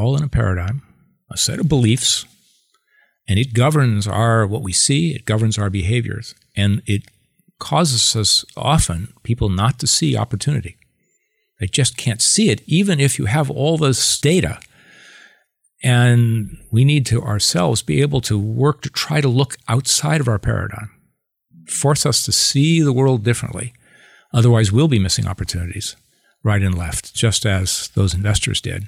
all 0.00 0.16
in 0.16 0.24
a 0.24 0.28
paradigm, 0.28 0.82
a 1.30 1.36
set 1.36 1.60
of 1.60 1.68
beliefs, 1.68 2.24
and 3.28 3.38
it 3.38 3.54
governs 3.54 4.08
our 4.08 4.46
what 4.46 4.62
we 4.62 4.72
see, 4.72 5.14
it 5.14 5.24
governs 5.24 5.58
our 5.58 5.70
behaviors, 5.70 6.34
and 6.56 6.82
it 6.86 7.04
causes 7.58 8.16
us 8.16 8.44
often 8.56 9.12
people 9.22 9.48
not 9.48 9.78
to 9.78 9.86
see 9.86 10.16
opportunity. 10.16 10.76
They 11.60 11.66
just 11.66 11.96
can't 11.96 12.22
see 12.22 12.48
it, 12.50 12.62
even 12.66 12.98
if 12.98 13.18
you 13.18 13.26
have 13.26 13.50
all 13.50 13.76
this 13.76 14.18
data. 14.18 14.58
And 15.82 16.58
we 16.70 16.84
need 16.84 17.06
to 17.06 17.22
ourselves 17.22 17.82
be 17.82 18.00
able 18.00 18.20
to 18.22 18.38
work 18.38 18.82
to 18.82 18.90
try 18.90 19.20
to 19.20 19.28
look 19.28 19.56
outside 19.68 20.20
of 20.20 20.28
our 20.28 20.38
paradigm, 20.38 20.90
force 21.66 22.04
us 22.04 22.24
to 22.24 22.32
see 22.32 22.80
the 22.80 22.92
world 22.92 23.22
differently. 23.22 23.74
Otherwise, 24.32 24.72
we'll 24.72 24.88
be 24.88 24.98
missing 24.98 25.26
opportunities 25.26 25.96
right 26.42 26.62
and 26.62 26.76
left, 26.76 27.14
just 27.14 27.44
as 27.44 27.88
those 27.94 28.14
investors 28.14 28.60
did. 28.60 28.86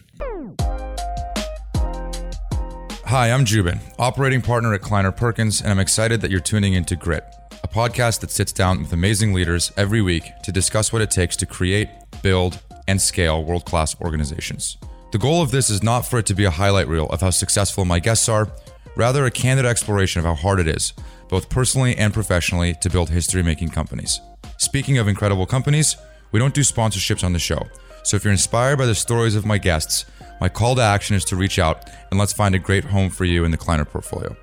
Hi, 3.13 3.31
I'm 3.31 3.45
Joubin, 3.45 3.79
operating 3.99 4.41
partner 4.41 4.73
at 4.73 4.81
Kleiner 4.81 5.13
Perkins, 5.13 5.61
and 5.61 5.71
I'm 5.71 5.79
excited 5.79 6.23
that 6.23 6.31
you're 6.31 6.41
tuning 6.41 6.73
into 6.73 6.97
Grit, 6.97 7.23
a 7.63 7.69
podcast 7.69 8.21
that 8.21 8.31
sits 8.31 8.53
down 8.53 8.81
with 8.81 8.95
amazing 8.95 9.35
leaders 9.35 9.71
every 9.77 10.01
week 10.01 10.33
to 10.45 10.51
discuss 10.51 10.95
what 10.95 11.03
it 11.03 11.11
takes 11.11 11.37
to 11.37 11.45
create, 11.45 11.91
build, 12.23 12.59
and 12.89 12.99
scale 12.99 13.45
world 13.45 13.67
class 13.67 14.01
organizations. 14.01 14.79
The 15.11 15.19
goal 15.19 15.43
of 15.43 15.51
this 15.51 15.69
is 15.69 15.83
not 15.83 16.07
for 16.07 16.21
it 16.21 16.25
to 16.25 16.35
be 16.35 16.47
a 16.47 16.51
highlight 16.51 16.89
reel 16.89 17.05
of 17.09 17.21
how 17.21 17.29
successful 17.29 17.85
my 17.85 17.99
guests 17.99 18.31
are, 18.31 18.49
rather, 18.97 19.27
a 19.27 19.31
candid 19.31 19.67
exploration 19.67 20.21
of 20.21 20.25
how 20.25 20.35
hard 20.35 20.59
it 20.59 20.67
is, 20.67 20.95
both 21.29 21.51
personally 21.51 21.95
and 21.99 22.15
professionally, 22.15 22.73
to 22.81 22.89
build 22.89 23.11
history 23.11 23.43
making 23.43 23.69
companies. 23.69 24.23
Speaking 24.57 24.97
of 24.97 25.07
incredible 25.07 25.45
companies, 25.45 25.99
we 26.31 26.39
don't 26.39 26.55
do 26.55 26.63
sponsorships 26.63 27.23
on 27.23 27.35
the 27.35 27.39
show. 27.39 27.67
So 28.05 28.17
if 28.17 28.25
you're 28.25 28.33
inspired 28.33 28.79
by 28.79 28.87
the 28.87 28.95
stories 28.95 29.35
of 29.35 29.45
my 29.45 29.59
guests, 29.59 30.07
my 30.43 30.49
call 30.49 30.75
to 30.75 30.83
action 30.83 31.15
is 31.15 31.25
to 31.25 31.37
reach 31.37 31.61
out 31.61 31.89
and 32.11 32.19
let's 32.19 32.33
find 32.33 32.53
a 32.53 32.59
great 32.59 32.83
home 32.83 33.11
for 33.11 33.25
you 33.25 33.45
in 33.45 33.53
the 33.53 33.57
Kleiner 33.57 33.85
portfolio. 33.85 34.37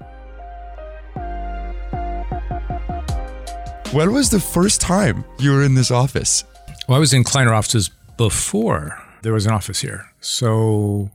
When 3.92 4.14
was 4.14 4.30
the 4.30 4.40
first 4.40 4.80
time 4.80 5.26
you 5.40 5.52
were 5.52 5.62
in 5.62 5.76
this 5.76 5.92
office? 5.92 6.46
Well, 6.88 6.96
I 6.96 7.00
was 7.00 7.12
in 7.12 7.26
Kleiner 7.26 7.54
offices 7.54 7.90
before 8.16 8.98
there 9.24 9.34
was 9.34 9.46
an 9.46 9.52
office 9.52 9.82
here. 9.82 10.06
So 10.22 11.12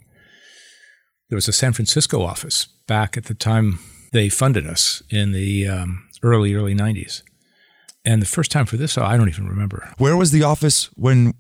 there 1.31 1.37
was 1.39 1.49
a 1.49 1.53
San 1.55 1.73
Francisco 1.73 2.21
office 2.21 2.67
back 2.87 3.17
at 3.17 3.25
the 3.25 3.35
time 3.35 3.79
they 4.13 4.29
funded 4.29 4.67
us 4.67 5.03
in 5.09 5.33
the 5.33 5.67
um, 5.67 6.07
early, 6.23 6.53
early 6.53 6.75
90s. 6.75 7.23
And 8.05 8.21
the 8.21 8.27
first 8.27 8.51
time 8.51 8.67
for 8.67 8.77
this, 8.77 8.99
I 8.99 9.17
don't 9.17 9.31
even 9.31 9.49
remember. 9.49 9.95
Where 9.97 10.15
was 10.15 10.31
the 10.31 10.43
office 10.43 10.91
when 10.95 11.33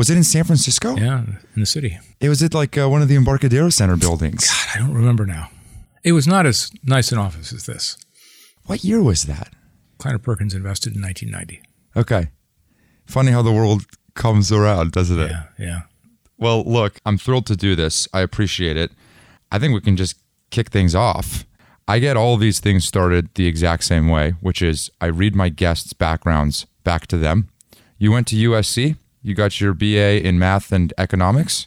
was 0.00 0.08
it 0.08 0.16
in 0.16 0.24
San 0.24 0.44
Francisco? 0.44 0.96
Yeah, 0.96 1.24
in 1.54 1.60
the 1.60 1.66
city. 1.66 1.98
It 2.20 2.30
was 2.30 2.42
at 2.42 2.54
like 2.54 2.78
uh, 2.78 2.88
one 2.88 3.02
of 3.02 3.08
the 3.08 3.16
Embarcadero 3.16 3.68
Center 3.68 3.98
buildings. 3.98 4.48
God, 4.48 4.68
I 4.74 4.78
don't 4.78 4.94
remember 4.94 5.26
now. 5.26 5.50
It 6.02 6.12
was 6.12 6.26
not 6.26 6.46
as 6.46 6.70
nice 6.82 7.12
an 7.12 7.18
office 7.18 7.52
as 7.52 7.66
this. 7.66 7.98
What 8.64 8.82
year 8.82 9.02
was 9.02 9.24
that? 9.24 9.52
Kleiner 9.98 10.18
Perkins 10.18 10.54
invested 10.54 10.96
in 10.96 11.02
1990. 11.02 11.60
Okay. 11.94 12.30
Funny 13.04 13.30
how 13.30 13.42
the 13.42 13.52
world 13.52 13.84
comes 14.14 14.50
around, 14.50 14.92
doesn't 14.92 15.20
it? 15.20 15.30
Yeah, 15.30 15.42
yeah. 15.58 15.80
Well, 16.38 16.64
look, 16.64 16.98
I'm 17.04 17.18
thrilled 17.18 17.44
to 17.48 17.56
do 17.56 17.76
this. 17.76 18.08
I 18.14 18.20
appreciate 18.20 18.78
it. 18.78 18.92
I 19.52 19.58
think 19.58 19.74
we 19.74 19.82
can 19.82 19.98
just 19.98 20.16
kick 20.48 20.70
things 20.70 20.94
off. 20.94 21.44
I 21.86 21.98
get 21.98 22.16
all 22.16 22.38
these 22.38 22.58
things 22.58 22.86
started 22.86 23.28
the 23.34 23.46
exact 23.46 23.84
same 23.84 24.08
way, 24.08 24.30
which 24.40 24.62
is 24.62 24.90
I 24.98 25.08
read 25.08 25.34
my 25.36 25.50
guests' 25.50 25.92
backgrounds 25.92 26.64
back 26.84 27.06
to 27.08 27.18
them. 27.18 27.50
You 27.98 28.12
went 28.12 28.28
to 28.28 28.36
USC? 28.36 28.96
You 29.22 29.34
got 29.34 29.60
your 29.60 29.74
BA 29.74 30.26
in 30.26 30.38
math 30.38 30.72
and 30.72 30.92
economics. 30.98 31.66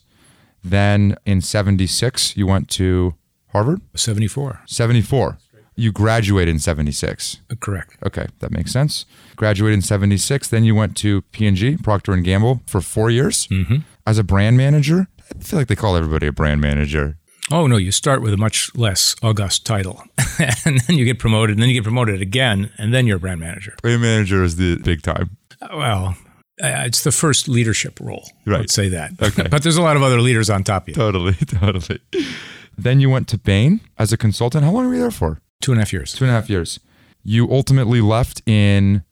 Then 0.63 1.17
in 1.25 1.41
76, 1.41 2.37
you 2.37 2.47
went 2.47 2.69
to 2.71 3.15
Harvard? 3.49 3.81
74. 3.95 4.61
74. 4.65 5.37
You 5.75 5.91
graduated 5.91 6.53
in 6.53 6.59
76. 6.59 7.41
Uh, 7.49 7.55
correct. 7.59 7.97
Okay, 8.05 8.27
that 8.39 8.51
makes 8.51 8.71
sense. 8.71 9.05
Graduated 9.35 9.75
in 9.75 9.81
76, 9.81 10.47
then 10.47 10.63
you 10.63 10.75
went 10.75 10.95
to 10.97 11.22
P&G, 11.31 11.78
Procter 11.78 12.16
& 12.16 12.22
Gamble 12.22 12.61
for 12.67 12.81
4 12.81 13.09
years 13.09 13.47
mm-hmm. 13.47 13.78
as 14.05 14.17
a 14.17 14.23
brand 14.23 14.55
manager. 14.55 15.07
I 15.35 15.44
feel 15.44 15.57
like 15.57 15.67
they 15.67 15.75
call 15.75 15.95
everybody 15.95 16.28
a 16.28 16.31
brand 16.31 16.61
manager. 16.61 17.17
Oh 17.51 17.67
no, 17.67 17.75
you 17.75 17.91
start 17.91 18.22
with 18.22 18.33
a 18.33 18.38
much 18.38 18.73
less 18.73 19.16
august 19.22 19.66
title, 19.66 20.01
and 20.66 20.79
then 20.81 20.97
you 20.97 21.03
get 21.03 21.19
promoted, 21.19 21.57
and 21.57 21.61
then 21.61 21.69
you 21.69 21.75
get 21.75 21.83
promoted 21.83 22.22
again, 22.22 22.72
and 22.78 22.94
then 22.94 23.05
you're 23.05 23.17
a 23.17 23.19
brand 23.19 23.41
manager. 23.41 23.75
Brand 23.81 24.01
manager 24.01 24.44
is 24.44 24.55
the 24.55 24.78
big 24.78 25.01
time. 25.01 25.35
Well, 25.73 26.16
uh, 26.62 26.84
it's 26.86 27.03
the 27.03 27.12
first 27.12 27.47
leadership 27.47 28.00
role. 28.00 28.30
Right. 28.46 28.62
Let's 28.62 28.74
say 28.74 28.90
that. 28.90 29.12
Okay. 29.22 29.47
but 29.50 29.64
there's 29.64 29.78
a 29.78 29.81
lot 29.81 29.96
of 29.96 30.03
other 30.03 30.22
leaders 30.22 30.50
on 30.50 30.64
top 30.64 30.84
of 30.84 30.90
you. 30.90 30.94
Totally, 30.94 31.34
totally. 31.47 32.00
Then 32.78 33.00
you 33.00 33.09
went 33.09 33.28
to 33.30 33.38
Bain 33.38 33.81
as 33.97 34.12
a 34.14 34.18
consultant. 34.18 34.64
How 34.64 34.72
long 34.72 34.88
were 34.88 34.94
you 34.94 35.02
there 35.02 35.12
for? 35.12 35.41
Two 35.62 35.72
and 35.72 35.80
a 35.80 35.81
half 35.81 35.94
years. 35.94 36.14
Two 36.14 36.25
and 36.25 36.31
a 36.31 36.34
half 36.34 36.50
years. 36.50 36.80
You 37.24 37.50
ultimately 37.52 38.02
left 38.02 38.41
in 38.46 39.03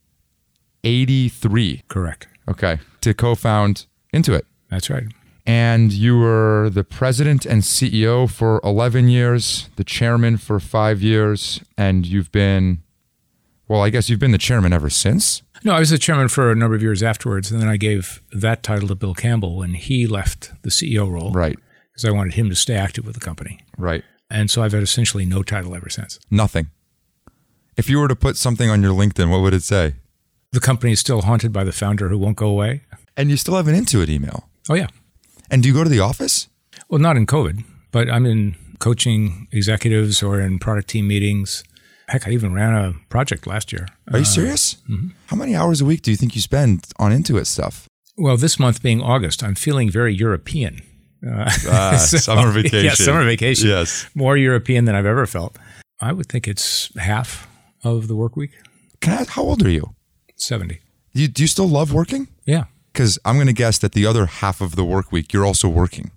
83. 0.83 1.83
Correct. 1.87 2.27
Okay. 2.49 2.79
To 3.01 3.13
co 3.13 3.35
found 3.35 3.85
Intuit. 4.13 4.41
That's 4.69 4.89
right. 4.89 5.03
And 5.45 5.91
you 5.91 6.17
were 6.17 6.69
the 6.71 6.83
president 6.83 7.45
and 7.45 7.61
CEO 7.63 8.29
for 8.29 8.61
11 8.63 9.07
years, 9.09 9.69
the 9.75 9.83
chairman 9.83 10.37
for 10.37 10.59
five 10.59 11.01
years, 11.01 11.61
and 11.77 12.05
you've 12.05 12.31
been, 12.31 12.83
well, 13.67 13.81
I 13.81 13.89
guess 13.89 14.09
you've 14.09 14.19
been 14.19 14.31
the 14.31 14.37
chairman 14.37 14.71
ever 14.71 14.89
since. 14.89 15.41
No, 15.63 15.73
I 15.73 15.79
was 15.79 15.91
the 15.91 15.97
chairman 15.97 16.27
for 16.27 16.51
a 16.51 16.55
number 16.55 16.75
of 16.75 16.81
years 16.81 17.03
afterwards, 17.03 17.51
and 17.51 17.61
then 17.61 17.67
I 17.67 17.77
gave 17.77 18.21
that 18.31 18.63
title 18.63 18.87
to 18.87 18.95
Bill 18.95 19.13
Campbell 19.13 19.57
when 19.57 19.75
he 19.75 20.07
left 20.07 20.51
the 20.63 20.69
CEO 20.69 21.09
role. 21.11 21.31
Right. 21.31 21.57
Because 21.91 22.05
I 22.05 22.11
wanted 22.11 22.33
him 22.33 22.49
to 22.49 22.55
stay 22.55 22.75
active 22.75 23.05
with 23.05 23.13
the 23.13 23.21
company. 23.21 23.59
Right. 23.77 24.03
And 24.29 24.49
so 24.49 24.63
I've 24.63 24.71
had 24.71 24.81
essentially 24.81 25.25
no 25.25 25.43
title 25.43 25.75
ever 25.75 25.89
since. 25.89 26.19
Nothing. 26.31 26.69
If 27.77 27.89
you 27.89 27.99
were 27.99 28.07
to 28.07 28.15
put 28.15 28.37
something 28.37 28.69
on 28.69 28.81
your 28.81 28.93
LinkedIn, 28.93 29.29
what 29.29 29.41
would 29.41 29.53
it 29.53 29.63
say? 29.63 29.95
The 30.51 30.59
company 30.59 30.93
is 30.93 30.99
still 30.99 31.21
haunted 31.21 31.53
by 31.53 31.63
the 31.63 31.71
founder 31.71 32.09
who 32.09 32.17
won't 32.17 32.37
go 32.37 32.47
away. 32.47 32.81
And 33.15 33.29
you 33.29 33.37
still 33.37 33.55
have 33.55 33.67
an 33.67 33.75
Intuit 33.75 34.09
email. 34.09 34.49
Oh, 34.69 34.73
yeah. 34.73 34.87
And 35.49 35.61
do 35.61 35.69
you 35.69 35.75
go 35.75 35.83
to 35.83 35.89
the 35.89 35.99
office? 35.99 36.47
Well, 36.89 36.99
not 36.99 37.17
in 37.17 37.25
COVID, 37.25 37.63
but 37.91 38.09
I'm 38.09 38.25
in 38.25 38.55
coaching 38.79 39.47
executives 39.51 40.23
or 40.23 40.39
in 40.39 40.59
product 40.59 40.89
team 40.89 41.07
meetings 41.07 41.63
Heck, 42.11 42.27
I 42.27 42.31
even 42.31 42.53
ran 42.53 42.73
a 42.73 42.93
project 43.07 43.47
last 43.47 43.71
year. 43.71 43.87
Are 44.11 44.17
you 44.17 44.23
uh, 44.23 44.25
serious? 44.25 44.75
Mm-hmm. 44.89 45.11
How 45.27 45.37
many 45.37 45.55
hours 45.55 45.79
a 45.79 45.85
week 45.85 46.01
do 46.01 46.11
you 46.11 46.17
think 46.17 46.35
you 46.35 46.41
spend 46.41 46.87
on 46.99 47.13
Intuit 47.13 47.47
stuff? 47.47 47.87
Well, 48.17 48.35
this 48.35 48.59
month 48.59 48.83
being 48.83 49.01
August, 49.01 49.41
I'm 49.41 49.55
feeling 49.55 49.89
very 49.89 50.13
European. 50.13 50.81
Uh, 51.25 51.49
ah, 51.69 51.95
so, 52.05 52.17
summer 52.17 52.51
vacation. 52.51 52.83
Yeah, 52.83 52.95
summer 52.95 53.23
vacation. 53.23 53.69
Yes. 53.69 54.09
More 54.13 54.35
European 54.35 54.83
than 54.83 54.93
I've 54.93 55.05
ever 55.05 55.25
felt. 55.25 55.57
I 56.01 56.11
would 56.11 56.27
think 56.27 56.49
it's 56.49 56.91
half 56.97 57.47
of 57.81 58.09
the 58.09 58.15
work 58.17 58.35
week. 58.35 58.51
Can 58.99 59.17
I, 59.17 59.23
how 59.29 59.43
old 59.43 59.63
are 59.63 59.69
you? 59.69 59.95
70. 60.35 60.81
You, 61.13 61.29
do 61.29 61.43
you 61.43 61.47
still 61.47 61.69
love 61.69 61.93
working? 61.93 62.27
Yeah. 62.45 62.65
Because 62.91 63.19
I'm 63.23 63.35
going 63.35 63.47
to 63.47 63.53
guess 63.53 63.77
that 63.77 63.93
the 63.93 64.05
other 64.05 64.25
half 64.25 64.59
of 64.59 64.75
the 64.75 64.83
work 64.83 65.13
week, 65.13 65.31
you're 65.31 65.45
also 65.45 65.69
working. 65.69 66.11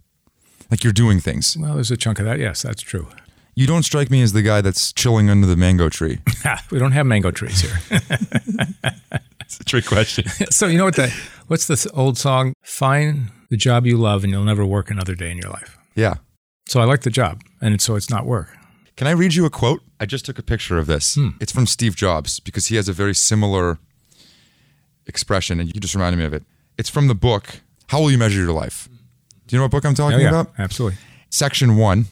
Like 0.73 0.83
you're 0.83 0.93
doing 0.93 1.21
things. 1.21 1.57
Well, 1.57 1.75
there's 1.75 1.93
a 1.93 1.97
chunk 1.97 2.19
of 2.19 2.25
that. 2.25 2.41
Yes, 2.41 2.63
that's 2.63 2.83
true. 2.83 3.07
You 3.57 3.69
don't 3.69 3.85
strike 3.85 4.11
me 4.11 4.21
as 4.21 4.33
the 4.33 4.43
guy 4.43 4.61
that's 4.61 4.93
chilling 4.93 5.31
under 5.31 5.47
the 5.47 5.57
mango 5.57 5.89
tree. 5.89 6.19
we 6.71 6.79
don't 6.79 6.93
have 6.93 7.07
mango 7.07 7.31
trees 7.31 7.61
here. 7.61 7.79
it's 9.41 9.61
a 9.61 9.65
trick 9.65 9.87
question. 9.87 10.29
so 10.51 10.67
you 10.67 10.77
know 10.77 10.85
what 10.85 10.97
the 10.97 11.15
what's 11.47 11.67
the 11.67 11.91
old 11.95 12.19
song? 12.19 12.55
Find 12.63 13.31
the 13.51 13.57
job 13.57 13.87
you 13.87 13.97
love 13.97 14.25
and 14.25 14.33
you'll 14.33 14.45
never 14.45 14.67
work 14.67 14.91
another 14.91 15.15
day 15.15 15.31
in 15.31 15.39
your 15.39 15.51
life. 15.51 15.79
Yeah. 15.95 16.15
So 16.67 16.81
I 16.81 16.85
like 16.85 17.03
the 17.03 17.11
job 17.11 17.43
and 17.61 17.81
so 17.81 17.95
it's 17.95 18.11
not 18.11 18.27
work. 18.27 18.49
Can 18.97 19.07
I 19.07 19.13
read 19.13 19.35
you 19.35 19.45
a 19.45 19.51
quote? 19.51 19.83
I 20.01 20.07
just 20.07 20.25
took 20.25 20.39
a 20.39 20.43
picture 20.43 20.79
of 20.79 20.87
this. 20.87 21.15
Hmm. 21.15 21.31
It's 21.41 21.53
from 21.53 21.67
Steve 21.67 21.95
Jobs 21.95 22.41
because 22.41 22.69
he 22.69 22.77
has 22.77 22.89
a 22.89 22.93
very 22.93 23.15
similar 23.15 23.79
expression 25.07 25.61
and 25.61 25.73
you 25.73 25.81
just 25.81 25.95
reminded 25.95 26.19
me 26.19 26.25
of 26.25 26.35
it. 26.35 26.43
It's 26.77 26.91
from 26.91 27.07
the 27.07 27.15
book 27.15 27.61
How 27.89 28.01
Will 28.01 28.11
You 28.11 28.19
Measure 28.19 28.41
Your 28.41 28.53
Life? 28.53 28.89
Do 29.47 29.55
you 29.55 29.59
know 29.59 29.65
what 29.65 29.71
book 29.71 29.85
I'm 29.85 29.95
talking 29.95 30.19
oh, 30.19 30.23
yeah, 30.23 30.29
about? 30.29 30.53
Absolutely. 30.59 30.99
Section 31.31 31.77
1 31.77 32.07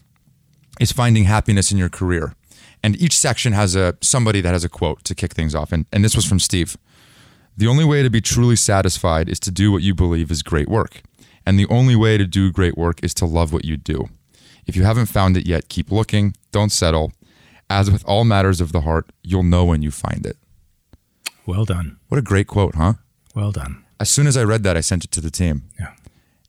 is 0.80 0.92
finding 0.92 1.24
happiness 1.24 1.72
in 1.72 1.78
your 1.78 1.88
career. 1.88 2.34
And 2.82 3.00
each 3.00 3.16
section 3.16 3.52
has 3.52 3.76
a 3.76 3.96
somebody 4.00 4.40
that 4.40 4.52
has 4.52 4.64
a 4.64 4.69
quote 4.69 5.04
to 5.04 5.14
kick 5.14 5.32
things 5.32 5.54
off. 5.54 5.72
And, 5.72 5.86
and 5.92 6.04
this 6.04 6.16
was 6.16 6.24
from 6.24 6.40
Steve. 6.40 6.76
The 7.56 7.66
only 7.66 7.84
way 7.84 8.02
to 8.02 8.10
be 8.10 8.20
truly 8.20 8.56
satisfied 8.56 9.28
is 9.28 9.38
to 9.40 9.50
do 9.50 9.70
what 9.70 9.82
you 9.82 9.94
believe 9.94 10.30
is 10.30 10.42
great 10.42 10.69
work. 10.69 11.02
And 11.46 11.58
the 11.58 11.69
only 11.69 11.96
way 11.96 12.19
to 12.19 12.26
do 12.26 12.50
great 12.50 12.76
work 12.76 13.02
is 13.02 13.14
to 13.14 13.26
love 13.26 13.52
what 13.52 13.64
you 13.64 13.76
do. 13.76 14.08
If 14.66 14.76
you 14.76 14.84
haven't 14.84 15.06
found 15.06 15.36
it 15.36 15.46
yet, 15.46 15.69
keep 15.69 15.90
looking, 15.90 16.34
don't 16.50 16.70
settle. 16.70 17.12
As 17.69 17.90
with 17.90 18.04
all 18.06 18.24
matters 18.24 18.60
of 18.60 18.72
the 18.72 18.82
heart, 18.82 19.10
you'll 19.22 19.42
know 19.42 19.64
when 19.64 19.82
you 19.82 19.90
find 19.90 20.24
it. 20.24 20.36
Well 21.46 21.64
done. 21.64 21.98
What 22.08 22.19
a 22.19 22.22
great 22.22 22.46
quote, 22.46 22.76
huh? 22.76 22.94
Well 23.34 23.50
done. 23.50 23.84
As 23.98 24.08
soon 24.08 24.26
as 24.26 24.36
I 24.36 24.44
read 24.44 24.62
that, 24.62 24.76
I 24.76 24.80
sent 24.80 25.04
it 25.04 25.10
to 25.12 25.20
the 25.20 25.30
team. 25.30 25.64
Yeah. 25.78 25.92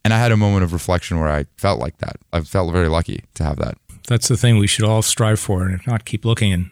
And 0.03 0.13
I 0.13 0.19
had 0.19 0.31
a 0.31 0.37
moment 0.37 0.63
of 0.63 0.73
reflection 0.73 1.19
where 1.19 1.29
I 1.29 1.45
felt 1.57 1.79
like 1.79 1.97
that. 1.99 2.17
I 2.31 2.41
felt 2.41 2.71
very 2.71 2.89
lucky 2.89 3.23
to 3.35 3.43
have 3.43 3.57
that 3.57 3.77
that's 4.07 4.27
the 4.27 4.37
thing 4.37 4.57
we 4.57 4.67
should 4.67 4.85
all 4.85 5.01
strive 5.01 5.39
for, 5.39 5.63
and 5.63 5.73
if 5.73 5.87
not, 5.87 6.05
keep 6.05 6.25
looking. 6.25 6.51
And 6.51 6.71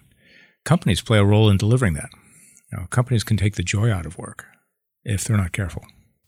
companies 0.65 1.01
play 1.01 1.17
a 1.17 1.25
role 1.25 1.49
in 1.49 1.57
delivering 1.57 1.93
that. 1.93 2.09
You 2.71 2.79
know, 2.79 2.87
companies 2.89 3.23
can 3.23 3.37
take 3.37 3.55
the 3.55 3.63
joy 3.63 3.91
out 3.91 4.05
of 4.05 4.17
work 4.17 4.45
if 5.03 5.23
they're 5.23 5.37
not 5.37 5.51
careful. 5.51 5.83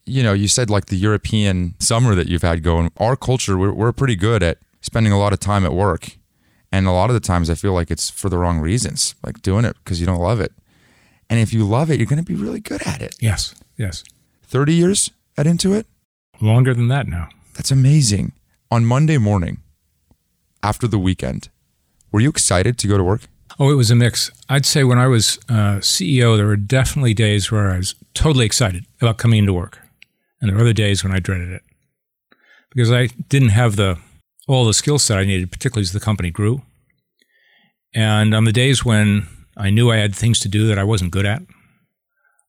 You 0.06 0.24
know, 0.24 0.34
you 0.34 0.48
said 0.48 0.70
like 0.70 0.88
the 0.88 0.98
European 0.98 1.76
summer 1.80 2.16
that 2.16 2.28
you've 2.28 2.42
had 2.42 2.64
going. 2.64 2.92
Our 2.98 3.16
culture, 3.16 3.58
we're, 3.58 3.72
we're 3.72 3.94
pretty 3.94 4.16
good 4.16 4.44
at 4.44 4.58
spending 4.82 5.14
a 5.14 5.20
lot 5.20 5.34
of 5.34 5.40
time 5.40 5.66
at 5.66 5.74
work. 5.74 6.18
And 6.72 6.88
a 6.88 6.92
lot 6.92 7.10
of 7.10 7.14
the 7.14 7.20
times 7.20 7.50
I 7.50 7.56
feel 7.56 7.74
like 7.74 7.92
it's 7.92 8.10
for 8.10 8.30
the 8.30 8.38
wrong 8.38 8.60
reasons, 8.60 9.16
like 9.24 9.42
doing 9.42 9.64
it 9.64 9.76
because 9.84 10.00
you 10.00 10.08
don't 10.08 10.20
love 10.20 10.42
it. 10.42 10.52
And 11.30 11.40
if 11.40 11.54
you 11.54 11.66
love 11.66 11.90
it, 11.90 12.00
you're 12.00 12.08
going 12.08 12.24
to 12.24 12.26
be 12.26 12.36
really 12.36 12.60
good 12.60 12.82
at 12.86 13.02
it. 13.02 13.16
Yes, 13.22 13.56
yes. 13.78 14.04
30 14.44 14.74
years 14.74 15.12
at 15.38 15.46
Intuit? 15.46 15.86
Longer 16.42 16.74
than 16.74 16.88
that 16.90 17.08
now. 17.08 17.30
That's 17.54 17.72
amazing. 17.72 18.34
On 18.72 18.86
Monday 18.86 19.18
morning, 19.18 19.63
after 20.64 20.88
the 20.88 20.98
weekend, 20.98 21.50
were 22.12 22.22
you 22.22 22.30
excited 22.30 22.78
to 22.80 22.88
go 22.88 22.98
to 22.98 23.04
work? 23.04 23.22
Oh, 23.60 23.70
it 23.70 23.76
was 23.76 23.92
a 23.92 23.96
mix. 23.96 24.32
I'd 24.50 24.66
say 24.66 24.84
when 24.84 24.98
I 24.98 25.08
was 25.08 25.38
uh, 25.50 25.78
CEO, 25.78 26.36
there 26.36 26.48
were 26.48 26.56
definitely 26.56 27.14
days 27.14 27.52
where 27.52 27.70
I 27.72 27.78
was 27.78 27.94
totally 28.16 28.46
excited 28.46 28.86
about 29.00 29.18
coming 29.18 29.40
into 29.40 29.54
work, 29.54 29.80
and 30.42 30.50
there 30.50 30.56
were 30.56 30.64
other 30.64 30.74
days 30.74 31.04
when 31.04 31.14
I 31.14 31.20
dreaded 31.20 31.52
it 31.52 31.62
because 32.70 32.92
I 32.92 33.08
didn't 33.30 33.50
have 33.50 33.76
the 33.76 34.00
all 34.48 34.66
the 34.66 34.74
skill 34.74 35.00
set 35.00 35.20
I 35.20 35.26
needed, 35.26 35.52
particularly 35.52 35.84
as 35.84 35.94
the 35.94 36.00
company 36.00 36.32
grew. 36.32 36.64
And 37.94 38.34
on 38.34 38.46
the 38.46 38.52
days 38.52 38.84
when 38.84 39.28
I 39.56 39.70
knew 39.70 39.92
I 39.92 39.98
had 39.98 40.16
things 40.16 40.40
to 40.42 40.50
do 40.50 40.68
that 40.68 40.80
I 40.80 40.84
wasn't 40.84 41.12
good 41.12 41.26
at 41.26 41.44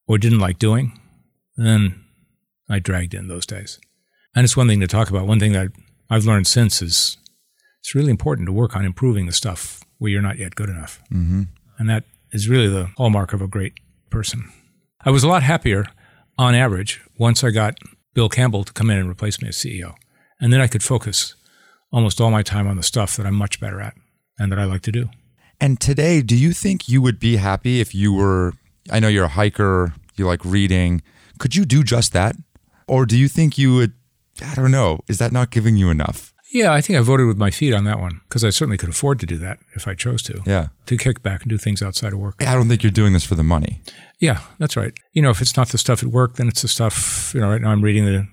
or 0.09 0.19
didn't 0.19 0.39
like 0.39 0.59
doing, 0.59 0.99
then 1.57 2.03
I 2.69 2.79
dragged 2.79 3.15
in 3.15 3.29
those 3.29 3.47
days. 3.47 3.79
And 4.35 4.45
it's 4.45 4.57
one 4.57 4.67
thing 4.67 4.81
to 4.81 4.87
talk 4.87 5.11
about. 5.11 5.27
One 5.27 5.39
thing 5.39 5.53
that 5.53 5.71
I've 6.11 6.25
learned 6.25 6.47
since 6.47 6.83
is 6.83 7.17
it's 7.85 7.95
really 7.95 8.11
important 8.11 8.47
to 8.47 8.53
work 8.53 8.75
on 8.75 8.87
improving 8.87 9.27
the 9.27 9.33
stuff 9.33 9.85
where 9.99 10.11
you're 10.11 10.23
not 10.23 10.39
yet 10.39 10.55
good 10.55 10.71
enough. 10.71 11.03
Mm-hmm. 11.13 11.43
And 11.77 11.91
that 11.91 12.05
is 12.33 12.49
really 12.49 12.67
the 12.67 12.89
hallmark 12.97 13.35
of 13.35 13.43
a 13.43 13.47
great 13.47 13.75
person. 14.09 14.51
I 15.03 15.11
was 15.11 15.23
a 15.23 15.29
lot 15.29 15.43
happier 15.43 15.85
on 16.39 16.55
average 16.55 17.03
once 17.19 17.45
I 17.45 17.51
got 17.51 17.75
Bill 18.15 18.31
Campbell 18.31 18.65
to 18.65 18.73
come 18.73 18.89
in 18.89 18.97
and 18.97 19.11
replace 19.11 19.43
me 19.43 19.49
as 19.49 19.57
CEO. 19.57 19.97
And 20.41 20.51
then 20.51 20.63
I 20.63 20.67
could 20.67 20.83
focus 20.83 21.35
almost 21.93 22.23
all 22.23 22.31
my 22.31 22.43
time 22.43 22.67
on 22.67 22.79
the 22.79 22.83
stuff 22.83 23.17
that 23.17 23.27
I'm 23.27 23.35
much 23.35 23.61
better 23.61 23.83
at 23.83 23.93
and 24.39 24.51
that 24.51 24.59
I 24.59 24.65
like 24.65 24.83
to 24.83 24.93
do. 24.93 25.11
And 25.61 25.79
today, 25.79 26.23
do 26.23 26.37
you 26.37 26.55
think 26.55 26.89
you 26.89 27.03
would 27.03 27.21
be 27.21 27.37
happy 27.37 27.83
if 27.83 27.95
you 27.95 28.15
were? 28.15 28.55
I 28.91 28.99
know 28.99 29.09
you're 29.09 29.25
a 29.25 29.29
hiker, 29.29 29.93
you 30.17 30.27
like 30.27 30.43
reading. 30.43 31.03
Could 31.39 31.55
you 31.55 31.67
do 31.67 31.85
just 31.85 32.15
that? 32.15 32.35
Or 32.89 33.05
do 33.05 33.19
you 33.19 33.29
think 33.29 33.59
you 33.59 33.75
would? 33.75 33.93
I 34.43 34.55
don't 34.55 34.71
know. 34.71 35.01
Is 35.07 35.19
that 35.19 35.33
not 35.33 35.51
giving 35.51 35.77
you 35.77 35.91
enough? 35.91 36.34
Yeah, 36.55 36.73
I 36.73 36.81
think 36.81 36.97
I 36.97 37.03
voted 37.03 37.27
with 37.27 37.37
my 37.37 37.51
feet 37.51 37.75
on 37.75 37.83
that 37.85 37.99
one 37.99 38.21
because 38.29 38.45
I 38.45 38.51
certainly 38.51 38.79
could 38.79 38.91
afford 38.91 39.19
to 39.19 39.27
do 39.27 39.37
that 39.39 39.59
if 39.75 39.89
I 39.89 39.95
chose 39.95 40.23
to. 40.23 40.41
Yeah. 40.47 40.69
To 40.87 40.97
kick 40.97 41.21
back 41.21 41.43
and 41.43 41.51
do 41.51 41.59
things 41.59 41.83
outside 41.83 42.13
of 42.13 42.21
work. 42.21 42.37
I 42.47 42.55
don't 42.55 42.69
think 42.69 42.85
you're 42.85 42.93
doing 42.93 43.13
this 43.13 43.25
for 43.25 43.35
the 43.35 43.43
money. 43.43 43.83
Yeah, 44.21 44.41
that's 44.61 44.77
right. 44.77 44.95
You 45.13 45.21
know, 45.21 45.31
if 45.31 45.41
it's 45.41 45.57
not 45.57 45.71
the 45.71 45.79
stuff 45.79 46.05
at 46.05 46.11
work, 46.11 46.37
then 46.37 46.47
it's 46.47 46.63
the 46.63 46.69
stuff, 46.69 47.33
you 47.35 47.41
know, 47.41 47.51
right 47.51 47.61
now 47.61 47.71
I'm 47.71 47.83
reading 47.83 48.07
the 48.07 48.29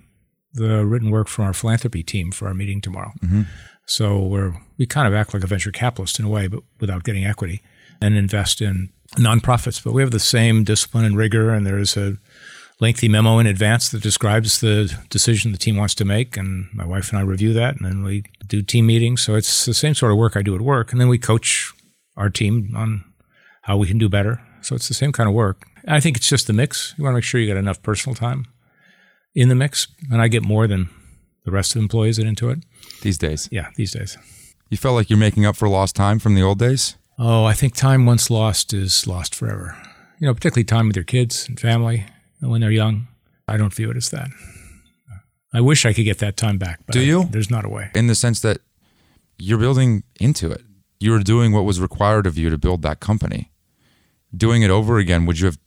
the 0.54 0.86
written 0.86 1.12
work 1.12 1.30
from 1.30 1.46
our 1.46 1.54
philanthropy 1.54 2.04
team 2.04 2.32
for 2.32 2.48
our 2.48 2.54
meeting 2.54 2.80
tomorrow. 2.82 3.14
Mm-hmm. 3.24 3.44
So 3.88 4.20
we're 4.20 4.54
we 4.78 4.86
kind 4.86 5.08
of 5.08 5.16
act 5.16 5.34
like 5.34 5.44
a 5.44 5.48
venture 5.48 5.72
capitalist 5.72 6.20
in 6.20 6.26
a 6.26 6.30
way, 6.30 6.48
but 6.48 6.62
without 6.80 7.04
getting 7.04 7.26
equity 7.26 7.64
and 8.00 8.16
invest 8.16 8.62
in 8.62 8.90
nonprofits. 9.18 9.84
But 9.84 9.94
we 9.94 10.02
have 10.02 10.12
the 10.12 10.20
same 10.20 10.64
discipline 10.64 11.06
and 11.06 11.18
rigor, 11.18 11.50
and 11.52 11.66
there's 11.66 11.98
a 11.98 12.18
lengthy 12.82 13.08
memo 13.08 13.38
in 13.38 13.46
advance 13.46 13.90
that 13.90 14.02
describes 14.02 14.60
the 14.60 14.94
decision 15.10 15.52
the 15.52 15.58
team 15.58 15.78
wants 15.78 15.96
to 15.96 16.04
make, 16.04 16.36
and 16.36 16.68
my 16.74 16.86
wife 16.86 17.10
and 17.10 17.20
I 17.20 17.22
review 17.22 17.54
that, 17.54 17.78
and 17.78 17.86
then 17.86 18.04
we 18.04 18.24
do 18.48 18.62
team 18.62 18.88
meetings. 18.88 19.22
So 19.22 19.36
it's 19.36 19.66
the 19.66 19.74
same 19.74 19.94
sort 19.94 20.12
of 20.12 20.18
work 20.18 20.36
I 20.36 20.42
do 20.42 20.56
at 20.56 20.62
work, 20.62 20.92
and 20.92 21.00
then 21.00 21.08
we 21.08 21.18
coach 21.18 21.72
our 22.18 22.30
team 22.30 22.74
on 22.76 23.06
how 23.62 23.78
we 23.78 23.88
can 23.88 24.00
do 24.00 24.10
better. 24.10 24.42
So 24.62 24.76
it's 24.76 24.88
the 24.88 24.94
same 24.94 25.12
kind 25.12 25.30
of 25.30 25.36
work. 25.36 25.64
I 25.88 26.00
think 26.00 26.18
it's 26.18 26.28
just 26.28 26.48
the 26.48 26.54
mix. 26.54 26.94
You 26.98 27.04
want 27.04 27.14
to 27.14 27.18
make 27.18 27.24
sure 27.24 27.40
you 27.40 27.48
got 27.48 27.58
enough 27.58 27.82
personal 27.82 28.16
time 28.16 28.46
in 29.36 29.48
the 29.48 29.56
mix, 29.56 29.88
and 30.12 30.22
I 30.22 30.28
get 30.28 30.44
more 30.44 30.68
than 30.68 30.90
the 31.46 31.52
rest 31.52 31.72
of 31.72 31.76
the 31.76 31.84
employees 31.84 32.20
at 32.20 32.26
Intuit 32.26 32.64
these 33.02 33.18
days. 33.18 33.48
Yeah, 33.52 33.70
these 33.76 33.94
days. 33.94 34.18
You 34.70 34.78
felt 34.78 34.96
like 34.96 35.10
you're 35.10 35.20
making 35.20 35.46
up 35.46 35.56
for 35.56 35.70
lost 35.70 35.96
time 35.96 36.18
from 36.18 36.34
the 36.34 36.42
old 36.42 36.60
days? 36.60 36.96
Oh, 37.20 37.46
I 37.46 37.54
think 37.54 37.76
time 37.76 38.06
once 38.06 38.30
lost 38.30 38.74
is 38.74 39.06
lost 39.06 39.36
forever. 39.36 39.78
You 40.20 40.28
know, 40.28 40.34
particularly 40.34 40.64
time 40.64 40.88
with 40.88 40.96
your 40.96 41.06
kids 41.06 41.48
and 41.48 41.60
family 41.60 42.06
when 42.50 42.62
they're 42.62 42.72
young. 42.72 43.08
I 43.48 43.58
don't 43.58 43.74
view 43.74 43.90
it 43.92 43.98
as 43.98 44.10
that. 44.10 44.30
I 45.54 45.62
wish 45.62 45.86
I 45.86 45.94
could 45.94 46.06
get 46.06 46.20
that 46.20 46.38
time 46.38 46.58
back. 46.58 46.80
But 46.86 46.94
Do 46.94 47.02
you? 47.02 47.24
I, 47.24 47.26
there's 47.26 47.52
not 47.52 47.66
a 47.66 47.70
way. 47.70 47.92
In 47.94 48.08
the 48.08 48.16
sense 48.16 48.40
that 48.42 48.60
you're 49.38 49.58
building 49.58 50.04
Intuit. 50.20 50.64
You 51.00 51.12
were 51.12 51.20
doing 51.20 51.52
what 51.52 51.66
was 51.66 51.82
required 51.82 52.28
of 52.28 52.38
you 52.38 52.50
to 52.52 52.58
build 52.58 52.84
that 52.84 53.00
company. 53.00 53.52
Doing 54.36 54.62
it 54.62 54.70
over 54.70 55.00
again, 55.00 55.26
would 55.26 55.40
you 55.40 55.48
have 55.48 55.58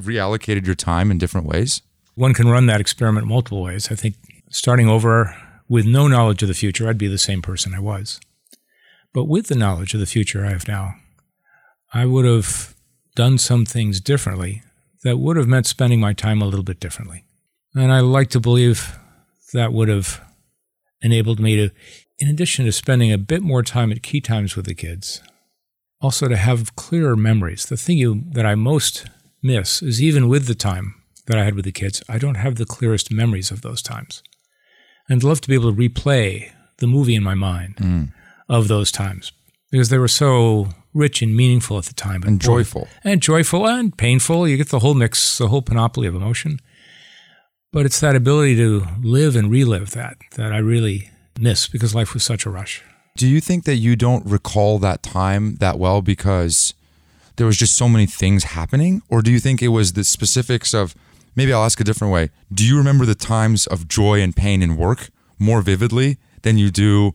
reallocated 0.00 0.64
your 0.66 0.76
time 0.76 1.10
in 1.10 1.18
different 1.18 1.46
ways? 1.46 1.82
One 2.14 2.32
can 2.32 2.48
run 2.48 2.66
that 2.66 2.80
experiment 2.80 3.26
multiple 3.26 3.60
ways. 3.60 3.90
I 3.90 3.96
think 3.96 4.14
starting 4.50 4.88
over 4.88 5.36
with 5.68 5.84
no 5.84 6.06
knowledge 6.06 6.42
of 6.42 6.48
the 6.48 6.54
future, 6.54 6.88
I'd 6.88 6.96
be 6.96 7.08
the 7.08 7.18
same 7.18 7.42
person 7.42 7.74
I 7.74 7.80
was. 7.80 8.20
But 9.12 9.24
with 9.24 9.48
the 9.48 9.56
knowledge 9.56 9.94
of 9.94 10.00
the 10.00 10.06
future 10.06 10.46
I 10.46 10.50
have 10.50 10.68
now, 10.68 10.94
I 11.92 12.06
would 12.06 12.24
have 12.24 12.76
done 13.16 13.36
some 13.36 13.66
things 13.66 14.00
differently 14.00 14.62
that 15.02 15.18
would 15.18 15.36
have 15.36 15.46
meant 15.46 15.66
spending 15.66 16.00
my 16.00 16.12
time 16.12 16.42
a 16.42 16.46
little 16.46 16.64
bit 16.64 16.80
differently. 16.80 17.24
And 17.74 17.92
I 17.92 18.00
like 18.00 18.30
to 18.30 18.40
believe 18.40 18.98
that 19.52 19.72
would 19.72 19.88
have 19.88 20.20
enabled 21.00 21.40
me 21.40 21.56
to, 21.56 21.70
in 22.18 22.28
addition 22.28 22.64
to 22.64 22.72
spending 22.72 23.12
a 23.12 23.18
bit 23.18 23.42
more 23.42 23.62
time 23.62 23.92
at 23.92 24.02
key 24.02 24.20
times 24.20 24.56
with 24.56 24.66
the 24.66 24.74
kids, 24.74 25.22
also 26.00 26.28
to 26.28 26.36
have 26.36 26.76
clearer 26.76 27.16
memories. 27.16 27.66
The 27.66 27.76
thing 27.76 27.98
you, 27.98 28.24
that 28.32 28.46
I 28.46 28.54
most 28.54 29.06
miss 29.42 29.82
is 29.82 30.02
even 30.02 30.28
with 30.28 30.46
the 30.46 30.54
time 30.54 30.94
that 31.26 31.38
I 31.38 31.44
had 31.44 31.54
with 31.54 31.64
the 31.64 31.72
kids, 31.72 32.02
I 32.08 32.18
don't 32.18 32.36
have 32.36 32.56
the 32.56 32.66
clearest 32.66 33.12
memories 33.12 33.50
of 33.50 33.62
those 33.62 33.82
times. 33.82 34.22
And 35.08 35.18
I'd 35.18 35.24
love 35.24 35.40
to 35.42 35.48
be 35.48 35.54
able 35.54 35.72
to 35.72 35.88
replay 35.88 36.52
the 36.78 36.86
movie 36.86 37.14
in 37.14 37.22
my 37.22 37.34
mind 37.34 37.76
mm. 37.76 38.12
of 38.48 38.68
those 38.68 38.90
times 38.90 39.32
because 39.70 39.88
they 39.88 39.98
were 39.98 40.08
so 40.08 40.68
rich 40.94 41.22
and 41.22 41.34
meaningful 41.34 41.78
at 41.78 41.84
the 41.84 41.94
time. 41.94 42.22
And 42.24 42.40
joyful. 42.40 42.88
And 43.04 43.22
joyful 43.22 43.66
and 43.66 43.96
painful. 43.96 44.48
You 44.48 44.56
get 44.56 44.68
the 44.68 44.80
whole 44.80 44.94
mix, 44.94 45.38
the 45.38 45.48
whole 45.48 45.62
panoply 45.62 46.06
of 46.06 46.14
emotion. 46.14 46.60
But 47.72 47.86
it's 47.86 48.00
that 48.00 48.16
ability 48.16 48.56
to 48.56 48.86
live 49.02 49.36
and 49.36 49.50
relive 49.50 49.90
that 49.90 50.16
that 50.36 50.52
I 50.52 50.58
really 50.58 51.10
miss 51.38 51.68
because 51.68 51.94
life 51.94 52.14
was 52.14 52.24
such 52.24 52.46
a 52.46 52.50
rush. 52.50 52.82
Do 53.16 53.26
you 53.26 53.40
think 53.40 53.64
that 53.64 53.76
you 53.76 53.96
don't 53.96 54.24
recall 54.24 54.78
that 54.78 55.02
time 55.02 55.56
that 55.56 55.78
well 55.78 56.00
because 56.00 56.72
there 57.36 57.46
was 57.46 57.56
just 57.56 57.76
so 57.76 57.88
many 57.88 58.06
things 58.06 58.44
happening? 58.44 59.02
Or 59.08 59.22
do 59.22 59.30
you 59.30 59.38
think 59.38 59.62
it 59.62 59.68
was 59.68 59.92
the 59.92 60.04
specifics 60.04 60.72
of 60.72 60.94
maybe 61.38 61.52
I'll 61.52 61.64
ask 61.64 61.80
a 61.80 61.84
different 61.84 62.12
way. 62.12 62.30
Do 62.52 62.66
you 62.66 62.76
remember 62.76 63.06
the 63.06 63.14
times 63.14 63.68
of 63.68 63.86
joy 63.86 64.20
and 64.20 64.34
pain 64.34 64.60
in 64.60 64.76
work 64.76 65.08
more 65.38 65.62
vividly 65.62 66.18
than 66.42 66.58
you 66.58 66.68
do 66.68 67.14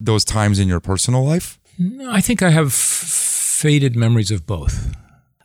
those 0.00 0.24
times 0.24 0.60
in 0.60 0.68
your 0.68 0.78
personal 0.78 1.24
life? 1.24 1.58
I 2.06 2.20
think 2.20 2.42
I 2.42 2.50
have 2.50 2.72
faded 2.72 3.96
memories 3.96 4.30
of 4.30 4.46
both. 4.46 4.94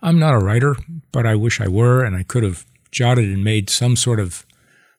I'm 0.01 0.19
not 0.19 0.33
a 0.33 0.39
writer, 0.39 0.75
but 1.12 1.25
I 1.25 1.36
wish 1.36 1.59
I 1.59 1.67
were, 1.67 2.03
and 2.03 2.15
I 2.15 2.24
could 2.24 2.43
have 2.43 2.65
jotted 2.91 3.25
and 3.25 3.43
made 3.43 3.69
some 3.69 3.95
sort 3.95 4.19
of 4.19 4.45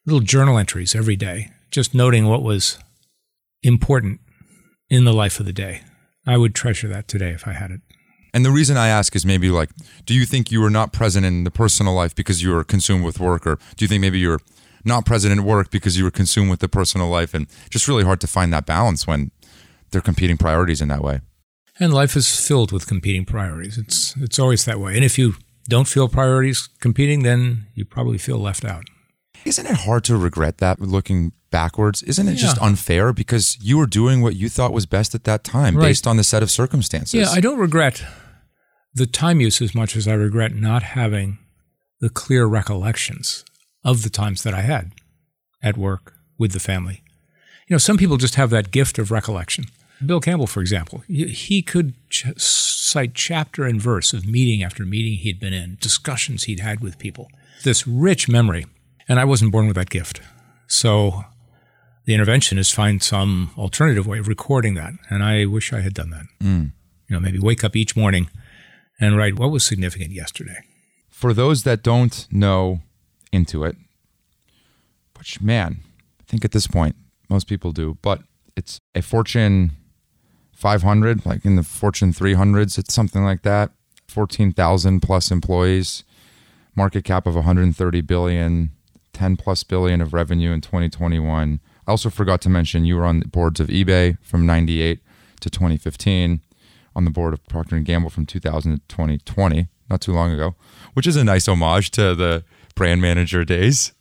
little 0.06 0.20
journal 0.20 0.58
entries 0.58 0.94
every 0.94 1.16
day, 1.16 1.50
just 1.70 1.94
noting 1.94 2.26
what 2.26 2.42
was 2.42 2.78
important 3.62 4.20
in 4.88 5.04
the 5.04 5.12
life 5.12 5.40
of 5.40 5.46
the 5.46 5.52
day. 5.52 5.82
I 6.26 6.36
would 6.36 6.54
treasure 6.54 6.88
that 6.88 7.08
today 7.08 7.30
if 7.30 7.46
I 7.46 7.52
had 7.52 7.70
it. 7.70 7.80
And 8.32 8.44
the 8.44 8.50
reason 8.50 8.76
I 8.76 8.88
ask 8.88 9.16
is 9.16 9.26
maybe 9.26 9.50
like, 9.50 9.70
do 10.06 10.14
you 10.14 10.24
think 10.24 10.50
you 10.50 10.60
were 10.60 10.70
not 10.70 10.92
present 10.92 11.26
in 11.26 11.44
the 11.44 11.50
personal 11.50 11.94
life 11.94 12.14
because 12.14 12.42
you 12.42 12.50
were 12.50 12.64
consumed 12.64 13.04
with 13.04 13.18
work? 13.18 13.46
Or 13.46 13.56
do 13.76 13.84
you 13.84 13.88
think 13.88 14.00
maybe 14.00 14.18
you're 14.18 14.40
not 14.84 15.04
present 15.04 15.36
at 15.36 15.44
work 15.44 15.70
because 15.70 15.98
you 15.98 16.04
were 16.04 16.10
consumed 16.10 16.50
with 16.50 16.60
the 16.60 16.68
personal 16.68 17.08
life? 17.08 17.34
And 17.34 17.46
just 17.70 17.88
really 17.88 18.04
hard 18.04 18.20
to 18.20 18.26
find 18.26 18.52
that 18.52 18.66
balance 18.66 19.06
when 19.06 19.32
they're 19.90 20.00
competing 20.00 20.36
priorities 20.36 20.80
in 20.80 20.88
that 20.88 21.02
way. 21.02 21.20
And 21.78 21.94
life 21.94 22.16
is 22.16 22.46
filled 22.46 22.72
with 22.72 22.86
competing 22.86 23.24
priorities. 23.24 23.78
It's, 23.78 24.14
it's 24.16 24.38
always 24.38 24.64
that 24.66 24.80
way. 24.80 24.94
And 24.96 25.04
if 25.04 25.18
you 25.18 25.34
don't 25.68 25.88
feel 25.88 26.08
priorities 26.08 26.68
competing, 26.80 27.22
then 27.22 27.66
you 27.74 27.84
probably 27.84 28.18
feel 28.18 28.38
left 28.38 28.64
out. 28.64 28.84
Isn't 29.44 29.66
it 29.66 29.76
hard 29.76 30.04
to 30.04 30.16
regret 30.16 30.58
that 30.58 30.80
looking 30.80 31.32
backwards? 31.50 32.02
Isn't 32.02 32.28
it 32.28 32.32
yeah. 32.32 32.38
just 32.38 32.60
unfair 32.60 33.12
because 33.12 33.56
you 33.62 33.78
were 33.78 33.86
doing 33.86 34.20
what 34.20 34.36
you 34.36 34.48
thought 34.48 34.72
was 34.72 34.86
best 34.86 35.14
at 35.14 35.24
that 35.24 35.44
time 35.44 35.76
right. 35.76 35.84
based 35.84 36.06
on 36.06 36.16
the 36.16 36.24
set 36.24 36.42
of 36.42 36.50
circumstances? 36.50 37.14
Yeah, 37.14 37.30
I 37.30 37.40
don't 37.40 37.58
regret 37.58 38.04
the 38.92 39.06
time 39.06 39.40
use 39.40 39.62
as 39.62 39.74
much 39.74 39.96
as 39.96 40.08
I 40.08 40.14
regret 40.14 40.54
not 40.54 40.82
having 40.82 41.38
the 42.00 42.10
clear 42.10 42.46
recollections 42.46 43.44
of 43.84 44.02
the 44.02 44.10
times 44.10 44.42
that 44.42 44.54
I 44.54 44.62
had 44.62 44.92
at 45.62 45.76
work 45.76 46.14
with 46.38 46.52
the 46.52 46.60
family. 46.60 47.02
You 47.68 47.74
know, 47.74 47.78
some 47.78 47.96
people 47.96 48.16
just 48.16 48.34
have 48.34 48.50
that 48.50 48.70
gift 48.70 48.98
of 48.98 49.10
recollection. 49.10 49.66
Bill 50.04 50.20
Campbell, 50.20 50.46
for 50.46 50.60
example, 50.60 51.02
he 51.08 51.62
could 51.62 51.94
ch- 52.08 52.26
cite 52.36 53.14
chapter 53.14 53.64
and 53.64 53.80
verse 53.80 54.12
of 54.12 54.26
meeting 54.26 54.62
after 54.62 54.84
meeting 54.84 55.18
he'd 55.18 55.38
been 55.38 55.52
in, 55.52 55.76
discussions 55.80 56.44
he'd 56.44 56.60
had 56.60 56.80
with 56.80 56.98
people, 56.98 57.30
this 57.64 57.86
rich 57.86 58.28
memory. 58.28 58.66
And 59.08 59.20
I 59.20 59.24
wasn't 59.24 59.52
born 59.52 59.66
with 59.66 59.76
that 59.76 59.90
gift. 59.90 60.20
So 60.66 61.24
the 62.04 62.14
intervention 62.14 62.58
is 62.58 62.70
find 62.70 63.02
some 63.02 63.50
alternative 63.58 64.06
way 64.06 64.18
of 64.18 64.28
recording 64.28 64.74
that. 64.74 64.94
And 65.10 65.22
I 65.22 65.44
wish 65.44 65.72
I 65.72 65.80
had 65.80 65.94
done 65.94 66.10
that. 66.10 66.26
Mm. 66.40 66.72
You 67.08 67.16
know, 67.16 67.20
maybe 67.20 67.38
wake 67.38 67.64
up 67.64 67.76
each 67.76 67.96
morning 67.96 68.30
and 69.00 69.16
write 69.16 69.38
what 69.38 69.50
was 69.50 69.66
significant 69.66 70.12
yesterday. 70.12 70.58
For 71.08 71.34
those 71.34 71.64
that 71.64 71.82
don't 71.82 72.26
know 72.30 72.80
Intuit, 73.32 73.76
which 75.18 75.40
man, 75.40 75.80
I 76.20 76.24
think 76.26 76.44
at 76.44 76.52
this 76.52 76.66
point 76.66 76.96
most 77.28 77.46
people 77.46 77.72
do, 77.72 77.98
but 78.00 78.22
It's 78.56 78.80
a 78.94 79.02
Fortune 79.02 79.72
500, 80.60 81.24
like 81.24 81.46
in 81.46 81.56
the 81.56 81.62
Fortune 81.62 82.12
300s. 82.12 82.76
It's 82.78 82.92
something 82.92 83.24
like 83.24 83.42
that. 83.42 83.70
14,000 84.08 85.00
plus 85.00 85.30
employees, 85.30 86.04
market 86.76 87.02
cap 87.02 87.26
of 87.26 87.34
130 87.34 88.00
billion, 88.02 88.70
10 89.14 89.36
plus 89.36 89.64
billion 89.64 90.02
of 90.02 90.12
revenue 90.12 90.52
in 90.52 90.60
2021. 90.60 91.60
I 91.86 91.90
also 91.90 92.10
forgot 92.10 92.42
to 92.42 92.50
mention 92.50 92.84
you 92.84 92.96
were 92.96 93.06
on 93.06 93.20
the 93.20 93.28
boards 93.28 93.58
of 93.58 93.68
eBay 93.68 94.18
from 94.20 94.44
98 94.44 95.00
to 95.40 95.48
2015, 95.48 96.40
on 96.94 97.04
the 97.04 97.10
board 97.10 97.32
of 97.32 97.46
Procter 97.46 97.76
and 97.76 97.86
Gamble 97.86 98.10
from 98.10 98.26
2000 98.26 98.72
to 98.72 98.78
2020, 98.88 99.68
not 99.88 100.02
too 100.02 100.12
long 100.12 100.30
ago, 100.30 100.56
which 100.92 101.06
is 101.06 101.16
a 101.16 101.24
nice 101.24 101.48
homage 101.48 101.90
to 101.92 102.14
the 102.14 102.44
brand 102.74 103.00
manager 103.00 103.46
days. 103.46 103.92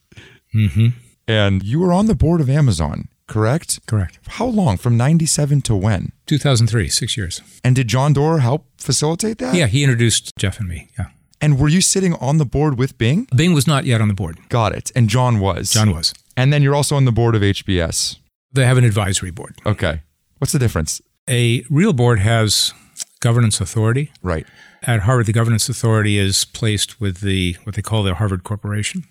Mm-hmm. 0.53 0.87
And 1.25 1.63
you 1.63 1.79
were 1.79 1.93
on 1.93 2.07
the 2.07 2.15
board 2.15 2.41
of 2.41 2.49
Amazon, 2.49 3.07
correct? 3.29 3.79
Correct. 3.85 4.19
How 4.27 4.45
long? 4.45 4.75
From 4.77 4.97
97 4.97 5.61
to 5.61 5.75
when? 5.75 6.11
2003, 6.25 6.89
six 6.89 7.15
years. 7.15 7.41
And 7.63 7.75
did 7.75 7.87
John 7.87 8.13
Doerr 8.13 8.39
help 8.39 8.65
facilitate 8.77 9.37
that? 9.37 9.55
Yeah, 9.55 9.67
he 9.67 9.83
introduced 9.83 10.35
Jeff 10.37 10.59
and 10.59 10.67
me. 10.67 10.89
Yeah. 10.97 11.05
And 11.39 11.57
were 11.57 11.69
you 11.69 11.79
sitting 11.79 12.15
on 12.15 12.37
the 12.37 12.45
board 12.45 12.77
with 12.77 12.97
Bing? 12.97 13.27
Bing 13.33 13.53
was 13.53 13.65
not 13.65 13.85
yet 13.85 14.01
on 14.01 14.09
the 14.09 14.13
board. 14.13 14.37
Got 14.49 14.73
it. 14.73 14.91
And 14.93 15.07
John 15.07 15.39
was. 15.39 15.69
John 15.69 15.91
was. 15.91 16.13
And 16.35 16.51
then 16.51 16.61
you're 16.61 16.75
also 16.75 16.97
on 16.97 17.05
the 17.05 17.13
board 17.13 17.35
of 17.35 17.41
HBS. 17.41 18.17
They 18.51 18.65
have 18.65 18.77
an 18.77 18.83
advisory 18.83 19.31
board. 19.31 19.55
Okay. 19.65 20.01
What's 20.39 20.51
the 20.51 20.59
difference? 20.59 21.01
A 21.29 21.63
real 21.69 21.93
board 21.93 22.19
has 22.19 22.73
governance 23.21 23.61
authority. 23.61 24.11
Right. 24.21 24.45
At 24.83 25.01
Harvard, 25.01 25.27
the 25.27 25.33
governance 25.33 25.69
authority 25.69 26.17
is 26.17 26.45
placed 26.45 26.99
with 26.99 27.21
the 27.21 27.57
what 27.63 27.75
they 27.75 27.81
call 27.81 28.03
the 28.03 28.15
Harvard 28.15 28.43
Corporation. 28.43 29.03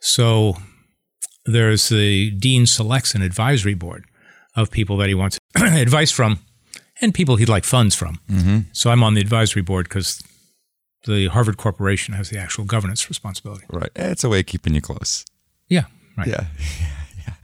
So 0.00 0.56
there's 1.52 1.88
the 1.88 2.30
dean 2.30 2.66
selects 2.66 3.14
an 3.14 3.22
advisory 3.22 3.74
board 3.74 4.04
of 4.56 4.70
people 4.70 4.96
that 4.98 5.08
he 5.08 5.14
wants 5.14 5.38
advice 5.56 6.10
from 6.10 6.40
and 7.00 7.14
people 7.14 7.36
he'd 7.36 7.48
like 7.48 7.64
funds 7.64 7.94
from. 7.94 8.20
Mm-hmm. 8.30 8.58
So 8.72 8.90
I'm 8.90 9.02
on 9.02 9.14
the 9.14 9.20
advisory 9.20 9.62
board 9.62 9.88
because 9.88 10.22
the 11.06 11.28
Harvard 11.28 11.56
Corporation 11.56 12.14
has 12.14 12.30
the 12.30 12.38
actual 12.38 12.64
governance 12.64 13.08
responsibility. 13.08 13.64
Right. 13.70 13.90
It's 13.96 14.24
a 14.24 14.28
way 14.28 14.40
of 14.40 14.46
keeping 14.46 14.74
you 14.74 14.80
close. 14.80 15.24
Yeah, 15.68 15.84
right. 16.16 16.26
Yeah. 16.26 16.46
yeah. 17.26 17.34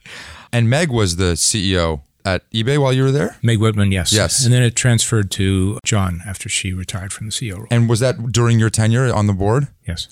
And 0.51 0.69
Meg 0.69 0.91
was 0.91 1.15
the 1.15 1.33
CEO 1.33 2.01
at 2.23 2.49
eBay 2.51 2.77
while 2.77 2.93
you 2.93 3.03
were 3.03 3.11
there? 3.11 3.37
Meg 3.41 3.59
Whitman, 3.59 3.91
yes. 3.91 4.13
Yes. 4.13 4.43
And 4.43 4.53
then 4.53 4.61
it 4.61 4.75
transferred 4.75 5.31
to 5.31 5.79
John 5.83 6.21
after 6.25 6.49
she 6.49 6.73
retired 6.73 7.13
from 7.13 7.27
the 7.27 7.31
CEO 7.31 7.57
role. 7.57 7.67
And 7.71 7.89
was 7.89 7.99
that 8.01 8.31
during 8.31 8.59
your 8.59 8.69
tenure 8.69 9.13
on 9.13 9.27
the 9.27 9.33
board? 9.33 9.67
yes. 9.87 10.07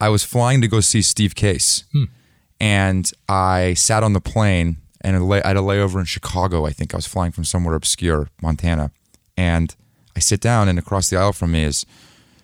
I 0.00 0.08
was 0.08 0.24
flying 0.24 0.60
to 0.60 0.68
go 0.68 0.80
see 0.80 1.00
Steve 1.00 1.34
Case, 1.34 1.84
and 2.64 3.12
I 3.28 3.74
sat 3.74 4.02
on 4.02 4.14
the 4.14 4.22
plane 4.22 4.78
and 5.02 5.30
I 5.30 5.46
had 5.46 5.58
a 5.58 5.60
layover 5.60 5.98
in 5.98 6.06
Chicago. 6.06 6.64
I 6.64 6.70
think 6.70 6.94
I 6.94 6.96
was 6.96 7.06
flying 7.06 7.30
from 7.30 7.44
somewhere 7.44 7.74
obscure, 7.74 8.30
Montana, 8.40 8.90
and 9.36 9.76
I 10.16 10.20
sit 10.20 10.40
down, 10.40 10.70
and 10.70 10.78
across 10.78 11.10
the 11.10 11.18
aisle 11.18 11.34
from 11.34 11.52
me 11.52 11.62
is 11.62 11.84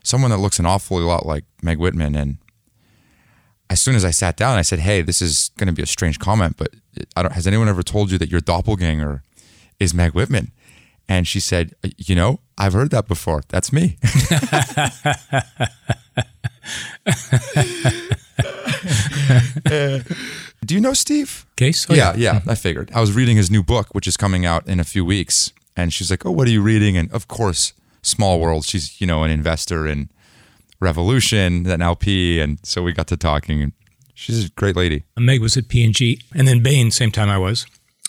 someone 0.05 0.31
that 0.31 0.37
looks 0.37 0.59
an 0.59 0.67
awfully 0.67 1.05
lot 1.05 1.25
like 1.25 1.45
Meg 1.63 1.79
Whitman. 1.79 2.15
And 2.15 2.37
as 3.71 3.81
soon 3.81 3.95
as 3.95 4.05
I 4.05 4.11
sat 4.11 4.37
down, 4.37 4.59
I 4.59 4.63
said, 4.63 4.81
"Hey, 4.81 5.01
this 5.01 5.23
is 5.23 5.53
going 5.57 5.69
to 5.69 5.73
be 5.73 5.83
a 5.83 5.87
strange 5.87 6.19
comment, 6.19 6.59
but 6.59 6.75
I 7.17 7.23
don't, 7.23 7.33
has 7.33 7.47
anyone 7.47 7.71
ever 7.71 7.83
told 7.83 8.11
you 8.11 8.19
that 8.19 8.31
your 8.31 8.43
doppelganger 8.43 9.23
is 9.79 9.95
Meg 9.95 10.13
Whitman?" 10.13 10.53
And 11.09 11.27
she 11.27 11.41
said, 11.41 11.73
"You 11.97 12.15
know, 12.15 12.41
I've 12.59 12.75
heard 12.75 12.91
that 12.91 13.09
before. 13.09 13.41
That's 13.49 13.73
me." 13.73 13.97
Uh, 19.71 20.01
do 20.65 20.75
you 20.75 20.81
know 20.81 20.93
Steve? 20.95 21.47
Case? 21.57 21.87
Oh, 21.89 21.95
yeah, 21.95 22.15
yeah, 22.17 22.41
I 22.47 22.55
figured. 22.55 22.91
I 22.95 23.01
was 23.01 23.13
reading 23.13 23.37
his 23.37 23.51
new 23.51 23.63
book, 23.63 23.89
which 23.95 24.07
is 24.07 24.17
coming 24.17 24.45
out 24.45 24.67
in 24.67 24.81
a 24.81 24.85
few 24.85 25.05
weeks, 25.05 25.53
and 25.77 25.93
she's 25.93 26.11
like, 26.11 26.27
"Oh, 26.27 26.31
what 26.31 26.47
are 26.49 26.51
you 26.51 26.63
reading?" 26.63 26.97
And 26.97 27.11
of 27.13 27.29
course, 27.29 27.73
Small 28.03 28.41
World. 28.41 28.65
She's 28.65 29.01
you 29.01 29.07
know 29.07 29.23
an 29.25 29.31
investor 29.31 29.87
in 29.87 30.11
Revolution, 30.81 31.67
an 31.71 31.83
LP, 31.83 32.41
and 32.41 32.59
so 32.63 32.83
we 32.83 32.93
got 32.93 33.07
to 33.09 33.17
talking. 33.17 33.63
And 33.63 33.73
she's 34.15 34.47
a 34.47 34.49
great 34.51 34.77
lady. 34.77 35.05
Meg 35.19 35.41
was 35.41 35.57
at 35.57 35.69
P&G, 35.69 36.21
and 36.35 36.49
then 36.49 36.63
Bain, 36.63 36.91
same 36.91 37.11
time 37.11 37.29
I 37.29 37.39
was. 37.39 37.67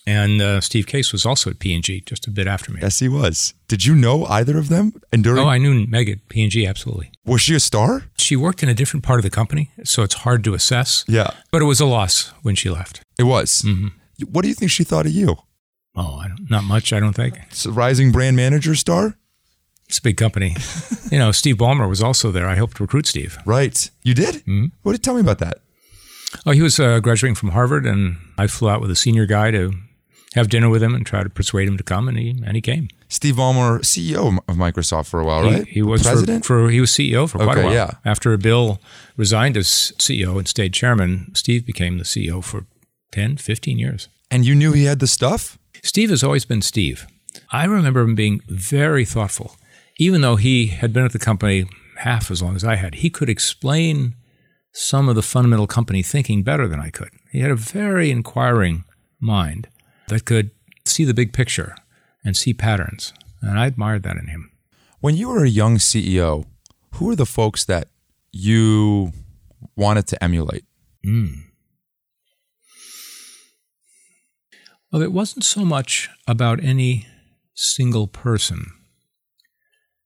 And 0.07 0.41
uh, 0.41 0.61
Steve 0.61 0.87
Case 0.87 1.11
was 1.11 1.25
also 1.27 1.51
at 1.51 1.59
P&G, 1.59 2.01
just 2.07 2.25
a 2.25 2.31
bit 2.31 2.47
after 2.47 2.71
me. 2.71 2.79
Yes, 2.81 2.97
he 2.99 3.07
was. 3.07 3.53
Did 3.67 3.85
you 3.85 3.95
know 3.95 4.25
either 4.25 4.57
of 4.57 4.67
them? 4.69 4.93
And 5.13 5.23
during 5.23 5.43
Oh, 5.43 5.47
I 5.47 5.59
knew 5.59 5.85
Meg 5.85 6.09
at 6.09 6.27
P&G, 6.27 6.65
absolutely. 6.65 7.11
was 7.25 7.41
she 7.41 7.53
a 7.53 7.59
star? 7.59 8.05
She 8.17 8.35
worked 8.35 8.63
in 8.63 8.69
a 8.69 8.73
different 8.73 9.03
part 9.05 9.19
of 9.19 9.23
the 9.23 9.29
company, 9.29 9.69
so 9.83 10.01
it's 10.01 10.15
hard 10.15 10.43
to 10.45 10.53
assess. 10.55 11.05
Yeah, 11.07 11.29
But 11.51 11.61
it 11.61 11.65
was 11.65 11.79
a 11.79 11.85
loss 11.85 12.33
when 12.41 12.55
she 12.55 12.69
left. 12.69 13.01
it 13.19 13.23
was. 13.23 13.63
What 14.31 14.41
do 14.41 14.47
you 14.47 14.55
think 14.55 14.71
she 14.71 14.83
thought 14.83 15.05
of 15.05 15.11
you? 15.11 15.35
Oh, 15.95 16.15
I 16.23 16.27
don't, 16.29 16.49
not 16.49 16.63
much, 16.63 16.93
I 16.93 16.99
don't 16.99 17.13
think. 17.13 17.37
S- 17.51 17.67
Rising 17.67 18.11
brand 18.11 18.35
manager 18.35 18.73
star? 18.75 19.17
It's 19.87 19.99
a 19.99 20.01
big 20.01 20.17
company. 20.17 20.55
you 21.11 21.19
know, 21.19 21.31
Steve 21.31 21.57
Ballmer 21.57 21.87
was 21.89 22.01
also 22.01 22.31
there. 22.31 22.47
I 22.47 22.55
helped 22.55 22.79
recruit 22.79 23.05
Steve. 23.05 23.37
Right. 23.45 23.89
You 24.03 24.13
did? 24.15 24.35
Mm-hmm. 24.35 24.65
What 24.83 24.93
did 24.93 25.03
tell 25.03 25.13
me 25.15 25.19
about 25.21 25.39
that? 25.39 25.57
Oh, 26.45 26.51
he 26.51 26.61
was 26.61 26.79
uh, 26.79 26.99
graduating 27.01 27.35
from 27.35 27.49
Harvard, 27.49 27.85
and 27.85 28.15
I 28.37 28.47
flew 28.47 28.69
out 28.69 28.79
with 28.81 28.89
a 28.89 28.95
senior 28.95 29.25
guy 29.25 29.51
to 29.51 29.73
have 30.35 30.49
dinner 30.49 30.69
with 30.69 30.81
him 30.81 30.95
and 30.95 31.05
try 31.05 31.23
to 31.23 31.29
persuade 31.29 31.67
him 31.67 31.77
to 31.77 31.83
come, 31.83 32.07
and 32.07 32.17
he 32.17 32.29
and 32.45 32.55
he 32.55 32.61
came. 32.61 32.87
Steve 33.09 33.35
Ballmer, 33.35 33.79
CEO 33.81 34.37
of 34.47 34.55
Microsoft 34.55 35.07
for 35.09 35.19
a 35.19 35.25
while, 35.25 35.43
right? 35.43 35.67
He, 35.67 35.81
was 35.81 36.01
for, 36.03 36.09
president. 36.09 36.45
for 36.45 36.69
he 36.69 36.79
was 36.79 36.89
CEO 36.91 37.29
for 37.29 37.39
quite 37.39 37.57
Okay, 37.57 37.61
a 37.61 37.65
while. 37.65 37.73
yeah. 37.73 37.91
After 38.05 38.35
Bill 38.37 38.79
resigned 39.17 39.57
as 39.57 39.67
CEO 39.97 40.37
and 40.37 40.47
stayed 40.47 40.73
chairman, 40.73 41.31
Steve 41.33 41.65
became 41.65 41.97
the 41.97 42.05
CEO 42.05 42.41
for 42.43 42.65
10, 43.11 43.35
15 43.37 43.77
years. 43.77 44.07
and 44.29 44.45
you 44.45 44.55
knew 44.55 44.71
he 44.71 44.85
had 44.85 44.99
the 44.99 45.07
stuff? 45.07 45.57
Steve 45.83 46.09
has 46.09 46.23
always 46.23 46.45
been 46.45 46.61
Steve. 46.61 47.05
I 47.51 47.65
remember 47.65 48.01
him 48.01 48.15
being 48.15 48.39
very 48.47 49.03
thoughtful. 49.03 49.57
Even 49.97 50.21
though 50.21 50.37
he 50.37 50.67
had 50.67 50.93
been 50.93 51.03
at 51.03 51.11
the 51.11 51.19
company 51.19 51.65
half 51.97 52.31
as 52.31 52.41
long 52.41 52.55
as 52.55 52.63
I 52.63 52.75
had, 52.75 52.95
he 52.95 53.09
could 53.09 53.29
explain 53.29 54.15
some 54.71 55.09
of 55.09 55.15
the 55.15 55.21
fundamental 55.21 55.67
company 55.67 56.01
thinking 56.01 56.43
better 56.43 56.67
than 56.69 56.79
I 56.79 56.89
could. 56.89 57.09
He 57.31 57.39
had 57.41 57.51
a 57.51 57.55
very 57.55 58.09
inquiring 58.09 58.85
mind 59.19 59.67
that 60.11 60.25
could 60.25 60.51
see 60.85 61.05
the 61.05 61.13
big 61.13 61.31
picture 61.31 61.73
and 62.23 62.35
see 62.35 62.53
patterns. 62.53 63.13
And 63.41 63.57
I 63.57 63.65
admired 63.65 64.03
that 64.03 64.17
in 64.17 64.27
him. 64.27 64.51
When 64.99 65.15
you 65.15 65.29
were 65.29 65.45
a 65.45 65.49
young 65.49 65.77
CEO, 65.77 66.45
who 66.95 67.05
were 67.05 67.15
the 67.15 67.25
folks 67.25 67.63
that 67.65 67.87
you 68.31 69.13
wanted 69.75 70.07
to 70.07 70.21
emulate? 70.21 70.65
Hmm. 71.03 71.27
Well, 74.91 75.01
it 75.01 75.13
wasn't 75.13 75.45
so 75.45 75.63
much 75.63 76.09
about 76.27 76.61
any 76.61 77.07
single 77.55 78.07
person. 78.07 78.65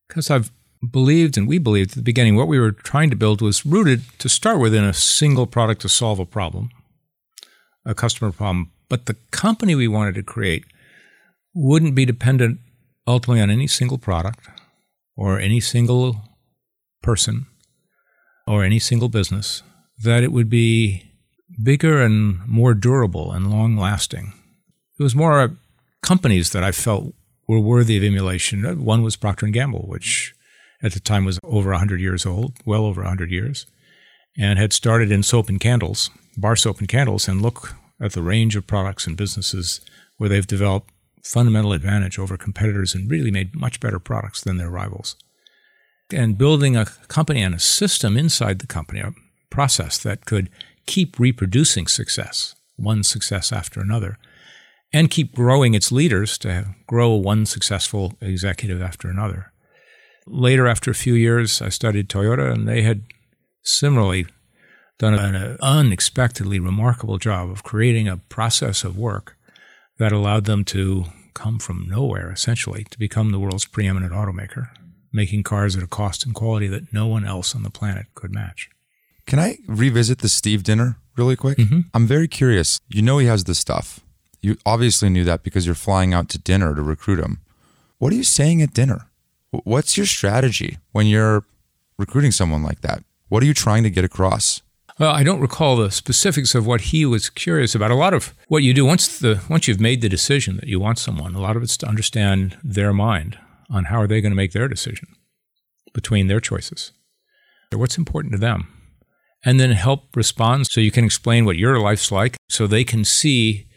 Because 0.08 0.30
I've 0.30 0.52
believed, 0.88 1.36
and 1.36 1.48
we 1.48 1.58
believed 1.58 1.92
at 1.92 1.96
the 1.96 2.04
beginning, 2.04 2.36
what 2.36 2.48
we 2.48 2.60
were 2.60 2.72
trying 2.72 3.10
to 3.10 3.16
build 3.16 3.42
was 3.42 3.66
rooted 3.66 4.04
to 4.20 4.30
start 4.30 4.60
with 4.60 4.76
in 4.76 4.84
a 4.84 4.94
single 4.94 5.48
product 5.48 5.82
to 5.82 5.90
solve 5.90 6.20
a 6.20 6.26
problem, 6.26 6.70
a 7.84 7.96
customer 7.96 8.32
problem. 8.32 8.72
But 8.90 9.06
the 9.06 9.16
company 9.32 9.76
we 9.76 9.88
wanted 9.88 10.16
to 10.16 10.24
create 10.24 10.66
wouldn't 11.54 11.96
be 11.96 12.06
dependent 12.06 12.60
ultimately 13.08 13.42
on 13.42 13.50
any 13.50 13.68
single 13.68 13.98
product 13.98 14.48
or 15.16 15.40
any 15.40 15.60
single 15.60 16.22
person 17.02 17.46
or 18.48 18.64
any 18.64 18.80
single 18.80 19.10
business, 19.10 19.64
that 20.04 20.24
it 20.24 20.32
would 20.32 20.50
be 20.50 21.12
bigger 21.62 22.02
and 22.02 22.46
more 22.48 22.74
durable 22.74 23.32
and 23.32 23.50
long 23.50 23.78
lasting. 23.78 24.34
It 25.00 25.04
was 25.04 25.16
more 25.16 25.56
companies 26.02 26.52
that 26.52 26.64
I 26.64 26.72
felt 26.72 27.14
were 27.48 27.60
worthy 27.60 27.98
of 27.98 28.04
emulation. 28.04 28.84
One 28.84 29.04
was 29.04 29.16
Procter 29.16 29.48
Gamble, 29.48 29.86
which 29.88 30.34
at 30.82 30.94
the 30.94 31.00
time 31.00 31.26
was 31.26 31.40
over 31.44 31.72
100 31.72 32.00
years 32.00 32.26
old, 32.26 32.54
well 32.66 32.86
over 32.86 33.02
100 33.02 33.32
years, 33.32 33.66
and 34.38 34.60
had 34.60 34.74
started 34.74 35.12
in 35.12 35.24
soap 35.24 35.50
and 35.50 35.60
candles, 35.60 36.10
bar 36.38 36.56
soap 36.56 36.80
and 36.80 36.88
candles, 36.88 37.28
and 37.28 37.42
look 37.42 37.76
at 38.02 38.14
the 38.14 38.22
range 38.22 38.56
of 38.56 38.68
products 38.68 39.08
and 39.08 39.18
businesses 39.18 39.82
where 40.18 40.30
they've 40.30 40.48
developed 40.48 40.92
fundamental 41.24 41.74
advantage 41.74 42.20
over 42.20 42.38
competitors 42.38 42.94
and 42.94 43.10
really 43.10 43.32
made 43.32 43.56
much 43.56 43.80
better 43.80 44.00
products 44.00 44.42
than 44.42 44.58
their 44.58 44.70
rivals. 44.70 45.16
And 46.12 46.38
building 46.38 46.76
a 46.76 46.86
company 47.08 47.42
and 47.42 47.56
a 47.56 47.60
system 47.60 48.16
inside 48.16 48.60
the 48.60 48.68
company, 48.68 49.00
a 49.00 49.14
process 49.50 49.98
that 50.00 50.26
could 50.26 50.50
keep 50.86 51.18
reproducing 51.18 51.88
success, 51.88 52.56
one 52.76 53.04
success 53.04 53.52
after 53.52 53.82
another, 53.82 54.18
and 54.94 55.10
keep 55.10 55.34
growing 55.34 55.74
its 55.74 55.92
leaders 55.92 56.38
to 56.38 56.76
grow 56.88 57.16
one 57.16 57.46
successful 57.46 58.14
executive 58.22 58.82
after 58.82 59.10
another. 59.10 59.52
Later, 60.28 60.68
after 60.68 60.92
a 60.92 60.96
few 60.96 61.16
years, 61.16 61.62
I 61.62 61.70
studied 61.70 62.08
Toyota, 62.08 62.52
and 62.52 62.68
they 62.68 62.84
had 62.84 63.04
similarly 63.64 64.28
done 64.98 65.14
an 65.14 65.58
unexpectedly 65.62 66.60
remarkable 66.60 67.18
job 67.18 67.50
of 67.50 67.64
creating 67.64 68.08
a 68.08 68.18
process 68.18 68.84
of 68.84 68.98
work 68.98 69.38
that 69.98 70.12
allowed 70.12 70.46
them 70.46 70.64
to 70.66 71.06
come 71.34 71.60
from 71.60 71.88
nowhere, 71.88 72.32
essentially, 72.32 72.86
to 72.90 72.98
become 72.98 73.32
the 73.32 73.40
world's 73.40 73.66
preeminent 73.66 74.14
automaker, 74.14 74.70
making 75.12 75.44
cars 75.44 75.76
at 75.76 75.84
a 75.84 75.88
cost 75.88 76.26
and 76.26 76.34
quality 76.34 76.68
that 76.68 76.94
no 76.94 77.08
one 77.08 77.26
else 77.26 77.56
on 77.56 77.64
the 77.64 77.70
planet 77.70 78.06
could 78.16 78.32
match. 78.32 78.70
Can 79.26 79.40
I 79.40 79.58
revisit 79.68 80.20
the 80.20 80.30
Steve 80.30 80.64
dinner 80.64 80.98
really 81.18 81.36
quick? 81.36 81.58
Mm-hmm. 81.58 81.82
I'm 81.94 82.08
very 82.08 82.28
curious. 82.28 82.80
You 82.88 83.02
know 83.02 83.18
he 83.18 83.28
has 83.28 83.44
the 83.44 83.56
stuff. 83.56 84.00
You 84.42 84.58
obviously 84.66 85.10
knew 85.10 85.24
that 85.24 85.44
because 85.44 85.66
you're 85.66 85.76
flying 85.76 86.14
out 86.14 86.30
to 86.30 86.38
dinner 86.38 86.76
to 86.76 86.82
recruit 86.82 87.20
him. 87.20 87.40
What 87.98 88.14
are 88.14 88.16
you 88.16 88.24
saying 88.24 88.62
at 88.62 88.74
dinner? 88.74 89.08
What's 89.52 89.98
your 89.98 90.06
strategy 90.06 90.78
when 90.92 91.08
you're 91.08 91.46
recruiting 91.98 92.32
someone 92.32 92.62
like 92.62 92.82
that? 92.82 93.04
What 93.30 93.42
are 93.42 93.46
you 93.46 93.54
trying 93.54 93.84
to 93.84 93.90
get 93.90 94.06
across? 94.06 94.62
Well, 94.98 95.12
I 95.12 95.24
don't 95.24 95.42
recall 95.42 95.76
the 95.76 95.92
specifics 95.92 96.56
of 96.56 96.66
what 96.66 96.82
he 96.82 97.06
was 97.06 97.30
curious 97.30 97.76
about. 97.76 97.92
A 97.92 97.96
lot 97.96 98.14
of 98.14 98.34
what 98.48 98.64
you 98.64 98.74
do 98.74 98.86
once 98.86 99.20
the 99.20 99.42
once 99.50 99.68
you've 99.68 99.82
made 99.82 100.00
the 100.00 100.08
decision 100.08 100.56
that 100.56 100.70
you 100.70 100.80
want 100.80 101.00
someone, 101.00 101.36
a 101.36 101.42
lot 101.42 101.58
of 101.58 101.64
it's 101.64 101.76
to 101.78 101.88
understand 101.88 102.58
their 102.64 102.94
mind 102.94 103.38
on 103.70 103.86
how 103.86 104.00
are 104.00 104.08
they 104.08 104.22
going 104.22 104.32
to 104.32 104.38
make 104.38 104.54
their 104.54 104.70
decision 104.70 105.10
between 105.94 106.28
their 106.28 106.40
choices. 106.40 106.94
What's 107.74 107.98
important 107.98 108.32
to 108.34 108.40
them? 108.40 108.68
And 109.44 109.60
then 109.60 109.72
help 109.72 110.16
respond 110.16 110.68
so 110.68 110.80
you 110.80 110.92
can 110.92 111.04
explain 111.04 111.44
what 111.44 111.58
your 111.58 111.78
life's 111.78 112.10
like 112.10 112.38
so 112.48 112.66
they 112.66 112.86
can 112.86 113.04
see 113.04 113.68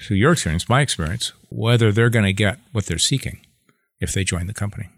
through 0.00 0.16
your 0.16 0.32
experience, 0.32 0.68
my 0.68 0.80
experience, 0.80 1.32
whether 1.48 1.92
they're 1.92 2.10
going 2.10 2.24
to 2.24 2.32
get 2.32 2.58
what 2.72 2.86
they're 2.86 2.98
seeking 2.98 3.38
if 4.00 4.12
they 4.12 4.24
join 4.24 4.48
the 4.48 4.52
company. 4.52 4.88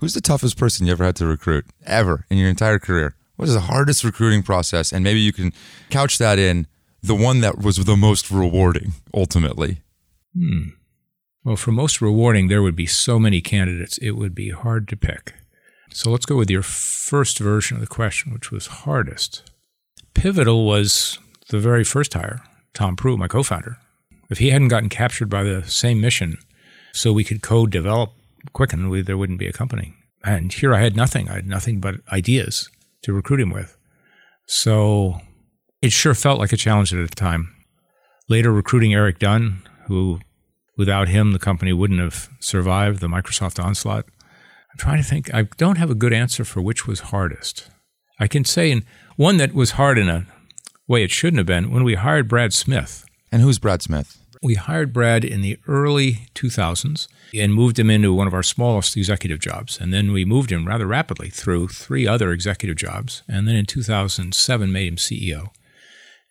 Who's 0.00 0.14
the 0.14 0.20
toughest 0.20 0.58
person 0.58 0.86
you 0.86 0.92
ever 0.92 1.04
had 1.04 1.16
to 1.16 1.26
recruit 1.26 1.64
ever 1.86 2.26
in 2.30 2.36
your 2.36 2.50
entire 2.50 2.78
career? 2.78 3.14
What 3.38 3.46
is 3.46 3.54
the 3.54 3.60
hardest 3.60 4.02
recruiting 4.02 4.42
process? 4.42 4.92
And 4.92 5.04
maybe 5.04 5.20
you 5.20 5.32
can 5.32 5.52
couch 5.90 6.18
that 6.18 6.40
in 6.40 6.66
the 7.00 7.14
one 7.14 7.40
that 7.40 7.58
was 7.58 7.76
the 7.76 7.96
most 7.96 8.32
rewarding 8.32 8.94
ultimately. 9.14 9.80
Hmm. 10.36 10.70
Well, 11.44 11.54
for 11.54 11.70
most 11.70 12.00
rewarding, 12.02 12.48
there 12.48 12.62
would 12.62 12.74
be 12.74 12.86
so 12.86 13.20
many 13.20 13.40
candidates, 13.40 13.96
it 13.98 14.12
would 14.12 14.34
be 14.34 14.50
hard 14.50 14.88
to 14.88 14.96
pick. 14.96 15.34
So 15.90 16.10
let's 16.10 16.26
go 16.26 16.34
with 16.34 16.50
your 16.50 16.64
first 16.64 17.38
version 17.38 17.76
of 17.76 17.80
the 17.80 17.86
question, 17.86 18.32
which 18.32 18.50
was 18.50 18.66
hardest. 18.66 19.48
Pivotal 20.14 20.66
was 20.66 21.20
the 21.48 21.60
very 21.60 21.84
first 21.84 22.14
hire, 22.14 22.42
Tom 22.74 22.96
Proulx, 22.96 23.18
my 23.18 23.28
co 23.28 23.44
founder. 23.44 23.76
If 24.28 24.38
he 24.38 24.50
hadn't 24.50 24.68
gotten 24.68 24.88
captured 24.88 25.30
by 25.30 25.44
the 25.44 25.62
same 25.62 26.00
mission, 26.00 26.38
so 26.92 27.12
we 27.12 27.22
could 27.22 27.40
co 27.40 27.66
develop 27.66 28.10
Quicken, 28.52 29.04
there 29.04 29.16
wouldn't 29.16 29.38
be 29.38 29.46
a 29.46 29.52
company. 29.52 29.94
And 30.24 30.52
here 30.52 30.74
I 30.74 30.80
had 30.80 30.96
nothing. 30.96 31.28
I 31.28 31.34
had 31.34 31.46
nothing 31.46 31.78
but 31.78 32.00
ideas 32.10 32.68
to 33.02 33.12
recruit 33.12 33.40
him 33.40 33.50
with. 33.50 33.76
So 34.46 35.20
it 35.82 35.92
sure 35.92 36.14
felt 36.14 36.38
like 36.38 36.52
a 36.52 36.56
challenge 36.56 36.92
at 36.92 37.08
the 37.08 37.14
time. 37.14 37.54
Later, 38.28 38.52
recruiting 38.52 38.92
Eric 38.94 39.18
Dunn, 39.18 39.62
who 39.86 40.20
without 40.76 41.08
him, 41.08 41.32
the 41.32 41.38
company 41.38 41.72
wouldn't 41.72 42.00
have 42.00 42.28
survived 42.40 43.00
the 43.00 43.08
Microsoft 43.08 43.62
onslaught. 43.62 44.06
I'm 44.70 44.78
trying 44.78 45.02
to 45.02 45.08
think. 45.08 45.32
I 45.32 45.42
don't 45.56 45.78
have 45.78 45.90
a 45.90 45.94
good 45.94 46.12
answer 46.12 46.44
for 46.44 46.60
which 46.60 46.86
was 46.86 47.00
hardest. 47.00 47.70
I 48.20 48.26
can 48.26 48.44
say 48.44 48.70
in 48.70 48.84
one 49.16 49.36
that 49.38 49.54
was 49.54 49.72
hard 49.72 49.98
in 49.98 50.08
a 50.08 50.26
way 50.86 51.02
it 51.02 51.10
shouldn't 51.10 51.38
have 51.38 51.46
been 51.46 51.70
when 51.70 51.84
we 51.84 51.94
hired 51.94 52.28
Brad 52.28 52.52
Smith. 52.52 53.04
And 53.30 53.42
who's 53.42 53.58
Brad 53.58 53.82
Smith? 53.82 54.17
We 54.40 54.54
hired 54.54 54.92
Brad 54.92 55.24
in 55.24 55.40
the 55.40 55.58
early 55.66 56.28
2000s 56.34 57.08
and 57.34 57.54
moved 57.54 57.78
him 57.78 57.90
into 57.90 58.14
one 58.14 58.26
of 58.26 58.34
our 58.34 58.42
smallest 58.42 58.96
executive 58.96 59.40
jobs. 59.40 59.80
And 59.80 59.92
then 59.92 60.12
we 60.12 60.24
moved 60.24 60.52
him 60.52 60.66
rather 60.66 60.86
rapidly 60.86 61.28
through 61.28 61.68
three 61.68 62.06
other 62.06 62.30
executive 62.30 62.76
jobs. 62.76 63.22
And 63.28 63.48
then 63.48 63.56
in 63.56 63.66
2007, 63.66 64.72
made 64.72 64.88
him 64.88 64.96
CEO. 64.96 65.48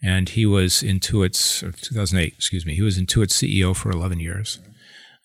And 0.02 0.30
he 0.30 0.46
was 0.46 0.84
Intuit's, 0.84 1.60
2008, 1.60 2.34
excuse 2.34 2.66
me, 2.66 2.76
he 2.76 2.82
was 2.82 2.98
Intuit's 2.98 3.34
CEO 3.34 3.76
for 3.76 3.90
11 3.90 4.20
years, 4.20 4.60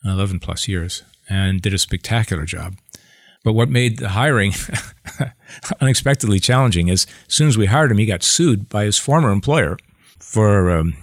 11 0.04 0.40
plus 0.40 0.66
years, 0.66 1.02
and 1.28 1.60
did 1.60 1.74
a 1.74 1.78
spectacular 1.78 2.44
job. 2.44 2.76
But 3.44 3.52
what 3.52 3.68
made 3.68 3.98
the 3.98 4.10
hiring 4.10 4.54
unexpectedly 5.80 6.40
challenging 6.40 6.88
is 6.88 7.06
as 7.28 7.34
soon 7.34 7.48
as 7.48 7.58
we 7.58 7.66
hired 7.66 7.90
him, 7.90 7.98
he 7.98 8.06
got 8.06 8.22
sued 8.22 8.68
by 8.68 8.84
his 8.84 8.98
former 8.98 9.30
employer 9.30 9.76
for 10.18 10.70
um, 10.70 10.94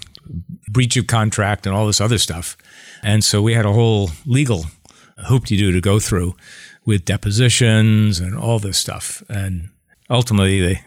breach 0.70 0.98
of 0.98 1.08
contract 1.08 1.66
and 1.66 1.76
all 1.76 1.88
this 1.88 2.02
other 2.02 2.18
stuff. 2.18 2.58
And 3.04 3.24
so 3.24 3.42
we 3.42 3.54
had 3.54 3.66
a 3.66 3.74
whole 3.74 4.12
legal 4.26 4.66
hoop 5.28 5.46
to 5.46 5.58
do 5.58 5.72
to 5.72 5.82
go 5.82 6.00
through 6.00 6.36
with 6.86 7.06
depositions 7.06 8.20
and 8.20 8.38
all 8.38 8.60
this 8.60 8.78
stuff. 8.78 9.24
And 9.30 9.70
ultimately, 10.10 10.62
they, 10.62 10.82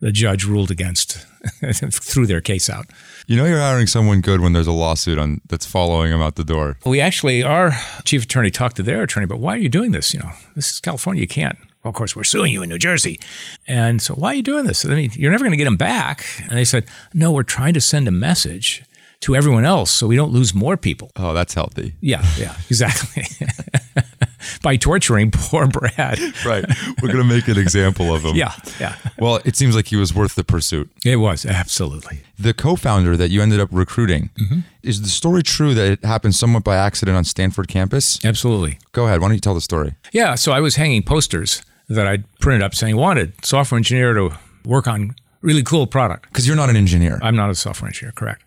the 0.00 0.12
judge 0.12 0.44
ruled 0.44 0.70
against, 0.70 1.26
threw 1.90 2.26
their 2.26 2.40
case 2.40 2.70
out. 2.70 2.86
You 3.26 3.36
know 3.36 3.44
you're 3.44 3.60
hiring 3.60 3.86
someone 3.86 4.20
good 4.20 4.40
when 4.40 4.52
there's 4.52 4.66
a 4.66 4.72
lawsuit 4.72 5.18
on 5.18 5.40
that's 5.48 5.66
following 5.66 6.12
them 6.12 6.22
out 6.22 6.36
the 6.36 6.44
door. 6.44 6.78
We 6.86 7.00
actually, 7.00 7.42
our 7.42 7.72
chief 8.04 8.24
attorney 8.24 8.50
talked 8.50 8.76
to 8.76 8.82
their 8.82 9.02
attorney, 9.02 9.26
but 9.26 9.38
why 9.38 9.54
are 9.54 9.58
you 9.58 9.68
doing 9.68 9.92
this? 9.92 10.14
You 10.14 10.20
know, 10.20 10.30
this 10.54 10.70
is 10.70 10.80
California. 10.80 11.20
You 11.20 11.28
can't. 11.28 11.58
Well, 11.82 11.90
of 11.90 11.94
course, 11.94 12.16
we're 12.16 12.24
suing 12.24 12.52
you 12.52 12.62
in 12.62 12.68
New 12.68 12.78
Jersey. 12.78 13.20
And 13.66 14.02
so 14.02 14.14
why 14.14 14.32
are 14.32 14.34
you 14.34 14.42
doing 14.42 14.64
this? 14.64 14.84
I 14.84 14.94
mean, 14.94 15.10
you're 15.14 15.30
never 15.30 15.44
going 15.44 15.52
to 15.52 15.56
get 15.56 15.64
them 15.64 15.76
back. 15.76 16.26
And 16.42 16.58
they 16.58 16.64
said, 16.64 16.86
no, 17.14 17.30
we're 17.30 17.44
trying 17.44 17.74
to 17.74 17.80
send 17.80 18.08
a 18.08 18.12
message 18.12 18.82
to 19.20 19.34
everyone 19.34 19.64
else 19.64 19.90
so 19.90 20.06
we 20.06 20.16
don't 20.16 20.32
lose 20.32 20.54
more 20.54 20.76
people. 20.76 21.10
Oh, 21.16 21.34
that's 21.34 21.54
healthy. 21.54 21.94
Yeah, 22.00 22.24
yeah, 22.36 22.56
exactly. 22.70 23.24
By 24.62 24.76
torturing 24.76 25.30
poor 25.32 25.66
Brad. 25.66 26.18
right. 26.44 26.64
We're 27.02 27.12
going 27.12 27.18
to 27.18 27.24
make 27.24 27.48
an 27.48 27.58
example 27.58 28.14
of 28.14 28.24
him. 28.24 28.36
Yeah, 28.36 28.52
yeah. 28.78 28.94
Well, 29.18 29.40
it 29.44 29.56
seems 29.56 29.74
like 29.74 29.88
he 29.88 29.96
was 29.96 30.14
worth 30.14 30.36
the 30.36 30.44
pursuit. 30.44 30.90
It 31.04 31.16
was, 31.16 31.44
absolutely. 31.44 32.20
The 32.38 32.54
co 32.54 32.76
founder 32.76 33.16
that 33.16 33.30
you 33.30 33.42
ended 33.42 33.60
up 33.60 33.68
recruiting, 33.72 34.30
mm-hmm. 34.40 34.60
is 34.82 35.02
the 35.02 35.08
story 35.08 35.42
true 35.42 35.74
that 35.74 35.92
it 35.92 36.04
happened 36.04 36.34
somewhat 36.34 36.64
by 36.64 36.76
accident 36.76 37.16
on 37.16 37.24
Stanford 37.24 37.68
campus? 37.68 38.24
Absolutely. 38.24 38.78
Go 38.92 39.06
ahead. 39.06 39.20
Why 39.20 39.28
don't 39.28 39.34
you 39.34 39.40
tell 39.40 39.54
the 39.54 39.60
story? 39.60 39.94
Yeah, 40.12 40.36
so 40.36 40.52
I 40.52 40.60
was 40.60 40.76
hanging 40.76 41.02
posters 41.02 41.62
that 41.88 42.06
I'd 42.06 42.24
printed 42.38 42.62
up 42.62 42.74
saying, 42.74 42.96
wanted 42.96 43.44
software 43.44 43.76
engineer 43.76 44.14
to 44.14 44.30
work 44.64 44.86
on 44.86 45.16
really 45.40 45.62
cool 45.62 45.86
product. 45.86 46.28
Because 46.28 46.46
you're 46.46 46.56
not 46.56 46.70
an 46.70 46.76
engineer. 46.76 47.18
I'm 47.22 47.36
not 47.36 47.50
a 47.50 47.54
software 47.54 47.88
engineer, 47.88 48.12
correct. 48.12 48.44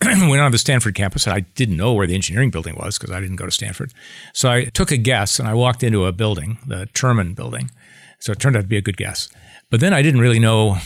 went 0.28 0.40
on 0.40 0.52
the 0.52 0.58
Stanford 0.58 0.94
campus, 0.94 1.26
and 1.26 1.34
I 1.34 1.40
didn't 1.40 1.76
know 1.76 1.92
where 1.92 2.06
the 2.06 2.14
engineering 2.14 2.50
building 2.50 2.76
was 2.76 2.98
because 2.98 3.14
I 3.14 3.20
didn't 3.20 3.36
go 3.36 3.46
to 3.46 3.50
Stanford. 3.50 3.92
So 4.32 4.50
I 4.50 4.64
took 4.64 4.90
a 4.90 4.96
guess, 4.96 5.38
and 5.38 5.48
I 5.48 5.54
walked 5.54 5.82
into 5.82 6.06
a 6.06 6.12
building, 6.12 6.58
the 6.66 6.88
Terman 6.94 7.34
building. 7.34 7.70
So 8.20 8.32
it 8.32 8.40
turned 8.40 8.56
out 8.56 8.62
to 8.62 8.66
be 8.66 8.76
a 8.76 8.82
good 8.82 8.96
guess. 8.96 9.28
But 9.70 9.80
then 9.80 9.92
I 9.92 10.02
didn't 10.02 10.20
really 10.20 10.38
know, 10.38 10.78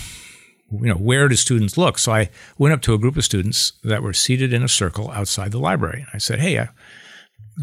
you 0.70 0.88
know, 0.88 0.94
where 0.94 1.28
do 1.28 1.36
students 1.36 1.76
look? 1.76 1.98
So 1.98 2.12
I 2.12 2.30
went 2.58 2.74
up 2.74 2.82
to 2.82 2.94
a 2.94 2.98
group 2.98 3.16
of 3.16 3.24
students 3.24 3.72
that 3.84 4.02
were 4.02 4.12
seated 4.12 4.52
in 4.52 4.62
a 4.62 4.68
circle 4.68 5.10
outside 5.10 5.52
the 5.52 5.58
library. 5.58 6.06
I 6.12 6.18
said, 6.18 6.40
"Hey, 6.40 6.58
I, 6.58 6.68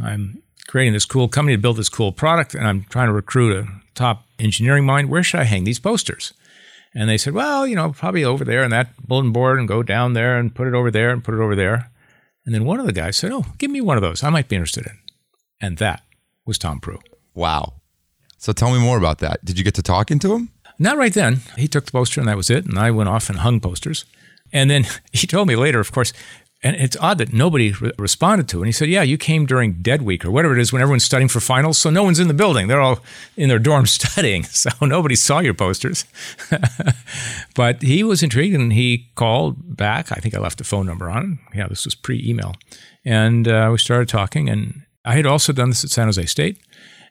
I'm 0.01 0.41
creating 0.67 0.93
this 0.93 1.05
cool 1.05 1.27
company 1.27 1.55
to 1.55 1.61
build 1.61 1.77
this 1.77 1.89
cool 1.89 2.11
product, 2.11 2.53
and 2.53 2.67
I'm 2.67 2.83
trying 2.85 3.07
to 3.07 3.13
recruit 3.13 3.55
a 3.57 3.67
top 3.93 4.25
engineering 4.39 4.85
mind. 4.85 5.09
Where 5.09 5.23
should 5.23 5.39
I 5.39 5.45
hang 5.45 5.63
these 5.63 5.79
posters?" 5.79 6.33
And 6.95 7.09
they 7.09 7.17
said, 7.17 7.33
well, 7.33 7.67
you 7.67 7.75
know, 7.75 7.91
probably 7.91 8.23
over 8.23 8.45
there 8.45 8.63
on 8.63 8.69
that 8.69 8.95
bulletin 9.05 9.33
board 9.33 9.59
and 9.59 9.67
go 9.67 9.83
down 9.83 10.13
there 10.13 10.37
and 10.37 10.55
put 10.55 10.67
it 10.67 10.73
over 10.73 10.89
there 10.89 11.09
and 11.09 11.23
put 11.23 11.35
it 11.35 11.41
over 11.41 11.55
there. 11.55 11.91
And 12.45 12.55
then 12.55 12.63
one 12.63 12.79
of 12.79 12.85
the 12.85 12.93
guys 12.93 13.17
said, 13.17 13.31
oh, 13.31 13.45
give 13.57 13.69
me 13.69 13.81
one 13.81 13.97
of 13.97 14.01
those. 14.01 14.23
I 14.23 14.29
might 14.29 14.47
be 14.47 14.55
interested 14.55 14.85
in. 14.85 14.97
And 15.59 15.77
that 15.79 16.03
was 16.45 16.57
Tom 16.57 16.79
Proulx. 16.79 17.01
Wow. 17.33 17.73
So 18.37 18.53
tell 18.53 18.71
me 18.71 18.79
more 18.79 18.97
about 18.97 19.17
that. 19.19 19.43
Did 19.43 19.57
you 19.57 19.65
get 19.65 19.73
to 19.75 19.81
talking 19.81 20.19
to 20.19 20.35
him? 20.35 20.49
Not 20.79 20.97
right 20.97 21.13
then. 21.13 21.41
He 21.57 21.67
took 21.67 21.85
the 21.85 21.91
poster 21.91 22.21
and 22.21 22.29
that 22.29 22.37
was 22.37 22.49
it. 22.49 22.65
And 22.65 22.79
I 22.79 22.91
went 22.91 23.09
off 23.09 23.29
and 23.29 23.39
hung 23.39 23.59
posters. 23.59 24.05
And 24.53 24.69
then 24.69 24.85
he 25.11 25.27
told 25.27 25.47
me 25.47 25.55
later, 25.55 25.79
of 25.81 25.91
course, 25.91 26.13
and 26.65 26.75
it's 26.77 26.97
odd 26.97 27.19
that 27.19 27.31
nobody 27.31 27.73
re- 27.73 27.91
responded 27.99 28.49
to 28.49 28.57
it. 28.57 28.61
And 28.61 28.65
he 28.65 28.71
said, 28.71 28.89
Yeah, 28.89 29.03
you 29.03 29.19
came 29.19 29.45
during 29.45 29.73
dead 29.83 30.01
week 30.01 30.25
or 30.25 30.31
whatever 30.31 30.57
it 30.57 30.59
is 30.59 30.73
when 30.73 30.81
everyone's 30.81 31.03
studying 31.03 31.27
for 31.27 31.39
finals. 31.39 31.77
So 31.77 31.91
no 31.91 32.03
one's 32.03 32.19
in 32.19 32.27
the 32.27 32.33
building. 32.33 32.67
They're 32.67 32.81
all 32.81 33.01
in 33.37 33.49
their 33.49 33.59
dorm 33.59 33.85
studying. 33.99 34.45
So 34.45 34.71
nobody 34.81 35.15
saw 35.15 35.39
your 35.39 35.53
posters. 35.53 36.05
but 37.55 37.83
he 37.83 38.03
was 38.03 38.23
intrigued 38.23 38.55
and 38.55 38.73
he 38.73 39.11
called 39.13 39.77
back. 39.77 40.11
I 40.11 40.15
think 40.15 40.33
I 40.33 40.39
left 40.39 40.59
a 40.59 40.63
phone 40.63 40.87
number 40.87 41.07
on. 41.07 41.37
Yeah, 41.53 41.67
this 41.67 41.85
was 41.85 41.93
pre 41.93 42.19
email. 42.27 42.55
And 43.05 43.47
uh, 43.47 43.69
we 43.71 43.77
started 43.77 44.09
talking. 44.09 44.49
And 44.49 44.81
I 45.05 45.13
had 45.13 45.27
also 45.27 45.53
done 45.53 45.69
this 45.69 45.83
at 45.83 45.91
San 45.91 46.07
Jose 46.07 46.25
State. 46.25 46.59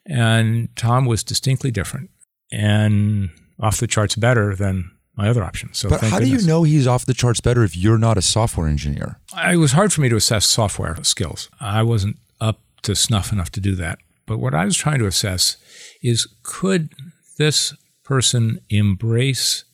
And 0.05 0.75
Tom 0.75 1.07
was 1.07 1.23
distinctly 1.23 1.71
different 1.71 2.11
and 2.51 3.31
off 3.61 3.79
the 3.79 3.87
charts 3.87 4.17
better 4.17 4.57
than 4.57 4.91
my 5.17 5.29
other 5.29 5.45
options. 5.45 5.79
So, 5.79 5.89
but 5.89 6.01
how 6.01 6.19
goodness. 6.19 6.43
do 6.43 6.43
you 6.43 6.47
know 6.47 6.63
he's 6.65 6.87
off 6.87 7.07
the 7.07 7.15
charts 7.15 7.41
better 7.41 7.63
if 7.63 7.77
you're 7.77 7.99
not 7.99 8.19
a 8.19 8.23
software 8.23 8.67
engineer? 8.67 9.21
It 9.49 9.57
was 9.57 9.73
hard 9.73 9.93
for 9.93 10.01
me 10.01 10.09
to 10.09 10.17
assess 10.17 10.47
software 10.47 10.97
skills. 11.03 11.49
I 11.61 11.83
wasn't 11.83 12.17
up 12.41 12.61
to 12.83 12.95
snuff 12.95 13.33
enough 13.33 13.51
to 13.53 13.61
do 13.61 13.75
that. 13.77 13.99
But 14.27 14.39
what 14.39 14.55
I 14.55 14.65
was 14.65 14.77
trying 14.77 14.99
to 15.01 15.07
assess 15.07 15.57
is 16.03 16.27
could 16.43 16.95
this 17.39 17.75
person 18.03 18.61
embrace 18.71 19.65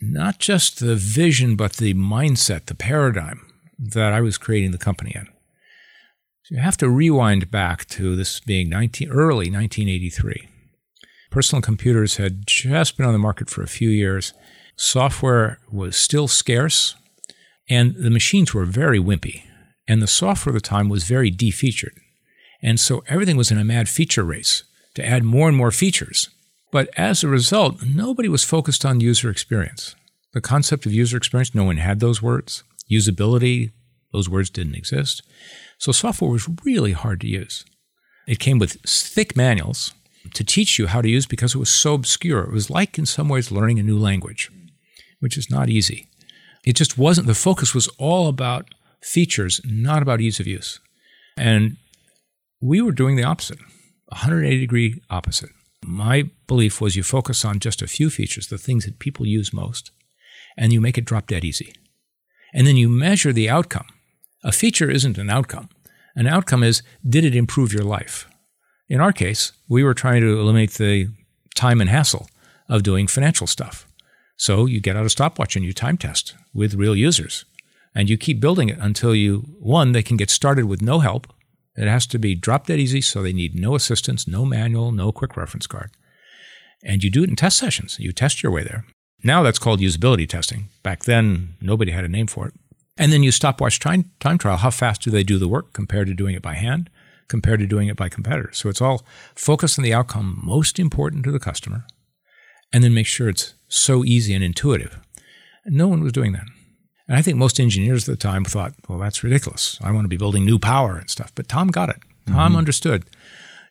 not 0.00 0.38
just 0.38 0.80
the 0.80 0.96
vision, 0.96 1.56
but 1.56 1.74
the 1.74 1.94
mindset, 1.94 2.66
the 2.66 2.74
paradigm 2.74 3.40
that 3.78 4.12
I 4.12 4.20
was 4.20 4.38
creating 4.38 4.72
the 4.72 4.78
company 4.78 5.12
in? 5.14 5.26
So 6.44 6.56
you 6.56 6.60
have 6.60 6.76
to 6.78 6.88
rewind 6.88 7.50
back 7.50 7.86
to 7.88 8.16
this 8.16 8.40
being 8.40 8.68
19, 8.68 9.10
early 9.10 9.50
1983 9.50 10.48
Personal 11.32 11.62
computers 11.62 12.18
had 12.18 12.46
just 12.46 12.98
been 12.98 13.06
on 13.06 13.14
the 13.14 13.18
market 13.18 13.48
for 13.48 13.62
a 13.62 13.66
few 13.66 13.88
years. 13.88 14.34
Software 14.76 15.58
was 15.70 15.96
still 15.96 16.28
scarce, 16.28 16.94
and 17.70 17.94
the 17.94 18.10
machines 18.10 18.52
were 18.52 18.66
very 18.66 18.98
wimpy. 18.98 19.44
And 19.88 20.02
the 20.02 20.06
software 20.06 20.54
at 20.54 20.62
the 20.62 20.68
time 20.68 20.90
was 20.90 21.04
very 21.04 21.30
defeatured. 21.30 21.96
And 22.62 22.78
so 22.78 23.02
everything 23.08 23.38
was 23.38 23.50
in 23.50 23.56
a 23.56 23.64
mad 23.64 23.88
feature 23.88 24.24
race 24.24 24.64
to 24.94 25.04
add 25.04 25.24
more 25.24 25.48
and 25.48 25.56
more 25.56 25.70
features. 25.70 26.28
But 26.70 26.90
as 26.98 27.24
a 27.24 27.28
result, 27.28 27.82
nobody 27.82 28.28
was 28.28 28.44
focused 28.44 28.84
on 28.84 29.00
user 29.00 29.30
experience. 29.30 29.96
The 30.34 30.42
concept 30.42 30.84
of 30.84 30.92
user 30.92 31.16
experience, 31.16 31.54
no 31.54 31.64
one 31.64 31.78
had 31.78 32.00
those 32.00 32.20
words. 32.20 32.62
Usability, 32.90 33.70
Those 34.12 34.28
words 34.28 34.50
didn't 34.50 34.74
exist. 34.74 35.22
So 35.78 35.92
software 35.92 36.30
was 36.30 36.46
really 36.62 36.92
hard 36.92 37.22
to 37.22 37.26
use. 37.26 37.64
It 38.28 38.38
came 38.38 38.58
with 38.58 38.76
thick 38.82 39.34
manuals 39.34 39.94
to 40.34 40.44
teach 40.44 40.78
you 40.78 40.86
how 40.86 41.02
to 41.02 41.08
use 41.08 41.26
because 41.26 41.54
it 41.54 41.58
was 41.58 41.70
so 41.70 41.94
obscure. 41.94 42.44
It 42.44 42.52
was 42.52 42.70
like, 42.70 42.98
in 42.98 43.06
some 43.06 43.28
ways, 43.28 43.50
learning 43.50 43.78
a 43.78 43.82
new 43.82 43.98
language, 43.98 44.50
which 45.20 45.36
is 45.36 45.50
not 45.50 45.68
easy. 45.68 46.08
It 46.64 46.76
just 46.76 46.96
wasn't, 46.96 47.26
the 47.26 47.34
focus 47.34 47.74
was 47.74 47.88
all 47.98 48.28
about 48.28 48.66
features, 49.02 49.60
not 49.64 50.02
about 50.02 50.20
ease 50.20 50.38
of 50.38 50.46
use. 50.46 50.80
And 51.36 51.76
we 52.60 52.80
were 52.80 52.92
doing 52.92 53.16
the 53.16 53.24
opposite 53.24 53.58
180 54.08 54.60
degree 54.60 55.00
opposite. 55.10 55.50
My 55.84 56.30
belief 56.46 56.80
was 56.80 56.94
you 56.94 57.02
focus 57.02 57.44
on 57.44 57.58
just 57.58 57.82
a 57.82 57.88
few 57.88 58.10
features, 58.10 58.46
the 58.46 58.58
things 58.58 58.84
that 58.84 58.98
people 58.98 59.26
use 59.26 59.52
most, 59.52 59.90
and 60.56 60.72
you 60.72 60.80
make 60.80 60.98
it 60.98 61.04
drop 61.04 61.26
dead 61.26 61.44
easy. 61.44 61.72
And 62.54 62.66
then 62.66 62.76
you 62.76 62.88
measure 62.88 63.32
the 63.32 63.50
outcome. 63.50 63.86
A 64.44 64.52
feature 64.52 64.90
isn't 64.90 65.18
an 65.18 65.30
outcome. 65.30 65.70
An 66.14 66.26
outcome 66.26 66.62
is 66.62 66.82
did 67.08 67.24
it 67.24 67.34
improve 67.34 67.72
your 67.72 67.84
life? 67.84 68.28
In 68.92 69.00
our 69.00 69.10
case, 69.10 69.52
we 69.70 69.82
were 69.82 69.94
trying 69.94 70.20
to 70.20 70.38
eliminate 70.38 70.72
the 70.72 71.08
time 71.54 71.80
and 71.80 71.88
hassle 71.88 72.28
of 72.68 72.82
doing 72.82 73.06
financial 73.06 73.46
stuff. 73.46 73.86
So 74.36 74.66
you 74.66 74.80
get 74.80 74.98
out 74.98 75.06
a 75.06 75.08
stopwatch 75.08 75.56
and 75.56 75.64
you 75.64 75.72
time 75.72 75.96
test 75.96 76.34
with 76.52 76.74
real 76.74 76.94
users. 76.94 77.46
And 77.94 78.10
you 78.10 78.18
keep 78.18 78.38
building 78.38 78.68
it 78.68 78.76
until 78.78 79.14
you, 79.14 79.46
one, 79.58 79.92
they 79.92 80.02
can 80.02 80.18
get 80.18 80.28
started 80.28 80.66
with 80.66 80.82
no 80.82 80.98
help. 80.98 81.26
It 81.74 81.88
has 81.88 82.06
to 82.08 82.18
be 82.18 82.34
drop 82.34 82.66
dead 82.66 82.80
easy, 82.80 83.00
so 83.00 83.22
they 83.22 83.32
need 83.32 83.58
no 83.58 83.74
assistance, 83.74 84.28
no 84.28 84.44
manual, 84.44 84.92
no 84.92 85.10
quick 85.10 85.38
reference 85.38 85.66
card. 85.66 85.90
And 86.84 87.02
you 87.02 87.08
do 87.08 87.22
it 87.22 87.30
in 87.30 87.36
test 87.36 87.56
sessions. 87.56 87.98
You 87.98 88.12
test 88.12 88.42
your 88.42 88.52
way 88.52 88.62
there. 88.62 88.84
Now 89.24 89.42
that's 89.42 89.58
called 89.58 89.80
usability 89.80 90.28
testing. 90.28 90.68
Back 90.82 91.04
then, 91.04 91.54
nobody 91.62 91.92
had 91.92 92.04
a 92.04 92.08
name 92.08 92.26
for 92.26 92.46
it. 92.48 92.54
And 92.98 93.10
then 93.10 93.22
you 93.22 93.32
stopwatch 93.32 93.80
time, 93.80 94.10
time 94.20 94.36
trial. 94.36 94.58
How 94.58 94.70
fast 94.70 95.00
do 95.00 95.10
they 95.10 95.22
do 95.22 95.38
the 95.38 95.48
work 95.48 95.72
compared 95.72 96.08
to 96.08 96.14
doing 96.14 96.34
it 96.34 96.42
by 96.42 96.56
hand, 96.56 96.90
compared 97.32 97.58
to 97.58 97.66
doing 97.66 97.88
it 97.88 97.96
by 97.96 98.08
competitors? 98.08 98.58
So 98.58 98.68
it's 98.68 98.80
all 98.80 99.04
focus 99.34 99.76
on 99.76 99.82
the 99.82 99.92
outcome 99.92 100.38
most 100.44 100.78
important 100.78 101.24
to 101.24 101.32
the 101.32 101.40
customer, 101.40 101.84
and 102.72 102.84
then 102.84 102.94
make 102.94 103.08
sure 103.08 103.28
it's 103.28 103.54
so 103.66 104.04
easy 104.04 104.32
and 104.34 104.44
intuitive. 104.44 105.00
And 105.64 105.76
no 105.76 105.88
one 105.88 106.02
was 106.02 106.12
doing 106.12 106.32
that. 106.32 106.46
And 107.08 107.16
I 107.16 107.22
think 107.22 107.36
most 107.36 107.58
engineers 107.58 108.08
at 108.08 108.12
the 108.12 108.22
time 108.22 108.44
thought, 108.44 108.74
well, 108.88 108.98
that's 108.98 109.24
ridiculous. 109.24 109.78
I 109.82 109.90
want 109.90 110.04
to 110.04 110.08
be 110.08 110.16
building 110.16 110.44
new 110.44 110.58
power 110.58 110.96
and 110.96 111.10
stuff. 111.10 111.32
But 111.34 111.48
Tom 111.48 111.68
got 111.68 111.88
it. 111.88 111.96
Tom 112.26 112.36
mm-hmm. 112.36 112.56
understood. 112.56 113.04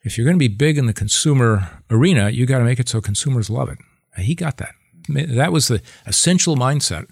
If 0.03 0.17
you're 0.17 0.25
going 0.25 0.37
to 0.37 0.39
be 0.39 0.47
big 0.47 0.77
in 0.77 0.87
the 0.87 0.93
consumer 0.93 1.81
arena, 1.89 2.29
you 2.29 2.45
got 2.45 2.59
to 2.59 2.65
make 2.65 2.79
it 2.79 2.89
so 2.89 2.99
consumers 3.01 3.49
love 3.49 3.69
it. 3.69 3.77
And 4.15 4.25
he 4.25 4.35
got 4.35 4.57
that. 4.57 4.73
That 5.07 5.53
was 5.53 5.67
the 5.67 5.81
essential 6.05 6.55
mindset. 6.55 7.07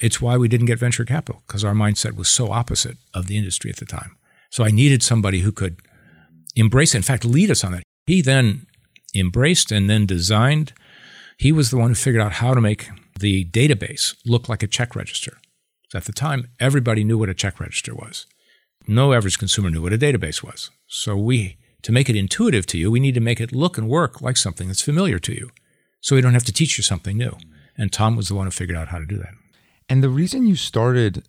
It's 0.00 0.20
why 0.20 0.36
we 0.36 0.48
didn't 0.48 0.66
get 0.66 0.78
venture 0.78 1.04
capital 1.04 1.42
because 1.46 1.64
our 1.64 1.74
mindset 1.74 2.16
was 2.16 2.28
so 2.28 2.50
opposite 2.50 2.98
of 3.14 3.26
the 3.26 3.36
industry 3.38 3.70
at 3.70 3.76
the 3.76 3.86
time. 3.86 4.16
So 4.50 4.64
I 4.64 4.70
needed 4.70 5.02
somebody 5.02 5.40
who 5.40 5.52
could 5.52 5.76
embrace 6.54 6.94
in 6.94 7.02
fact, 7.02 7.24
lead 7.24 7.50
us 7.50 7.64
on 7.64 7.72
that. 7.72 7.82
He 8.06 8.22
then 8.22 8.66
embraced 9.14 9.70
and 9.72 9.88
then 9.88 10.06
designed. 10.06 10.72
He 11.38 11.52
was 11.52 11.70
the 11.70 11.76
one 11.76 11.90
who 11.90 11.94
figured 11.94 12.22
out 12.22 12.34
how 12.34 12.54
to 12.54 12.60
make 12.60 12.88
the 13.18 13.44
database 13.46 14.14
look 14.24 14.48
like 14.48 14.62
a 14.62 14.66
check 14.66 14.96
register. 14.96 15.38
So 15.90 15.98
at 15.98 16.04
the 16.04 16.12
time, 16.12 16.48
everybody 16.58 17.04
knew 17.04 17.18
what 17.18 17.28
a 17.28 17.34
check 17.34 17.60
register 17.60 17.94
was. 17.94 18.26
No 18.86 19.12
average 19.12 19.38
consumer 19.38 19.70
knew 19.70 19.82
what 19.82 19.92
a 19.92 19.98
database 19.98 20.42
was. 20.42 20.70
So 20.86 21.16
we, 21.16 21.58
to 21.82 21.92
make 21.92 22.08
it 22.08 22.16
intuitive 22.16 22.66
to 22.66 22.78
you, 22.78 22.90
we 22.90 23.00
need 23.00 23.14
to 23.14 23.20
make 23.20 23.40
it 23.40 23.52
look 23.52 23.78
and 23.78 23.88
work 23.88 24.20
like 24.20 24.36
something 24.36 24.68
that's 24.68 24.82
familiar 24.82 25.18
to 25.20 25.32
you 25.32 25.50
so 26.00 26.16
we 26.16 26.22
don't 26.22 26.34
have 26.34 26.44
to 26.44 26.52
teach 26.52 26.78
you 26.78 26.82
something 26.82 27.16
new. 27.16 27.36
And 27.76 27.92
Tom 27.92 28.16
was 28.16 28.28
the 28.28 28.34
one 28.34 28.46
who 28.46 28.50
figured 28.50 28.76
out 28.76 28.88
how 28.88 28.98
to 28.98 29.06
do 29.06 29.18
that. 29.18 29.34
And 29.88 30.02
the 30.02 30.08
reason 30.08 30.46
you 30.46 30.56
started 30.56 31.24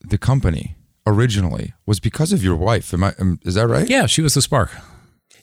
the 0.00 0.18
company 0.18 0.76
originally 1.06 1.72
was 1.86 2.00
because 2.00 2.32
of 2.32 2.42
your 2.42 2.56
wife. 2.56 2.92
Am 2.94 3.04
I? 3.04 3.14
Is 3.42 3.54
that 3.54 3.68
right? 3.68 3.88
Yeah, 3.88 4.06
she 4.06 4.22
was 4.22 4.34
the 4.34 4.42
spark. 4.42 4.70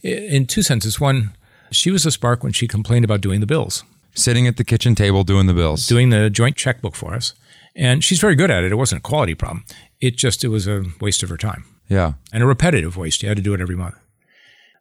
In 0.03 0.47
two 0.47 0.63
senses. 0.63 0.99
One, 0.99 1.35
she 1.71 1.91
was 1.91 2.03
the 2.03 2.11
spark 2.11 2.43
when 2.43 2.53
she 2.53 2.67
complained 2.67 3.05
about 3.05 3.21
doing 3.21 3.39
the 3.39 3.45
bills, 3.45 3.83
sitting 4.15 4.47
at 4.47 4.57
the 4.57 4.63
kitchen 4.63 4.95
table 4.95 5.23
doing 5.23 5.47
the 5.47 5.53
bills, 5.53 5.87
doing 5.87 6.09
the 6.09 6.29
joint 6.29 6.55
checkbook 6.55 6.95
for 6.95 7.13
us. 7.13 7.33
And 7.75 8.03
she's 8.03 8.19
very 8.19 8.35
good 8.35 8.51
at 8.51 8.63
it. 8.63 8.71
It 8.71 8.75
wasn't 8.75 8.99
a 8.99 9.03
quality 9.03 9.35
problem. 9.35 9.63
It 10.01 10.17
just 10.17 10.43
it 10.43 10.49
was 10.49 10.67
a 10.67 10.83
waste 10.99 11.23
of 11.23 11.29
her 11.29 11.37
time. 11.37 11.65
Yeah, 11.87 12.13
and 12.33 12.41
a 12.43 12.45
repetitive 12.45 12.97
waste. 12.97 13.21
You 13.21 13.29
had 13.29 13.37
to 13.37 13.43
do 13.43 13.53
it 13.53 13.61
every 13.61 13.75
month. 13.75 13.95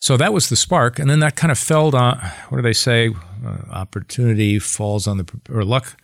So 0.00 0.16
that 0.16 0.32
was 0.32 0.48
the 0.48 0.56
spark, 0.56 0.98
and 0.98 1.10
then 1.10 1.20
that 1.20 1.36
kind 1.36 1.50
of 1.50 1.58
fell 1.58 1.94
on. 1.94 2.18
What 2.48 2.56
do 2.56 2.62
they 2.62 2.72
say? 2.72 3.14
Uh, 3.44 3.58
opportunity 3.70 4.58
falls 4.58 5.06
on 5.06 5.18
the 5.18 5.28
or 5.50 5.64
luck 5.64 5.96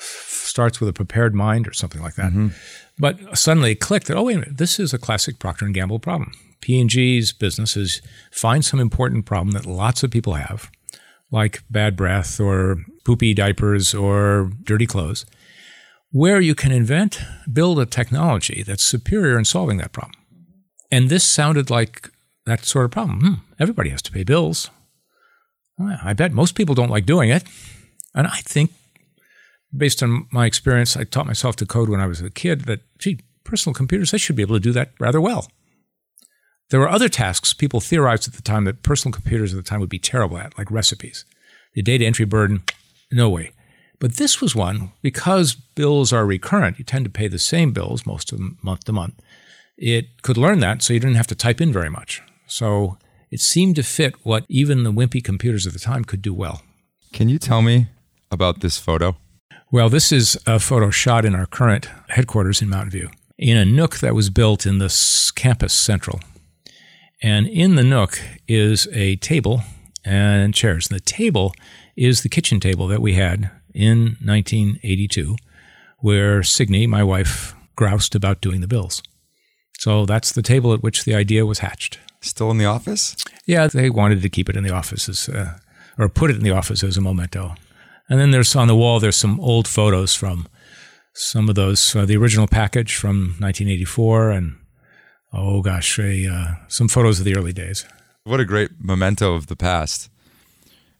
starts 0.00 0.80
with 0.80 0.88
a 0.88 0.92
prepared 0.92 1.34
mind 1.34 1.66
or 1.66 1.72
something 1.72 2.00
like 2.00 2.14
that. 2.14 2.30
Mm-hmm. 2.30 2.48
But 2.98 3.38
suddenly 3.38 3.72
it 3.72 3.80
clicked 3.80 4.08
that 4.08 4.16
oh 4.16 4.24
wait 4.24 4.36
a 4.36 4.38
minute, 4.40 4.58
this 4.58 4.78
is 4.80 4.92
a 4.92 4.98
classic 4.98 5.38
Procter 5.38 5.64
and 5.64 5.74
Gamble 5.74 5.98
problem. 5.98 6.32
P&G's 6.60 7.32
business 7.32 7.76
is 7.76 8.02
find 8.32 8.64
some 8.64 8.80
important 8.80 9.26
problem 9.26 9.52
that 9.52 9.66
lots 9.66 10.02
of 10.02 10.10
people 10.10 10.34
have, 10.34 10.70
like 11.30 11.62
bad 11.70 11.96
breath 11.96 12.40
or 12.40 12.78
poopy 13.04 13.32
diapers 13.32 13.94
or 13.94 14.50
dirty 14.64 14.86
clothes, 14.86 15.24
where 16.10 16.40
you 16.40 16.54
can 16.54 16.72
invent, 16.72 17.20
build 17.52 17.78
a 17.78 17.86
technology 17.86 18.62
that's 18.62 18.82
superior 18.82 19.38
in 19.38 19.44
solving 19.44 19.78
that 19.78 19.92
problem. 19.92 20.14
And 20.90 21.08
this 21.08 21.24
sounded 21.24 21.70
like 21.70 22.10
that 22.46 22.64
sort 22.64 22.86
of 22.86 22.90
problem. 22.90 23.20
Hmm, 23.20 23.34
everybody 23.60 23.90
has 23.90 24.02
to 24.02 24.12
pay 24.12 24.24
bills. 24.24 24.70
Well, 25.78 25.98
I 26.02 26.12
bet 26.14 26.32
most 26.32 26.54
people 26.54 26.74
don't 26.74 26.90
like 26.90 27.06
doing 27.06 27.30
it. 27.30 27.44
And 28.14 28.26
I 28.26 28.38
think, 28.38 28.72
based 29.76 30.02
on 30.02 30.26
my 30.30 30.46
experience, 30.46 30.96
I 30.96 31.04
taught 31.04 31.26
myself 31.26 31.56
to 31.56 31.66
code 31.66 31.88
when 31.88 32.00
I 32.00 32.06
was 32.06 32.20
a 32.20 32.30
kid 32.30 32.62
that, 32.62 32.80
gee, 32.98 33.20
personal 33.44 33.74
computers, 33.74 34.10
they 34.10 34.18
should 34.18 34.36
be 34.36 34.42
able 34.42 34.56
to 34.56 34.60
do 34.60 34.72
that 34.72 34.92
rather 34.98 35.20
well. 35.20 35.50
There 36.70 36.80
were 36.80 36.88
other 36.88 37.08
tasks 37.08 37.54
people 37.54 37.80
theorized 37.80 38.28
at 38.28 38.34
the 38.34 38.42
time 38.42 38.64
that 38.64 38.82
personal 38.82 39.12
computers 39.12 39.54
at 39.54 39.56
the 39.56 39.68
time 39.68 39.80
would 39.80 39.88
be 39.88 39.98
terrible 39.98 40.38
at, 40.38 40.56
like 40.58 40.70
recipes. 40.70 41.24
The 41.74 41.82
data 41.82 42.04
entry 42.04 42.26
burden, 42.26 42.62
no 43.10 43.30
way. 43.30 43.52
But 43.98 44.14
this 44.14 44.40
was 44.40 44.54
one, 44.54 44.92
because 45.02 45.54
bills 45.54 46.12
are 46.12 46.26
recurrent, 46.26 46.78
you 46.78 46.84
tend 46.84 47.04
to 47.06 47.10
pay 47.10 47.26
the 47.26 47.38
same 47.38 47.72
bills 47.72 48.06
most 48.06 48.32
of 48.32 48.38
them 48.38 48.58
month 48.62 48.84
to 48.84 48.92
month. 48.92 49.14
It 49.76 50.22
could 50.22 50.36
learn 50.36 50.60
that 50.60 50.82
so 50.82 50.92
you 50.92 51.00
didn't 51.00 51.16
have 51.16 51.26
to 51.28 51.34
type 51.34 51.60
in 51.60 51.72
very 51.72 51.90
much. 51.90 52.22
So 52.46 52.98
it 53.30 53.40
seemed 53.40 53.76
to 53.76 53.82
fit 53.82 54.14
what 54.24 54.44
even 54.48 54.84
the 54.84 54.92
wimpy 54.92 55.22
computers 55.22 55.66
of 55.66 55.72
the 55.72 55.78
time 55.78 56.04
could 56.04 56.22
do 56.22 56.34
well. 56.34 56.62
Can 57.12 57.28
you 57.28 57.38
tell 57.38 57.62
me 57.62 57.88
about 58.30 58.60
this 58.60 58.78
photo? 58.78 59.16
Well, 59.70 59.90
this 59.90 60.12
is 60.12 60.38
a 60.46 60.58
photo 60.58 60.88
shot 60.88 61.26
in 61.26 61.34
our 61.34 61.44
current 61.44 61.90
headquarters 62.08 62.62
in 62.62 62.70
Mountain 62.70 62.90
View, 62.90 63.10
in 63.36 63.58
a 63.58 63.66
nook 63.66 63.98
that 63.98 64.14
was 64.14 64.30
built 64.30 64.64
in 64.64 64.78
the 64.78 64.88
campus 65.34 65.74
central. 65.74 66.20
And 67.22 67.46
in 67.46 67.74
the 67.74 67.82
nook 67.82 68.18
is 68.46 68.88
a 68.94 69.16
table 69.16 69.60
and 70.06 70.54
chairs. 70.54 70.88
And 70.88 70.98
the 70.98 71.04
table 71.04 71.52
is 71.96 72.22
the 72.22 72.30
kitchen 72.30 72.60
table 72.60 72.88
that 72.88 73.02
we 73.02 73.12
had 73.12 73.50
in 73.74 74.16
1982, 74.24 75.36
where 75.98 76.42
Signe, 76.42 76.86
my 76.86 77.04
wife, 77.04 77.54
groused 77.76 78.14
about 78.14 78.40
doing 78.40 78.62
the 78.62 78.68
bills. 78.68 79.02
So 79.78 80.06
that's 80.06 80.32
the 80.32 80.40
table 80.40 80.72
at 80.72 80.82
which 80.82 81.04
the 81.04 81.14
idea 81.14 81.44
was 81.44 81.58
hatched. 81.58 81.98
Still 82.22 82.50
in 82.50 82.56
the 82.56 82.64
office? 82.64 83.16
Yeah, 83.44 83.66
they 83.66 83.90
wanted 83.90 84.22
to 84.22 84.30
keep 84.30 84.48
it 84.48 84.56
in 84.56 84.64
the 84.64 84.72
office 84.72 85.10
as, 85.10 85.28
uh, 85.28 85.58
or 85.98 86.08
put 86.08 86.30
it 86.30 86.38
in 86.38 86.42
the 86.42 86.52
office 86.52 86.82
as 86.82 86.96
a 86.96 87.02
memento. 87.02 87.54
And 88.08 88.18
then 88.18 88.30
there's 88.30 88.56
on 88.56 88.68
the 88.68 88.76
wall, 88.76 89.00
there's 89.00 89.16
some 89.16 89.38
old 89.40 89.68
photos 89.68 90.14
from 90.14 90.48
some 91.12 91.48
of 91.48 91.54
those, 91.54 91.94
uh, 91.94 92.06
the 92.06 92.16
original 92.16 92.46
package 92.46 92.94
from 92.94 93.36
1984, 93.38 94.30
and 94.30 94.56
oh 95.32 95.62
gosh, 95.62 95.98
a, 95.98 96.26
uh, 96.26 96.54
some 96.68 96.88
photos 96.88 97.18
of 97.18 97.24
the 97.24 97.36
early 97.36 97.52
days. 97.52 97.84
What 98.24 98.40
a 98.40 98.44
great 98.44 98.70
memento 98.80 99.34
of 99.34 99.48
the 99.48 99.56
past. 99.56 100.10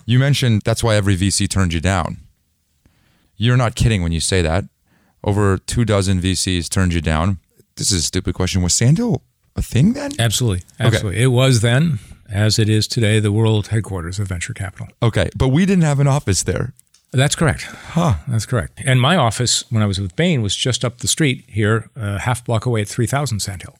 You 0.07 0.19
mentioned 0.19 0.63
that's 0.65 0.83
why 0.83 0.97
every 0.97 1.17
VC 1.17 1.49
turned 1.49 1.73
you 1.73 1.81
down. 1.81 2.19
You're 3.37 3.57
not 3.57 3.75
kidding 3.75 4.03
when 4.03 4.13
you 4.13 4.21
say 4.21 4.43
that. 4.43 4.65
Over 5.23 5.59
two 5.59 5.85
dozen 5.85 6.21
VCs 6.21 6.69
turned 6.69 6.95
you 6.95 7.01
down. 7.01 7.39
This 7.77 7.93
is 7.93 8.01
a 8.01 8.03
stupid 8.05 8.35
question. 8.35 8.63
Was 8.63 8.75
Sandhill 8.75 9.23
a 9.55 9.63
thing 9.63 9.93
then? 9.93 10.13
Absolutely. 10.19 10.63
Absolutely. 10.81 11.17
Okay. 11.17 11.25
It 11.25 11.29
was 11.29 11.61
then, 11.61 11.99
as 12.31 12.59
it 12.59 12.69
is 12.69 12.89
today, 12.89 13.21
the 13.21 13.33
world 13.33 13.69
headquarters 13.69 14.19
of 14.19 14.29
venture 14.29 14.55
capital. 14.55 14.89
Okay. 15.03 15.29
But 15.37 15.49
we 15.49 15.67
didn't 15.67 15.85
have 15.85 16.01
an 16.01 16.07
office 16.07 16.43
there. 16.43 16.73
That's 17.13 17.35
correct. 17.35 17.63
Huh. 17.63 18.15
That's 18.29 18.45
correct. 18.45 18.83
And 18.85 19.01
my 19.01 19.17
office, 19.17 19.65
when 19.71 19.83
I 19.83 19.87
was 19.87 20.01
with 20.01 20.15
Bain, 20.15 20.43
was 20.43 20.55
just 20.55 20.85
up 20.85 20.99
the 20.99 21.09
street 21.09 21.45
here, 21.49 21.89
a 21.97 22.19
half 22.19 22.45
block 22.45 22.67
away 22.67 22.83
at 22.83 22.89
3000 22.89 23.41
Sandhill. 23.41 23.79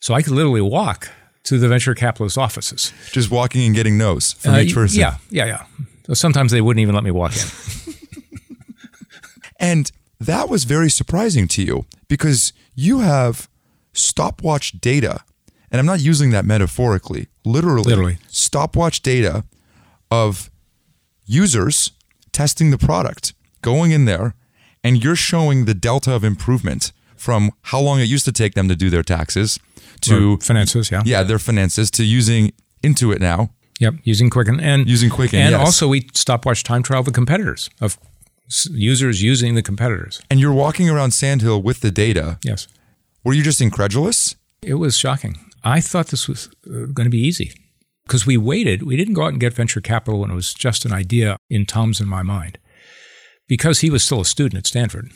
So 0.00 0.14
I 0.14 0.22
could 0.22 0.32
literally 0.32 0.60
walk 0.60 1.08
to 1.44 1.58
the 1.58 1.68
venture 1.68 1.94
capitalist 1.94 2.36
offices. 2.36 2.92
Just 3.10 3.30
walking 3.30 3.64
and 3.64 3.74
getting 3.74 3.96
no's 3.96 4.34
from 4.34 4.54
uh, 4.54 4.58
each 4.58 4.74
person. 4.74 5.00
Yeah, 5.00 5.16
yeah, 5.30 5.46
yeah. 5.46 5.64
So 6.06 6.14
sometimes 6.14 6.52
they 6.52 6.60
wouldn't 6.60 6.82
even 6.82 6.94
let 6.94 7.04
me 7.04 7.10
walk 7.10 7.32
in. 7.36 7.94
and 9.60 9.90
that 10.20 10.48
was 10.48 10.64
very 10.64 10.90
surprising 10.90 11.48
to 11.48 11.62
you 11.62 11.86
because 12.08 12.52
you 12.74 13.00
have 13.00 13.48
stopwatch 13.92 14.80
data, 14.80 15.20
and 15.70 15.78
I'm 15.78 15.86
not 15.86 16.00
using 16.00 16.30
that 16.30 16.44
metaphorically, 16.44 17.28
literally, 17.44 17.82
literally. 17.84 18.18
stopwatch 18.28 19.02
data 19.02 19.44
of 20.10 20.50
users 21.24 21.92
testing 22.32 22.70
the 22.70 22.78
product, 22.78 23.34
going 23.62 23.90
in 23.92 24.04
there, 24.06 24.34
and 24.84 25.02
you're 25.04 25.16
showing 25.16 25.64
the 25.66 25.74
delta 25.74 26.12
of 26.14 26.24
improvement 26.24 26.92
from 27.16 27.50
how 27.62 27.80
long 27.80 28.00
it 28.00 28.08
used 28.08 28.24
to 28.24 28.32
take 28.32 28.54
them 28.54 28.68
to 28.68 28.74
do 28.74 28.90
their 28.90 29.02
taxes 29.04 29.58
to 30.00 30.34
Or 30.34 30.40
finances, 30.40 30.90
yeah. 30.90 31.02
yeah, 31.04 31.22
their 31.22 31.38
finances 31.38 31.90
to 31.92 32.04
using 32.04 32.52
Intuit 32.82 33.20
now, 33.20 33.50
Yep, 33.80 33.94
using 34.04 34.30
Quicken 34.30 34.60
and 34.60 34.88
using 34.88 35.10
Quicken. 35.10 35.38
and 35.40 35.50
yes. 35.52 35.60
also 35.60 35.88
we 35.88 36.08
stopwatch 36.14 36.62
time 36.64 36.82
trial 36.82 37.02
the 37.02 37.10
competitors 37.12 37.70
of 37.80 37.96
users 38.70 39.22
using 39.22 39.54
the 39.54 39.62
competitors. 39.62 40.20
and 40.30 40.40
you're 40.40 40.52
walking 40.52 40.88
around 40.90 41.12
Sandhill 41.12 41.62
with 41.62 41.80
the 41.80 41.90
data. 41.90 42.38
Yes, 42.44 42.68
Were 43.24 43.32
you 43.34 43.42
just 43.42 43.60
incredulous? 43.60 44.36
it 44.62 44.74
was 44.74 44.96
shocking. 44.96 45.36
I 45.64 45.80
thought 45.80 46.08
this 46.08 46.28
was 46.28 46.48
uh, 46.66 46.86
going 46.92 47.04
to 47.06 47.10
be 47.10 47.18
easy 47.20 47.52
because 48.06 48.26
we 48.26 48.36
waited. 48.36 48.82
We 48.82 48.96
didn't 48.96 49.14
go 49.14 49.24
out 49.24 49.32
and 49.32 49.40
get 49.40 49.54
venture 49.54 49.80
capital 49.80 50.20
when 50.20 50.30
it 50.30 50.34
was 50.34 50.54
just 50.54 50.84
an 50.84 50.92
idea 50.92 51.36
in 51.48 51.66
Tom's 51.66 52.00
and 52.00 52.08
my 52.08 52.22
mind, 52.22 52.58
because 53.48 53.80
he 53.80 53.90
was 53.90 54.04
still 54.04 54.20
a 54.20 54.24
student 54.24 54.58
at 54.58 54.66
Stanford, 54.66 55.10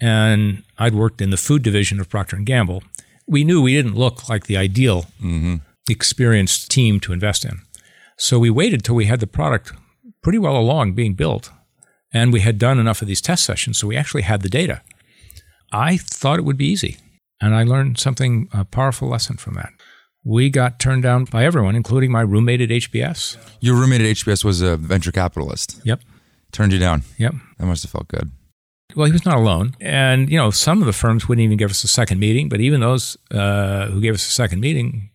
and 0.00 0.62
I'd 0.78 0.94
worked 0.94 1.20
in 1.20 1.30
the 1.30 1.36
food 1.36 1.62
division 1.62 2.00
of 2.00 2.08
Procter 2.08 2.36
and 2.36 2.46
Gamble. 2.46 2.82
We 3.26 3.44
knew 3.44 3.62
we 3.62 3.74
didn't 3.74 3.96
look 3.96 4.28
like 4.28 4.46
the 4.46 4.56
ideal 4.56 5.06
mm-hmm. 5.22 5.56
experienced 5.88 6.70
team 6.70 6.98
to 7.00 7.12
invest 7.12 7.44
in. 7.44 7.60
So 8.16 8.38
we 8.38 8.50
waited 8.50 8.84
till 8.84 8.96
we 8.96 9.06
had 9.06 9.20
the 9.20 9.26
product 9.26 9.72
pretty 10.22 10.38
well 10.38 10.56
along 10.56 10.92
being 10.92 11.14
built 11.14 11.50
and 12.12 12.32
we 12.32 12.40
had 12.40 12.58
done 12.58 12.78
enough 12.78 13.02
of 13.02 13.08
these 13.08 13.20
test 13.20 13.44
sessions 13.44 13.78
so 13.78 13.86
we 13.86 13.96
actually 13.96 14.22
had 14.22 14.42
the 14.42 14.48
data. 14.48 14.82
I 15.72 15.96
thought 15.96 16.38
it 16.38 16.44
would 16.44 16.58
be 16.58 16.66
easy 16.66 16.98
and 17.40 17.54
I 17.54 17.62
learned 17.62 17.98
something 17.98 18.48
a 18.52 18.64
powerful 18.64 19.08
lesson 19.08 19.36
from 19.36 19.54
that. 19.54 19.72
We 20.24 20.50
got 20.50 20.78
turned 20.78 21.02
down 21.02 21.24
by 21.24 21.44
everyone 21.44 21.74
including 21.74 22.12
my 22.12 22.20
roommate 22.20 22.60
at 22.60 22.68
HBS. 22.68 23.36
Your 23.60 23.76
roommate 23.76 24.02
at 24.02 24.16
HBS 24.16 24.44
was 24.44 24.60
a 24.60 24.76
venture 24.76 25.12
capitalist. 25.12 25.80
Yep. 25.84 26.00
Turned 26.52 26.72
you 26.72 26.78
down. 26.78 27.04
Yep. 27.18 27.34
That 27.58 27.66
must 27.66 27.82
have 27.82 27.90
felt 27.90 28.08
good. 28.08 28.30
Well, 28.96 29.06
he 29.06 29.12
was 29.12 29.24
not 29.24 29.36
alone. 29.36 29.76
And, 29.80 30.28
you 30.30 30.36
know, 30.36 30.50
some 30.50 30.82
of 30.82 30.86
the 30.86 30.92
firms 30.92 31.28
wouldn't 31.28 31.44
even 31.44 31.56
give 31.56 31.70
us 31.70 31.84
a 31.84 31.88
second 31.88 32.18
meeting, 32.18 32.48
but 32.48 32.60
even 32.60 32.80
those 32.80 33.16
uh, 33.30 33.86
who 33.86 34.00
gave 34.00 34.14
us 34.14 34.26
a 34.26 34.32
second 34.32 34.60
meeting, 34.60 35.10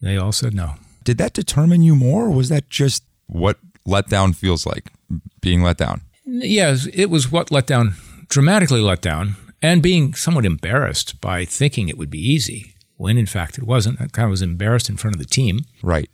they 0.00 0.16
all 0.16 0.32
said 0.32 0.54
no. 0.54 0.74
Did 1.04 1.18
that 1.18 1.32
determine 1.32 1.82
you 1.82 1.96
more, 1.96 2.26
or 2.26 2.30
was 2.30 2.48
that 2.48 2.70
just 2.70 3.02
what 3.26 3.58
letdown 3.86 4.34
feels 4.34 4.66
like? 4.66 4.92
Being 5.40 5.62
let 5.62 5.78
down. 5.78 6.02
Yes, 6.24 6.88
it 6.92 7.06
was 7.06 7.30
what 7.30 7.50
let 7.50 7.66
down, 7.66 7.94
dramatically 8.28 8.80
let 8.80 9.02
down, 9.02 9.36
and 9.62 9.82
being 9.82 10.14
somewhat 10.14 10.46
embarrassed 10.46 11.20
by 11.20 11.44
thinking 11.44 11.88
it 11.88 11.98
would 11.98 12.10
be 12.10 12.20
easy 12.20 12.75
when 12.96 13.18
in 13.18 13.26
fact 13.26 13.58
it 13.58 13.64
wasn't. 13.64 14.00
I 14.00 14.06
kind 14.06 14.24
of 14.26 14.30
was 14.30 14.42
embarrassed 14.42 14.88
in 14.88 14.96
front 14.96 15.14
of 15.14 15.18
the 15.20 15.26
team. 15.28 15.60
Right. 15.82 16.10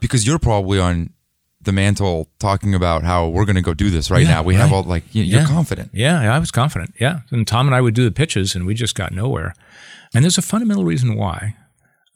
Because 0.00 0.26
you're 0.26 0.38
probably 0.38 0.78
on 0.78 1.10
the 1.60 1.72
mantle 1.72 2.28
talking 2.38 2.74
about 2.74 3.02
how 3.02 3.28
we're 3.28 3.44
going 3.44 3.56
to 3.56 3.62
go 3.62 3.74
do 3.74 3.90
this 3.90 4.10
right 4.10 4.22
Yeah, 4.22 4.34
now. 4.34 4.42
We 4.42 4.54
have 4.54 4.72
all 4.72 4.84
like 4.84 5.04
you- 5.14 5.24
you're 5.24 5.40
Yeah. 5.40 5.46
confident. 5.46 5.90
Yeah, 5.92 6.34
I 6.34 6.38
was 6.38 6.50
confident. 6.50 6.94
Yeah. 7.00 7.20
And 7.30 7.46
Tom 7.46 7.66
and 7.66 7.74
I 7.74 7.80
would 7.80 7.94
do 7.94 8.04
the 8.04 8.10
pitches 8.12 8.54
and 8.54 8.64
we 8.66 8.74
just 8.74 8.94
got 8.94 9.12
nowhere. 9.12 9.54
And 10.14 10.24
there's 10.24 10.38
a 10.38 10.42
fundamental 10.42 10.84
reason 10.84 11.16
why. 11.16 11.54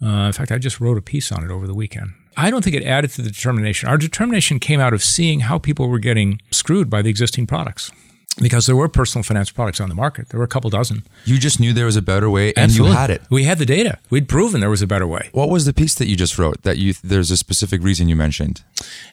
Uh, 0.03 0.27
in 0.27 0.33
fact, 0.33 0.51
I 0.51 0.59
just 0.59 0.81
wrote 0.81 0.99
a 0.99 1.03
piece 1.03 1.31
on 1.31 1.45
it 1.45 1.51
over 1.51 1.67
the 1.67 1.75
weekend. 1.75 2.11
I 2.37 2.51
don't 2.51 2.65
think 2.65 2.75
it 2.75 2.83
added 2.85 3.11
to 3.13 3.23
the 3.23 3.31
determination. 3.31 3.89
Our 3.89 3.99
determination 3.99 4.59
came 4.59 4.81
out 4.81 4.95
of 4.95 5.03
seeing 5.03 5.41
how 5.41 5.59
people 5.59 5.89
were 5.89 5.99
getting 5.99 6.41
screwed 6.51 6.89
by 6.89 7.03
the 7.03 7.11
existing 7.11 7.47
products. 7.47 7.93
Because 8.41 8.65
there 8.67 8.77
were 8.77 8.89
personal 8.89 9.23
finance 9.23 9.51
products 9.51 9.79
on 9.79 9.91
the 9.91 9.95
market. 9.95 10.31
There 10.31 10.39
were 10.39 10.45
a 10.45 10.49
couple 10.49 10.71
dozen. 10.71 11.03
You 11.27 11.39
just 11.39 11.61
knew 11.61 11.73
there 11.75 11.87
was 11.87 11.97
a 11.97 12.03
better 12.03 12.31
way, 12.31 12.49
and 12.55 12.65
Absolutely. 12.65 12.93
you 12.93 12.99
had 12.99 13.11
it. 13.11 13.23
We 13.31 13.45
had 13.45 13.59
the 13.59 13.67
data. 13.67 13.99
We'd 14.09 14.29
proven 14.29 14.61
there 14.61 14.71
was 14.71 14.81
a 14.81 14.87
better 14.87 15.07
way. 15.07 15.29
What 15.33 15.51
was 15.51 15.67
the 15.67 15.75
piece 15.75 15.95
that 15.97 16.09
you 16.09 16.17
just 16.17 16.39
wrote? 16.39 16.63
That 16.63 16.79
you 16.79 16.95
there's 17.05 17.31
a 17.31 17.37
specific 17.37 17.83
reason 17.83 18.09
you 18.09 18.17
mentioned. 18.17 18.63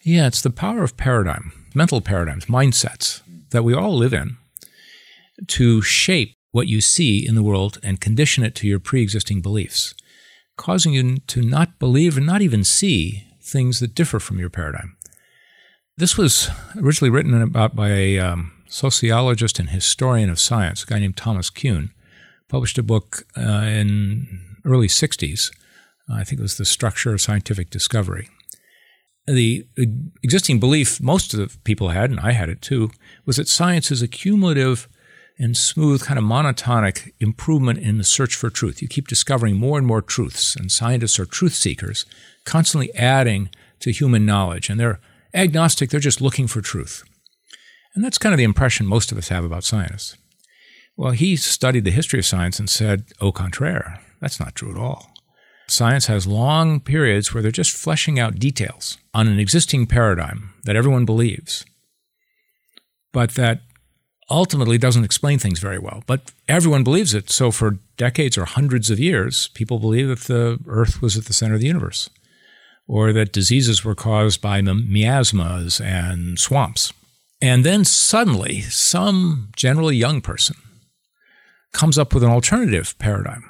Yeah, 0.03 0.27
it's 0.27 0.41
the 0.41 0.49
power 0.49 0.83
of 0.83 0.95
paradigm, 0.95 1.51
mental 1.73 1.99
paradigms, 1.99 2.45
mindsets 2.45 3.21
that 3.49 3.63
we 3.63 3.73
all 3.73 3.95
live 3.95 4.13
in 4.13 4.37
to 5.47 5.81
shape 5.81 6.35
what 6.51 6.67
you 6.67 6.81
see 6.81 7.25
in 7.25 7.35
the 7.35 7.43
world 7.43 7.77
and 7.83 8.01
condition 8.01 8.43
it 8.43 8.55
to 8.55 8.67
your 8.67 8.79
pre 8.79 9.01
existing 9.01 9.41
beliefs, 9.41 9.93
causing 10.57 10.93
you 10.93 11.17
to 11.27 11.41
not 11.41 11.77
believe 11.79 12.17
and 12.17 12.25
not 12.25 12.41
even 12.41 12.63
see 12.63 13.25
things 13.41 13.79
that 13.79 13.95
differ 13.95 14.19
from 14.19 14.39
your 14.39 14.49
paradigm. 14.49 14.95
This 15.97 16.17
was 16.17 16.49
originally 16.77 17.09
written 17.09 17.41
about 17.41 17.75
by 17.75 17.89
a 17.89 18.19
um, 18.19 18.53
sociologist 18.69 19.59
and 19.59 19.69
historian 19.69 20.29
of 20.29 20.39
science, 20.39 20.83
a 20.83 20.85
guy 20.85 20.99
named 20.99 21.17
Thomas 21.17 21.49
Kuhn. 21.49 21.91
Published 22.47 22.77
a 22.77 22.83
book 22.83 23.27
uh, 23.37 23.41
in 23.41 24.57
early 24.65 24.87
60s. 24.87 25.51
I 26.11 26.23
think 26.23 26.39
it 26.39 26.43
was 26.43 26.57
The 26.57 26.65
Structure 26.65 27.13
of 27.13 27.21
Scientific 27.21 27.69
Discovery 27.69 28.29
the 29.33 29.67
existing 30.23 30.59
belief 30.59 31.01
most 31.01 31.33
of 31.33 31.39
the 31.39 31.57
people 31.63 31.89
had, 31.89 32.09
and 32.09 32.19
I 32.19 32.31
had 32.31 32.49
it 32.49 32.61
too, 32.61 32.91
was 33.25 33.37
that 33.37 33.47
science 33.47 33.91
is 33.91 34.01
a 34.01 34.07
cumulative 34.07 34.87
and 35.37 35.55
smooth, 35.55 36.03
kind 36.03 36.17
of 36.17 36.25
monotonic 36.25 37.13
improvement 37.19 37.79
in 37.79 37.97
the 37.97 38.03
search 38.03 38.35
for 38.35 38.49
truth. 38.49 38.81
You 38.81 38.87
keep 38.87 39.07
discovering 39.07 39.55
more 39.55 39.77
and 39.77 39.87
more 39.87 40.01
truths, 40.01 40.55
and 40.55 40.71
scientists 40.71 41.19
are 41.19 41.25
truth 41.25 41.53
seekers, 41.53 42.05
constantly 42.43 42.93
adding 42.93 43.49
to 43.79 43.91
human 43.91 44.25
knowledge. 44.25 44.69
And 44.69 44.79
they're 44.79 44.99
agnostic, 45.33 45.89
they're 45.89 45.99
just 45.99 46.21
looking 46.21 46.47
for 46.47 46.61
truth. 46.61 47.03
And 47.99 48.05
that's 48.05 48.17
kind 48.17 48.33
of 48.33 48.37
the 48.37 48.45
impression 48.45 48.87
most 48.87 49.11
of 49.11 49.17
us 49.17 49.27
have 49.27 49.43
about 49.43 49.65
scientists. 49.65 50.15
Well, 50.95 51.11
he 51.11 51.35
studied 51.35 51.83
the 51.83 51.91
history 51.91 52.17
of 52.17 52.25
science 52.25 52.57
and 52.57 52.69
said, 52.69 53.03
au 53.19 53.33
contraire, 53.33 53.99
that's 54.21 54.39
not 54.39 54.55
true 54.55 54.71
at 54.71 54.77
all. 54.77 55.11
Science 55.67 56.05
has 56.05 56.25
long 56.25 56.79
periods 56.79 57.33
where 57.33 57.43
they're 57.43 57.51
just 57.51 57.75
fleshing 57.75 58.17
out 58.17 58.39
details 58.39 58.97
on 59.13 59.27
an 59.27 59.37
existing 59.37 59.85
paradigm 59.85 60.53
that 60.63 60.77
everyone 60.77 61.03
believes, 61.03 61.65
but 63.11 63.31
that 63.31 63.63
ultimately 64.29 64.77
doesn't 64.77 65.03
explain 65.03 65.37
things 65.37 65.59
very 65.59 65.77
well. 65.77 66.01
But 66.07 66.31
everyone 66.47 66.85
believes 66.85 67.13
it. 67.13 67.29
So 67.29 67.51
for 67.51 67.79
decades 67.97 68.37
or 68.37 68.45
hundreds 68.45 68.89
of 68.89 68.97
years, 68.97 69.49
people 69.49 69.77
believe 69.77 70.07
that 70.07 70.33
the 70.33 70.57
Earth 70.67 71.01
was 71.01 71.17
at 71.17 71.25
the 71.25 71.33
center 71.33 71.55
of 71.55 71.59
the 71.59 71.67
universe, 71.67 72.09
or 72.87 73.11
that 73.11 73.33
diseases 73.33 73.83
were 73.83 73.93
caused 73.93 74.39
by 74.39 74.61
mi- 74.61 74.85
miasmas 74.87 75.81
and 75.81 76.39
swamps. 76.39 76.93
And 77.41 77.63
then 77.63 77.85
suddenly, 77.85 78.61
some 78.61 79.49
generally 79.55 79.95
young 79.95 80.21
person 80.21 80.57
comes 81.71 81.97
up 81.97 82.13
with 82.13 82.23
an 82.23 82.31
alternative 82.31 82.97
paradigm 82.99 83.43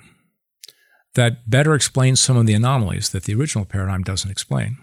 that 1.15 1.49
better 1.49 1.73
explains 1.73 2.19
some 2.19 2.37
of 2.37 2.45
the 2.45 2.53
anomalies 2.53 3.09
that 3.09 3.23
the 3.23 3.33
original 3.33 3.65
paradigm 3.65 4.03
doesn't 4.03 4.29
explain. 4.29 4.77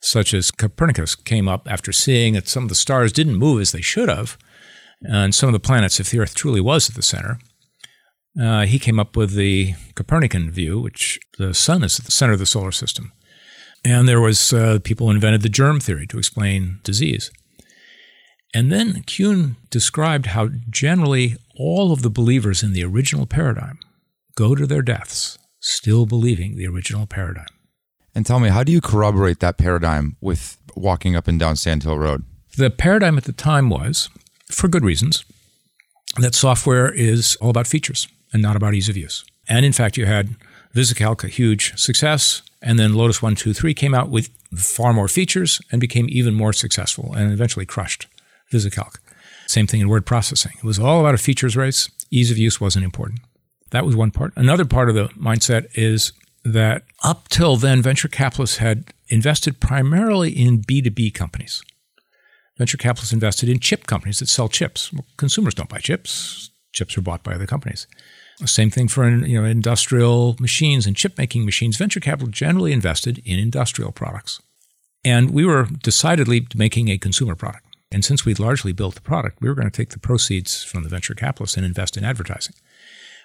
Such 0.00 0.34
as 0.34 0.50
Copernicus 0.50 1.14
came 1.14 1.48
up 1.48 1.68
after 1.70 1.92
seeing 1.92 2.34
that 2.34 2.48
some 2.48 2.64
of 2.64 2.68
the 2.68 2.74
stars 2.74 3.12
didn't 3.12 3.36
move 3.36 3.60
as 3.60 3.72
they 3.72 3.80
should 3.80 4.08
have, 4.08 4.38
and 5.02 5.34
some 5.34 5.48
of 5.48 5.52
the 5.52 5.60
planets, 5.60 6.00
if 6.00 6.10
the 6.10 6.18
Earth 6.18 6.34
truly 6.34 6.60
was 6.60 6.88
at 6.88 6.94
the 6.94 7.02
center. 7.02 7.38
Uh, 8.40 8.64
he 8.66 8.78
came 8.78 8.98
up 8.98 9.16
with 9.16 9.34
the 9.34 9.74
Copernican 9.94 10.50
view, 10.50 10.80
which 10.80 11.20
the 11.38 11.54
sun 11.54 11.84
is 11.84 11.98
at 11.98 12.04
the 12.04 12.10
center 12.10 12.32
of 12.32 12.38
the 12.38 12.46
solar 12.46 12.72
system. 12.72 13.12
And 13.84 14.08
there 14.08 14.20
was 14.20 14.52
uh, 14.52 14.78
people 14.82 15.10
invented 15.10 15.42
the 15.42 15.48
germ 15.48 15.78
theory 15.78 16.06
to 16.08 16.18
explain 16.18 16.80
disease. 16.82 17.30
And 18.54 18.70
then 18.70 19.02
Kuhn 19.02 19.56
described 19.68 20.26
how 20.26 20.48
generally 20.70 21.36
all 21.56 21.92
of 21.92 22.02
the 22.02 22.10
believers 22.10 22.62
in 22.62 22.72
the 22.72 22.84
original 22.84 23.26
paradigm 23.26 23.80
go 24.36 24.54
to 24.54 24.66
their 24.66 24.82
deaths 24.82 25.38
still 25.58 26.06
believing 26.06 26.56
the 26.56 26.66
original 26.66 27.06
paradigm. 27.06 27.46
And 28.14 28.24
tell 28.24 28.38
me, 28.38 28.50
how 28.50 28.62
do 28.62 28.70
you 28.70 28.80
corroborate 28.80 29.40
that 29.40 29.58
paradigm 29.58 30.16
with 30.20 30.56
walking 30.76 31.16
up 31.16 31.26
and 31.26 31.40
down 31.40 31.56
Sand 31.56 31.82
Hill 31.82 31.98
Road? 31.98 32.24
The 32.56 32.70
paradigm 32.70 33.18
at 33.18 33.24
the 33.24 33.32
time 33.32 33.70
was, 33.70 34.08
for 34.50 34.68
good 34.68 34.84
reasons, 34.84 35.24
that 36.18 36.34
software 36.34 36.92
is 36.92 37.36
all 37.40 37.50
about 37.50 37.66
features 37.66 38.06
and 38.32 38.40
not 38.40 38.54
about 38.54 38.74
ease 38.74 38.88
of 38.88 38.96
use. 38.96 39.24
And 39.48 39.66
in 39.66 39.72
fact, 39.72 39.96
you 39.96 40.06
had 40.06 40.36
VisiCalc, 40.76 41.24
a 41.24 41.28
huge 41.28 41.76
success, 41.76 42.42
and 42.62 42.78
then 42.78 42.94
Lotus 42.94 43.20
123 43.20 43.74
came 43.74 43.94
out 43.94 44.10
with 44.10 44.28
far 44.54 44.92
more 44.92 45.08
features 45.08 45.60
and 45.72 45.80
became 45.80 46.06
even 46.08 46.34
more 46.34 46.52
successful 46.52 47.12
and 47.14 47.32
eventually 47.32 47.66
crushed 47.66 48.06
VisiCalc. 48.52 48.96
Same 49.46 49.66
thing 49.66 49.80
in 49.80 49.88
word 49.88 50.06
processing. 50.06 50.52
It 50.58 50.64
was 50.64 50.78
all 50.78 51.00
about 51.00 51.14
a 51.14 51.18
features 51.18 51.56
race. 51.56 51.90
Ease 52.10 52.30
of 52.30 52.38
use 52.38 52.60
wasn't 52.60 52.84
important. 52.84 53.20
That 53.70 53.84
was 53.84 53.96
one 53.96 54.10
part. 54.10 54.32
Another 54.36 54.64
part 54.64 54.88
of 54.88 54.94
the 54.94 55.08
mindset 55.10 55.66
is 55.74 56.12
that 56.44 56.82
up 57.02 57.28
till 57.28 57.56
then, 57.56 57.82
venture 57.82 58.08
capitalists 58.08 58.58
had 58.58 58.92
invested 59.08 59.60
primarily 59.60 60.30
in 60.30 60.62
B2B 60.62 61.12
companies. 61.14 61.62
Venture 62.56 62.76
capitalists 62.76 63.12
invested 63.12 63.48
in 63.48 63.58
chip 63.58 63.86
companies 63.86 64.20
that 64.20 64.28
sell 64.28 64.48
chips. 64.48 64.92
Well, 64.92 65.06
consumers 65.16 65.54
don't 65.54 65.68
buy 65.68 65.78
chips. 65.78 66.50
Chips 66.72 66.96
are 66.96 67.02
bought 67.02 67.24
by 67.24 67.34
other 67.34 67.46
companies. 67.46 67.86
Same 68.44 68.70
thing 68.70 68.88
for 68.88 69.08
you 69.08 69.40
know 69.40 69.46
industrial 69.46 70.36
machines 70.40 70.86
and 70.86 70.96
chip 70.96 71.16
making 71.16 71.44
machines. 71.44 71.76
Venture 71.76 72.00
capital 72.00 72.28
generally 72.28 72.72
invested 72.72 73.22
in 73.24 73.38
industrial 73.38 73.92
products, 73.92 74.40
and 75.04 75.30
we 75.30 75.44
were 75.44 75.68
decidedly 75.82 76.46
making 76.54 76.88
a 76.88 76.98
consumer 76.98 77.36
product. 77.36 77.64
And 77.94 78.04
since 78.04 78.24
we'd 78.24 78.40
largely 78.40 78.72
built 78.72 78.96
the 78.96 79.00
product, 79.00 79.40
we 79.40 79.48
were 79.48 79.54
going 79.54 79.70
to 79.70 79.76
take 79.76 79.90
the 79.90 80.00
proceeds 80.00 80.64
from 80.64 80.82
the 80.82 80.88
venture 80.88 81.14
capitalists 81.14 81.56
and 81.56 81.64
invest 81.64 81.96
in 81.96 82.04
advertising. 82.04 82.54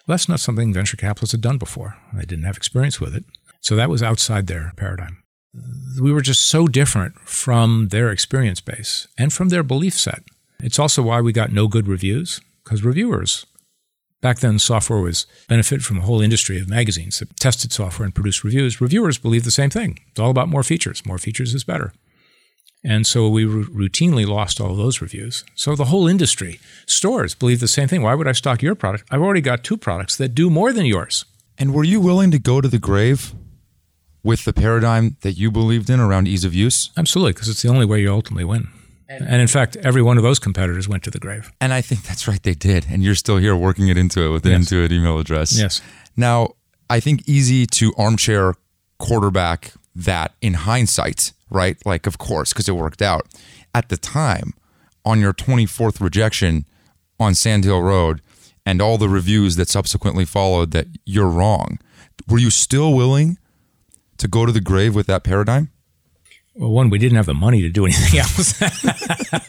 Well, 0.05 0.13
that's 0.13 0.29
not 0.29 0.39
something 0.39 0.71
venture 0.71 0.95
capitalists 0.95 1.31
had 1.31 1.41
done 1.41 1.57
before. 1.57 1.97
They 2.13 2.21
didn't 2.21 2.45
have 2.45 2.55
experience 2.55 3.01
with 3.01 3.15
it. 3.15 3.25
So 3.61 3.75
that 3.75 3.89
was 3.89 4.03
outside 4.03 4.45
their 4.45 4.71
paradigm. 4.77 5.23
We 5.99 6.13
were 6.13 6.21
just 6.21 6.45
so 6.45 6.67
different 6.67 7.15
from 7.21 7.87
their 7.87 8.11
experience 8.11 8.61
base 8.61 9.07
and 9.17 9.33
from 9.33 9.49
their 9.49 9.63
belief 9.63 9.95
set. 9.95 10.21
It's 10.59 10.77
also 10.77 11.01
why 11.01 11.19
we 11.19 11.33
got 11.33 11.51
no 11.51 11.67
good 11.67 11.87
reviews, 11.87 12.39
because 12.63 12.83
reviewers 12.83 13.47
Back 14.21 14.39
then, 14.39 14.59
software 14.59 14.99
was 14.99 15.27
benefited 15.47 15.85
from 15.85 15.99
a 15.99 16.01
whole 16.01 16.19
industry 16.19 16.59
of 16.59 16.67
magazines 16.67 17.19
that 17.19 17.37
tested 17.37 17.71
software 17.71 18.05
and 18.05 18.13
produced 18.13 18.43
reviews. 18.43 18.81
Reviewers 18.81 19.17
believed 19.17 19.45
the 19.45 19.51
same 19.51 19.69
thing. 19.69 19.99
It's 20.09 20.19
all 20.19 20.29
about 20.29 20.49
more 20.49 20.61
features. 20.61 21.05
More 21.05 21.17
features 21.17 21.53
is 21.53 21.63
better. 21.63 21.93
And 22.83 23.05
so 23.05 23.27
we 23.29 23.43
r- 23.45 23.63
routinely 23.65 24.25
lost 24.25 24.61
all 24.61 24.73
those 24.75 25.01
reviews. 25.01 25.43
So 25.55 25.75
the 25.75 25.85
whole 25.85 26.07
industry, 26.07 26.59
stores 26.85 27.35
believe 27.35 27.59
the 27.59 27.67
same 27.67 27.87
thing. 27.87 28.01
Why 28.01 28.15
would 28.15 28.27
I 28.27 28.31
stock 28.31 28.61
your 28.61 28.75
product? 28.75 29.03
I've 29.11 29.21
already 29.21 29.41
got 29.41 29.63
two 29.63 29.75
products 29.77 30.15
that 30.17 30.29
do 30.33 30.49
more 30.49 30.71
than 30.71 30.85
yours. 30.85 31.25
And 31.57 31.73
were 31.73 31.83
you 31.83 31.99
willing 31.99 32.31
to 32.31 32.39
go 32.39 32.61
to 32.61 32.67
the 32.69 32.79
grave 32.79 33.33
with 34.23 34.45
the 34.45 34.53
paradigm 34.53 35.17
that 35.21 35.33
you 35.33 35.51
believed 35.51 35.89
in 35.89 35.99
around 35.99 36.27
ease 36.27 36.45
of 36.45 36.55
use? 36.55 36.89
Absolutely, 36.97 37.33
because 37.33 37.49
it's 37.49 37.61
the 37.61 37.69
only 37.69 37.85
way 37.85 38.01
you 38.01 38.11
ultimately 38.13 38.45
win. 38.45 38.69
And 39.09 39.41
in 39.41 39.47
fact, 39.47 39.75
every 39.77 40.03
one 40.03 40.17
of 40.17 40.23
those 40.23 40.37
competitors 40.37 40.87
went 40.87 41.01
to 41.03 41.09
the 41.11 41.17
grave. 41.19 41.51
And 41.59 41.73
I 41.73 41.81
think 41.81 42.03
that's 42.03 42.27
right, 42.27 42.41
they 42.43 42.53
did. 42.53 42.85
And 42.91 43.03
you're 43.03 43.15
still 43.15 43.37
here 43.37 43.55
working 43.55 43.87
it 43.87 43.97
Intuit 43.97 44.31
with 44.31 44.45
an 44.45 44.51
Yes. 44.51 44.69
Intuit 44.69 44.91
email 44.91 45.17
address. 45.17 45.57
Yes. 45.57 45.81
Now, 46.15 46.53
I 46.91 46.99
think 46.99 47.27
easy 47.27 47.65
to 47.65 47.91
armchair 47.97 48.53
quarterback 48.99 49.73
that 50.05 50.33
in 50.41 50.53
hindsight, 50.53 51.33
right? 51.49 51.77
Like, 51.85 52.07
of 52.07 52.17
course, 52.17 52.53
because 52.53 52.67
it 52.69 52.73
worked 52.73 53.01
out. 53.01 53.27
At 53.73 53.89
the 53.89 53.97
time, 53.97 54.53
on 55.05 55.19
your 55.19 55.33
24th 55.33 56.01
rejection 56.01 56.65
on 57.19 57.35
Sand 57.35 57.63
Hill 57.63 57.81
Road 57.81 58.21
and 58.65 58.81
all 58.81 58.97
the 58.97 59.09
reviews 59.09 59.55
that 59.55 59.69
subsequently 59.69 60.25
followed 60.25 60.71
that 60.71 60.87
you're 61.05 61.29
wrong, 61.29 61.79
were 62.27 62.39
you 62.39 62.49
still 62.49 62.93
willing 62.93 63.37
to 64.17 64.27
go 64.27 64.45
to 64.45 64.51
the 64.51 64.61
grave 64.61 64.95
with 64.95 65.07
that 65.07 65.23
paradigm? 65.23 65.71
Well, 66.55 66.71
one, 66.71 66.89
we 66.89 66.97
didn't 66.97 67.15
have 67.15 67.25
the 67.25 67.33
money 67.33 67.61
to 67.61 67.69
do 67.69 67.85
anything 67.85 68.19
else. 68.19 68.59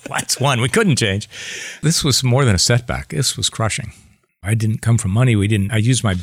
That's 0.08 0.38
one 0.38 0.60
we 0.60 0.68
couldn't 0.68 0.96
change. 0.96 1.28
This 1.82 2.04
was 2.04 2.22
more 2.22 2.44
than 2.44 2.54
a 2.54 2.58
setback. 2.58 3.08
This 3.08 3.36
was 3.36 3.48
crushing. 3.50 3.92
I 4.42 4.54
didn't 4.54 4.78
come 4.78 4.96
from 4.96 5.10
money. 5.10 5.34
We 5.36 5.48
didn't. 5.48 5.72
I 5.72 5.78
used 5.78 6.04
my 6.04 6.16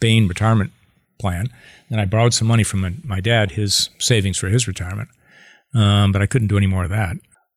Bain 0.00 0.26
retirement 0.26 0.72
plan, 1.18 1.48
and 1.90 2.00
I 2.00 2.04
borrowed 2.04 2.34
some 2.34 2.48
money 2.48 2.64
from 2.64 2.80
my, 2.80 2.94
my 3.04 3.20
dad, 3.20 3.52
his 3.52 3.90
savings 3.98 4.38
for 4.38 4.48
his 4.48 4.66
retirement. 4.66 5.08
Um, 5.74 6.12
but 6.12 6.20
I 6.20 6.26
couldn't 6.26 6.48
do 6.48 6.56
any 6.56 6.66
more 6.66 6.84
of 6.84 6.90
that. 6.90 7.16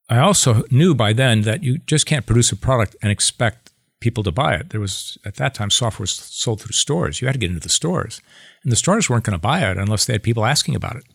I 0.10 0.20
also 0.20 0.64
knew 0.72 0.96
by 0.96 1.14
then 1.14 1.42
that 1.42 1.64
you 1.64 1.80
just 1.80 2.06
can't 2.06 2.26
produce 2.26 2.52
a 2.52 2.56
product 2.56 2.96
and 3.02 3.12
expect 3.12 3.72
people 4.00 4.24
to 4.24 4.32
buy 4.32 4.56
it. 4.56 4.70
There 4.70 4.80
was 4.80 5.18
at 5.26 5.36
that 5.36 5.54
time 5.56 5.70
software 5.70 6.04
was 6.04 6.12
sold 6.12 6.62
through 6.62 6.74
stores. 6.74 7.22
You 7.22 7.28
had 7.28 7.34
to 7.34 7.40
get 7.40 7.50
into 7.50 7.62
the 7.62 7.70
stores, 7.70 8.22
and 8.64 8.72
the 8.72 8.78
stores 8.78 9.10
weren't 9.10 9.24
going 9.24 9.38
to 9.38 9.42
buy 9.42 9.70
it 9.70 9.78
unless 9.78 10.06
they 10.06 10.14
had 10.14 10.24
people 10.24 10.46
asking 10.46 10.76
about 10.76 10.96
it 10.96 11.06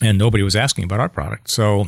and 0.00 0.18
nobody 0.18 0.42
was 0.42 0.56
asking 0.56 0.84
about 0.84 1.00
our 1.00 1.08
product. 1.08 1.50
So 1.50 1.86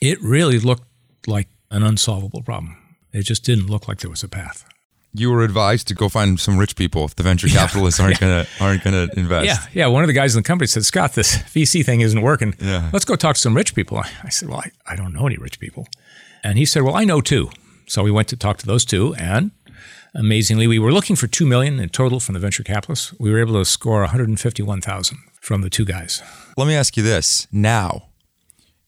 it 0.00 0.20
really 0.22 0.58
looked 0.58 0.86
like 1.26 1.48
an 1.70 1.82
unsolvable 1.82 2.42
problem. 2.42 2.78
It 3.12 3.22
just 3.22 3.44
didn't 3.44 3.68
look 3.68 3.88
like 3.88 3.98
there 3.98 4.10
was 4.10 4.22
a 4.22 4.28
path. 4.28 4.64
You 5.14 5.30
were 5.30 5.42
advised 5.42 5.88
to 5.88 5.94
go 5.94 6.08
find 6.08 6.40
some 6.40 6.56
rich 6.56 6.74
people 6.74 7.04
if 7.04 7.16
the 7.16 7.22
venture 7.22 7.48
capitalists 7.48 8.00
aren't 8.00 8.18
gonna 8.24 8.46
aren't 8.60 8.82
gonna 8.82 9.08
invest. 9.16 9.46
Yeah, 9.46 9.58
yeah. 9.72 9.86
One 9.88 10.02
of 10.02 10.06
the 10.06 10.14
guys 10.14 10.34
in 10.34 10.42
the 10.42 10.46
company 10.46 10.66
said, 10.66 10.84
"Scott, 10.84 11.12
this 11.14 11.36
VC 11.36 11.84
thing 11.84 12.00
isn't 12.00 12.22
working. 12.22 12.54
Yeah. 12.58 12.88
Let's 12.92 13.04
go 13.04 13.14
talk 13.16 13.34
to 13.34 13.40
some 13.40 13.54
rich 13.54 13.74
people." 13.74 13.98
I 13.98 14.30
said, 14.30 14.48
"Well, 14.48 14.60
I, 14.60 14.70
I 14.90 14.96
don't 14.96 15.12
know 15.12 15.26
any 15.26 15.36
rich 15.36 15.60
people," 15.60 15.86
and 16.42 16.56
he 16.56 16.64
said, 16.64 16.82
"Well, 16.82 16.94
I 16.94 17.04
know 17.04 17.20
two." 17.20 17.50
So 17.86 18.02
we 18.02 18.10
went 18.10 18.28
to 18.28 18.36
talk 18.36 18.56
to 18.58 18.66
those 18.66 18.86
two, 18.86 19.14
and 19.16 19.50
amazingly, 20.14 20.66
we 20.66 20.78
were 20.78 20.92
looking 20.92 21.16
for 21.16 21.26
two 21.26 21.44
million 21.46 21.78
in 21.78 21.90
total 21.90 22.18
from 22.18 22.32
the 22.32 22.40
venture 22.40 22.62
capitalists. 22.62 23.12
We 23.18 23.30
were 23.30 23.38
able 23.38 23.54
to 23.54 23.64
score 23.66 24.00
one 24.00 24.08
hundred 24.08 24.28
and 24.28 24.40
fifty-one 24.40 24.80
thousand 24.80 25.18
from 25.40 25.60
the 25.60 25.68
two 25.68 25.84
guys. 25.84 26.22
Let 26.56 26.66
me 26.68 26.74
ask 26.74 26.96
you 26.96 27.02
this. 27.02 27.46
Now, 27.52 28.08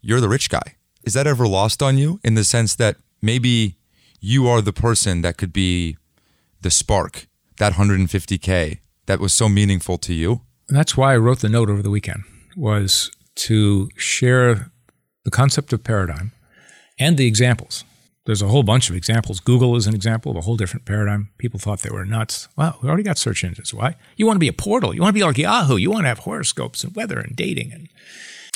you're 0.00 0.20
the 0.20 0.28
rich 0.28 0.48
guy. 0.48 0.76
Is 1.04 1.12
that 1.12 1.26
ever 1.26 1.46
lost 1.46 1.82
on 1.82 1.98
you 1.98 2.18
in 2.24 2.34
the 2.34 2.44
sense 2.44 2.74
that 2.76 2.96
maybe 3.20 3.76
you 4.20 4.48
are 4.48 4.62
the 4.62 4.72
person 4.72 5.20
that 5.20 5.37
could 5.37 5.52
be 5.52 5.98
the 6.64 6.70
spark, 6.70 7.29
that 7.59 7.74
150K 7.74 8.79
that 9.07 9.20
was 9.20 9.33
so 9.33 9.48
meaningful 9.48 9.98
to 9.98 10.12
you? 10.12 10.40
And 10.68 10.77
that's 10.77 10.96
why 10.96 11.14
I 11.14 11.18
wrote 11.18 11.38
the 11.40 11.48
note 11.48 11.70
over 11.70 11.83
the 11.83 11.90
weekend 11.90 12.24
was 12.57 13.12
to 13.37 13.88
share 13.96 14.72
the 15.24 15.31
concept 15.31 15.72
of 15.72 15.85
paradigm 15.85 16.33
and 16.98 17.16
the 17.16 17.27
examples. 17.27 17.85
There's 18.27 18.40
a 18.40 18.48
whole 18.48 18.62
bunch 18.62 18.88
of 18.88 18.96
examples. 18.96 19.38
Google 19.38 19.77
is 19.77 19.87
an 19.87 19.94
example 19.94 20.33
of 20.33 20.38
a 20.38 20.40
whole 20.40 20.57
different 20.57 20.87
paradigm. 20.87 21.29
People 21.37 21.61
thought 21.61 21.81
they 21.81 21.90
were 21.90 22.07
nuts. 22.07 22.48
Well, 22.57 22.79
we 22.83 22.88
already 22.88 23.03
got 23.03 23.18
search 23.18 23.44
engines. 23.44 23.74
Why? 23.74 23.96
You 24.16 24.27
want 24.27 24.37
to 24.37 24.40
be 24.40 24.48
a 24.48 24.55
portal. 24.55 24.94
You 24.94 25.03
want 25.03 25.11
to 25.11 25.18
be 25.20 25.24
like 25.24 25.37
Yahoo. 25.37 25.77
You 25.77 25.90
want 25.90 26.05
to 26.05 26.09
have 26.09 26.20
horoscopes 26.20 26.83
and 26.83 26.96
weather 26.96 27.20
and 27.20 27.37
dating. 27.37 27.72
And 27.72 27.88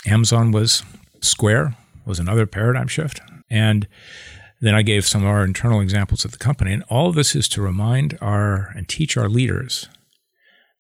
Amazon 0.07 0.51
was 0.53 0.83
Square 1.21 1.77
was 2.07 2.18
another 2.18 2.47
paradigm 2.47 2.88
shift. 2.88 3.21
And 3.51 3.87
then 4.61 4.75
I 4.75 4.83
gave 4.83 5.07
some 5.07 5.23
of 5.23 5.29
our 5.29 5.44
internal 5.44 5.81
examples 5.81 6.25
of 6.25 6.33
the 6.33 6.38
company. 6.38 6.73
And 6.73 6.83
all 6.88 7.09
of 7.09 7.14
this 7.14 7.37
is 7.37 7.49
to 7.51 7.62
remind 7.62 8.18
our 8.21 8.73
and 8.77 8.88
teach 8.88 9.16
our 9.16 9.29
leaders 9.29 9.88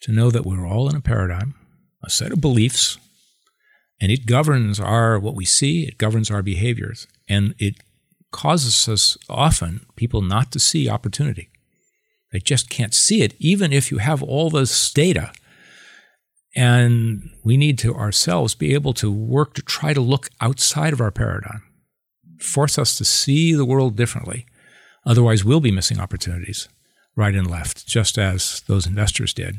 to 0.00 0.12
know 0.12 0.30
that 0.30 0.44
we're 0.46 0.66
all 0.66 0.88
in 0.88 0.96
a 0.96 1.00
paradigm, 1.00 1.54
a 2.04 2.10
set 2.10 2.32
of 2.32 2.40
beliefs, 2.40 2.98
and 4.00 4.12
it 4.12 4.26
governs 4.26 4.78
our 4.78 5.18
what 5.18 5.34
we 5.34 5.44
see, 5.44 5.86
it 5.86 5.98
governs 5.98 6.30
our 6.30 6.42
behaviors, 6.42 7.06
and 7.28 7.54
it 7.58 7.76
causes 8.30 8.88
us 8.88 9.16
often 9.28 9.86
people 9.96 10.22
not 10.22 10.52
to 10.52 10.60
see 10.60 10.88
opportunity. 10.88 11.48
They 12.32 12.38
just 12.38 12.68
can't 12.68 12.94
see 12.94 13.22
it, 13.22 13.34
even 13.38 13.72
if 13.72 13.90
you 13.90 13.98
have 13.98 14.22
all 14.22 14.50
this 14.50 14.92
data. 14.92 15.32
And 16.54 17.30
we 17.42 17.56
need 17.56 17.78
to 17.78 17.94
ourselves 17.94 18.54
be 18.54 18.74
able 18.74 18.92
to 18.94 19.10
work 19.10 19.54
to 19.54 19.62
try 19.62 19.94
to 19.94 20.00
look 20.00 20.28
outside 20.40 20.92
of 20.92 21.00
our 21.00 21.10
paradigm, 21.10 21.62
force 22.38 22.78
us 22.78 22.96
to 22.98 23.04
see 23.04 23.54
the 23.54 23.64
world 23.64 23.96
differently. 23.96 24.46
Otherwise, 25.04 25.44
we'll 25.44 25.60
be 25.60 25.70
missing 25.70 26.00
opportunities 26.00 26.68
right 27.16 27.34
and 27.34 27.50
left, 27.50 27.86
just 27.86 28.18
as 28.18 28.62
those 28.66 28.86
investors 28.86 29.32
did 29.34 29.56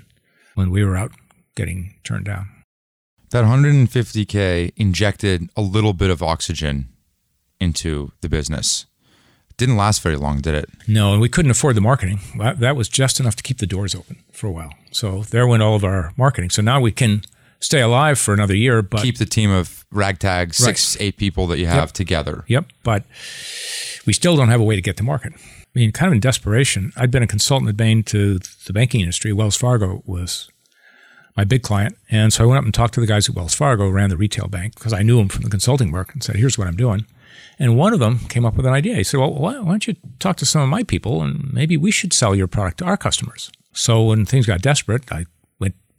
when 0.55 0.71
we 0.71 0.83
were 0.83 0.95
out 0.95 1.11
getting 1.55 1.95
turned 2.03 2.25
down. 2.25 2.47
That 3.31 3.45
150K 3.45 4.71
injected 4.75 5.49
a 5.55 5.61
little 5.61 5.93
bit 5.93 6.09
of 6.09 6.23
oxygen 6.23 6.89
into 7.59 8.11
the 8.21 8.29
business. 8.29 8.85
Didn't 9.57 9.77
last 9.77 10.01
very 10.01 10.15
long, 10.15 10.39
did 10.39 10.55
it? 10.55 10.69
No, 10.87 11.11
and 11.11 11.21
we 11.21 11.27
couldn't 11.27 11.51
afford 11.51 11.75
the 11.75 11.81
marketing. 11.81 12.21
That, 12.37 12.59
that 12.59 12.77
was 12.77 12.87
just 12.87 13.19
enough 13.19 13.35
to 13.35 13.43
keep 13.43 13.57
the 13.57 13.67
doors 13.67 13.93
open 13.93 14.23
for 14.31 14.47
a 14.47 14.51
while. 14.51 14.73
So 14.91 15.23
there 15.23 15.45
went 15.45 15.61
all 15.61 15.75
of 15.75 15.83
our 15.83 16.13
marketing. 16.15 16.49
So 16.49 16.61
now 16.61 16.79
we 16.79 16.93
can 16.93 17.23
stay 17.59 17.81
alive 17.81 18.17
for 18.19 18.33
another 18.33 18.55
year, 18.55 18.81
but 18.81 19.01
Keep 19.01 19.17
the 19.17 19.25
team 19.25 19.51
of 19.51 19.85
ragtag, 19.91 20.53
six, 20.53 20.99
eight 20.99 21.17
people 21.17 21.47
that 21.47 21.59
you 21.59 21.67
have 21.67 21.93
together. 21.93 22.43
Yep, 22.47 22.65
but 22.83 23.03
we 24.05 24.13
still 24.13 24.35
don't 24.35 24.49
have 24.49 24.61
a 24.61 24.63
way 24.63 24.75
to 24.75 24.81
get 24.81 24.97
to 24.97 25.03
market. 25.03 25.33
I 25.35 25.79
mean, 25.79 25.91
kind 25.91 26.07
of 26.07 26.13
in 26.13 26.19
desperation, 26.19 26.91
I'd 26.97 27.11
been 27.11 27.23
a 27.23 27.27
consultant 27.27 27.69
at 27.69 27.77
Bain 27.77 28.03
to 28.03 28.39
the 28.39 28.73
banking 28.73 29.01
industry. 29.01 29.31
Wells 29.31 29.55
Fargo 29.55 30.01
was 30.05 30.49
my 31.37 31.43
big 31.43 31.61
client. 31.61 31.95
And 32.09 32.33
so 32.33 32.43
I 32.43 32.47
went 32.47 32.57
up 32.57 32.65
and 32.65 32.73
talked 32.73 32.95
to 32.95 32.99
the 32.99 33.07
guys 33.07 33.29
at 33.29 33.35
Wells 33.35 33.53
Fargo, 33.53 33.87
ran 33.87 34.09
the 34.09 34.17
retail 34.17 34.47
bank, 34.47 34.75
because 34.75 34.93
I 34.93 35.03
knew 35.03 35.17
them 35.17 35.29
from 35.29 35.43
the 35.43 35.49
consulting 35.49 35.91
work, 35.91 36.13
and 36.13 36.23
said, 36.23 36.35
here's 36.35 36.57
what 36.57 36.67
I'm 36.67 36.75
doing. 36.75 37.05
And 37.57 37.77
one 37.77 37.93
of 37.93 37.99
them 37.99 38.19
came 38.29 38.45
up 38.45 38.55
with 38.55 38.65
an 38.65 38.73
idea. 38.73 38.95
He 38.95 39.03
said, 39.03 39.19
well, 39.19 39.33
why, 39.33 39.53
don't 39.53 39.87
you 39.87 39.95
talk 40.19 40.37
to 40.37 40.45
some 40.45 40.61
of 40.61 40.69
my 40.69 40.83
people 40.83 41.21
and 41.21 41.53
maybe 41.53 41.77
we 41.77 41.91
should 41.91 42.13
sell 42.13 42.33
your 42.33 42.47
product 42.47 42.79
to 42.79 42.85
our 42.85 42.97
customers? 42.97 43.51
So 43.73 44.03
when 44.03 44.25
things 44.25 44.47
got 44.47 44.61
desperate, 44.61 45.09
I 45.11 45.25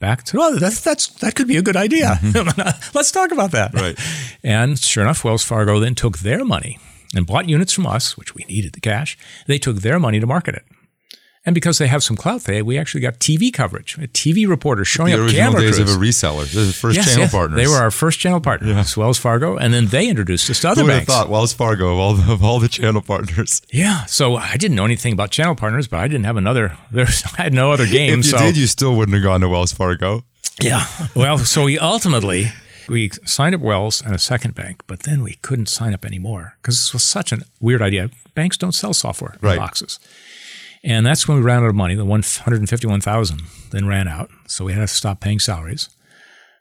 back 0.01 0.27
said, 0.27 0.39
oh, 0.41 0.57
that's, 0.57 0.81
that's, 0.81 1.07
that 1.19 1.35
could 1.35 1.47
be 1.47 1.55
a 1.55 1.61
good 1.61 1.77
idea. 1.77 2.19
Mm-hmm. 2.21 2.91
Let's 2.97 3.11
talk 3.11 3.31
about 3.31 3.51
that. 3.51 3.73
Right. 3.73 3.97
And 4.43 4.77
sure 4.77 5.03
enough, 5.03 5.23
Wells 5.23 5.43
Fargo 5.43 5.79
then 5.79 5.95
took 5.95 6.19
their 6.19 6.43
money 6.43 6.77
and 7.15 7.25
bought 7.25 7.47
units 7.47 7.71
from 7.71 7.87
us, 7.87 8.17
which 8.17 8.35
we 8.35 8.43
needed 8.45 8.73
the 8.73 8.81
cash. 8.81 9.17
They 9.47 9.57
took 9.57 9.77
their 9.77 9.99
money 9.99 10.19
to 10.19 10.27
market 10.27 10.55
it. 10.55 10.65
And 11.43 11.55
because 11.55 11.79
they 11.79 11.87
have 11.87 12.03
some 12.03 12.15
clout 12.15 12.43
there, 12.43 12.63
we 12.63 12.77
actually 12.77 13.01
got 13.01 13.15
TV 13.15 13.51
coverage, 13.51 13.97
a 13.97 14.01
TV 14.07 14.47
reporter 14.47 14.85
showing 14.85 15.11
up 15.13 15.17
The 15.17 15.23
up 15.23 15.27
original 15.29 15.45
camera 15.53 15.61
days 15.61 15.75
crews. 15.77 15.95
of 15.95 15.99
a 16.01 16.05
reseller. 16.05 16.51
They're 16.53 16.65
the 16.65 16.71
first 16.71 16.97
Yes, 16.97 17.05
channel 17.07 17.21
yes. 17.21 17.31
partners. 17.31 17.57
They 17.57 17.67
were 17.67 17.77
our 17.81 17.89
first 17.89 18.19
channel 18.19 18.39
partner 18.39 18.67
partners, 18.67 18.95
Wells 18.95 19.17
Fargo, 19.17 19.57
and 19.57 19.73
then 19.73 19.87
they 19.87 20.07
introduced 20.07 20.47
us 20.51 20.59
to 20.61 20.69
other 20.69 20.81
Who 20.81 20.85
would 20.87 20.93
have 20.93 20.99
banks. 21.07 21.11
thought 21.13 21.29
Wells 21.29 21.51
Fargo 21.51 21.93
of 21.93 21.97
all 21.97 22.13
the, 22.13 22.31
of 22.31 22.43
all 22.43 22.59
the 22.59 22.67
channel 22.67 23.01
partners? 23.01 23.59
Yeah, 23.73 24.05
so 24.05 24.35
I 24.35 24.55
didn't 24.57 24.75
know 24.75 24.85
anything 24.85 25.13
about 25.13 25.31
channel 25.31 25.55
partners, 25.55 25.87
but 25.87 25.99
I 25.99 26.07
didn't 26.07 26.25
have 26.25 26.37
another. 26.37 26.77
There's, 26.91 27.23
I 27.37 27.41
had 27.43 27.53
no 27.55 27.71
other 27.71 27.87
game. 27.87 28.19
If 28.19 28.25
you 28.25 28.31
so 28.31 28.37
did, 28.37 28.55
you 28.55 28.67
still 28.67 28.95
wouldn't 28.95 29.15
have 29.15 29.23
gone 29.23 29.41
to 29.41 29.49
Wells 29.49 29.71
Fargo. 29.73 30.23
yeah, 30.61 30.85
well, 31.15 31.39
so 31.39 31.63
we 31.63 31.79
ultimately 31.79 32.51
we 32.87 33.09
signed 33.25 33.55
up 33.55 33.61
Wells 33.61 33.99
and 34.05 34.13
a 34.13 34.19
second 34.19 34.53
bank, 34.53 34.83
but 34.85 35.01
then 35.03 35.23
we 35.23 35.39
couldn't 35.41 35.69
sign 35.69 35.93
up 35.95 36.05
anymore 36.05 36.55
because 36.61 36.75
this 36.75 36.93
was 36.93 37.03
such 37.03 37.31
a 37.31 37.39
weird 37.59 37.81
idea. 37.81 38.11
Banks 38.35 38.57
don't 38.57 38.73
sell 38.73 38.93
software 38.93 39.35
Right. 39.41 39.57
boxes, 39.57 39.99
and 40.83 41.05
that's 41.05 41.27
when 41.27 41.37
we 41.37 41.43
ran 41.43 41.63
out 41.63 41.69
of 41.69 41.75
money. 41.75 41.95
The 41.95 42.05
one 42.05 42.23
hundred 42.23 42.59
and 42.59 42.69
fifty-one 42.69 43.01
thousand 43.01 43.41
then 43.71 43.87
ran 43.87 44.07
out, 44.07 44.29
so 44.47 44.65
we 44.65 44.73
had 44.73 44.81
to 44.81 44.87
stop 44.87 45.19
paying 45.19 45.39
salaries. 45.39 45.89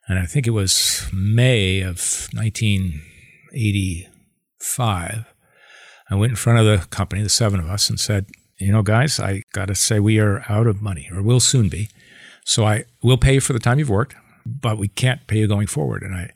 And 0.09 0.19
I 0.19 0.27
think 0.27 0.47
it 0.47 0.51
was 0.51 1.07
May 1.13 1.81
of 1.81 2.29
nineteen 2.33 3.03
eighty-five. 3.53 5.25
I 6.11 6.15
went 6.17 6.31
in 6.31 6.37
front 6.37 6.59
of 6.59 6.65
the 6.65 6.87
company, 6.89 7.23
the 7.23 7.29
seven 7.29 7.61
of 7.61 7.67
us, 7.67 7.89
and 7.89 7.99
said, 8.01 8.27
"You 8.59 8.73
know, 8.73 8.83
guys, 8.83 9.21
I 9.21 9.43
got 9.53 9.67
to 9.67 9.75
say 9.75 10.01
we 10.01 10.19
are 10.19 10.45
out 10.49 10.67
of 10.67 10.83
money, 10.83 11.09
or 11.13 11.23
will 11.23 11.41
soon 11.41 11.69
be. 11.69 11.89
So 12.45 12.65
I 12.65 12.85
will 13.03 13.17
pay 13.17 13.35
you 13.35 13.41
for 13.41 13.53
the 13.53 13.59
time 13.59 13.79
you've 13.79 13.91
worked, 13.91 14.17
but 14.45 14.79
we 14.79 14.89
can't 14.89 15.27
pay 15.27 15.39
you 15.39 15.47
going 15.47 15.67
forward. 15.67 16.03
And 16.03 16.15
I, 16.15 16.31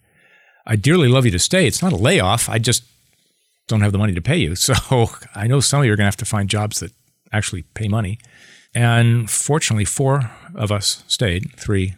I 0.66 0.76
dearly 0.76 1.09
love 1.09 1.24
you 1.24 1.30
to 1.32 1.39
stay. 1.39 1.66
It's 1.66 1.82
not 1.82 1.93
a 1.93 1.97
layoff. 1.97 2.49
I 2.49 2.59
just 2.59 2.85
don't 3.66 3.80
have 3.80 3.93
the 3.93 3.99
money 3.99 4.14
to 4.14 4.22
pay 4.22 4.37
you. 4.37 4.55
So 4.64 5.09
I 5.35 5.47
know 5.47 5.61
some 5.61 5.80
of 5.80 5.87
you 5.87 5.93
are 5.93 5.97
going 5.97 6.05
to 6.05 6.09
have 6.09 6.16
to 6.18 6.24
find 6.24 6.49
jobs 6.49 6.80
that 6.80 6.93
actually 7.37 7.62
pay 7.74 7.89
money. 7.89 8.18
And 8.74 9.30
fortunately, 9.30 9.85
four 9.85 10.30
of 10.55 10.72
us 10.72 11.05
stayed, 11.07 11.53
three 11.57 11.95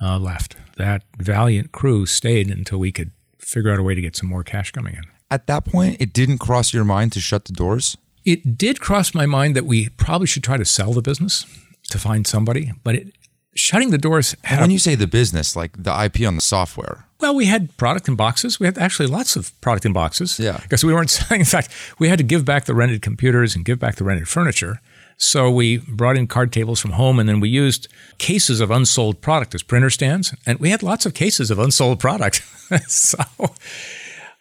uh, 0.00 0.18
left. 0.18 0.56
That 0.76 1.02
valiant 1.18 1.72
crew 1.72 2.06
stayed 2.06 2.50
until 2.50 2.78
we 2.78 2.92
could 2.92 3.12
figure 3.38 3.72
out 3.72 3.78
a 3.78 3.82
way 3.82 3.94
to 3.94 4.00
get 4.00 4.16
some 4.16 4.28
more 4.28 4.44
cash 4.44 4.70
coming 4.70 4.94
in. 4.94 5.04
At 5.30 5.46
that 5.46 5.64
point, 5.64 5.96
it 6.00 6.12
didn't 6.12 6.38
cross 6.38 6.74
your 6.74 6.84
mind 6.84 7.12
to 7.12 7.20
shut 7.20 7.44
the 7.44 7.52
doors? 7.52 7.96
It 8.24 8.58
did 8.58 8.80
cross 8.80 9.14
my 9.14 9.26
mind 9.26 9.56
that 9.56 9.64
we 9.64 9.88
probably 9.90 10.26
should 10.26 10.44
try 10.44 10.56
to 10.56 10.64
sell 10.64 10.92
the 10.92 11.02
business 11.02 11.46
to 11.90 11.98
find 11.98 12.26
somebody, 12.26 12.72
but 12.84 12.94
it, 12.94 13.14
shutting 13.60 13.90
the 13.90 13.98
doors 13.98 14.34
had 14.44 14.60
When 14.60 14.70
you 14.70 14.78
say 14.78 14.94
the 14.94 15.06
business, 15.06 15.54
like 15.54 15.82
the 15.82 16.04
IP 16.04 16.26
on 16.26 16.34
the 16.34 16.40
software, 16.40 17.04
Well, 17.20 17.34
we 17.34 17.46
had 17.46 17.76
product 17.76 18.08
in 18.08 18.16
boxes. 18.16 18.58
We 18.58 18.66
had 18.66 18.78
actually 18.78 19.06
lots 19.06 19.36
of 19.36 19.58
product 19.60 19.84
in 19.84 19.92
boxes. 19.92 20.38
Yeah. 20.38 20.58
Because 20.62 20.84
we 20.84 20.92
weren't 20.92 21.10
selling. 21.16 21.40
In 21.40 21.46
fact, 21.46 21.68
we 21.98 22.08
had 22.08 22.18
to 22.18 22.24
give 22.24 22.44
back 22.44 22.64
the 22.64 22.74
rented 22.74 23.02
computers 23.02 23.54
and 23.54 23.64
give 23.64 23.78
back 23.78 23.96
the 23.96 24.04
rented 24.04 24.28
furniture. 24.28 24.80
So 25.22 25.50
we 25.50 25.76
brought 25.76 26.16
in 26.16 26.26
card 26.26 26.50
tables 26.50 26.80
from 26.80 26.92
home 26.92 27.18
and 27.18 27.28
then 27.28 27.40
we 27.40 27.50
used 27.50 27.88
cases 28.16 28.60
of 28.60 28.70
unsold 28.70 29.20
product 29.20 29.54
as 29.54 29.62
printer 29.62 29.90
stands. 29.90 30.34
And 30.46 30.58
we 30.58 30.70
had 30.70 30.82
lots 30.82 31.04
of 31.04 31.12
cases 31.12 31.50
of 31.50 31.58
unsold 31.58 32.00
product. 32.00 32.42
so, 32.88 33.18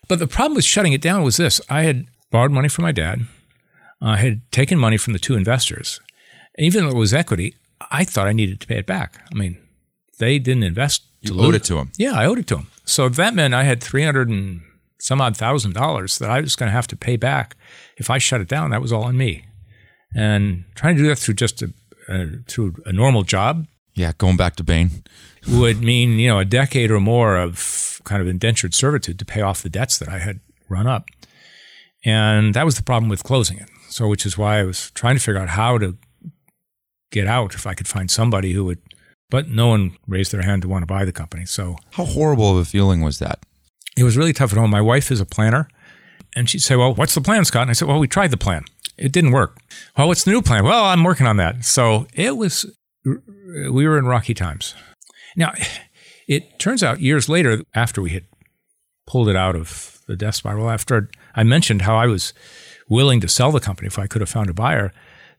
but 0.08 0.20
the 0.20 0.28
problem 0.28 0.56
with 0.56 0.64
shutting 0.64 0.94
it 0.94 1.02
down 1.02 1.24
was 1.24 1.36
this 1.36 1.60
I 1.70 1.84
had 1.84 2.08
borrowed 2.32 2.52
money 2.52 2.70
from 2.70 2.84
my 2.84 2.94
dad, 2.94 3.26
I 4.02 4.18
had 4.18 4.50
taken 4.52 4.78
money 4.80 4.96
from 4.98 5.12
the 5.14 5.20
two 5.20 5.36
investors. 5.36 6.00
And 6.58 6.66
even 6.66 6.86
though 6.86 6.92
it 6.92 6.96
was 6.96 7.14
equity, 7.14 7.56
I 7.92 8.04
thought 8.04 8.28
I 8.28 8.34
needed 8.34 8.60
to 8.62 8.68
pay 8.68 8.78
it 8.78 8.86
back. 8.86 9.22
I 9.32 9.36
mean, 9.36 9.58
they 10.20 10.40
didn't 10.40 10.64
invest. 10.64 11.04
you 11.22 11.34
to 11.34 11.42
owed 11.42 11.56
it 11.56 11.64
to 11.66 11.76
them. 11.76 11.92
yeah, 11.98 12.14
I 12.14 12.26
owed 12.26 12.40
it 12.40 12.48
to 12.48 12.58
him. 12.58 12.68
So 12.86 13.10
that 13.10 13.34
meant 13.34 13.54
I 13.54 13.64
had 13.64 13.82
three 13.82 14.04
hundred 14.04 14.30
and 14.30 14.62
some 15.00 15.22
odd 15.22 15.38
thousand 15.38 15.74
dollars 15.74 16.18
that 16.20 16.30
I 16.30 16.42
was 16.42 16.56
going 16.56 16.68
to 16.68 16.74
have 16.74 16.88
to 16.88 16.98
pay 16.98 17.16
back. 17.16 17.56
If 17.98 18.10
I 18.10 18.18
shut 18.18 18.42
it 18.42 18.48
down, 18.48 18.72
that 18.72 18.82
was 18.82 18.92
all 18.92 19.04
on 19.04 19.18
me. 19.18 19.46
And 20.16 20.66
trying 20.76 20.96
to 20.98 21.04
do 21.04 21.10
that 21.10 21.18
through 21.18 21.36
just 21.36 21.62
a 21.62 21.74
uh, 22.10 22.26
through 22.48 22.76
a 22.86 22.92
normal 22.92 23.24
job 23.24 23.68
Yeah, 23.94 24.14
going 24.18 24.38
back 24.38 24.56
to 24.58 24.64
Bain. 24.64 25.04
would 25.48 25.82
mean 25.82 26.20
you 26.20 26.28
know 26.28 26.40
a 26.40 26.46
decade 26.46 26.92
or 26.92 27.00
more 27.00 27.38
of 27.38 28.02
kind 28.04 28.22
of 28.22 28.28
indentured 28.28 28.74
servitude 28.74 29.20
to 29.20 29.26
pay 29.26 29.42
off 29.42 29.62
the 29.62 29.70
debts 29.70 29.98
that 30.00 30.10
I 30.10 30.20
had 30.20 30.40
run 30.68 30.88
up. 30.88 31.06
And 32.06 32.54
that 32.54 32.66
was 32.66 32.76
the 32.76 32.84
problem 32.84 33.10
with 33.10 33.24
closing 33.24 33.58
it. 33.58 33.70
So, 33.90 34.08
which 34.08 34.26
is 34.26 34.38
why 34.38 34.60
I 34.60 34.64
was 34.64 34.92
trying 34.92 35.16
to 35.16 35.22
figure 35.22 35.42
out 35.42 35.50
how 35.50 35.78
to 35.78 35.98
get 37.12 37.28
out 37.28 37.54
if 37.56 37.66
I 37.68 37.74
could 37.74 37.88
find 37.88 38.10
somebody 38.10 38.54
who 38.54 38.66
would. 38.66 38.80
But 39.30 39.48
no 39.48 39.68
one 39.68 39.96
raised 40.08 40.32
their 40.32 40.42
hand 40.42 40.64
to 40.64 40.68
want 40.68 40.82
to 40.82 40.88
buy 40.88 41.06
the 41.06 41.12
company. 41.12 41.46
So 41.46 41.76
How 41.92 42.06
horrible 42.06 42.52
of 42.52 42.58
a 42.58 42.66
feeling 42.66 43.02
was 43.02 43.20
that? 43.20 43.40
it 43.98 44.04
was 44.04 44.16
really 44.18 44.34
tough 44.34 44.52
at 44.54 44.58
home. 44.58 44.70
My 44.72 44.82
wife 44.82 45.12
is 45.12 45.20
a 45.20 45.26
planner, 45.26 45.68
and 46.36 46.50
she'd 46.50 46.62
say, 46.62 46.76
"Well, 46.76 46.94
what's 46.96 47.14
the 47.16 47.22
plan, 47.22 47.44
Scott?" 47.46 47.64
And 47.64 47.70
I 47.70 47.74
said, 47.74 47.88
"Well, 47.88 48.00
we 48.00 48.08
tried 48.08 48.32
the 48.32 48.38
plan. 48.38 48.64
It 48.98 49.12
didn't 49.12 49.32
work. 49.32 49.58
Well, 49.98 50.08
what's 50.08 50.24
the 50.24 50.32
new 50.32 50.42
plan? 50.42 50.64
Well, 50.64 50.86
I'm 50.86 51.04
working 51.04 51.28
on 51.28 51.38
that." 51.38 51.66
So 51.66 52.08
it 52.14 52.38
was. 52.38 52.66
We 53.06 53.88
were 53.88 53.98
in 53.98 54.06
rocky 54.06 54.34
times. 54.34 54.74
Now, 55.36 55.54
it 56.28 56.60
turns 56.60 56.82
out 56.84 57.02
years 57.02 57.28
later, 57.30 57.64
after 57.76 58.02
we 58.02 58.12
had 58.12 58.26
pulled 59.06 59.28
it 59.30 59.36
out 59.36 59.56
of 59.56 60.00
the 60.08 60.16
death 60.16 60.36
spiral, 60.36 60.70
after 60.70 61.10
I 61.36 61.44
mentioned 61.44 61.82
how 61.84 61.96
I 61.98 62.06
was 62.08 62.34
willing 62.88 63.20
to 63.22 63.28
sell 63.28 63.52
the 63.52 63.60
company 63.60 63.88
if 63.88 64.00
I 64.00 64.08
could 64.08 64.22
have 64.22 64.30
found 64.30 64.50
a 64.50 64.54
buyer, 64.54 64.92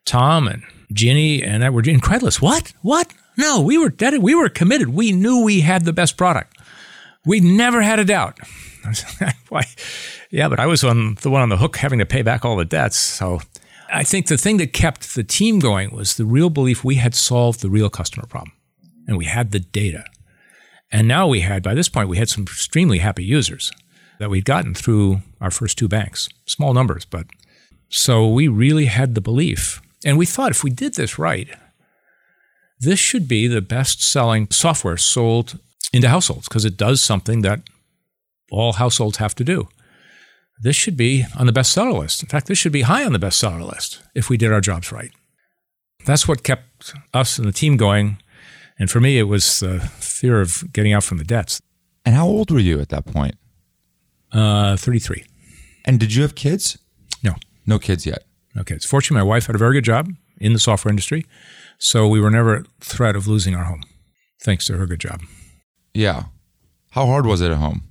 Tom 0.05 0.47
and 0.49 0.63
Ginny 0.93 1.43
and 1.43 1.65
I 1.65 1.71
were 1.71 1.83
incredulous. 1.83 2.41
What? 2.41 2.73
What? 2.83 3.13
No, 3.37 3.61
we 3.61 3.79
were 3.79 3.91
dead. 3.91 4.19
We 4.19 4.35
were 4.35 4.49
committed. 4.49 4.91
We 4.91 5.13
knew 5.13 5.43
we 5.45 5.61
had 5.61 5.85
the 5.85 5.93
best 5.93 6.17
product. 6.17 6.59
We 7.25 7.41
never 7.41 7.83
had 7.83 7.99
a 7.99 8.05
doubt. 8.05 8.39
Why? 9.49 9.65
Yeah, 10.31 10.49
but 10.49 10.61
I 10.61 10.67
was 10.67 10.85
on 10.85 11.17
the 11.23 11.31
one 11.31 11.43
on 11.43 11.49
the 11.49 11.57
hook 11.57 11.77
having 11.77 11.99
to 11.99 12.07
pay 12.07 12.23
back 12.23 12.45
all 12.45 12.57
the 12.57 12.65
debts. 12.65 12.97
So 12.97 13.41
I 13.93 14.05
think 14.05 14.27
the 14.27 14.37
thing 14.37 14.57
that 14.59 14.73
kept 14.73 15.15
the 15.15 15.25
team 15.25 15.59
going 15.59 15.95
was 15.95 16.17
the 16.17 16.25
real 16.25 16.51
belief 16.51 16.85
we 16.85 16.97
had 16.97 17.15
solved 17.15 17.61
the 17.61 17.71
real 17.71 17.91
customer 17.91 18.27
problem 18.27 18.53
and 19.07 19.17
we 19.17 19.25
had 19.27 19.51
the 19.51 19.61
data. 19.61 20.05
And 20.93 21.07
now 21.07 21.29
we 21.29 21.41
had, 21.41 21.63
by 21.63 21.75
this 21.75 21.89
point, 21.89 22.09
we 22.09 22.17
had 22.19 22.29
some 22.29 22.45
extremely 22.45 22.99
happy 22.99 23.25
users 23.25 23.71
that 24.19 24.31
we'd 24.31 24.45
gotten 24.45 24.75
through 24.75 25.23
our 25.41 25.51
first 25.51 25.79
two 25.79 25.89
banks, 25.89 26.29
small 26.47 26.75
numbers, 26.75 27.05
but 27.05 27.27
so 27.89 28.29
we 28.29 28.49
really 28.49 28.87
had 28.87 29.15
the 29.15 29.21
belief. 29.21 29.81
And 30.05 30.17
we 30.19 30.27
thought 30.27 30.51
if 30.51 30.65
we 30.65 30.71
did 30.71 30.95
this 30.95 31.19
right, 31.19 31.49
this 32.79 32.99
should 32.99 33.29
be 33.29 33.47
the 33.47 33.61
best 33.61 34.03
selling 34.03 34.49
software 34.51 34.97
sold 34.97 35.59
into 35.93 36.09
households 36.09 36.49
because 36.49 36.65
it 36.65 36.77
does 36.77 37.03
something 37.03 37.43
that 37.43 37.61
all 38.51 38.75
households 38.75 39.19
have 39.19 39.35
to 39.37 39.45
do. 39.45 39.69
This 40.63 40.77
should 40.77 40.97
be 40.97 41.25
on 41.39 41.47
the 41.47 41.53
bestseller 41.53 41.99
list. 41.99 42.23
In 42.23 42.29
fact, 42.29 42.47
this 42.47 42.59
should 42.59 42.73
be 42.73 42.83
high 42.83 43.05
on 43.05 43.13
the 43.13 43.19
bestseller 43.19 43.67
list 43.67 44.03
if 44.15 44.29
we 44.29 44.37
did 44.37 44.53
our 44.53 44.61
jobs 44.61 44.93
right. 44.93 45.11
That's 46.07 46.27
what 46.27 46.43
kept 46.43 46.95
us 47.13 47.39
and 47.39 47.47
the 47.47 47.53
team 47.53 47.77
going. 47.77 48.19
And 48.79 48.91
for 48.91 49.01
me, 49.01 49.19
it 49.19 49.25
was 49.25 49.61
the 49.61 49.81
fear 49.81 50.41
of 50.41 50.65
getting 50.73 50.93
out 50.93 51.05
from 51.05 51.19
the 51.19 51.25
debts. 51.25 51.61
And 52.05 52.15
how 52.15 52.27
old 52.27 52.51
were 52.51 52.59
you 52.59 52.81
at 52.81 52.89
that 52.91 53.05
point? 53.05 53.37
Uh, 54.33 54.77
33. 54.77 55.25
And 55.85 56.01
did 56.01 56.15
you 56.15 56.23
have 56.23 56.35
kids? 56.35 56.79
No, 57.23 57.35
No 57.67 57.79
kids 57.79 58.07
yet. 58.07 58.25
No 58.55 58.65
kids. 58.65 58.85
Fortunately, 58.85 59.23
my 59.25 59.29
wife 59.29 59.47
had 59.47 59.55
a 59.55 59.59
very 59.59 59.75
good 59.75 59.85
job 59.85 60.09
in 60.41 60.53
the 60.53 60.59
software 60.59 60.91
industry. 60.91 61.25
So 61.79 62.07
we 62.09 62.21
were 62.21 62.31
never 62.31 62.57
at 62.57 62.67
threat 62.81 63.17
of 63.17 63.27
losing 63.27 63.55
our 63.55 63.65
home, 63.65 63.83
thanks 64.43 64.65
to 64.67 64.77
her 64.77 64.87
good 64.87 65.01
job. 65.01 65.23
Yeah. 65.95 66.25
How 66.91 67.07
hard 67.07 67.27
was 67.27 67.41
it 67.41 67.51
at 67.51 67.57
home? 67.59 67.83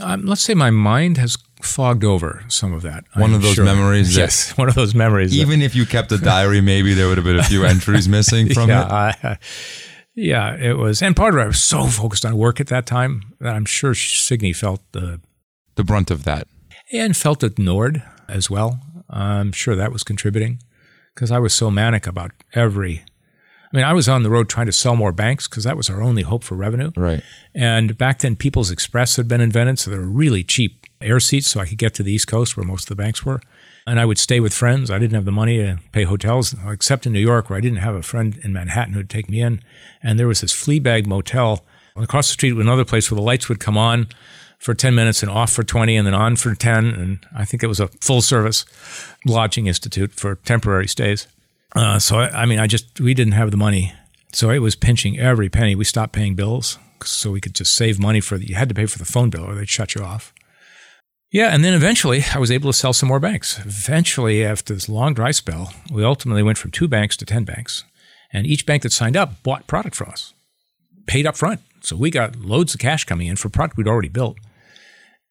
Um, 0.00 0.24
let's 0.26 0.40
say 0.42 0.54
my 0.54 0.70
mind 0.70 1.18
has 1.18 1.36
fogged 1.62 2.04
over 2.04 2.42
some 2.48 2.72
of 2.72 2.82
that. 2.82 3.04
One 3.14 3.30
I'm 3.30 3.36
of 3.36 3.42
those 3.42 3.58
memories 3.58 4.14
that- 4.14 4.20
Yes, 4.20 4.50
one 4.58 4.68
of 4.68 4.74
those 4.74 4.94
memories. 4.94 5.30
that- 5.30 5.36
Even 5.38 5.62
if 5.62 5.74
you 5.76 5.86
kept 5.86 6.10
a 6.12 6.18
diary, 6.18 6.60
maybe 6.60 6.94
there 6.94 7.06
would 7.08 7.18
have 7.18 7.24
been 7.24 7.38
a 7.38 7.44
few 7.44 7.64
entries 7.64 8.08
missing 8.08 8.52
from 8.52 8.68
yeah, 8.70 8.86
it. 9.10 9.16
I, 9.24 9.38
yeah, 10.16 10.56
it 10.56 10.78
was. 10.78 11.02
And 11.02 11.14
part 11.14 11.34
of 11.34 11.40
it, 11.40 11.44
I 11.44 11.46
was 11.46 11.62
so 11.62 11.86
focused 11.86 12.24
on 12.24 12.36
work 12.36 12.60
at 12.60 12.68
that 12.68 12.86
time 12.86 13.22
that 13.40 13.54
I'm 13.54 13.64
sure 13.66 13.94
Signe 13.94 14.52
felt 14.54 14.80
the 14.92 15.20
The 15.76 15.84
brunt 15.84 16.10
of 16.10 16.24
that. 16.24 16.48
and 16.92 17.16
felt 17.16 17.42
ignored 17.44 18.02
as 18.28 18.48
well. 18.50 18.80
I'm 19.08 19.52
sure 19.52 19.76
that 19.76 19.92
was 19.92 20.02
contributing 20.02 20.60
because 21.14 21.30
I 21.30 21.38
was 21.38 21.54
so 21.54 21.70
manic 21.70 22.06
about 22.06 22.32
every. 22.54 23.04
I 23.72 23.76
mean, 23.76 23.84
I 23.84 23.92
was 23.92 24.08
on 24.08 24.22
the 24.22 24.30
road 24.30 24.48
trying 24.48 24.66
to 24.66 24.72
sell 24.72 24.94
more 24.94 25.12
banks 25.12 25.48
because 25.48 25.64
that 25.64 25.76
was 25.76 25.90
our 25.90 26.00
only 26.00 26.22
hope 26.22 26.44
for 26.44 26.54
revenue. 26.54 26.92
Right. 26.96 27.22
And 27.54 27.98
back 27.98 28.20
then, 28.20 28.36
People's 28.36 28.70
Express 28.70 29.16
had 29.16 29.26
been 29.26 29.40
invented, 29.40 29.80
so 29.80 29.90
they 29.90 29.98
were 29.98 30.04
really 30.04 30.44
cheap 30.44 30.86
air 31.00 31.18
seats, 31.18 31.48
so 31.48 31.60
I 31.60 31.66
could 31.66 31.78
get 31.78 31.92
to 31.94 32.04
the 32.04 32.12
East 32.12 32.28
Coast 32.28 32.56
where 32.56 32.64
most 32.64 32.84
of 32.84 32.96
the 32.96 33.02
banks 33.02 33.24
were. 33.24 33.40
And 33.86 33.98
I 34.00 34.04
would 34.04 34.18
stay 34.18 34.40
with 34.40 34.54
friends. 34.54 34.90
I 34.90 34.98
didn't 34.98 35.14
have 35.14 35.24
the 35.24 35.32
money 35.32 35.58
to 35.58 35.78
pay 35.92 36.04
hotels, 36.04 36.54
except 36.66 37.04
in 37.04 37.12
New 37.12 37.20
York, 37.20 37.50
where 37.50 37.56
I 37.56 37.60
didn't 37.60 37.78
have 37.78 37.94
a 37.94 38.02
friend 38.02 38.40
in 38.42 38.52
Manhattan 38.52 38.94
who'd 38.94 39.10
take 39.10 39.28
me 39.28 39.40
in. 39.42 39.60
And 40.02 40.18
there 40.18 40.28
was 40.28 40.40
this 40.40 40.52
flea 40.52 40.78
bag 40.78 41.06
Motel 41.06 41.64
across 41.96 42.28
the 42.28 42.32
street, 42.32 42.52
with 42.52 42.66
another 42.66 42.84
place 42.84 43.10
where 43.10 43.16
the 43.16 43.22
lights 43.22 43.48
would 43.48 43.60
come 43.60 43.76
on 43.76 44.08
for 44.58 44.74
10 44.74 44.94
minutes 44.94 45.22
and 45.22 45.30
off 45.30 45.52
for 45.52 45.62
20 45.62 45.96
and 45.96 46.06
then 46.06 46.14
on 46.14 46.36
for 46.36 46.54
10. 46.54 46.86
And 46.86 47.26
I 47.34 47.44
think 47.44 47.62
it 47.62 47.66
was 47.66 47.80
a 47.80 47.88
full 47.88 48.22
service 48.22 48.64
lodging 49.26 49.66
institute 49.66 50.12
for 50.12 50.36
temporary 50.36 50.88
stays. 50.88 51.26
Uh, 51.76 51.98
so, 51.98 52.18
I, 52.18 52.42
I 52.42 52.46
mean, 52.46 52.58
I 52.58 52.66
just, 52.66 53.00
we 53.00 53.14
didn't 53.14 53.32
have 53.32 53.50
the 53.50 53.56
money. 53.56 53.92
So 54.32 54.50
it 54.50 54.60
was 54.60 54.74
pinching 54.74 55.18
every 55.18 55.48
penny. 55.48 55.74
We 55.74 55.84
stopped 55.84 56.12
paying 56.12 56.34
bills 56.34 56.78
so 57.04 57.30
we 57.30 57.40
could 57.40 57.54
just 57.54 57.74
save 57.74 57.98
money 57.98 58.20
for 58.20 58.38
the, 58.38 58.46
you 58.46 58.54
had 58.54 58.68
to 58.68 58.74
pay 58.74 58.86
for 58.86 58.98
the 58.98 59.04
phone 59.04 59.30
bill 59.30 59.44
or 59.44 59.54
they'd 59.54 59.68
shut 59.68 59.94
you 59.94 60.02
off. 60.02 60.32
Yeah, 61.30 61.48
and 61.52 61.64
then 61.64 61.74
eventually 61.74 62.24
I 62.32 62.38
was 62.38 62.52
able 62.52 62.70
to 62.70 62.76
sell 62.76 62.92
some 62.92 63.08
more 63.08 63.18
banks. 63.18 63.58
Eventually, 63.58 64.44
after 64.44 64.72
this 64.72 64.88
long 64.88 65.14
dry 65.14 65.32
spell, 65.32 65.72
we 65.90 66.04
ultimately 66.04 66.44
went 66.44 66.58
from 66.58 66.70
two 66.70 66.86
banks 66.86 67.16
to 67.16 67.24
10 67.26 67.42
banks. 67.42 67.82
And 68.32 68.46
each 68.46 68.66
bank 68.66 68.84
that 68.84 68.92
signed 68.92 69.16
up 69.16 69.42
bought 69.42 69.66
product 69.66 69.96
from 69.96 70.10
us, 70.10 70.32
paid 71.06 71.26
up 71.26 71.36
front. 71.36 71.60
So 71.84 71.96
we 71.96 72.10
got 72.10 72.36
loads 72.36 72.74
of 72.74 72.80
cash 72.80 73.04
coming 73.04 73.26
in 73.26 73.36
for 73.36 73.48
product 73.48 73.76
we'd 73.76 73.88
already 73.88 74.08
built. 74.08 74.38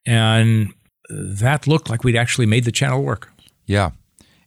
And 0.06 0.72
that 1.08 1.66
looked 1.66 1.90
like 1.90 2.04
we'd 2.04 2.16
actually 2.16 2.46
made 2.46 2.64
the 2.64 2.72
channel 2.72 3.02
work. 3.02 3.30
Yeah. 3.66 3.90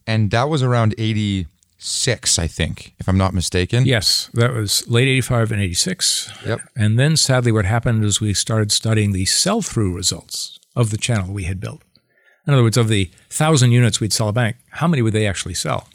And 0.06 0.30
that 0.30 0.48
was 0.48 0.62
around 0.62 0.94
86, 0.96 2.38
I 2.38 2.46
think, 2.46 2.94
if 2.98 3.08
I'm 3.08 3.18
not 3.18 3.34
mistaken. 3.34 3.84
Yes, 3.84 4.30
that 4.34 4.54
was 4.54 4.88
late 4.88 5.08
85 5.08 5.52
and 5.52 5.60
86. 5.60 6.32
Yep. 6.46 6.60
And 6.76 6.98
then 6.98 7.16
sadly, 7.16 7.52
what 7.52 7.66
happened 7.66 8.04
is 8.04 8.20
we 8.20 8.32
started 8.32 8.72
studying 8.72 9.12
the 9.12 9.26
sell 9.26 9.60
through 9.60 9.94
results 9.94 10.58
of 10.74 10.90
the 10.90 10.96
channel 10.96 11.32
we 11.32 11.44
had 11.44 11.60
built. 11.60 11.82
In 12.46 12.54
other 12.54 12.62
words, 12.62 12.78
of 12.78 12.88
the 12.88 13.10
thousand 13.28 13.72
units 13.72 14.00
we'd 14.00 14.14
sell 14.14 14.28
a 14.28 14.32
bank, 14.32 14.56
how 14.70 14.88
many 14.88 15.02
would 15.02 15.12
they 15.12 15.26
actually 15.26 15.54
sell? 15.54 15.88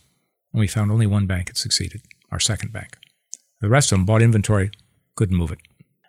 And 0.53 0.59
we 0.59 0.67
found 0.67 0.91
only 0.91 1.07
one 1.07 1.25
bank 1.25 1.47
had 1.47 1.57
succeeded, 1.57 2.01
our 2.31 2.39
second 2.39 2.71
bank. 2.71 2.97
The 3.59 3.69
rest 3.69 3.91
of 3.91 3.97
them 3.97 4.05
bought 4.05 4.21
inventory, 4.21 4.69
couldn't 5.15 5.37
move 5.37 5.51
it. 5.51 5.59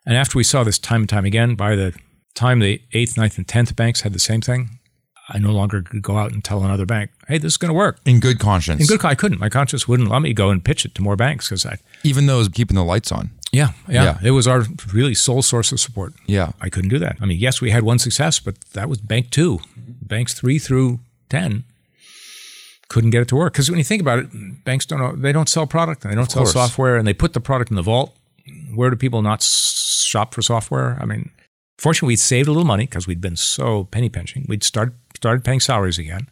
And 0.07 0.17
after 0.17 0.37
we 0.37 0.45
saw 0.45 0.65
this 0.65 0.79
time 0.79 1.03
and 1.03 1.09
time 1.09 1.25
again, 1.25 1.55
by 1.55 1.77
the 1.77 1.95
time 2.35 2.59
the 2.61 2.81
eighth, 2.93 3.17
ninth, 3.17 3.39
and 3.39 3.47
tenth 3.49 3.75
banks 3.77 4.03
had 4.03 4.13
the 4.13 4.19
same 4.19 4.41
thing, 4.41 4.79
I 5.29 5.39
no 5.39 5.53
longer 5.53 5.81
could 5.83 6.03
go 6.03 6.19
out 6.19 6.33
and 6.33 6.45
tell 6.45 6.63
another 6.63 6.85
bank, 6.85 7.11
hey, 7.29 7.39
this 7.39 7.55
is 7.55 7.57
going 7.57 7.71
to 7.71 7.75
work. 7.75 7.99
In 8.05 8.21
good 8.21 8.39
conscience. 8.39 8.81
In 8.83 8.87
good, 8.87 9.01
conscience, 9.01 9.19
I 9.19 9.21
couldn't. 9.21 9.39
My 9.41 9.49
conscience 9.49 9.89
wouldn't 9.89 10.11
let 10.11 10.21
me 10.21 10.35
go 10.35 10.51
and 10.51 10.63
pitch 10.63 10.85
it 10.85 10.95
to 10.97 11.03
more 11.03 11.17
banks 11.17 11.49
because 11.49 11.65
I, 11.65 11.79
Even 12.03 12.27
though 12.27 12.35
it 12.37 12.39
was 12.39 12.49
keeping 12.49 12.75
the 12.75 12.85
lights 12.85 13.11
on. 13.11 13.31
yeah, 13.51 13.73
yeah, 13.89 14.05
Yeah. 14.05 14.19
It 14.23 14.33
was 14.33 14.47
our 14.47 14.65
really 14.93 15.15
sole 15.15 15.41
source 15.41 15.73
of 15.73 15.81
support. 15.81 16.13
Yeah. 16.27 16.53
I 16.61 16.69
couldn't 16.69 16.91
do 16.91 16.99
that. 16.99 17.17
I 17.23 17.25
mean, 17.27 17.39
yes, 17.39 17.63
we 17.63 17.71
had 17.71 17.83
one 17.85 17.99
success, 17.99 18.39
but 18.41 18.61
that 18.75 18.89
was 18.91 18.99
bank 18.99 19.31
two. 19.31 19.61
Banks 20.03 20.35
three 20.35 20.59
through 20.59 21.01
10, 21.31 21.65
couldn't 22.89 23.11
get 23.11 23.23
it 23.23 23.29
to 23.29 23.37
work. 23.37 23.55
Because 23.55 23.71
when 23.71 23.79
you 23.79 23.85
think 23.85 24.03
about 24.03 24.19
it, 24.19 24.65
banks 24.65 24.85
don't 24.85 24.99
know, 25.01 25.17
they 25.17 25.33
don't 25.33 25.49
sell 25.49 25.67
product 25.67 26.05
and 26.05 26.13
they 26.13 26.17
don't 26.17 26.31
sell 26.31 26.43
course. 26.43 26.53
software 26.53 26.97
and 26.97 27.07
they 27.07 27.15
put 27.15 27.33
the 27.33 27.41
product 27.41 27.71
in 27.71 27.77
the 27.77 27.83
vault. 27.83 28.15
Where 28.75 28.91
do 28.91 28.97
people 28.97 29.23
not 29.23 29.43
shop 29.43 30.35
for 30.35 30.43
software? 30.43 30.99
I 31.01 31.07
mean, 31.07 31.31
fortunately, 31.79 32.13
we'd 32.13 32.17
saved 32.21 32.49
a 32.49 32.53
little 32.53 32.67
money 32.67 32.85
because 32.85 33.07
we'd 33.07 33.21
been 33.21 33.37
so 33.37 33.85
penny 33.85 34.09
pinching. 34.09 34.47
We'd 34.49 34.63
started 34.63 34.95
started 35.17 35.45
paying 35.45 35.61
salaries 35.61 35.99
again. 35.99 36.29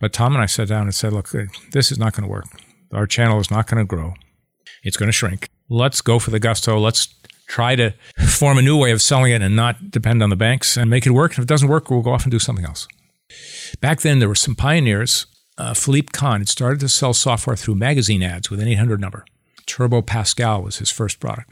But 0.00 0.12
Tom 0.12 0.34
and 0.34 0.42
I 0.42 0.46
sat 0.46 0.68
down 0.68 0.82
and 0.82 0.94
said, 0.94 1.12
look, 1.12 1.30
this 1.70 1.92
is 1.92 1.98
not 1.98 2.14
going 2.14 2.24
to 2.24 2.30
work. 2.30 2.46
Our 2.92 3.06
channel 3.06 3.38
is 3.38 3.50
not 3.50 3.68
going 3.68 3.78
to 3.78 3.88
grow. 3.88 4.14
It's 4.82 4.96
going 4.96 5.06
to 5.08 5.12
shrink. 5.12 5.48
Let's 5.68 6.00
go 6.00 6.18
for 6.18 6.30
the 6.30 6.40
gusto. 6.40 6.78
Let's 6.78 7.14
try 7.46 7.76
to 7.76 7.94
form 8.26 8.58
a 8.58 8.62
new 8.62 8.76
way 8.76 8.90
of 8.90 9.00
selling 9.00 9.32
it 9.32 9.42
and 9.42 9.54
not 9.54 9.90
depend 9.90 10.22
on 10.22 10.30
the 10.30 10.36
banks 10.36 10.76
and 10.76 10.90
make 10.90 11.06
it 11.06 11.10
work. 11.10 11.32
And 11.32 11.38
if 11.38 11.44
it 11.44 11.48
doesn't 11.48 11.68
work, 11.68 11.90
we'll 11.90 12.02
go 12.02 12.12
off 12.12 12.24
and 12.24 12.32
do 12.32 12.38
something 12.38 12.64
else. 12.64 12.88
Back 13.80 14.00
then, 14.00 14.18
there 14.18 14.28
were 14.28 14.34
some 14.34 14.54
pioneers. 14.54 15.26
Uh, 15.56 15.74
Philippe 15.74 16.08
Kahn 16.12 16.40
had 16.40 16.48
started 16.48 16.80
to 16.80 16.88
sell 16.88 17.14
software 17.14 17.56
through 17.56 17.76
magazine 17.76 18.22
ads 18.22 18.50
with 18.50 18.60
an 18.60 18.68
800 18.68 19.00
number. 19.00 19.24
Turbo 19.66 20.02
Pascal 20.02 20.62
was 20.62 20.78
his 20.78 20.90
first 20.90 21.20
product. 21.20 21.50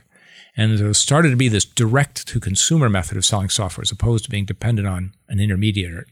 And 0.56 0.78
there 0.78 0.92
started 0.94 1.30
to 1.30 1.36
be 1.36 1.48
this 1.48 1.64
direct 1.64 2.26
to 2.28 2.40
consumer 2.40 2.88
method 2.88 3.16
of 3.16 3.24
selling 3.24 3.48
software 3.48 3.82
as 3.82 3.92
opposed 3.92 4.24
to 4.24 4.30
being 4.30 4.44
dependent 4.44 4.88
on 4.88 5.12
an 5.28 5.40
intermediary. 5.40 6.06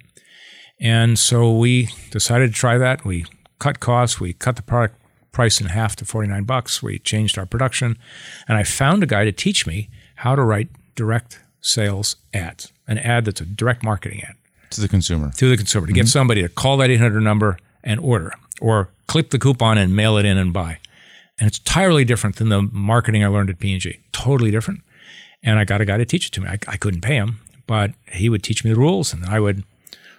And 0.80 1.18
so 1.18 1.56
we 1.56 1.88
decided 2.10 2.48
to 2.48 2.54
try 2.54 2.78
that. 2.78 3.04
We 3.04 3.26
cut 3.58 3.80
costs, 3.80 4.20
we 4.20 4.32
cut 4.32 4.56
the 4.56 4.62
product 4.62 4.94
price 5.32 5.60
in 5.60 5.66
half 5.66 5.96
to 5.96 6.04
49 6.04 6.44
bucks. 6.44 6.82
We 6.82 6.98
changed 6.98 7.38
our 7.38 7.46
production, 7.46 7.98
and 8.46 8.56
I 8.56 8.62
found 8.62 9.02
a 9.02 9.06
guy 9.06 9.24
to 9.24 9.32
teach 9.32 9.66
me 9.66 9.88
how 10.16 10.34
to 10.34 10.42
write 10.42 10.68
direct 10.94 11.40
sales 11.60 12.16
ads, 12.32 12.72
an 12.86 12.98
ad 12.98 13.24
that's 13.24 13.40
a 13.40 13.44
direct 13.44 13.82
marketing 13.82 14.22
ad 14.22 14.34
To 14.70 14.80
the 14.80 14.88
consumer. 14.88 15.30
to 15.36 15.48
the 15.48 15.56
consumer 15.56 15.86
to 15.86 15.92
get 15.92 16.02
mm-hmm. 16.02 16.08
somebody 16.08 16.42
to 16.42 16.48
call 16.48 16.76
that 16.78 16.90
800 16.90 17.20
number 17.20 17.58
and 17.84 18.00
order 18.00 18.32
or 18.60 18.90
clip 19.06 19.30
the 19.30 19.38
coupon 19.38 19.78
and 19.78 19.94
mail 19.94 20.16
it 20.16 20.24
in 20.24 20.38
and 20.38 20.52
buy. 20.52 20.78
And 21.38 21.46
it's 21.46 21.58
entirely 21.58 22.04
different 22.04 22.36
than 22.36 22.48
the 22.48 22.62
marketing 22.62 23.24
I 23.24 23.28
learned 23.28 23.50
at 23.50 23.58
P&G. 23.58 24.00
Totally 24.12 24.50
different. 24.50 24.80
And 25.42 25.58
I 25.58 25.64
got 25.64 25.80
a 25.80 25.84
guy 25.84 25.96
to 25.96 26.04
teach 26.04 26.26
it 26.26 26.32
to 26.32 26.40
me. 26.40 26.48
I, 26.48 26.58
I 26.66 26.76
couldn't 26.76 27.00
pay 27.00 27.14
him, 27.14 27.40
but 27.66 27.92
he 28.12 28.28
would 28.28 28.42
teach 28.42 28.64
me 28.64 28.72
the 28.72 28.78
rules 28.78 29.12
and 29.12 29.24
I 29.24 29.38
would 29.38 29.62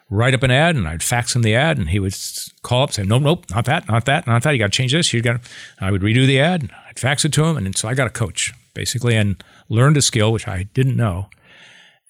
write 0.09 0.33
up 0.33 0.43
an 0.43 0.51
ad 0.51 0.75
and 0.75 0.87
I'd 0.87 1.03
fax 1.03 1.35
him 1.35 1.41
the 1.41 1.55
ad 1.55 1.77
and 1.77 1.89
he 1.89 1.99
would 1.99 2.15
call 2.63 2.83
up 2.83 2.89
and 2.89 2.95
say, 2.95 3.03
nope, 3.03 3.21
nope, 3.21 3.45
not 3.49 3.65
that, 3.65 3.87
not 3.87 4.05
that, 4.05 4.25
not 4.25 4.43
that. 4.43 4.51
You 4.51 4.59
got 4.59 4.71
to 4.71 4.77
change 4.77 4.93
this. 4.93 5.13
You 5.13 5.21
got 5.21 5.41
I 5.79 5.91
would 5.91 6.01
redo 6.01 6.25
the 6.25 6.39
ad. 6.39 6.71
I'd 6.87 6.99
fax 6.99 7.25
it 7.25 7.33
to 7.33 7.43
him. 7.43 7.57
And 7.57 7.75
so 7.75 7.87
I 7.87 7.93
got 7.93 8.07
a 8.07 8.11
coach 8.11 8.53
basically 8.73 9.15
and 9.15 9.43
learned 9.67 9.97
a 9.97 10.01
skill, 10.01 10.31
which 10.31 10.47
I 10.47 10.63
didn't 10.73 10.95
know. 10.95 11.29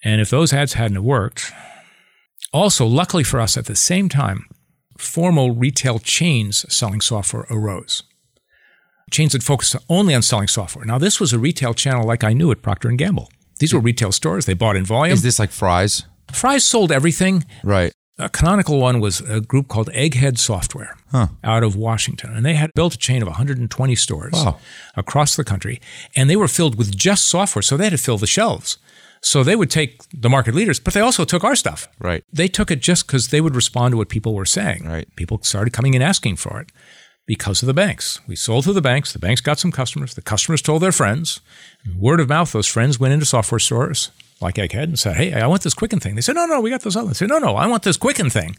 And 0.04 0.20
if 0.20 0.30
those 0.30 0.52
ads 0.52 0.74
hadn't 0.74 1.02
worked, 1.02 1.52
also, 2.52 2.84
luckily 2.84 3.22
for 3.22 3.40
us, 3.40 3.56
at 3.56 3.66
the 3.66 3.76
same 3.76 4.08
time, 4.08 4.46
formal 4.98 5.52
retail 5.52 5.98
chains 5.98 6.64
selling 6.72 7.00
software 7.00 7.46
arose. 7.48 8.02
Chains 9.10 9.32
that 9.32 9.42
focused 9.42 9.76
only 9.88 10.14
on 10.14 10.22
selling 10.22 10.48
software. 10.48 10.84
Now, 10.84 10.98
this 10.98 11.18
was 11.20 11.32
a 11.32 11.38
retail 11.38 11.74
channel 11.74 12.06
like 12.06 12.22
I 12.24 12.32
knew 12.32 12.50
at 12.50 12.62
Procter 12.62 12.88
and 12.88 12.98
Gamble. 12.98 13.30
These 13.58 13.74
were 13.74 13.80
retail 13.80 14.12
stores. 14.12 14.46
They 14.46 14.54
bought 14.54 14.76
in 14.76 14.84
volume. 14.84 15.12
Is 15.14 15.22
this 15.22 15.38
like 15.38 15.50
fries? 15.50 16.04
Fry's 16.32 16.64
sold 16.64 16.92
everything. 16.92 17.44
Right. 17.64 17.92
A 18.18 18.28
canonical 18.28 18.78
one 18.78 19.00
was 19.00 19.20
a 19.22 19.40
group 19.40 19.68
called 19.68 19.88
Egghead 19.92 20.38
Software 20.38 20.94
out 21.12 21.62
of 21.62 21.74
Washington. 21.74 22.34
And 22.36 22.44
they 22.44 22.54
had 22.54 22.70
built 22.74 22.94
a 22.94 22.98
chain 22.98 23.22
of 23.22 23.28
120 23.28 23.94
stores 23.94 24.32
Wow. 24.34 24.58
across 24.94 25.36
the 25.36 25.44
country. 25.44 25.80
And 26.14 26.28
they 26.28 26.36
were 26.36 26.48
filled 26.48 26.76
with 26.76 26.94
just 26.96 27.26
software. 27.28 27.62
So 27.62 27.76
they 27.76 27.84
had 27.84 27.90
to 27.92 27.98
fill 27.98 28.18
the 28.18 28.26
shelves. 28.26 28.78
So 29.22 29.42
they 29.42 29.56
would 29.56 29.70
take 29.70 30.00
the 30.14 30.30
market 30.30 30.54
leaders, 30.54 30.78
but 30.80 30.94
they 30.94 31.00
also 31.00 31.24
took 31.24 31.44
our 31.44 31.56
stuff. 31.56 31.88
Right. 31.98 32.22
They 32.32 32.48
took 32.48 32.70
it 32.70 32.80
just 32.80 33.06
because 33.06 33.28
they 33.28 33.40
would 33.40 33.54
respond 33.56 33.92
to 33.92 33.96
what 33.96 34.08
people 34.08 34.34
were 34.34 34.46
saying. 34.46 34.86
Right. 34.86 35.08
People 35.16 35.40
started 35.42 35.72
coming 35.72 35.94
in 35.94 36.00
asking 36.02 36.36
for 36.36 36.60
it 36.60 36.70
because 37.26 37.62
of 37.62 37.66
the 37.66 37.74
banks. 37.74 38.20
We 38.26 38.36
sold 38.36 38.64
to 38.64 38.72
the 38.72 38.82
banks. 38.82 39.12
The 39.12 39.18
banks 39.18 39.40
got 39.40 39.58
some 39.58 39.72
customers. 39.72 40.14
The 40.14 40.22
customers 40.22 40.62
told 40.62 40.82
their 40.82 40.92
friends. 40.92 41.40
Word 41.96 42.20
of 42.20 42.28
mouth, 42.28 42.52
those 42.52 42.66
friends 42.66 42.98
went 42.98 43.14
into 43.14 43.26
software 43.26 43.58
stores 43.58 44.10
like 44.40 44.54
Egghead 44.54 44.84
and 44.84 44.98
said, 44.98 45.16
Hey, 45.16 45.32
I 45.32 45.46
want 45.46 45.62
this 45.62 45.74
Quicken 45.74 46.00
thing. 46.00 46.14
They 46.14 46.20
said, 46.22 46.34
No, 46.34 46.46
no, 46.46 46.60
we 46.60 46.70
got 46.70 46.82
this 46.82 46.96
other. 46.96 47.08
They 47.08 47.14
said, 47.14 47.28
No, 47.28 47.38
no, 47.38 47.56
I 47.56 47.66
want 47.66 47.82
this 47.82 47.96
Quicken 47.96 48.30
thing. 48.30 48.56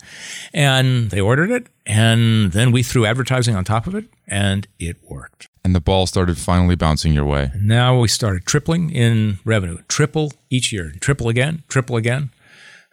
And 0.53 1.09
they 1.09 1.19
ordered 1.19 1.51
it. 1.51 1.67
And 1.85 2.51
then 2.51 2.71
we 2.71 2.83
threw 2.83 3.05
advertising 3.05 3.55
on 3.55 3.63
top 3.63 3.87
of 3.87 3.95
it 3.95 4.05
and 4.27 4.67
it 4.79 4.97
worked. 5.09 5.47
And 5.63 5.75
the 5.75 5.81
ball 5.81 6.07
started 6.07 6.37
finally 6.37 6.75
bouncing 6.75 7.13
your 7.13 7.25
way. 7.25 7.51
Now 7.59 7.99
we 7.99 8.07
started 8.07 8.45
tripling 8.45 8.89
in 8.91 9.39
revenue, 9.45 9.79
triple 9.87 10.33
each 10.49 10.71
year, 10.71 10.93
triple 10.99 11.29
again, 11.29 11.63
triple 11.67 11.97
again. 11.97 12.31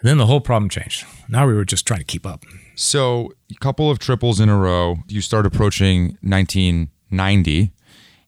And 0.00 0.08
then 0.08 0.18
the 0.18 0.26
whole 0.26 0.40
problem 0.40 0.68
changed. 0.68 1.04
Now 1.28 1.46
we 1.46 1.54
were 1.54 1.64
just 1.64 1.86
trying 1.86 2.00
to 2.00 2.04
keep 2.06 2.26
up. 2.26 2.44
So, 2.80 3.32
a 3.50 3.56
couple 3.56 3.90
of 3.90 3.98
triples 3.98 4.38
in 4.38 4.48
a 4.48 4.56
row. 4.56 4.98
You 5.08 5.20
start 5.20 5.46
approaching 5.46 6.16
1990 6.20 7.72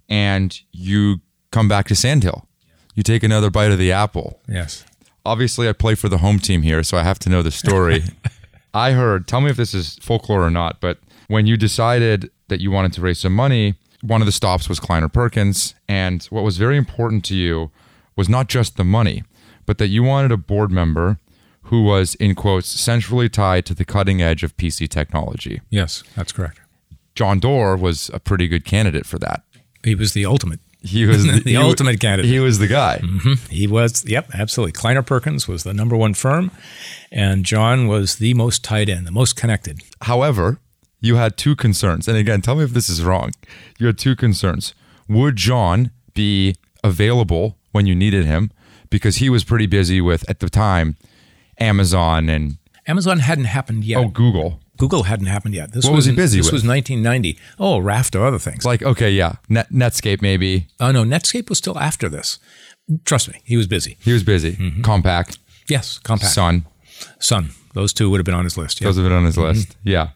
and 0.08 0.60
you 0.72 1.20
come 1.52 1.68
back 1.68 1.86
to 1.86 1.94
Sandhill. 1.94 2.48
You 2.96 3.04
take 3.04 3.22
another 3.22 3.48
bite 3.48 3.70
of 3.70 3.78
the 3.78 3.92
apple. 3.92 4.40
Yes. 4.48 4.84
Obviously, 5.24 5.68
I 5.68 5.72
play 5.72 5.94
for 5.94 6.08
the 6.08 6.18
home 6.18 6.40
team 6.40 6.62
here, 6.62 6.82
so 6.82 6.98
I 6.98 7.04
have 7.04 7.20
to 7.20 7.28
know 7.28 7.42
the 7.42 7.52
story. 7.52 8.02
I 8.74 8.90
heard, 8.90 9.28
tell 9.28 9.40
me 9.40 9.50
if 9.50 9.56
this 9.56 9.72
is 9.72 10.00
folklore 10.02 10.42
or 10.42 10.50
not, 10.50 10.80
but 10.80 10.98
when 11.28 11.46
you 11.46 11.56
decided 11.56 12.28
that 12.48 12.60
you 12.60 12.72
wanted 12.72 12.92
to 12.94 13.02
raise 13.02 13.20
some 13.20 13.32
money, 13.32 13.76
one 14.00 14.20
of 14.20 14.26
the 14.26 14.32
stops 14.32 14.68
was 14.68 14.80
Kleiner 14.80 15.08
Perkins. 15.08 15.76
And 15.86 16.24
what 16.24 16.42
was 16.42 16.56
very 16.56 16.76
important 16.76 17.24
to 17.26 17.36
you 17.36 17.70
was 18.16 18.28
not 18.28 18.48
just 18.48 18.76
the 18.76 18.84
money, 18.84 19.22
but 19.64 19.78
that 19.78 19.88
you 19.88 20.02
wanted 20.02 20.32
a 20.32 20.36
board 20.36 20.72
member 20.72 21.20
who 21.70 21.82
was, 21.82 22.16
in 22.16 22.34
quotes, 22.34 22.68
centrally 22.68 23.28
tied 23.28 23.64
to 23.64 23.74
the 23.74 23.84
cutting 23.84 24.20
edge 24.20 24.42
of 24.42 24.56
PC 24.56 24.88
technology. 24.88 25.60
Yes, 25.70 26.02
that's 26.16 26.32
correct. 26.32 26.60
John 27.14 27.38
Doerr 27.38 27.76
was 27.76 28.10
a 28.12 28.18
pretty 28.18 28.48
good 28.48 28.64
candidate 28.64 29.06
for 29.06 29.18
that. 29.20 29.44
He 29.84 29.94
was 29.94 30.12
the 30.12 30.26
ultimate. 30.26 30.58
He 30.82 31.06
was 31.06 31.24
the, 31.26 31.40
The 31.40 31.50
he 31.52 31.56
ultimate 31.56 32.00
candidate. 32.00 32.28
He 32.30 32.40
was 32.40 32.58
the 32.58 32.66
guy. 32.66 32.98
Mm-hmm. 33.02 33.54
He 33.54 33.68
was, 33.68 34.04
yep, 34.04 34.28
absolutely. 34.34 34.72
Kleiner 34.72 35.02
Perkins 35.02 35.46
was 35.46 35.62
the 35.62 35.72
number 35.72 35.96
one 35.96 36.12
firm, 36.14 36.50
and 37.12 37.44
John 37.44 37.86
was 37.86 38.16
the 38.16 38.34
most 38.34 38.64
tied 38.64 38.88
in, 38.88 39.04
the 39.04 39.12
most 39.12 39.36
connected. 39.36 39.80
However, 40.02 40.58
you 41.00 41.16
had 41.16 41.36
two 41.36 41.54
concerns. 41.54 42.08
And 42.08 42.16
again, 42.16 42.42
tell 42.42 42.56
me 42.56 42.64
if 42.64 42.72
this 42.72 42.88
is 42.90 43.02
wrong. 43.04 43.30
You 43.78 43.86
had 43.86 43.96
two 43.98 44.16
concerns. 44.16 44.74
Would 45.08 45.36
John 45.36 45.92
be 46.14 46.56
available 46.82 47.58
when 47.70 47.86
you 47.86 47.94
needed 47.94 48.26
him? 48.26 48.50
Because 48.90 49.18
he 49.18 49.30
was 49.30 49.44
pretty 49.44 49.66
busy 49.66 50.00
with, 50.00 50.28
at 50.28 50.40
the 50.40 50.50
time, 50.50 50.96
Amazon 51.60 52.28
and 52.28 52.56
Amazon 52.86 53.18
hadn't 53.20 53.44
happened 53.44 53.84
yet. 53.84 53.98
oh, 53.98 54.08
Google. 54.08 54.60
Google 54.76 55.02
hadn't 55.04 55.26
happened 55.26 55.54
yet. 55.54 55.72
This 55.72 55.84
What 55.84 55.94
was 55.94 56.06
he 56.06 56.12
busy 56.12 56.38
This 56.38 56.46
with? 56.46 56.54
was 56.54 56.66
1990. 56.66 57.38
Oh, 57.58 57.78
Raft 57.78 58.16
or 58.16 58.24
other 58.26 58.38
things. 58.38 58.64
Like, 58.64 58.82
okay, 58.82 59.10
yeah, 59.10 59.34
Net, 59.48 59.70
Netscape 59.70 60.22
maybe. 60.22 60.68
Oh 60.80 60.90
no, 60.90 61.04
Netscape 61.04 61.48
was 61.48 61.58
still 61.58 61.78
after 61.78 62.08
this. 62.08 62.38
Trust 63.04 63.28
me, 63.28 63.40
he 63.44 63.56
was 63.56 63.66
busy. 63.66 63.98
He 64.00 64.12
was 64.12 64.24
busy. 64.24 64.52
Mm-hmm. 64.52 64.82
Compaq, 64.82 65.36
Yes, 65.68 66.00
Compaq, 66.02 66.24
Sun. 66.24 66.64
Sun. 67.18 67.50
Those 67.74 67.92
two 67.92 68.10
would 68.10 68.18
have 68.18 68.24
been 68.24 68.34
on 68.34 68.44
his 68.44 68.56
list. 68.56 68.80
Yeah. 68.80 68.88
Those 68.88 68.96
have 68.96 69.04
been 69.04 69.12
on 69.12 69.24
his 69.26 69.36
mm-hmm. 69.36 69.58
list. 69.58 69.76
Yeah. 69.84 70.08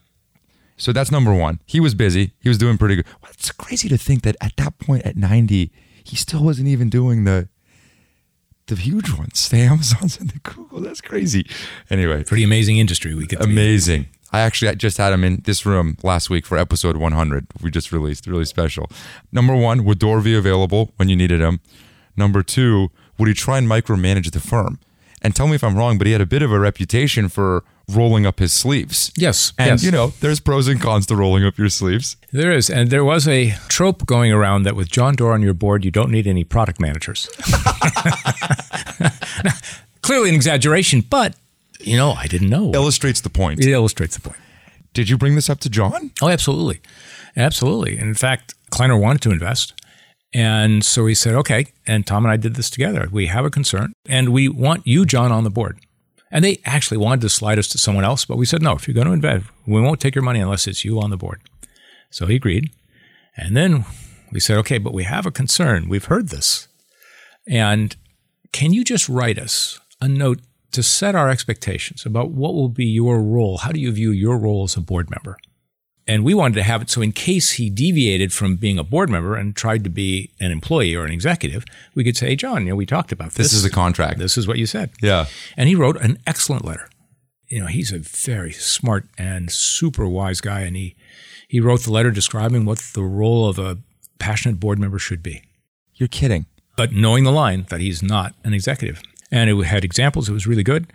So 0.76 0.92
that's 0.92 1.10
number 1.10 1.32
one. 1.32 1.60
He 1.66 1.78
was 1.78 1.94
busy. 1.94 2.32
He 2.40 2.48
was 2.48 2.58
doing 2.58 2.78
pretty 2.78 2.96
good. 2.96 3.06
Well, 3.22 3.30
it's 3.32 3.52
crazy 3.52 3.88
to 3.88 3.96
think 3.96 4.22
that 4.22 4.34
at 4.40 4.56
that 4.56 4.78
point 4.78 5.04
at 5.04 5.16
90, 5.16 5.70
he 6.02 6.16
still 6.16 6.42
wasn't 6.42 6.66
even 6.68 6.90
doing 6.90 7.24
the 7.24 7.48
the 8.66 8.76
huge 8.76 9.12
ones, 9.12 9.48
the 9.48 9.58
Amazons 9.58 10.18
and 10.18 10.30
the 10.30 10.38
Google. 10.40 10.80
That's 10.80 11.00
crazy. 11.00 11.46
Anyway, 11.90 12.24
Pretty 12.24 12.44
amazing 12.44 12.78
industry 12.78 13.14
we 13.14 13.26
get 13.26 13.40
to 13.40 13.46
be 13.46 13.52
in. 13.52 13.58
amazing. 13.58 14.06
I 14.32 14.40
actually 14.40 14.70
I 14.70 14.74
just 14.74 14.96
had 14.98 15.12
him 15.12 15.22
in 15.22 15.42
this 15.44 15.64
room 15.64 15.96
last 16.02 16.28
week 16.30 16.44
for 16.46 16.58
episode 16.58 16.96
100. 16.96 17.46
We 17.62 17.70
just 17.70 17.92
released, 17.92 18.26
really 18.26 18.44
special. 18.46 18.90
Number 19.30 19.54
one, 19.54 19.84
would 19.84 19.98
Doerr 20.00 20.20
be 20.22 20.34
available 20.34 20.92
when 20.96 21.08
you 21.08 21.14
needed 21.16 21.40
him? 21.40 21.60
Number 22.16 22.42
two, 22.42 22.90
would 23.18 23.28
he 23.28 23.34
try 23.34 23.58
and 23.58 23.68
micromanage 23.68 24.32
the 24.32 24.40
firm? 24.40 24.80
And 25.22 25.34
tell 25.36 25.46
me 25.46 25.54
if 25.54 25.62
I'm 25.62 25.76
wrong, 25.76 25.98
but 25.98 26.06
he 26.06 26.12
had 26.12 26.20
a 26.20 26.26
bit 26.26 26.42
of 26.42 26.50
a 26.52 26.58
reputation 26.58 27.28
for 27.28 27.64
rolling 27.90 28.26
up 28.26 28.38
his 28.38 28.52
sleeves. 28.52 29.12
Yes, 29.16 29.52
And 29.58 29.70
yes. 29.70 29.82
you 29.84 29.90
know, 29.90 30.08
there's 30.20 30.40
pros 30.40 30.68
and 30.68 30.80
cons 30.80 31.06
to 31.06 31.16
rolling 31.16 31.44
up 31.44 31.58
your 31.58 31.68
sleeves. 31.68 32.16
There 32.32 32.52
is, 32.52 32.70
and 32.70 32.90
there 32.90 33.04
was 33.04 33.28
a 33.28 33.54
trope 33.68 34.06
going 34.06 34.32
around 34.32 34.62
that 34.64 34.74
with 34.76 34.90
John 34.90 35.14
Doerr 35.14 35.32
on 35.32 35.42
your 35.42 35.54
board, 35.54 35.84
you 35.84 35.90
don't 35.90 36.10
need 36.10 36.26
any 36.26 36.44
product 36.44 36.80
managers. 36.80 37.28
Clearly 40.02 40.28
an 40.30 40.34
exaggeration, 40.34 41.02
but 41.02 41.34
you 41.80 41.96
know, 41.96 42.12
I 42.12 42.26
didn't 42.26 42.48
know. 42.50 42.72
Illustrates 42.72 43.20
the 43.20 43.30
point. 43.30 43.60
It 43.60 43.68
illustrates 43.70 44.16
the 44.16 44.22
point. 44.22 44.38
Did 44.92 45.08
you 45.08 45.18
bring 45.18 45.34
this 45.34 45.50
up 45.50 45.60
to 45.60 45.68
John? 45.68 46.12
Oh, 46.22 46.28
absolutely. 46.28 46.80
Absolutely. 47.36 47.98
And 47.98 48.08
in 48.08 48.14
fact, 48.14 48.54
Kleiner 48.70 48.96
wanted 48.96 49.22
to 49.22 49.30
invest. 49.30 49.74
And 50.32 50.84
so 50.84 51.06
he 51.06 51.14
said, 51.14 51.34
okay. 51.34 51.66
And 51.86 52.06
Tom 52.06 52.24
and 52.24 52.32
I 52.32 52.36
did 52.36 52.54
this 52.54 52.70
together. 52.70 53.08
We 53.10 53.26
have 53.26 53.44
a 53.44 53.50
concern 53.50 53.92
and 54.08 54.30
we 54.30 54.48
want 54.48 54.86
you, 54.86 55.04
John, 55.04 55.30
on 55.32 55.44
the 55.44 55.50
board. 55.50 55.78
And 56.34 56.44
they 56.44 56.60
actually 56.64 56.96
wanted 56.96 57.20
to 57.20 57.28
slide 57.28 57.60
us 57.60 57.68
to 57.68 57.78
someone 57.78 58.04
else, 58.04 58.24
but 58.24 58.36
we 58.36 58.44
said, 58.44 58.60
no, 58.60 58.72
if 58.72 58.88
you're 58.88 58.94
going 58.94 59.06
to 59.06 59.12
invest, 59.12 59.46
we 59.68 59.80
won't 59.80 60.00
take 60.00 60.16
your 60.16 60.24
money 60.24 60.40
unless 60.40 60.66
it's 60.66 60.84
you 60.84 61.00
on 61.00 61.10
the 61.10 61.16
board. 61.16 61.40
So 62.10 62.26
he 62.26 62.34
agreed. 62.34 62.70
And 63.36 63.56
then 63.56 63.84
we 64.32 64.40
said, 64.40 64.58
okay, 64.58 64.78
but 64.78 64.92
we 64.92 65.04
have 65.04 65.26
a 65.26 65.30
concern. 65.30 65.88
We've 65.88 66.06
heard 66.06 66.30
this. 66.30 66.66
And 67.46 67.94
can 68.50 68.72
you 68.72 68.82
just 68.82 69.08
write 69.08 69.38
us 69.38 69.78
a 70.00 70.08
note 70.08 70.40
to 70.72 70.82
set 70.82 71.14
our 71.14 71.30
expectations 71.30 72.04
about 72.04 72.32
what 72.32 72.52
will 72.54 72.68
be 72.68 72.84
your 72.84 73.22
role? 73.22 73.58
How 73.58 73.70
do 73.70 73.78
you 73.78 73.92
view 73.92 74.10
your 74.10 74.36
role 74.36 74.64
as 74.64 74.76
a 74.76 74.80
board 74.80 75.10
member? 75.10 75.38
And 76.06 76.22
we 76.22 76.34
wanted 76.34 76.56
to 76.56 76.62
have 76.62 76.82
it 76.82 76.90
so, 76.90 77.00
in 77.00 77.12
case 77.12 77.52
he 77.52 77.70
deviated 77.70 78.32
from 78.32 78.56
being 78.56 78.78
a 78.78 78.84
board 78.84 79.08
member 79.08 79.36
and 79.36 79.56
tried 79.56 79.84
to 79.84 79.90
be 79.90 80.30
an 80.38 80.50
employee 80.50 80.94
or 80.94 81.04
an 81.04 81.10
executive, 81.12 81.64
we 81.94 82.04
could 82.04 82.16
say, 82.16 82.28
hey, 82.28 82.36
John, 82.36 82.64
you 82.64 82.70
know, 82.70 82.76
we 82.76 82.84
talked 82.84 83.10
about 83.10 83.32
this. 83.32 83.46
This 83.46 83.52
is 83.54 83.64
a 83.64 83.70
contract. 83.70 84.18
This 84.18 84.36
is 84.36 84.46
what 84.46 84.58
you 84.58 84.66
said. 84.66 84.90
Yeah. 85.00 85.26
And 85.56 85.66
he 85.68 85.74
wrote 85.74 85.96
an 85.96 86.18
excellent 86.26 86.64
letter. 86.64 86.90
You 87.48 87.60
know, 87.60 87.66
he's 87.66 87.90
a 87.92 87.98
very 88.00 88.52
smart 88.52 89.06
and 89.16 89.50
super 89.50 90.06
wise 90.06 90.42
guy. 90.42 90.60
And 90.60 90.76
he, 90.76 90.94
he 91.48 91.58
wrote 91.60 91.82
the 91.84 91.92
letter 91.92 92.10
describing 92.10 92.66
what 92.66 92.78
the 92.94 93.02
role 93.02 93.48
of 93.48 93.58
a 93.58 93.78
passionate 94.18 94.60
board 94.60 94.78
member 94.78 94.98
should 94.98 95.22
be, 95.22 95.42
You're 95.94 96.08
kidding. 96.08 96.44
but 96.76 96.92
knowing 96.92 97.24
the 97.24 97.32
line 97.32 97.66
that 97.70 97.80
he's 97.80 98.02
not 98.02 98.34
an 98.44 98.52
executive. 98.52 99.00
And 99.30 99.48
it 99.48 99.56
had 99.64 99.84
examples. 99.84 100.28
It 100.28 100.32
was 100.32 100.46
really 100.46 100.62
good. 100.62 100.86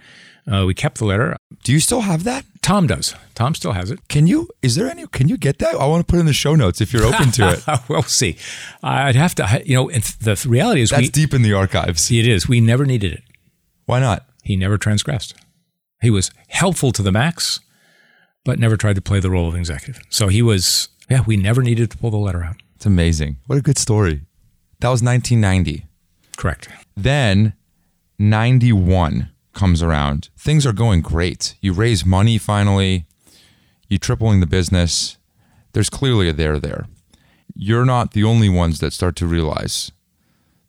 Uh, 0.51 0.65
we 0.65 0.73
kept 0.73 0.97
the 0.97 1.05
letter. 1.05 1.35
Do 1.63 1.71
you 1.71 1.79
still 1.79 2.01
have 2.01 2.23
that? 2.23 2.43
Tom 2.61 2.87
does. 2.87 3.13
Tom 3.35 3.53
still 3.53 3.73
has 3.73 3.91
it. 3.91 4.07
Can 4.07 4.25
you? 4.25 4.49
Is 4.61 4.75
there 4.75 4.89
any? 4.89 5.05
Can 5.07 5.27
you 5.27 5.37
get 5.37 5.59
that? 5.59 5.75
I 5.75 5.85
want 5.85 6.05
to 6.05 6.09
put 6.09 6.17
it 6.17 6.21
in 6.21 6.25
the 6.25 6.33
show 6.33 6.55
notes 6.55 6.81
if 6.81 6.91
you're 6.91 7.05
open 7.05 7.31
to 7.31 7.49
it. 7.51 7.79
we'll 7.89 8.01
see. 8.03 8.35
I'd 8.81 9.15
have 9.15 9.35
to, 9.35 9.61
you 9.65 9.75
know, 9.75 9.89
and 9.89 10.03
the 10.03 10.43
reality 10.47 10.81
is 10.81 10.89
That's 10.89 11.03
we, 11.03 11.09
deep 11.09 11.33
in 11.33 11.43
the 11.43 11.53
archives. 11.53 12.11
it 12.11 12.27
is. 12.27 12.47
We 12.47 12.61
never 12.61 12.85
needed 12.85 13.13
it. 13.13 13.23
Why 13.85 13.99
not? 13.99 14.25
He 14.43 14.55
never 14.55 14.77
transgressed. 14.77 15.35
He 16.01 16.09
was 16.09 16.31
helpful 16.47 16.91
to 16.93 17.03
the 17.03 17.11
max, 17.11 17.59
but 18.45 18.57
never 18.57 18.77
tried 18.77 18.95
to 18.95 19.01
play 19.01 19.19
the 19.19 19.29
role 19.29 19.47
of 19.47 19.55
executive. 19.55 20.01
So 20.09 20.29
he 20.29 20.41
was, 20.41 20.89
yeah, 21.09 21.21
we 21.25 21.37
never 21.37 21.61
needed 21.61 21.91
to 21.91 21.97
pull 21.97 22.11
the 22.11 22.17
letter 22.17 22.43
out. 22.43 22.55
It's 22.75 22.85
amazing. 22.85 23.37
What 23.47 23.57
a 23.57 23.61
good 23.61 23.77
story. 23.77 24.21
That 24.79 24.89
was 24.89 25.03
1990. 25.03 25.85
Correct. 26.37 26.69
Then 26.95 27.53
91 28.17 29.29
comes 29.59 29.83
around. 29.83 30.29
Things 30.37 30.65
are 30.65 30.71
going 30.73 31.01
great. 31.01 31.55
You 31.59 31.73
raise 31.73 32.05
money 32.05 32.37
finally. 32.37 33.05
you're 33.89 33.99
tripling 33.99 34.39
the 34.39 34.45
business. 34.59 35.17
There's 35.73 35.89
clearly 35.89 36.29
a 36.29 36.33
there 36.33 36.59
there. 36.59 36.85
You're 37.55 37.85
not 37.85 38.13
the 38.13 38.23
only 38.23 38.47
ones 38.47 38.79
that 38.79 38.93
start 38.93 39.15
to 39.17 39.27
realize 39.27 39.91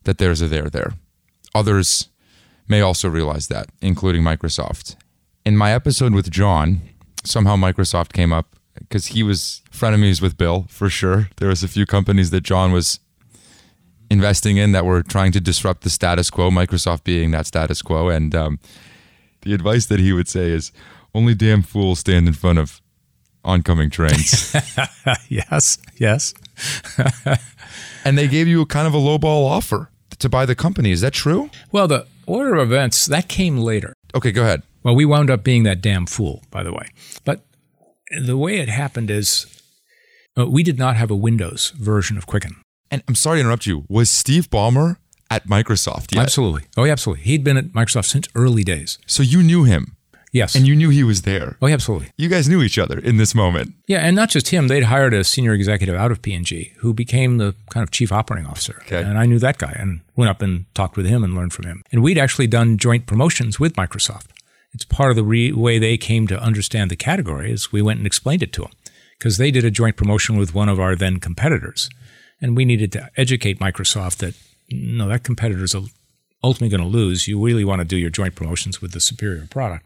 that 0.03 0.17
there's 0.17 0.41
a 0.41 0.47
there 0.47 0.69
there. 0.69 0.93
Others 1.55 2.09
may 2.67 2.81
also 2.81 3.07
realize 3.09 3.47
that, 3.47 3.67
including 3.81 4.23
Microsoft. 4.23 4.95
In 5.45 5.55
my 5.55 5.71
episode 5.73 6.13
with 6.13 6.29
John, 6.29 6.81
somehow 7.23 7.55
Microsoft 7.55 8.11
came 8.11 8.33
up 8.33 8.55
because 8.77 9.07
he 9.07 9.23
was 9.23 9.61
frenemies 9.71 10.21
with 10.21 10.37
Bill 10.37 10.65
for 10.69 10.89
sure. 10.89 11.29
There 11.37 11.49
was 11.49 11.63
a 11.63 11.67
few 11.75 11.85
companies 11.85 12.31
that 12.31 12.43
John 12.43 12.71
was 12.73 12.99
investing 14.11 14.57
in 14.57 14.73
that 14.73 14.85
were 14.85 15.01
trying 15.01 15.31
to 15.31 15.39
disrupt 15.39 15.83
the 15.83 15.89
status 15.89 16.29
quo, 16.29 16.49
Microsoft 16.49 17.05
being 17.05 17.31
that 17.31 17.45
status 17.45 17.81
quo. 17.81 18.09
And 18.09 18.35
um, 18.35 18.59
the 19.43 19.53
advice 19.53 19.85
that 19.85 20.01
he 20.01 20.11
would 20.11 20.27
say 20.27 20.51
is 20.51 20.73
only 21.15 21.33
damn 21.33 21.61
fools 21.61 21.99
stand 21.99 22.27
in 22.27 22.33
front 22.33 22.59
of 22.59 22.81
oncoming 23.45 23.89
trains. 23.89 24.53
yes. 25.29 25.77
Yes. 25.97 26.33
and 28.05 28.17
they 28.17 28.27
gave 28.27 28.49
you 28.49 28.61
a 28.61 28.65
kind 28.65 28.85
of 28.85 28.93
a 28.93 28.97
lowball 28.97 29.49
offer 29.49 29.89
to 30.19 30.27
buy 30.27 30.45
the 30.45 30.55
company. 30.55 30.91
Is 30.91 30.99
that 31.01 31.13
true? 31.13 31.49
Well, 31.71 31.87
the 31.87 32.05
order 32.27 32.55
of 32.55 32.69
events 32.69 33.05
that 33.05 33.29
came 33.29 33.57
later. 33.57 33.93
Okay, 34.13 34.33
go 34.33 34.41
ahead. 34.41 34.63
Well, 34.83 34.95
we 34.95 35.05
wound 35.05 35.29
up 35.29 35.41
being 35.41 35.63
that 35.63 35.81
damn 35.81 36.05
fool, 36.05 36.43
by 36.51 36.63
the 36.63 36.73
way. 36.73 36.89
But 37.23 37.45
the 38.25 38.37
way 38.37 38.59
it 38.59 38.67
happened 38.67 39.09
is 39.09 39.45
uh, 40.37 40.47
we 40.47 40.63
did 40.63 40.77
not 40.77 40.97
have 40.97 41.09
a 41.09 41.15
Windows 41.15 41.69
version 41.71 42.17
of 42.17 42.27
Quicken. 42.27 42.60
And 42.91 43.01
I'm 43.07 43.15
sorry 43.15 43.37
to 43.37 43.41
interrupt 43.41 43.65
you. 43.65 43.85
Was 43.89 44.09
Steve 44.09 44.49
Ballmer 44.49 44.97
at 45.29 45.47
Microsoft 45.47 46.13
yet? 46.13 46.23
Absolutely. 46.23 46.63
Oh, 46.77 46.83
yeah, 46.83 46.91
absolutely. 46.91 47.23
He'd 47.23 47.43
been 47.43 47.57
at 47.57 47.67
Microsoft 47.69 48.05
since 48.05 48.27
early 48.35 48.63
days. 48.63 48.99
So 49.07 49.23
you 49.23 49.41
knew 49.41 49.63
him 49.63 49.95
Yes. 50.33 50.55
and 50.55 50.65
you 50.67 50.75
knew 50.75 50.89
he 50.89 51.03
was 51.03 51.21
there. 51.23 51.57
oh, 51.61 51.67
yeah, 51.67 51.73
absolutely. 51.73 52.09
You 52.17 52.27
guys 52.29 52.47
knew 52.49 52.61
each 52.61 52.77
other 52.77 52.99
in 52.99 53.17
this 53.17 53.33
moment. 53.35 53.73
Yeah, 53.87 53.99
and 53.99 54.15
not 54.15 54.29
just 54.29 54.49
him. 54.49 54.67
They'd 54.67 54.83
hired 54.83 55.13
a 55.13 55.23
senior 55.23 55.53
executive 55.53 55.95
out 55.95 56.11
of 56.11 56.21
P&G 56.21 56.73
who 56.77 56.93
became 56.93 57.37
the 57.37 57.55
kind 57.69 57.81
of 57.83 57.91
chief 57.91 58.11
operating 58.11 58.45
officer. 58.49 58.81
Okay. 58.85 59.01
And 59.01 59.17
I 59.17 59.25
knew 59.25 59.39
that 59.39 59.57
guy 59.57 59.75
and 59.79 60.01
went 60.17 60.29
up 60.29 60.41
and 60.41 60.65
talked 60.73 60.97
with 60.97 61.05
him 61.05 61.23
and 61.23 61.33
learned 61.33 61.53
from 61.53 61.65
him. 61.65 61.83
And 61.93 62.01
we'd 62.03 62.17
actually 62.17 62.47
done 62.47 62.77
joint 62.77 63.05
promotions 63.07 63.59
with 63.59 63.73
Microsoft. 63.75 64.27
It's 64.73 64.85
part 64.85 65.09
of 65.11 65.17
the 65.17 65.23
re- 65.23 65.51
way 65.51 65.79
they 65.79 65.97
came 65.97 66.27
to 66.27 66.41
understand 66.41 66.91
the 66.91 66.95
category 66.95 67.51
is 67.51 67.71
we 67.73 67.81
went 67.81 67.97
and 67.99 68.07
explained 68.07 68.41
it 68.43 68.53
to 68.53 68.61
them 68.61 68.71
because 69.19 69.37
they 69.37 69.51
did 69.51 69.65
a 69.65 69.71
joint 69.71 69.97
promotion 69.97 70.37
with 70.37 70.53
one 70.55 70.69
of 70.69 70.79
our 70.79 70.95
then 70.95 71.19
competitors. 71.19 71.89
And 72.41 72.57
we 72.57 72.65
needed 72.65 72.91
to 72.93 73.09
educate 73.17 73.59
Microsoft 73.59 74.17
that, 74.17 74.33
no, 74.71 75.07
that 75.07 75.23
competitor 75.23 75.63
is 75.63 75.75
ultimately 76.43 76.75
going 76.75 76.89
to 76.89 76.97
lose. 76.97 77.27
You 77.27 77.43
really 77.43 77.63
want 77.63 77.79
to 77.79 77.85
do 77.85 77.97
your 77.97 78.09
joint 78.09 78.35
promotions 78.35 78.81
with 78.81 78.93
the 78.93 78.99
superior 78.99 79.47
product. 79.49 79.85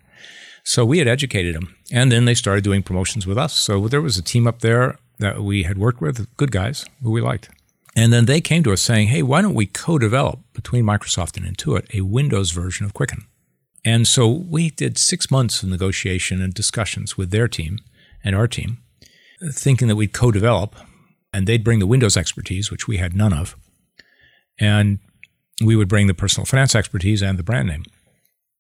So 0.64 0.84
we 0.84 0.98
had 0.98 1.08
educated 1.08 1.54
them, 1.54 1.76
and 1.92 2.12
then 2.12 2.26
they 2.26 2.34
started 2.34 2.64
doing 2.64 2.82
promotions 2.82 3.28
with 3.28 3.38
us. 3.38 3.54
So 3.54 3.88
there 3.88 4.02
was 4.02 4.18
a 4.18 4.24
team 4.24 4.48
up 4.48 4.62
there 4.62 4.98
that 5.20 5.44
we 5.44 5.64
had 5.64 5.78
worked 5.78 6.02
with, 6.02 6.28
good 6.38 6.52
guys 6.52 6.86
who 7.04 7.12
we 7.12 7.22
liked. 7.22 7.50
And 7.96 8.12
then 8.12 8.26
they 8.26 8.42
came 8.42 8.64
to 8.64 8.74
us 8.74 8.82
saying, 8.82 9.10
hey, 9.10 9.22
why 9.22 9.42
don't 9.42 9.54
we 9.54 9.68
co 9.68 9.98
develop 9.98 10.40
between 10.54 10.84
Microsoft 10.84 11.38
and 11.38 11.46
Intuit 11.46 11.94
a 11.94 12.02
Windows 12.02 12.52
version 12.52 12.86
of 12.86 12.94
Quicken? 12.94 13.26
And 13.86 14.08
so 14.08 14.28
we 14.28 14.72
did 14.72 14.98
six 14.98 15.30
months 15.30 15.62
of 15.62 15.70
negotiation 15.70 16.42
and 16.42 16.54
discussions 16.54 17.16
with 17.16 17.30
their 17.30 17.48
team 17.48 17.78
and 18.24 18.36
our 18.36 18.48
team, 18.48 18.80
thinking 19.52 19.88
that 19.88 19.96
we'd 19.96 20.14
co 20.14 20.32
develop 20.32 20.76
and 21.36 21.48
they'd 21.48 21.66
bring 21.66 21.80
the 21.80 21.88
Windows 21.88 22.16
expertise, 22.16 22.72
which 22.72 22.88
we 22.88 22.96
had 22.96 23.14
none 23.14 23.34
of. 23.34 23.58
And 24.58 25.00
we 25.62 25.76
would 25.76 25.90
bring 25.90 26.08
the 26.08 26.14
personal 26.14 26.46
finance 26.46 26.74
expertise 26.74 27.22
and 27.22 27.38
the 27.38 27.44
brand 27.44 27.68
name. 27.68 27.84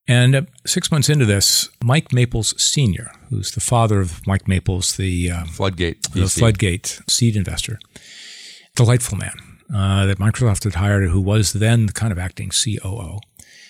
And 0.10 0.36
uh, 0.36 0.42
six 0.66 0.92
months 0.92 1.08
into 1.08 1.26
this, 1.26 1.70
Mike 1.82 2.12
Maples 2.12 2.54
Sr., 2.62 3.12
who's 3.30 3.52
the 3.52 3.62
father 3.62 4.02
of 4.02 4.28
Mike 4.28 4.48
Maples, 4.48 4.98
the, 4.98 5.32
uh, 5.32 5.46
Floodgate. 5.46 6.04
the 6.12 6.22
VC. 6.22 6.40
Floodgate 6.40 7.00
seed 7.08 7.38
investor, 7.38 7.80
delightful 8.76 9.18
man 9.18 9.38
uh, 9.74 10.06
that 10.06 10.20
Microsoft 10.20 10.66
had 10.66 10.76
hired, 10.76 11.10
who 11.10 11.22
was 11.22 11.54
then 11.54 11.86
the 11.86 11.94
kind 11.94 12.12
of 12.12 12.20
acting 12.20 12.50
COO. 12.52 13.20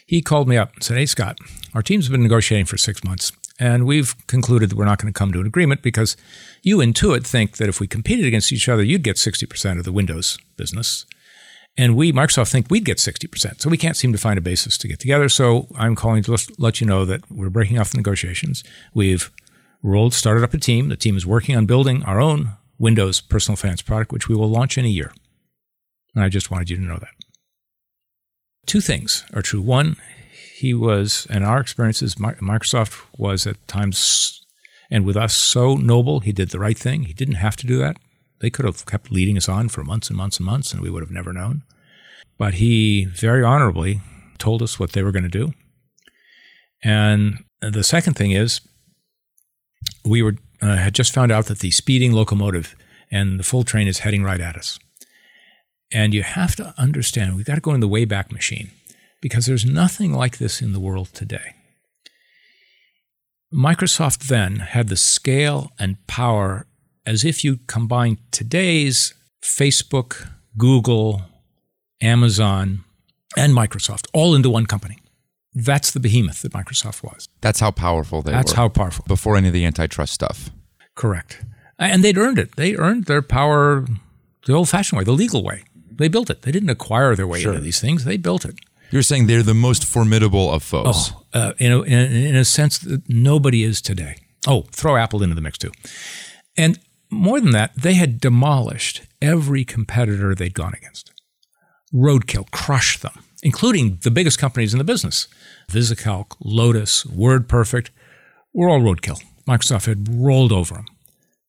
He 0.08 0.24
called 0.24 0.49
me 0.49 0.58
up 0.58 0.74
and 0.74 0.84
said, 0.84 0.97
Hey, 0.97 1.06
Scott, 1.06 1.38
our 1.76 1.84
team's 1.84 2.10
been 2.10 2.24
negotiating 2.24 2.66
for 2.66 2.78
six 2.78 3.03
months, 3.03 3.32
and 3.60 3.86
we've 3.86 4.16
concluded 4.28 4.70
that 4.70 4.76
we're 4.76 4.86
not 4.86 5.01
going 5.01 5.12
to 5.12 5.18
come 5.18 5.32
to 5.32 5.39
an 5.39 5.47
agreement 5.47 5.82
because 5.82 6.18
you, 6.62 6.78
Intuit, 6.78 7.26
think 7.26 7.58
that 7.58 7.70
if 7.70 7.80
we 7.80 7.88
competed 7.88 8.26
against 8.26 8.51
each 8.51 8.68
other, 8.68 8.84
you'd 8.84 9.03
get 9.03 9.16
60% 9.16 9.78
of 9.78 9.86
the 9.86 9.91
Windows 9.91 10.38
business. 10.58 11.06
And 11.78 11.95
we, 11.95 12.12
Microsoft, 12.12 12.51
think 12.51 12.68
we'd 12.70 12.86
get 12.86 12.97
60%. 12.97 13.62
So 13.62 13.70
we 13.70 13.78
can't 13.78 13.97
seem 13.97 14.12
to 14.12 14.18
find 14.18 14.38
a 14.38 14.41
basis 14.41 14.78
to 14.78 14.88
get 14.88 14.99
together. 14.99 15.28
So 15.30 15.68
I'm 15.78 15.95
calling 15.95 16.24
to 16.24 16.38
let- 16.58 16.82
you 16.82 16.88
know 16.88 17.06
that 17.06 17.30
we're 17.30 17.49
breaking 17.49 17.80
off 17.80 17.91
the 17.91 17.97
negotiations. 17.97 18.64
We've 18.93 19.32
rolled, 19.84 20.14
started 20.14 20.43
up 20.43 20.53
a 20.53 20.58
team. 20.58 20.89
The 20.89 20.95
team 20.95 21.18
is 21.18 21.26
working 21.26 21.56
on 21.56 21.66
building 21.66 22.03
our 22.03 22.20
own 22.20 22.53
Windows 22.78 23.22
personal 23.22 23.56
finance 23.56 23.82
product, 23.82 24.12
which 24.12 24.28
we 24.28 24.36
will 24.36 24.49
launch 24.49 24.78
in 24.78 24.86
a 24.86 24.89
year. 24.89 25.14
And 26.14 26.24
I 26.24 26.30
just 26.30 26.49
wanted 26.49 26.70
you 26.70 26.78
to 26.78 26.84
know 26.84 26.97
that. 26.97 27.10
Two 28.66 28.82
things 28.82 29.26
are 29.34 29.41
true. 29.41 29.62
One, 29.62 29.97
he 30.56 30.74
was, 30.74 31.28
in 31.30 31.43
our 31.43 31.60
experiences, 31.60 32.16
Microsoft 32.16 33.03
was 33.18 33.45
at 33.45 33.68
times, 33.68 34.41
and 34.89 35.06
with 35.06 35.18
us, 35.18 35.36
so 35.36 35.76
noble. 35.76 36.22
He 36.22 36.32
did 36.32 36.51
the 36.51 36.60
right 36.60 36.78
thing. 36.78 37.03
He 37.03 37.14
didn't 37.14 37.36
have 37.36 37.58
to 37.58 37.68
do 37.68 37.78
that. 37.80 37.97
They 38.39 38.49
could 38.49 38.64
have 38.64 38.86
kept 38.86 39.12
leading 39.12 39.36
us 39.36 39.49
on 39.49 39.68
for 39.68 39.84
months 39.84 40.08
and 40.08 40.16
months 40.16 40.38
and 40.38 40.45
months, 40.45 40.72
and 40.72 40.82
we 40.82 40.89
would 40.89 41.03
have 41.03 41.12
never 41.12 41.34
known. 41.34 41.64
But 42.38 42.53
he 42.56 43.03
very 43.03 43.43
honorably 43.43 43.99
told 44.38 44.62
us 44.62 44.80
what 44.80 44.93
they 44.93 45.03
were 45.03 45.12
going 45.12 45.30
to 45.30 45.30
do. 45.30 45.51
And 46.82 47.43
the 47.60 47.84
second 47.84 48.14
thing 48.14 48.32
is, 48.32 48.62
we 50.06 50.24
were 50.24 50.38
uh, 50.62 50.78
had 50.78 50.95
just 50.95 51.14
found 51.14 51.34
out 51.34 51.47
that 51.47 51.60
the 51.60 51.72
speeding 51.72 52.14
locomotive 52.14 52.78
and 53.12 53.41
the 53.41 53.43
full 53.43 53.66
train 53.66 53.89
is 53.89 53.99
heading 53.99 54.24
right 54.24 54.39
at 54.39 54.56
us. 54.56 54.80
And 55.91 56.14
you 56.14 56.24
have 56.24 56.56
to 56.56 56.74
understand, 56.78 57.36
we've 57.36 57.45
got 57.45 57.56
to 57.56 57.62
go 57.62 57.74
in 57.74 57.82
the 57.82 57.89
Wayback 57.89 58.32
Machine 58.32 58.72
because 59.22 59.45
there's 59.45 59.66
nothing 59.66 60.13
like 60.13 60.38
this 60.38 60.61
in 60.61 60.74
the 60.74 60.80
world 60.80 61.13
today. 61.13 61.55
Microsoft 63.53 64.28
then 64.28 64.57
had 64.57 64.89
the 64.89 64.97
scale 64.97 65.72
and 65.80 66.05
power 66.07 66.68
as 67.05 67.24
if 67.24 67.43
you 67.43 67.59
combine 67.68 68.18
today's 68.32 69.13
Facebook, 69.41 70.28
Google, 70.57 71.22
Amazon, 72.01 72.84
and 73.38 73.53
Microsoft 73.53 74.07
all 74.13 74.36
into 74.36 74.49
one 74.49 74.66
company. 74.66 74.97
That's 75.53 75.91
the 75.91 75.99
behemoth 75.99 76.41
that 76.41 76.51
Microsoft 76.51 77.03
was. 77.03 77.30
That's 77.41 77.61
how 77.61 77.72
powerful 77.72 78.22
they 78.22 78.32
That's 78.32 78.51
were. 78.51 78.57
how 78.57 78.70
powerful. 78.70 79.05
Before 79.07 79.38
any 79.38 79.47
of 79.47 79.53
the 79.53 79.66
antitrust 79.66 80.13
stuff. 80.13 80.49
Correct. 80.95 81.41
And 81.80 82.03
they'd 82.03 82.18
earned 82.18 82.39
it. 82.39 82.55
They 82.57 82.76
earned 82.76 83.05
their 83.05 83.22
power 83.22 83.86
the 84.45 84.53
old 84.53 84.70
fashioned 84.70 84.97
way, 84.97 85.03
the 85.03 85.11
legal 85.11 85.43
way. 85.43 85.63
They 85.91 86.07
built 86.07 86.30
it. 86.30 86.41
They 86.41 86.51
didn't 86.51 86.70
acquire 86.70 87.16
their 87.16 87.28
way 87.28 87.41
into 87.41 87.59
these 87.59 87.80
things, 87.80 88.03
they 88.03 88.18
built 88.18 88.45
it. 88.45 88.55
You're 88.91 89.01
saying 89.01 89.27
they're 89.27 89.43
the 89.43 89.53
most 89.53 89.86
formidable 89.86 90.51
of 90.51 90.63
foes. 90.63 91.11
Oh, 91.11 91.23
uh, 91.33 91.53
in, 91.57 91.71
a, 91.71 91.81
in, 91.81 92.36
a 92.36 92.45
sense 92.45 92.77
that 92.79 93.09
nobody 93.09 93.63
is 93.63 93.81
today. 93.81 94.17
Oh, 94.47 94.61
throw 94.71 94.95
Apple 94.95 95.23
into 95.23 95.36
the 95.36 95.41
mix 95.41 95.57
too. 95.57 95.71
And 96.55 96.79
more 97.09 97.41
than 97.41 97.51
that, 97.51 97.75
they 97.75 97.95
had 97.95 98.19
demolished 98.19 99.01
every 99.21 99.65
competitor 99.65 100.33
they'd 100.33 100.53
gone 100.53 100.73
against. 100.73 101.11
Roadkill 101.93 102.49
crushed 102.51 103.01
them, 103.01 103.23
including 103.43 103.99
the 104.03 104.11
biggest 104.11 104.38
companies 104.38 104.73
in 104.73 104.77
the 104.77 104.83
business. 104.83 105.27
VisiCalc, 105.69 106.36
Lotus, 106.39 107.03
WordPerfect 107.05 107.89
were 108.53 108.69
all 108.69 108.79
roadkill. 108.79 109.21
Microsoft 109.47 109.86
had 109.86 110.07
rolled 110.09 110.51
over 110.51 110.75
them. 110.75 110.86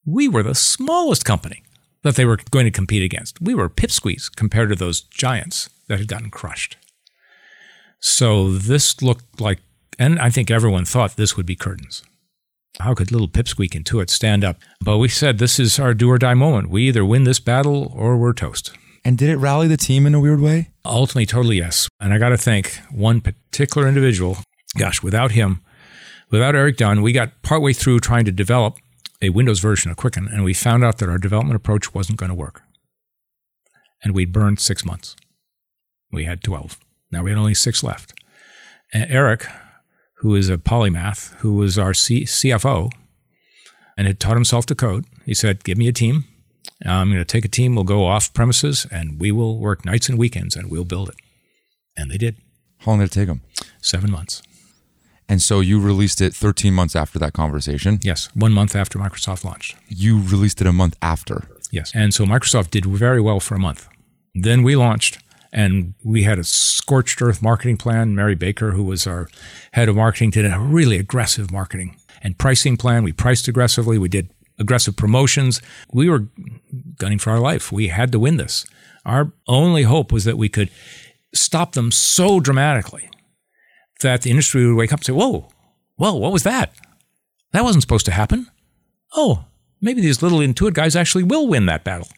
we 0.04 0.28
were 0.28 0.42
the 0.42 0.54
smallest 0.54 1.24
company 1.24 1.62
that 2.02 2.14
they 2.14 2.24
were 2.24 2.38
going 2.50 2.64
to 2.64 2.70
compete 2.70 3.02
against. 3.02 3.40
We 3.40 3.54
were 3.54 3.68
pipsqueaks 3.68 4.34
compared 4.34 4.68
to 4.68 4.76
those 4.76 5.00
giants 5.00 5.68
that 5.88 5.98
had 5.98 6.08
gotten 6.08 6.30
crushed. 6.30 6.76
So 8.00 8.50
this 8.52 9.02
looked 9.02 9.40
like, 9.40 9.60
and 9.98 10.18
I 10.18 10.30
think 10.30 10.50
everyone 10.50 10.84
thought 10.84 11.16
this 11.16 11.36
would 11.36 11.46
be 11.46 11.56
curtains. 11.56 12.02
How 12.78 12.94
could 12.94 13.10
little 13.10 13.28
pipsqueak 13.28 13.70
Intuit 13.70 14.10
stand 14.10 14.44
up? 14.44 14.58
But 14.80 14.98
we 14.98 15.08
said 15.08 15.38
this 15.38 15.58
is 15.58 15.78
our 15.78 15.94
do 15.94 16.10
or 16.10 16.18
die 16.18 16.34
moment. 16.34 16.68
We 16.68 16.88
either 16.88 17.04
win 17.04 17.24
this 17.24 17.40
battle 17.40 17.92
or 17.94 18.16
we're 18.16 18.34
toast. 18.34 18.72
And 19.04 19.16
did 19.16 19.30
it 19.30 19.36
rally 19.36 19.68
the 19.68 19.76
team 19.76 20.04
in 20.04 20.14
a 20.14 20.20
weird 20.20 20.40
way? 20.40 20.70
Ultimately, 20.84 21.26
totally 21.26 21.56
yes. 21.58 21.88
And 22.00 22.12
I 22.12 22.18
got 22.18 22.30
to 22.30 22.36
thank 22.36 22.80
one 22.90 23.20
particular 23.20 23.88
individual. 23.88 24.38
Gosh, 24.76 25.02
without 25.02 25.30
him, 25.30 25.60
without 26.30 26.54
Eric 26.54 26.76
Dunn, 26.76 27.02
we 27.02 27.12
got 27.12 27.40
partway 27.42 27.72
through 27.72 28.00
trying 28.00 28.24
to 28.24 28.32
develop 28.32 28.76
a 29.22 29.30
Windows 29.30 29.60
version 29.60 29.90
of 29.90 29.96
Quicken, 29.96 30.28
and 30.28 30.44
we 30.44 30.52
found 30.52 30.84
out 30.84 30.98
that 30.98 31.08
our 31.08 31.18
development 31.18 31.56
approach 31.56 31.94
wasn't 31.94 32.18
going 32.18 32.28
to 32.28 32.34
work. 32.34 32.62
And 34.02 34.14
we'd 34.14 34.32
burned 34.32 34.60
six 34.60 34.84
months. 34.84 35.16
We 36.12 36.24
had 36.24 36.42
12. 36.42 36.78
Now 37.10 37.22
we 37.22 37.30
had 37.30 37.38
only 37.38 37.54
six 37.54 37.82
left. 37.82 38.12
And 38.92 39.10
Eric, 39.10 39.46
who 40.18 40.34
is 40.34 40.48
a 40.48 40.56
polymath, 40.58 41.34
who 41.36 41.54
was 41.54 41.78
our 41.78 41.94
C- 41.94 42.24
CFO 42.24 42.90
and 43.96 44.06
had 44.06 44.20
taught 44.20 44.36
himself 44.36 44.66
to 44.66 44.74
code, 44.74 45.06
he 45.24 45.34
said, 45.34 45.64
Give 45.64 45.78
me 45.78 45.88
a 45.88 45.92
team. 45.92 46.24
I'm 46.84 47.08
going 47.08 47.18
to 47.18 47.24
take 47.24 47.44
a 47.44 47.48
team, 47.48 47.74
we'll 47.74 47.84
go 47.84 48.04
off 48.04 48.34
premises, 48.34 48.86
and 48.90 49.18
we 49.20 49.32
will 49.32 49.58
work 49.58 49.84
nights 49.84 50.08
and 50.08 50.18
weekends 50.18 50.56
and 50.56 50.70
we'll 50.70 50.84
build 50.84 51.08
it. 51.08 51.14
And 51.96 52.10
they 52.10 52.18
did. 52.18 52.36
How 52.80 52.92
long 52.92 52.98
did 53.00 53.06
it 53.06 53.12
take 53.12 53.28
them? 53.28 53.40
Seven 53.80 54.10
months. 54.10 54.42
And 55.28 55.42
so 55.42 55.60
you 55.60 55.80
released 55.80 56.20
it 56.20 56.34
13 56.34 56.72
months 56.72 56.94
after 56.94 57.18
that 57.18 57.32
conversation. 57.32 57.98
Yes, 58.02 58.28
one 58.34 58.52
month 58.52 58.76
after 58.76 58.98
Microsoft 58.98 59.44
launched. 59.44 59.76
You 59.88 60.18
released 60.20 60.60
it 60.60 60.66
a 60.66 60.72
month 60.72 60.96
after. 61.02 61.48
Yes. 61.72 61.90
And 61.94 62.14
so 62.14 62.24
Microsoft 62.24 62.70
did 62.70 62.86
very 62.86 63.20
well 63.20 63.40
for 63.40 63.54
a 63.54 63.58
month. 63.58 63.88
Then 64.34 64.62
we 64.62 64.76
launched 64.76 65.18
and 65.56 65.94
we 66.04 66.24
had 66.24 66.38
a 66.38 66.44
scorched 66.44 67.22
earth 67.22 67.40
marketing 67.40 67.78
plan. 67.78 68.14
Mary 68.14 68.34
Baker, 68.34 68.72
who 68.72 68.84
was 68.84 69.06
our 69.06 69.26
head 69.72 69.88
of 69.88 69.96
marketing, 69.96 70.30
did 70.30 70.44
a 70.44 70.60
really 70.60 70.98
aggressive 70.98 71.50
marketing 71.50 71.96
and 72.22 72.36
pricing 72.38 72.76
plan. 72.76 73.02
We 73.02 73.12
priced 73.12 73.48
aggressively. 73.48 73.96
We 73.96 74.10
did 74.10 74.30
aggressive 74.58 74.96
promotions. 74.96 75.62
We 75.90 76.10
were 76.10 76.28
gunning 76.98 77.18
for 77.18 77.30
our 77.30 77.40
life. 77.40 77.72
We 77.72 77.88
had 77.88 78.12
to 78.12 78.18
win 78.18 78.36
this. 78.36 78.66
Our 79.06 79.32
only 79.48 79.84
hope 79.84 80.12
was 80.12 80.24
that 80.24 80.36
we 80.36 80.50
could 80.50 80.70
stop 81.34 81.72
them 81.72 81.90
so 81.90 82.38
dramatically 82.38 83.08
that 84.02 84.22
the 84.22 84.30
industry 84.30 84.66
would 84.66 84.76
wake 84.76 84.92
up 84.92 85.00
and 85.00 85.06
say, 85.06 85.12
Whoa, 85.14 85.48
whoa, 85.96 86.14
what 86.14 86.32
was 86.32 86.42
that? 86.42 86.74
That 87.52 87.64
wasn't 87.64 87.82
supposed 87.82 88.06
to 88.06 88.12
happen. 88.12 88.48
Oh, 89.14 89.46
maybe 89.80 90.02
these 90.02 90.22
little 90.22 90.40
Intuit 90.40 90.74
guys 90.74 90.94
actually 90.94 91.24
will 91.24 91.48
win 91.48 91.64
that 91.66 91.82
battle. 91.82 92.08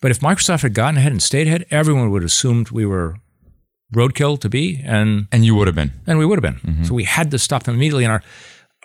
But 0.00 0.10
if 0.10 0.20
Microsoft 0.20 0.62
had 0.62 0.74
gotten 0.74 0.98
ahead 0.98 1.12
and 1.12 1.22
stayed 1.22 1.46
ahead, 1.46 1.64
everyone 1.70 2.10
would 2.10 2.22
have 2.22 2.26
assumed 2.28 2.70
we 2.70 2.84
were 2.86 3.16
roadkill 3.94 4.40
to 4.40 4.48
be, 4.48 4.80
and 4.84 5.26
And 5.32 5.44
you 5.44 5.54
would 5.54 5.66
have 5.68 5.74
been. 5.76 5.92
and 6.06 6.18
we 6.18 6.26
would 6.26 6.42
have 6.42 6.54
been. 6.54 6.60
Mm-hmm. 6.72 6.84
So 6.84 6.94
we 6.94 7.04
had 7.04 7.30
to 7.30 7.38
stop 7.38 7.62
them 7.64 7.74
immediately. 7.74 8.04
And 8.04 8.12
our 8.12 8.22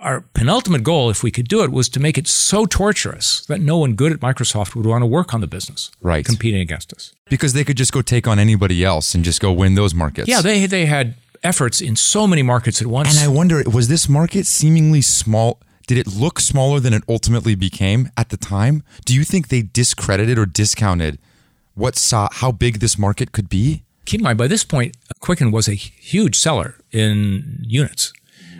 our 0.01 0.21
penultimate 0.33 0.81
goal, 0.83 1.09
if 1.09 1.23
we 1.23 1.29
could 1.31 1.49
do 1.49 1.61
it, 1.61 1.71
was 1.71 1.89
to 1.89 1.99
make 1.99 2.17
it 2.17 2.25
so 2.25 2.65
torturous 2.65 3.45
that 3.47 3.59
no 3.59 3.77
one 3.77 3.95
good 3.95 4.13
at 4.13 4.21
Microsoft 4.21 4.73
would 4.73 4.85
want 4.85 5.01
to 5.01 5.05
work 5.05 5.33
on 5.33 5.41
the 5.41 5.47
business, 5.47 5.91
Right. 6.01 6.23
competing 6.25 6.61
against 6.61 6.93
us. 6.93 7.11
Because 7.29 7.51
they 7.51 7.65
could 7.65 7.75
just 7.75 7.91
go 7.91 8.01
take 8.01 8.25
on 8.25 8.39
anybody 8.39 8.81
else 8.85 9.13
and 9.13 9.25
just 9.25 9.41
go 9.41 9.51
win 9.51 9.75
those 9.75 9.93
markets. 9.93 10.29
Yeah, 10.29 10.41
they 10.41 10.65
they 10.67 10.85
had 10.85 11.15
efforts 11.43 11.81
in 11.81 11.97
so 11.97 12.27
many 12.27 12.43
markets 12.43 12.81
at 12.81 12.87
once. 12.87 13.09
And 13.09 13.19
I 13.19 13.27
wonder, 13.27 13.61
was 13.69 13.87
this 13.89 14.07
market 14.07 14.45
seemingly 14.47 15.01
small? 15.01 15.59
Did 15.89 15.97
it 15.97 16.07
look 16.07 16.39
smaller 16.39 16.79
than 16.79 16.93
it 16.93 17.01
ultimately 17.09 17.55
became 17.55 18.11
at 18.15 18.29
the 18.29 18.37
time? 18.37 18.83
Do 19.05 19.15
you 19.15 19.23
think 19.23 19.47
they 19.47 19.63
discredited 19.63 20.37
or 20.37 20.45
discounted 20.45 21.17
what 21.73 21.95
saw 21.95 22.27
how 22.31 22.51
big 22.51 22.79
this 22.79 22.95
market 22.95 23.31
could 23.31 23.49
be? 23.49 23.81
keep 24.05 24.19
in 24.19 24.23
mind, 24.23 24.37
by 24.37 24.47
this 24.47 24.63
point, 24.63 24.95
Quicken 25.19 25.51
was 25.51 25.67
a 25.67 25.73
huge 25.73 26.37
seller 26.37 26.75
in 26.91 27.63
units. 27.67 28.13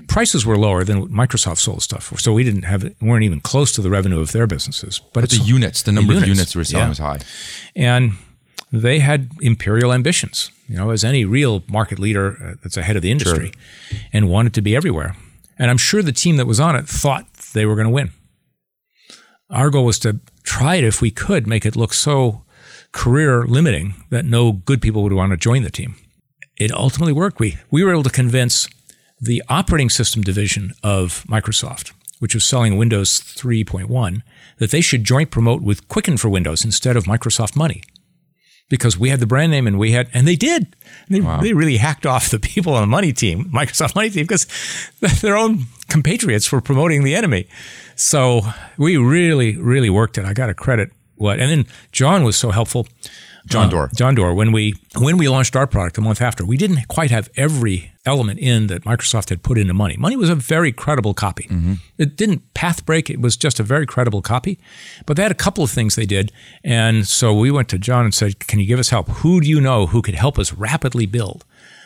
Prices 0.08 0.44
were 0.44 0.58
lower 0.58 0.84
than 0.84 1.02
what 1.02 1.12
Microsoft 1.12 1.60
sold 1.60 1.84
stuff 1.84 2.04
for, 2.04 2.18
so 2.18 2.34
we 2.34 2.44
didn't 2.44 2.64
have 2.64 2.82
weren't 3.00 3.24
even 3.24 3.42
close 3.42 3.72
to 3.74 3.82
the 3.82 3.92
revenue 3.92 4.20
of 4.20 4.32
their 4.32 4.48
businesses. 4.48 5.00
But, 5.14 5.22
But 5.22 5.30
the 5.30 5.38
units, 5.38 5.84
the 5.84 5.92
number 5.92 6.14
of 6.14 6.22
units, 6.22 6.38
units 6.38 6.56
we 6.56 6.62
were 6.62 6.66
selling 6.66 6.86
yeah. 6.86 6.90
was 6.90 6.98
high. 6.98 7.20
and 7.76 8.14
they 8.72 9.00
had 9.00 9.30
imperial 9.42 9.94
ambitions, 9.94 10.52
you 10.68 10.78
know, 10.78 10.90
as 10.90 11.04
any 11.04 11.26
real 11.26 11.64
market 11.68 12.00
leader 12.00 12.38
uh, 12.42 12.56
that's 12.64 12.78
ahead 12.78 12.96
of 12.96 13.04
the 13.04 13.12
industry, 13.12 13.52
and 14.12 14.30
wanted 14.30 14.54
to 14.56 14.62
be 14.62 14.76
everywhere. 14.76 15.16
And 15.60 15.70
I'm 15.70 15.78
sure 15.78 16.02
the 16.02 16.12
team 16.14 16.38
that 16.38 16.48
was 16.48 16.60
on 16.60 16.76
it 16.76 16.88
thought 16.88 17.32
they 17.54 17.66
were 17.66 17.76
going 17.76 17.88
to 17.88 17.94
win. 17.94 18.12
Our 19.50 19.70
goal 19.70 19.86
was 19.86 20.00
to 20.00 20.20
try 20.44 20.76
it 20.76 20.84
if 20.84 21.02
we 21.02 21.12
could 21.12 21.46
make 21.46 21.66
it 21.66 21.76
look 21.76 21.94
so 21.94 22.44
career 22.92 23.46
limiting 23.46 23.96
that 24.10 24.26
no 24.26 24.54
good 24.54 24.82
people 24.82 25.04
would 25.04 25.14
want 25.14 25.32
to 25.32 25.38
join 25.38 25.64
the 25.64 25.70
team. 25.70 25.96
It 26.58 26.72
ultimately 26.72 27.14
worked. 27.14 27.40
We 27.40 27.58
we 27.70 27.84
were 27.84 27.92
able 27.92 28.04
to 28.04 28.10
convince 28.10 28.68
the 29.20 29.44
operating 29.50 29.90
system 29.90 30.22
division 30.22 30.74
of 30.82 31.26
Microsoft, 31.28 31.92
which 32.20 32.34
was 32.34 32.46
selling 32.46 32.78
Windows 32.78 33.20
3.1, 33.20 34.22
that 34.58 34.72
they 34.72 34.82
should 34.82 35.04
joint 35.04 35.30
promote 35.30 35.62
with 35.62 35.88
Quicken 35.88 36.18
for 36.18 36.30
Windows 36.30 36.64
instead 36.64 36.96
of 36.96 37.04
Microsoft 37.04 37.56
Money. 37.56 37.84
Because 38.70 38.98
we 38.98 39.10
had 39.10 39.20
the 39.20 39.26
brand 39.28 39.52
name 39.52 39.66
and 39.66 39.80
we 39.80 39.92
had, 39.92 40.10
and 40.14 40.28
they 40.28 40.36
did. 40.36 40.76
They, 41.10 41.20
they 41.42 41.54
really 41.54 41.78
hacked 41.78 42.06
off 42.06 42.30
the 42.30 42.40
people 42.40 42.74
on 42.74 42.82
the 42.82 42.88
money 42.88 43.12
team, 43.12 43.46
Microsoft 43.54 43.96
Money 43.96 44.12
team, 44.12 44.26
because 44.26 44.48
their 45.22 45.36
own 45.36 45.66
compatriots 45.88 46.52
were 46.52 46.62
promoting 46.62 47.04
the 47.04 47.16
enemy. 47.16 47.48
So 47.96 48.42
we 48.78 48.96
really, 48.98 49.58
really 49.58 49.90
worked 49.90 50.18
it. 50.18 50.26
I 50.26 50.34
got 50.34 50.48
to 50.48 50.54
credit 50.54 50.92
what, 51.16 51.40
and 51.40 51.52
then 51.52 51.66
John 51.92 52.24
was 52.24 52.38
so 52.38 52.52
helpful. 52.52 52.88
John 53.50 53.68
Uh, 53.68 53.70
Doerr. 53.70 53.90
John 53.96 54.16
Doerr. 54.16 54.34
When 54.34 54.52
we 54.52 54.76
when 54.98 55.18
we 55.18 55.28
launched 55.28 55.56
our 55.56 55.68
product 55.68 55.98
a 55.98 56.02
month 56.02 56.22
after, 56.22 56.46
we 56.46 56.58
didn't 56.58 56.88
quite 56.88 57.12
have 57.12 57.30
every 57.36 57.92
element 58.06 58.40
in 58.40 58.68
that 58.68 58.84
Microsoft 58.86 59.30
had 59.30 59.44
put 59.44 59.58
into 59.58 59.74
Money. 59.74 59.96
Money 59.98 60.16
was 60.16 60.30
a 60.30 60.36
very 60.36 60.72
credible 60.72 61.14
copy. 61.14 61.48
It 61.98 62.16
didn't 62.16 62.54
path 62.54 62.86
break. 62.86 63.10
It 63.10 63.20
was 63.22 63.36
just 63.38 63.60
a 63.60 63.64
very 63.64 63.86
credible 63.86 64.22
copy. 64.22 64.58
But 65.06 65.16
they 65.18 65.24
had 65.24 65.32
a 65.32 65.36
couple 65.36 65.64
of 65.64 65.70
things 65.72 65.96
they 65.96 66.06
did, 66.06 66.32
and 66.64 67.08
so 67.08 67.34
we 67.34 67.52
went 67.52 67.68
to 67.70 67.78
John 67.78 68.06
and 68.06 68.14
said, 68.14 68.40
"Can 68.48 68.60
you 68.60 68.66
give 68.66 68.80
us 68.80 68.90
help? 68.90 69.10
Who 69.22 69.42
do 69.42 69.48
you 69.50 69.60
know 69.62 69.88
who 69.88 70.02
could 70.02 70.16
help 70.16 70.40
us 70.40 70.54
rapidly 70.54 71.06
build 71.06 71.44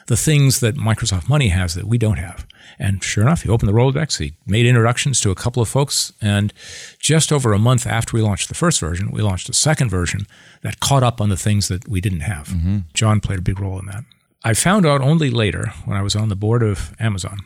the 0.07 0.17
things 0.17 0.59
that 0.59 0.75
Microsoft 0.75 1.29
Money 1.29 1.49
has 1.49 1.73
that 1.75 1.87
we 1.87 1.97
don't 1.97 2.17
have?" 2.17 2.45
And 2.79 3.03
sure 3.03 3.23
enough, 3.23 3.43
he 3.43 3.49
opened 3.49 3.69
the 3.69 3.73
Rolodex. 3.73 4.17
He 4.17 4.33
made 4.45 4.65
introductions 4.65 5.19
to 5.21 5.31
a 5.31 5.35
couple 5.35 5.61
of 5.61 5.69
folks, 5.69 6.11
and 6.21 6.53
just 6.99 7.31
over 7.31 7.53
a 7.53 7.59
month 7.59 7.85
after 7.85 8.15
we 8.15 8.23
launched 8.23 8.47
the 8.49 8.55
first 8.55 8.79
version, 8.79 9.11
we 9.11 9.21
launched 9.21 9.49
a 9.49 9.53
second 9.53 9.89
version 9.89 10.25
that 10.61 10.79
caught 10.79 11.03
up 11.03 11.21
on 11.21 11.29
the 11.29 11.37
things 11.37 11.67
that 11.67 11.87
we 11.87 12.01
didn't 12.01 12.21
have. 12.21 12.47
Mm-hmm. 12.47 12.77
John 12.93 13.19
played 13.19 13.39
a 13.39 13.43
big 13.43 13.59
role 13.59 13.79
in 13.79 13.85
that. 13.87 14.03
I 14.43 14.53
found 14.53 14.85
out 14.85 15.01
only 15.01 15.29
later 15.29 15.71
when 15.85 15.97
I 15.97 16.01
was 16.01 16.15
on 16.15 16.29
the 16.29 16.35
board 16.35 16.63
of 16.63 16.93
Amazon, 16.99 17.39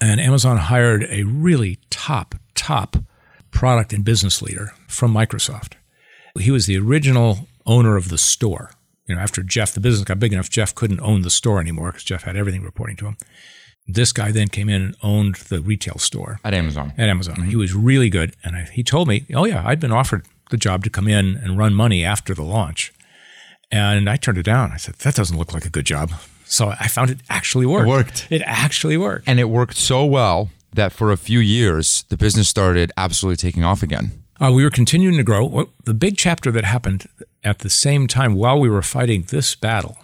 and 0.00 0.20
Amazon 0.20 0.56
hired 0.56 1.04
a 1.10 1.24
really 1.24 1.78
top, 1.90 2.34
top 2.54 2.96
product 3.50 3.92
and 3.92 4.04
business 4.04 4.40
leader 4.42 4.72
from 4.86 5.12
Microsoft. 5.12 5.72
He 6.38 6.50
was 6.50 6.66
the 6.66 6.78
original 6.78 7.48
owner 7.64 7.96
of 7.96 8.10
the 8.10 8.18
store. 8.18 8.70
You 9.06 9.14
know, 9.14 9.20
after 9.20 9.42
Jeff, 9.42 9.72
the 9.72 9.80
business 9.80 10.04
got 10.04 10.18
big 10.18 10.32
enough, 10.32 10.50
Jeff 10.50 10.74
couldn't 10.74 11.00
own 11.00 11.22
the 11.22 11.30
store 11.30 11.60
anymore 11.60 11.92
because 11.92 12.04
Jeff 12.04 12.24
had 12.24 12.36
everything 12.36 12.62
reporting 12.62 12.96
to 12.96 13.06
him. 13.06 13.16
This 13.86 14.12
guy 14.12 14.32
then 14.32 14.48
came 14.48 14.68
in 14.68 14.82
and 14.82 14.96
owned 15.02 15.36
the 15.48 15.60
retail 15.60 15.98
store 15.98 16.40
At 16.44 16.54
Amazon. 16.54 16.92
at 16.98 17.08
Amazon. 17.08 17.36
Mm-hmm. 17.36 17.50
He 17.50 17.56
was 17.56 17.72
really 17.72 18.10
good. 18.10 18.34
And 18.42 18.56
I, 18.56 18.62
he 18.64 18.82
told 18.82 19.06
me, 19.06 19.24
oh, 19.32 19.44
yeah, 19.44 19.62
I'd 19.64 19.78
been 19.78 19.92
offered 19.92 20.26
the 20.50 20.56
job 20.56 20.82
to 20.84 20.90
come 20.90 21.06
in 21.06 21.36
and 21.36 21.56
run 21.56 21.72
money 21.72 22.04
after 22.04 22.34
the 22.34 22.42
launch. 22.42 22.92
And 23.70 24.10
I 24.10 24.16
turned 24.16 24.38
it 24.38 24.42
down. 24.44 24.72
I 24.72 24.76
said, 24.76 24.96
that 24.96 25.14
doesn't 25.14 25.38
look 25.38 25.52
like 25.52 25.64
a 25.64 25.70
good 25.70 25.86
job. 25.86 26.10
So 26.44 26.72
I 26.80 26.88
found 26.88 27.10
it 27.10 27.18
actually 27.28 27.66
worked. 27.66 27.86
It 27.86 27.90
worked. 27.90 28.26
It 28.30 28.42
actually 28.44 28.96
worked. 28.96 29.28
And 29.28 29.38
it 29.38 29.48
worked 29.48 29.76
so 29.76 30.04
well 30.04 30.50
that 30.72 30.92
for 30.92 31.10
a 31.12 31.16
few 31.16 31.38
years, 31.38 32.04
the 32.08 32.16
business 32.16 32.48
started 32.48 32.92
absolutely 32.96 33.36
taking 33.36 33.64
off 33.64 33.82
again. 33.82 34.12
Uh, 34.40 34.52
we 34.52 34.64
were 34.64 34.70
continuing 34.70 35.16
to 35.16 35.22
grow. 35.22 35.70
The 35.84 35.94
big 35.94 36.16
chapter 36.16 36.50
that 36.52 36.64
happened 36.64 37.08
at 37.42 37.60
the 37.60 37.70
same 37.70 38.06
time 38.06 38.34
while 38.34 38.60
we 38.60 38.68
were 38.68 38.82
fighting 38.82 39.22
this 39.22 39.54
battle 39.54 39.96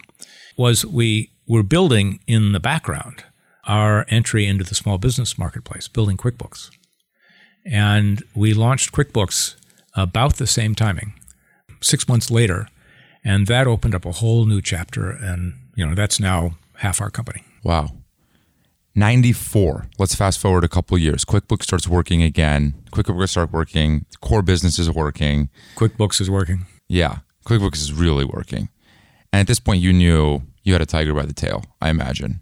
was 0.57 0.85
we 0.85 1.31
were 1.47 1.63
building 1.63 2.19
in 2.27 2.51
the 2.51 2.59
background 2.59 3.23
our 3.65 4.05
entry 4.09 4.45
into 4.45 4.63
the 4.63 4.75
small 4.75 4.97
business 4.97 5.37
marketplace, 5.37 5.87
building 5.87 6.17
QuickBooks. 6.17 6.69
And 7.65 8.23
we 8.35 8.53
launched 8.53 8.91
QuickBooks 8.91 9.55
about 9.95 10.35
the 10.35 10.47
same 10.47 10.75
timing, 10.75 11.13
six 11.81 12.07
months 12.07 12.29
later, 12.29 12.67
and 13.23 13.47
that 13.47 13.67
opened 13.67 13.95
up 13.95 14.05
a 14.05 14.11
whole 14.11 14.45
new 14.45 14.61
chapter. 14.61 15.11
And 15.11 15.53
you 15.75 15.85
know 15.85 15.95
that's 15.95 16.19
now 16.19 16.57
half 16.77 16.99
our 16.99 17.09
company. 17.09 17.43
Wow. 17.63 17.91
94. 18.95 19.87
Let's 19.97 20.15
fast 20.15 20.39
forward 20.39 20.63
a 20.63 20.67
couple 20.67 20.95
of 20.95 21.01
years. 21.01 21.25
QuickBooks 21.25 21.63
starts 21.63 21.87
working 21.87 22.21
again. 22.21 22.75
QuickBooks 22.91 23.29
start 23.29 23.51
working. 23.51 24.05
Core 24.21 24.41
business 24.41 24.77
is 24.77 24.89
working. 24.91 25.49
QuickBooks 25.75 26.21
is 26.21 26.29
working. 26.29 26.65
Yeah, 26.87 27.19
QuickBooks 27.45 27.77
is 27.77 27.91
really 27.93 28.25
working. 28.25 28.69
And 29.31 29.39
at 29.39 29.47
this 29.47 29.59
point, 29.59 29.81
you 29.81 29.91
knew 29.93 30.43
you 30.63 30.73
had 30.73 30.81
a 30.81 30.85
tiger 30.85 31.13
by 31.13 31.25
the 31.25 31.33
tail, 31.33 31.63
I 31.81 31.89
imagine. 31.89 32.39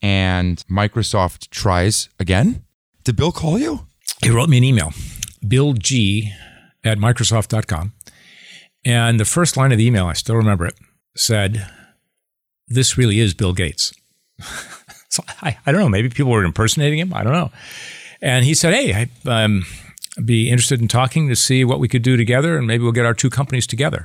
And 0.00 0.64
Microsoft 0.70 1.50
tries 1.50 2.08
again. 2.18 2.64
Did 3.04 3.16
Bill 3.16 3.32
call 3.32 3.58
you? 3.58 3.86
He 4.22 4.30
wrote 4.30 4.48
me 4.48 4.58
an 4.58 4.64
email 4.64 4.92
Bill 5.46 5.74
G 5.74 6.32
at 6.84 6.98
Microsoft.com. 6.98 7.92
And 8.84 9.20
the 9.20 9.24
first 9.24 9.56
line 9.56 9.72
of 9.72 9.78
the 9.78 9.86
email, 9.86 10.06
I 10.06 10.14
still 10.14 10.36
remember 10.36 10.64
it, 10.64 10.74
said, 11.16 11.68
This 12.68 12.96
really 12.96 13.20
is 13.20 13.34
Bill 13.34 13.52
Gates. 13.52 13.92
so 15.08 15.22
I, 15.42 15.58
I 15.66 15.72
don't 15.72 15.80
know, 15.80 15.88
maybe 15.88 16.08
people 16.08 16.32
were 16.32 16.44
impersonating 16.44 16.98
him. 16.98 17.12
I 17.14 17.22
don't 17.22 17.32
know. 17.32 17.50
And 18.20 18.44
he 18.44 18.54
said, 18.54 18.74
Hey, 18.74 19.08
I, 19.26 19.30
um, 19.44 19.64
I'd 20.16 20.26
be 20.26 20.50
interested 20.50 20.80
in 20.80 20.88
talking 20.88 21.28
to 21.28 21.36
see 21.36 21.64
what 21.64 21.78
we 21.78 21.88
could 21.88 22.02
do 22.02 22.16
together, 22.16 22.56
and 22.56 22.66
maybe 22.66 22.82
we'll 22.82 22.92
get 22.92 23.06
our 23.06 23.14
two 23.14 23.30
companies 23.30 23.66
together. 23.66 24.04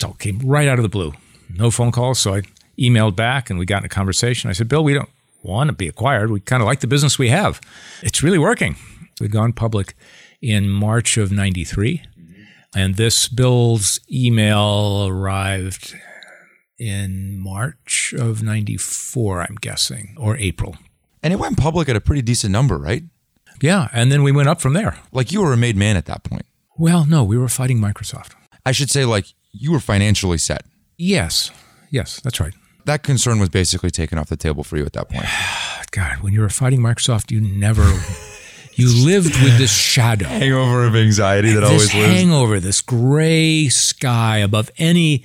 So 0.00 0.10
it 0.10 0.18
came 0.18 0.38
right 0.38 0.68
out 0.68 0.78
of 0.78 0.82
the 0.82 0.88
blue. 0.88 1.12
No 1.50 1.70
phone 1.70 1.92
calls. 1.92 2.18
So 2.18 2.34
I 2.34 2.42
emailed 2.78 3.14
back 3.16 3.50
and 3.50 3.58
we 3.58 3.66
got 3.66 3.82
in 3.82 3.84
a 3.84 3.90
conversation. 3.90 4.48
I 4.48 4.54
said, 4.54 4.68
Bill, 4.68 4.82
we 4.82 4.94
don't 4.94 5.10
want 5.42 5.68
to 5.68 5.74
be 5.74 5.88
acquired. 5.88 6.30
We 6.30 6.40
kind 6.40 6.62
of 6.62 6.66
like 6.66 6.80
the 6.80 6.86
business 6.86 7.18
we 7.18 7.28
have. 7.28 7.60
It's 8.02 8.22
really 8.22 8.38
working. 8.38 8.76
We'd 9.20 9.32
gone 9.32 9.52
public 9.52 9.94
in 10.40 10.70
March 10.70 11.18
of 11.18 11.30
93. 11.30 12.02
And 12.74 12.96
this 12.96 13.28
Bill's 13.28 14.00
email 14.10 15.06
arrived 15.06 15.94
in 16.80 17.38
March 17.38 18.14
of 18.16 18.42
94, 18.42 19.42
I'm 19.42 19.56
guessing, 19.60 20.16
or 20.18 20.36
April. 20.38 20.76
And 21.22 21.32
it 21.32 21.36
went 21.36 21.58
public 21.58 21.88
at 21.90 21.96
a 21.96 22.00
pretty 22.00 22.22
decent 22.22 22.52
number, 22.52 22.78
right? 22.78 23.04
Yeah. 23.60 23.88
And 23.92 24.10
then 24.10 24.22
we 24.22 24.32
went 24.32 24.48
up 24.48 24.60
from 24.60 24.72
there. 24.72 24.98
Like 25.12 25.30
you 25.30 25.42
were 25.42 25.52
a 25.52 25.56
made 25.56 25.76
man 25.76 25.96
at 25.98 26.06
that 26.06 26.24
point. 26.24 26.46
Well, 26.78 27.04
no, 27.04 27.22
we 27.22 27.36
were 27.36 27.48
fighting 27.48 27.78
Microsoft. 27.78 28.32
I 28.64 28.72
should 28.72 28.90
say, 28.90 29.04
like, 29.04 29.26
you 29.52 29.70
were 29.72 29.80
financially 29.80 30.38
set. 30.38 30.62
Yes. 30.96 31.50
Yes, 31.90 32.20
that's 32.20 32.40
right. 32.40 32.54
That 32.86 33.02
concern 33.02 33.38
was 33.38 33.50
basically 33.50 33.90
taken 33.90 34.16
off 34.16 34.28
the 34.28 34.36
table 34.36 34.64
for 34.64 34.78
you 34.78 34.86
at 34.86 34.94
that 34.94 35.10
point. 35.10 35.26
God, 35.90 36.22
when 36.22 36.32
you 36.32 36.40
were 36.40 36.48
fighting 36.48 36.80
Microsoft, 36.80 37.30
you 37.30 37.40
never, 37.40 37.82
you 38.74 39.04
lived 39.04 39.34
with 39.42 39.58
this 39.58 39.72
shadow. 39.72 40.26
Hangover 40.28 40.86
of 40.86 40.96
anxiety 40.96 41.52
that 41.52 41.60
this 41.60 41.70
always 41.70 41.94
lives. 41.94 42.14
hangover, 42.14 42.60
this 42.60 42.80
gray 42.80 43.68
sky 43.68 44.38
above 44.38 44.70
any 44.78 45.24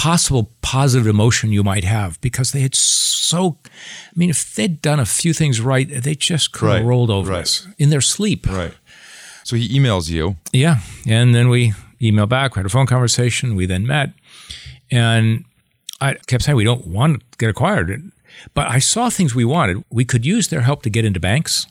possible 0.00 0.50
positive 0.62 1.06
emotion 1.06 1.52
you 1.52 1.62
might 1.62 1.84
have 1.84 2.18
because 2.20 2.52
they 2.52 2.60
had 2.62 2.74
so 2.74 3.58
I 3.66 4.16
mean 4.16 4.30
if 4.30 4.54
they'd 4.54 4.80
done 4.80 4.98
a 5.00 5.04
few 5.04 5.32
things 5.34 5.60
right 5.60 5.86
they 6.06 6.14
just 6.14 6.52
could 6.52 6.68
have 6.70 6.78
Right, 6.80 6.84
rolled 6.88 7.10
over 7.10 7.32
right. 7.32 7.42
us 7.42 7.68
in 7.78 7.90
their 7.90 8.00
sleep. 8.00 8.46
Right. 8.46 8.72
So 9.44 9.56
he 9.56 9.68
emails 9.78 10.08
you. 10.08 10.36
yeah 10.52 10.76
and 11.06 11.34
then 11.34 11.48
we 11.50 11.74
email 12.00 12.26
back. 12.26 12.54
We 12.56 12.60
had 12.60 12.66
a 12.66 12.70
phone 12.70 12.86
conversation. 12.86 13.56
We 13.56 13.66
then 13.66 13.86
met. 13.86 14.08
And 14.90 15.44
I 16.00 16.14
kept 16.26 16.44
saying 16.44 16.56
we 16.56 16.64
don't 16.64 16.86
want 16.86 17.20
to 17.20 17.26
get 17.38 17.50
acquired. 17.50 17.88
But 18.54 18.68
I 18.76 18.78
saw 18.80 19.10
things 19.10 19.34
we 19.34 19.44
wanted. 19.44 19.84
We 19.90 20.04
could 20.06 20.24
use 20.24 20.48
their 20.48 20.62
help 20.62 20.82
to 20.84 20.90
get 20.90 21.04
into 21.04 21.20
banks 21.20 21.66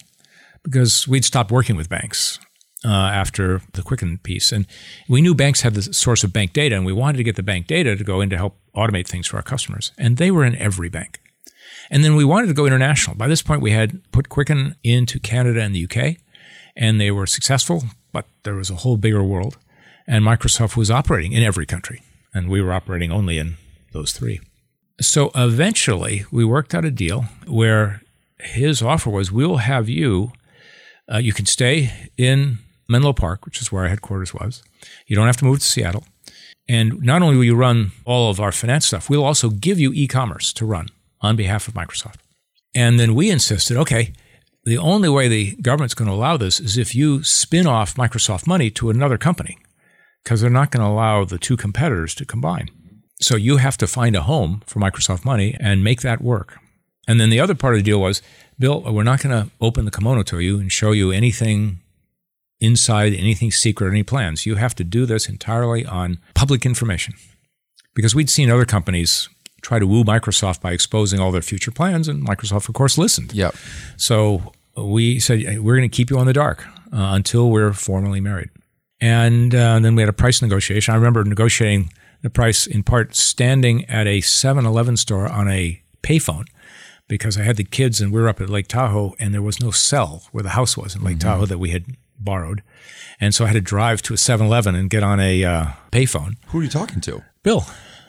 because 0.63 1.07
we'd 1.07 1.25
stopped 1.25 1.51
working 1.51 1.75
with 1.77 1.89
banks 1.89 2.37
uh, 2.85 2.87
after 2.87 3.61
the 3.73 3.81
Quicken 3.81 4.17
piece. 4.19 4.51
And 4.51 4.65
we 5.07 5.21
knew 5.21 5.35
banks 5.35 5.61
had 5.61 5.73
the 5.73 5.93
source 5.93 6.23
of 6.23 6.33
bank 6.33 6.53
data, 6.53 6.75
and 6.75 6.85
we 6.85 6.93
wanted 6.93 7.17
to 7.17 7.23
get 7.23 7.35
the 7.35 7.43
bank 7.43 7.67
data 7.67 7.95
to 7.95 8.03
go 8.03 8.21
in 8.21 8.29
to 8.29 8.37
help 8.37 8.57
automate 8.75 9.07
things 9.07 9.27
for 9.27 9.37
our 9.37 9.43
customers. 9.43 9.91
And 9.97 10.17
they 10.17 10.31
were 10.31 10.45
in 10.45 10.55
every 10.55 10.89
bank. 10.89 11.19
And 11.89 12.03
then 12.03 12.15
we 12.15 12.23
wanted 12.23 12.47
to 12.47 12.53
go 12.53 12.65
international. 12.65 13.15
By 13.15 13.27
this 13.27 13.41
point, 13.41 13.61
we 13.61 13.71
had 13.71 14.01
put 14.11 14.29
Quicken 14.29 14.75
into 14.83 15.19
Canada 15.19 15.61
and 15.61 15.75
the 15.75 15.85
UK, 15.85 16.17
and 16.75 17.01
they 17.01 17.11
were 17.11 17.25
successful, 17.25 17.83
but 18.11 18.25
there 18.43 18.55
was 18.55 18.69
a 18.69 18.75
whole 18.75 18.97
bigger 18.97 19.23
world. 19.23 19.57
And 20.07 20.23
Microsoft 20.23 20.75
was 20.75 20.89
operating 20.89 21.33
in 21.33 21.43
every 21.43 21.65
country, 21.65 22.01
and 22.33 22.49
we 22.49 22.61
were 22.61 22.73
operating 22.73 23.11
only 23.11 23.37
in 23.37 23.57
those 23.91 24.11
three. 24.11 24.39
So 25.01 25.31
eventually, 25.35 26.25
we 26.31 26.43
worked 26.43 26.75
out 26.75 26.85
a 26.85 26.91
deal 26.91 27.25
where 27.47 28.01
his 28.39 28.81
offer 28.81 29.09
was 29.09 29.31
we'll 29.31 29.57
have 29.57 29.89
you, 29.89 30.33
uh, 31.11 31.17
you 31.17 31.33
can 31.33 31.45
stay 31.45 32.09
in 32.17 32.59
Menlo 32.89 33.13
Park, 33.13 33.45
which 33.45 33.61
is 33.61 33.71
where 33.71 33.83
our 33.83 33.89
headquarters 33.89 34.33
was. 34.33 34.63
You 35.07 35.15
don't 35.15 35.27
have 35.27 35.37
to 35.37 35.45
move 35.45 35.59
to 35.59 35.65
Seattle. 35.65 36.05
And 36.67 37.01
not 37.01 37.21
only 37.21 37.37
will 37.37 37.43
you 37.43 37.55
run 37.55 37.91
all 38.05 38.29
of 38.29 38.39
our 38.39 38.51
finance 38.51 38.87
stuff, 38.87 39.09
we'll 39.09 39.23
also 39.23 39.49
give 39.49 39.79
you 39.79 39.91
e 39.93 40.07
commerce 40.07 40.51
to 40.53 40.65
run 40.65 40.89
on 41.21 41.35
behalf 41.35 41.67
of 41.67 41.73
Microsoft. 41.73 42.17
And 42.75 42.99
then 42.99 43.15
we 43.15 43.31
insisted 43.31 43.77
okay, 43.77 44.13
the 44.65 44.77
only 44.77 45.09
way 45.09 45.27
the 45.27 45.55
government's 45.61 45.95
going 45.95 46.09
to 46.09 46.13
allow 46.13 46.37
this 46.37 46.59
is 46.59 46.77
if 46.77 46.93
you 46.93 47.23
spin 47.23 47.65
off 47.65 47.95
Microsoft 47.95 48.45
money 48.45 48.69
to 48.71 48.89
another 48.89 49.17
company, 49.17 49.57
because 50.23 50.41
they're 50.41 50.49
not 50.49 50.71
going 50.71 50.85
to 50.85 50.91
allow 50.91 51.25
the 51.25 51.39
two 51.39 51.57
competitors 51.57 52.13
to 52.15 52.25
combine. 52.25 52.69
So 53.21 53.35
you 53.35 53.57
have 53.57 53.77
to 53.77 53.87
find 53.87 54.15
a 54.15 54.21
home 54.21 54.61
for 54.65 54.79
Microsoft 54.79 55.25
money 55.25 55.55
and 55.59 55.83
make 55.83 56.01
that 56.01 56.21
work. 56.21 56.57
And 57.07 57.19
then 57.19 57.29
the 57.29 57.39
other 57.39 57.55
part 57.55 57.73
of 57.73 57.79
the 57.79 57.83
deal 57.83 57.99
was, 57.99 58.21
Bill, 58.59 58.81
we're 58.81 59.03
not 59.03 59.21
going 59.21 59.35
to 59.35 59.49
open 59.59 59.85
the 59.85 59.91
kimono 59.91 60.21
to 60.23 60.39
you 60.39 60.59
and 60.59 60.71
show 60.71 60.91
you 60.91 61.11
anything 61.11 61.79
inside, 62.59 63.13
anything 63.13 63.51
secret, 63.51 63.89
any 63.89 64.03
plans. 64.03 64.45
You 64.45 64.55
have 64.55 64.75
to 64.75 64.83
do 64.83 65.05
this 65.05 65.29
entirely 65.29 65.85
on 65.85 66.19
public 66.33 66.65
information. 66.65 67.15
Because 67.95 68.15
we'd 68.15 68.29
seen 68.29 68.49
other 68.49 68.65
companies 68.65 69.29
try 69.61 69.79
to 69.79 69.87
woo 69.87 70.03
Microsoft 70.03 70.61
by 70.61 70.71
exposing 70.71 71.19
all 71.19 71.31
their 71.31 71.41
future 71.41 71.71
plans, 71.71 72.07
and 72.07 72.25
Microsoft, 72.25 72.69
of 72.69 72.75
course, 72.75 72.97
listened. 72.97 73.33
Yep. 73.33 73.55
So 73.97 74.53
we 74.77 75.19
said, 75.19 75.41
"Hey, 75.41 75.59
we're 75.59 75.75
going 75.75 75.89
to 75.89 75.95
keep 75.95 76.09
you 76.09 76.17
on 76.17 76.25
the 76.25 76.33
dark 76.33 76.65
uh, 76.93 77.11
until 77.13 77.49
we're 77.49 77.73
formally 77.73 78.19
married. 78.19 78.49
And 79.01 79.53
uh, 79.55 79.79
then 79.79 79.95
we 79.95 80.01
had 80.01 80.09
a 80.09 80.13
price 80.13 80.41
negotiation. 80.41 80.93
I 80.93 80.97
remember 80.97 81.23
negotiating 81.23 81.91
the 82.21 82.29
price 82.29 82.67
in 82.67 82.83
part 82.83 83.15
standing 83.15 83.85
at 83.85 84.07
a 84.07 84.21
7 84.21 84.65
Eleven 84.65 84.97
store 84.97 85.27
on 85.27 85.47
a 85.49 85.81
payphone 86.03 86.45
because 87.07 87.37
I 87.37 87.43
had 87.43 87.55
the 87.55 87.63
kids 87.63 88.01
and 88.01 88.11
we 88.11 88.21
were 88.21 88.27
up 88.27 88.41
at 88.41 88.49
Lake 88.49 88.67
Tahoe 88.67 89.15
and 89.19 89.33
there 89.33 89.41
was 89.41 89.61
no 89.61 89.71
cell 89.71 90.23
where 90.31 90.43
the 90.43 90.49
house 90.49 90.77
was 90.77 90.95
in 90.95 91.03
Lake 91.03 91.19
Tahoe 91.19 91.45
that 91.45 91.57
we 91.57 91.69
had 91.69 91.85
borrowed. 92.19 92.61
And 93.19 93.33
so 93.33 93.45
I 93.45 93.47
had 93.47 93.53
to 93.53 93.61
drive 93.61 94.01
to 94.03 94.13
a 94.13 94.17
7 94.17 94.45
Eleven 94.45 94.75
and 94.75 94.89
get 94.89 95.03
on 95.03 95.19
a 95.19 95.43
uh, 95.43 95.65
payphone. 95.91 96.35
Who 96.47 96.59
are 96.59 96.63
you 96.63 96.69
talking 96.69 97.01
to? 97.01 97.23
Bill. 97.43 97.65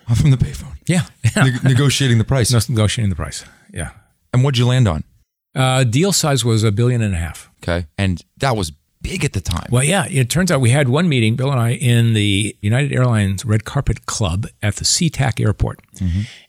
I'm 0.08 0.16
from 0.16 0.30
the 0.30 0.36
payphone. 0.36 0.76
Yeah. 0.86 1.02
Neg- 1.36 1.62
negotiating 1.64 2.18
the 2.18 2.24
price. 2.24 2.52
No, 2.52 2.58
negotiating 2.68 3.10
the 3.10 3.16
price. 3.16 3.44
Yeah. 3.72 3.90
And 4.32 4.42
what'd 4.44 4.58
you 4.58 4.66
land 4.66 4.88
on? 4.88 5.04
Uh, 5.54 5.84
deal 5.84 6.12
size 6.12 6.44
was 6.44 6.62
a 6.64 6.72
billion 6.72 7.00
and 7.02 7.14
a 7.14 7.18
half. 7.18 7.50
Okay. 7.62 7.86
And 7.98 8.22
that 8.38 8.56
was 8.56 8.72
big 9.02 9.24
at 9.24 9.32
the 9.32 9.40
time. 9.40 9.66
Well, 9.70 9.82
yeah, 9.84 10.06
it 10.08 10.28
turns 10.30 10.50
out 10.50 10.60
we 10.60 10.70
had 10.70 10.88
one 10.88 11.08
meeting, 11.08 11.34
Bill 11.36 11.50
and 11.50 11.60
I, 11.60 11.70
in 11.70 12.12
the 12.14 12.56
United 12.60 12.92
Airlines 12.92 13.44
Red 13.44 13.64
Carpet 13.64 14.06
Club 14.06 14.46
at 14.62 14.76
the 14.76 14.84
SeaTac 14.84 15.40
Airport. 15.44 15.80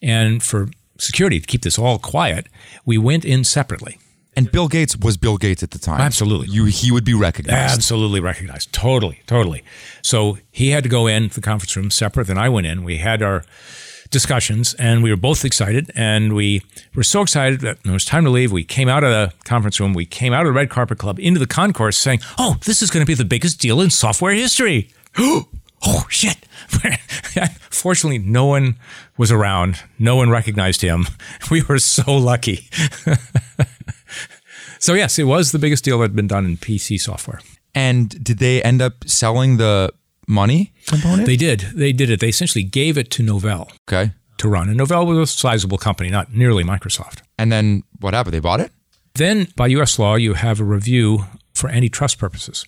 And 0.01 0.43
for 0.43 0.70
security, 0.99 1.39
to 1.39 1.45
keep 1.47 1.62
this 1.64 1.80
all 1.80 1.97
quiet, 1.97 2.47
we 2.86 2.97
went 2.97 3.26
in 3.26 3.43
separately. 3.43 3.97
And 4.36 4.50
Bill 4.50 4.70
Gates 4.70 4.96
was 4.96 5.18
Bill 5.18 5.38
Gates 5.38 5.62
at 5.62 5.72
the 5.72 5.80
time. 5.80 6.00
Absolutely. 6.00 6.48
You 6.48 6.66
he 6.66 6.92
would 6.92 7.04
be 7.04 7.14
recognized. 7.14 7.74
Absolutely 7.74 8.22
recognized. 8.22 8.72
Totally, 8.72 9.22
totally. 9.28 9.64
So 10.02 10.38
he 10.52 10.70
had 10.70 10.84
to 10.84 10.90
go 10.90 11.08
in 11.08 11.28
the 11.30 11.42
conference 11.42 11.76
room 11.76 11.92
separate 11.92 12.28
than 12.28 12.38
I 12.38 12.48
went 12.48 12.66
in. 12.66 12.84
We 12.84 12.98
had 12.98 13.22
our 13.22 13.44
discussions 14.10 14.74
and 14.76 15.04
we 15.04 15.10
were 15.10 15.18
both 15.18 15.44
excited 15.44 15.90
and 15.96 16.34
we 16.34 16.62
were 16.94 17.04
so 17.04 17.22
excited 17.22 17.62
that 17.62 17.84
when 17.84 17.92
it 17.92 17.94
was 17.94 18.06
time 18.06 18.24
to 18.24 18.30
leave, 18.30 18.52
we 18.52 18.64
came 18.64 18.88
out 18.88 19.04
of 19.04 19.10
the 19.10 19.34
conference 19.46 19.80
room, 19.80 19.94
we 19.94 20.06
came 20.06 20.34
out 20.34 20.42
of 20.42 20.48
the 20.48 20.52
Red 20.54 20.70
Carpet 20.70 20.98
Club 20.98 21.20
into 21.20 21.40
the 21.40 21.48
concourse 21.48 21.98
saying, 21.98 22.20
Oh, 22.38 22.58
this 22.66 22.82
is 22.82 22.90
going 22.90 23.06
to 23.06 23.08
be 23.08 23.16
the 23.16 23.26
biggest 23.26 23.60
deal 23.60 23.82
in 23.82 23.90
software 23.90 24.34
history. 24.34 24.90
oh, 25.18 26.06
shit. 26.10 26.38
Fortunately, 27.70 28.20
no 28.20 28.46
one 28.46 28.76
was 29.18 29.32
around. 29.32 29.82
No 29.98 30.16
one 30.16 30.30
recognized 30.30 30.82
him. 30.82 31.08
We 31.50 31.64
were 31.64 31.80
so 31.80 32.16
lucky. 32.16 32.70
so, 34.82 34.94
yes, 34.94 35.18
it 35.18 35.24
was 35.24 35.52
the 35.52 35.60
biggest 35.60 35.84
deal 35.84 36.00
that 36.00 36.06
had 36.06 36.16
been 36.16 36.28
done 36.28 36.46
in 36.46 36.58
PC 36.58 37.00
software. 37.00 37.40
And 37.74 38.10
did 38.24 38.40
they 38.40 38.62
end 38.64 38.82
up 38.82 39.08
selling 39.08 39.58
the 39.58 39.94
money 40.28 40.74
component? 40.88 41.26
They 41.26 41.38
did. 41.38 41.62
They 41.74 41.94
did 41.94 42.10
it. 42.10 42.20
They 42.20 42.30
essentially 42.30 42.64
gave 42.64 42.98
it 42.98 43.12
to 43.12 43.24
Novell 43.24 43.72
okay. 43.88 44.12
to 44.38 44.50
run. 44.50 44.70
And 44.70 44.80
Novell 44.80 45.06
was 45.06 45.18
a 45.18 45.28
sizable 45.28 45.78
company, 45.78 46.10
not 46.10 46.34
nearly 46.34 46.64
Microsoft. 46.64 47.22
And 47.38 47.52
then 47.52 47.84
what 48.00 48.14
happened? 48.14 48.34
They 48.34 48.40
bought 48.40 48.60
it? 48.60 48.72
Then, 49.14 49.48
by 49.56 49.68
US 49.68 50.00
law, 50.00 50.16
you 50.16 50.34
have 50.34 50.60
a 50.60 50.64
review 50.64 51.26
for 51.54 51.70
antitrust 51.70 52.18
purposes, 52.18 52.66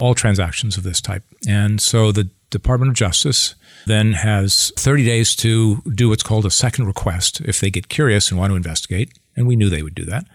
all 0.00 0.14
transactions 0.14 0.76
of 0.76 0.82
this 0.82 1.00
type. 1.00 1.22
And 1.46 1.80
so 1.80 2.12
the 2.12 2.30
Department 2.50 2.90
of 2.90 2.96
Justice 2.96 3.54
then 3.86 4.12
has 4.12 4.72
30 4.76 5.04
days 5.04 5.34
to 5.36 5.82
do 5.94 6.08
what's 6.08 6.22
called 6.22 6.46
a 6.46 6.50
second 6.50 6.86
request 6.86 7.40
if 7.42 7.60
they 7.60 7.70
get 7.70 7.88
curious 7.88 8.30
and 8.30 8.38
want 8.38 8.50
to 8.50 8.56
investigate. 8.56 9.12
And 9.36 9.46
we 9.46 9.56
knew 9.56 9.70
they 9.70 9.82
would 9.82 9.94
do 9.94 10.04
that. 10.04 10.26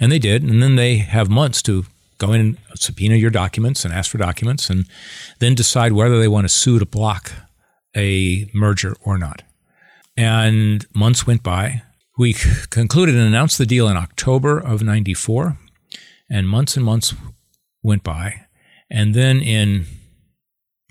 And 0.00 0.10
they 0.10 0.18
did. 0.18 0.42
And 0.42 0.62
then 0.62 0.76
they 0.76 0.96
have 0.96 1.28
months 1.28 1.62
to 1.62 1.84
go 2.18 2.32
in 2.32 2.40
and 2.40 2.58
subpoena 2.74 3.14
your 3.14 3.30
documents 3.30 3.84
and 3.84 3.94
ask 3.94 4.10
for 4.10 4.18
documents 4.18 4.68
and 4.70 4.86
then 5.38 5.54
decide 5.54 5.92
whether 5.92 6.18
they 6.18 6.28
want 6.28 6.44
to 6.44 6.48
sue 6.48 6.78
to 6.78 6.86
block 6.86 7.32
a 7.96 8.50
merger 8.52 8.96
or 9.04 9.18
not. 9.18 9.42
And 10.16 10.86
months 10.94 11.26
went 11.26 11.42
by. 11.42 11.82
We 12.18 12.34
concluded 12.70 13.14
and 13.14 13.24
announced 13.24 13.58
the 13.58 13.66
deal 13.66 13.88
in 13.88 13.96
October 13.96 14.58
of 14.58 14.82
94. 14.82 15.58
And 16.28 16.48
months 16.48 16.76
and 16.76 16.84
months 16.84 17.14
went 17.82 18.02
by. 18.02 18.46
And 18.90 19.14
then 19.14 19.40
in 19.40 19.86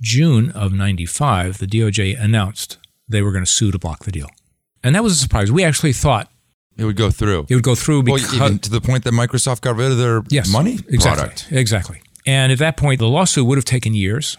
June 0.02 0.52
of 0.52 0.74
95, 0.74 1.58
the 1.58 1.68
DOJ 1.68 2.20
announced 2.20 2.78
they 3.08 3.22
were 3.22 3.32
going 3.32 3.44
to 3.44 3.52
sue 3.52 3.72
to 3.72 3.80
block 3.80 4.06
the 4.06 4.12
deal. 4.12 4.30
And 4.84 4.96
that 4.96 5.04
was 5.04 5.14
a 5.14 5.18
surprise. 5.18 5.52
We 5.52 5.64
actually 5.64 5.94
thought 5.94 6.32
It 6.78 6.86
would 6.86 6.96
go 6.96 7.10
through. 7.10 7.48
it 7.50 7.56
would 7.56 7.64
go 7.64 7.76
through 7.76 8.04
well, 8.04 8.16
because 8.18 8.34
even 8.36 8.60
to 8.60 8.70
the 8.70 8.82
point 8.82 9.04
that 9.06 9.14
Microsoft 9.14 9.62
got 9.62 9.76
rid 9.76 9.92
of 9.92 9.98
their 9.98 10.24
yes, 10.30 10.52
money 10.52 10.74
exactly, 10.88 11.00
product. 11.00 11.48
exactly. 11.52 12.02
And 12.26 12.52
at 12.52 12.60
that 12.60 12.78
point, 12.78 13.00
the 13.00 13.08
lawsuit 13.08 13.48
would 13.48 13.58
have 13.58 13.66
taken 13.66 13.94
years. 13.94 14.38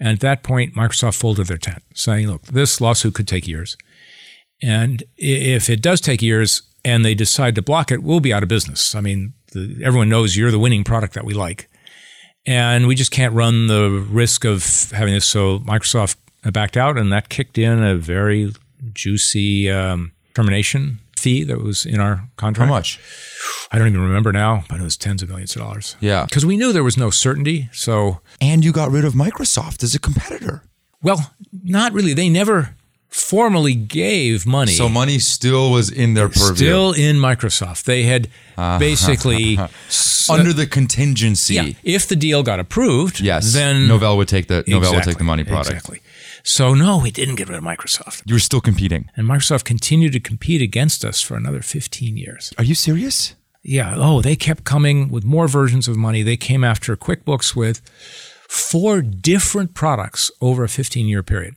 And 0.00 0.08
at 0.08 0.20
that 0.20 0.42
point, 0.42 0.74
Microsoft 0.74 1.18
folded 1.18 1.46
their 1.46 1.58
tent, 1.58 1.82
saying, 1.94 2.26
look, 2.26 2.42
this 2.46 2.80
lawsuit 2.80 3.14
could 3.14 3.28
take 3.28 3.46
years. 3.46 3.76
And 4.62 5.04
if 5.16 5.68
it 5.68 5.82
does 5.82 6.00
take 6.00 6.22
years 6.22 6.62
and 6.84 7.04
they 7.04 7.14
decide 7.14 7.54
to 7.56 7.62
block 7.62 7.92
it, 7.92 8.02
we'll 8.02 8.20
be 8.20 8.32
out 8.32 8.42
of 8.42 8.48
business. 8.48 8.94
I 8.94 9.02
mean, 9.02 9.34
the, 9.52 9.80
everyone 9.84 10.08
knows 10.08 10.36
you're 10.36 10.50
the 10.50 10.58
winning 10.58 10.84
product 10.84 11.14
that 11.14 11.24
we 11.24 11.34
like. 11.34 11.68
And 12.46 12.86
we 12.86 12.94
just 12.94 13.10
can't 13.10 13.34
run 13.34 13.66
the 13.66 13.90
risk 13.90 14.46
of 14.46 14.90
having 14.92 15.12
this. 15.12 15.26
So 15.26 15.58
Microsoft 15.60 16.16
backed 16.50 16.78
out, 16.78 16.96
and 16.96 17.12
that 17.12 17.28
kicked 17.28 17.58
in 17.58 17.82
a 17.82 17.96
very 17.96 18.54
juicy 18.94 19.70
um, 19.70 20.12
termination 20.34 21.00
fee 21.20 21.44
that 21.44 21.60
was 21.62 21.86
in 21.86 22.00
our 22.00 22.28
contract. 22.36 22.68
How 22.68 22.74
much? 22.74 22.98
I 23.70 23.78
don't 23.78 23.88
even 23.88 24.00
remember 24.00 24.32
now, 24.32 24.64
but 24.68 24.80
it 24.80 24.82
was 24.82 24.96
tens 24.96 25.22
of 25.22 25.28
millions 25.28 25.54
of 25.54 25.62
dollars. 25.62 25.96
Yeah. 26.00 26.24
Because 26.24 26.44
we 26.44 26.56
knew 26.56 26.72
there 26.72 26.84
was 26.84 26.96
no 26.96 27.10
certainty. 27.10 27.68
So, 27.72 28.20
And 28.40 28.64
you 28.64 28.72
got 28.72 28.90
rid 28.90 29.04
of 29.04 29.14
Microsoft 29.14 29.82
as 29.82 29.94
a 29.94 29.98
competitor. 29.98 30.62
well, 31.02 31.32
not 31.62 31.92
really. 31.92 32.14
They 32.14 32.28
never 32.28 32.74
formally 33.08 33.74
gave 33.74 34.46
money. 34.46 34.72
So 34.72 34.88
money 34.88 35.18
still 35.18 35.70
was 35.72 35.90
in 35.90 36.14
their 36.14 36.28
purview. 36.28 36.54
Still 36.66 36.92
in 36.92 37.16
Microsoft. 37.16 37.84
They 37.84 38.04
had 38.04 38.28
ah. 38.56 38.78
basically. 38.78 39.58
s- 39.88 40.10
under 40.30 40.52
the 40.52 40.66
contingency. 40.66 41.54
yeah, 41.54 41.70
if 41.82 42.06
the 42.06 42.14
deal 42.16 42.42
got 42.42 42.60
approved, 42.60 43.20
Yes. 43.20 43.52
then. 43.52 43.88
Novell 43.88 44.16
would 44.16 44.28
take 44.28 44.46
the 44.46 44.62
Novell 44.64 44.94
would 44.94 45.02
take 45.02 45.18
the 45.18 45.24
money 45.24 45.44
product. 45.44 45.70
Exactly. 45.70 46.00
So, 46.42 46.74
no, 46.74 46.98
we 46.98 47.10
didn't 47.10 47.36
get 47.36 47.48
rid 47.48 47.58
of 47.58 47.64
Microsoft. 47.64 48.22
You 48.26 48.34
were 48.34 48.40
still 48.40 48.60
competing. 48.60 49.10
And 49.16 49.26
Microsoft 49.28 49.64
continued 49.64 50.12
to 50.12 50.20
compete 50.20 50.62
against 50.62 51.04
us 51.04 51.20
for 51.20 51.36
another 51.36 51.62
15 51.62 52.16
years. 52.16 52.52
Are 52.58 52.64
you 52.64 52.74
serious? 52.74 53.34
Yeah. 53.62 53.94
Oh, 53.96 54.22
they 54.22 54.36
kept 54.36 54.64
coming 54.64 55.10
with 55.10 55.24
more 55.24 55.48
versions 55.48 55.86
of 55.88 55.96
money. 55.96 56.22
They 56.22 56.36
came 56.36 56.64
after 56.64 56.96
QuickBooks 56.96 57.54
with 57.54 57.80
four 58.48 59.02
different 59.02 59.74
products 59.74 60.30
over 60.40 60.64
a 60.64 60.68
15 60.68 61.06
year 61.06 61.22
period, 61.22 61.56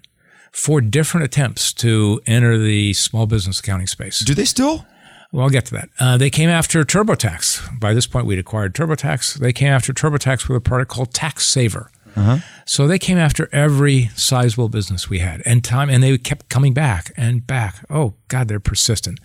four 0.52 0.82
different 0.82 1.26
attempts 1.26 1.74
to 1.74 2.22
enter 2.28 2.58
the 2.58 2.94
small 2.94 3.26
business 3.26 3.60
accounting 3.60 3.88
space. 3.88 4.20
Do 4.20 4.34
they 4.34 4.46
still? 4.46 4.86
Well, 5.32 5.46
I'll 5.46 5.50
get 5.50 5.66
to 5.66 5.74
that. 5.74 5.90
Uh, 6.00 6.18
they 6.18 6.30
came 6.30 6.50
after 6.50 6.84
TurboTax. 6.84 7.80
By 7.80 7.96
this 7.96 8.06
point, 8.06 8.28
we'd 8.28 8.38
acquired 8.38 8.76
TurboTax. 8.76 9.40
They 9.40 9.52
came 9.52 9.70
after 9.70 9.92
TurboTax 9.92 10.48
with 10.48 10.58
a 10.58 10.62
product 10.62 10.92
called 10.92 11.12
Tax 11.12 11.46
Saver. 11.48 11.90
Uh-huh. 12.16 12.38
So 12.66 12.88
they 12.88 13.00
came 13.00 13.18
after 13.18 13.50
every 13.52 14.10
sizable 14.16 14.70
business 14.70 15.10
we 15.10 15.20
had, 15.20 15.42
and 15.46 15.64
time, 15.64 15.90
and 15.90 16.04
they 16.04 16.18
kept 16.18 16.50
coming 16.50 16.74
back 16.74 17.12
and 17.18 17.46
back. 17.46 17.84
Oh 17.90 18.14
God, 18.28 18.48
they're 18.48 18.60
persistent, 18.60 19.20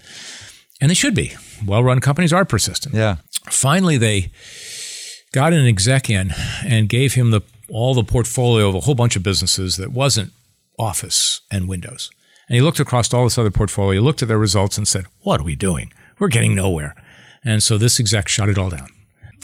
and 0.81 0.91
they 0.91 0.95
should 0.95 1.15
be. 1.15 1.35
Well-run 1.65 2.01
companies 2.01 2.33
are 2.33 2.45
persistent. 2.45 2.95
Yeah. 2.95 3.17
Finally, 3.51 3.99
they 3.99 4.31
got 5.33 5.53
an 5.53 5.67
exec 5.67 6.09
in 6.11 6.33
and 6.65 6.89
gave 6.89 7.15
him 7.15 7.31
the 7.31 7.43
all 7.71 7.95
the 7.95 8.05
portfolio 8.05 8.69
of 8.69 8.75
a 8.75 8.81
whole 8.81 8.95
bunch 8.95 9.15
of 9.15 9.23
businesses 9.23 9.77
that 9.77 9.93
wasn't 9.93 10.33
Office 10.79 11.43
and 11.51 11.69
Windows. 11.69 12.11
And 12.49 12.57
he 12.57 12.63
looked 12.63 12.81
across 12.81 13.13
all 13.13 13.25
this 13.25 13.37
other 13.37 13.51
portfolio, 13.51 14.01
looked 14.01 14.23
at 14.23 14.29
their 14.29 14.39
results, 14.39 14.79
and 14.79 14.89
said, 14.89 15.05
"What 15.21 15.41
are 15.41 15.45
we 15.45 15.55
doing? 15.55 15.93
We're 16.19 16.29
getting 16.29 16.55
nowhere." 16.55 16.95
And 17.45 17.63
so 17.63 17.77
this 17.77 18.01
exec 18.01 18.29
shut 18.29 18.49
it 18.49 18.59
all 18.59 18.71
down. 18.71 18.89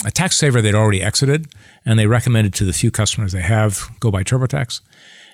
A 0.04 0.10
tax 0.10 0.36
saver 0.36 0.60
they'd 0.60 0.74
already 0.74 1.02
exited, 1.02 1.46
and 1.84 1.98
they 1.98 2.06
recommended 2.06 2.52
to 2.54 2.64
the 2.64 2.72
few 2.72 2.90
customers 2.90 3.32
they 3.32 3.42
have 3.42 3.88
go 4.00 4.10
buy 4.10 4.22
TurboTax. 4.22 4.80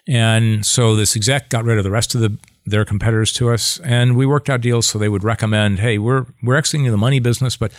And 0.06 0.64
so 0.64 0.96
this 0.96 1.16
exec 1.16 1.48
got 1.50 1.64
rid 1.64 1.78
of 1.78 1.84
the 1.84 1.90
rest 1.90 2.14
of 2.14 2.20
the 2.20 2.38
their 2.66 2.84
competitors 2.84 3.32
to 3.32 3.50
us, 3.50 3.80
and 3.80 4.16
we 4.16 4.26
worked 4.26 4.48
out 4.50 4.60
deals 4.60 4.86
so 4.86 4.98
they 4.98 5.08
would 5.08 5.24
recommend, 5.24 5.80
"Hey, 5.80 5.98
we're 5.98 6.26
we're 6.42 6.56
exiting 6.56 6.84
the 6.90 6.96
money 6.96 7.20
business, 7.20 7.56
but 7.56 7.72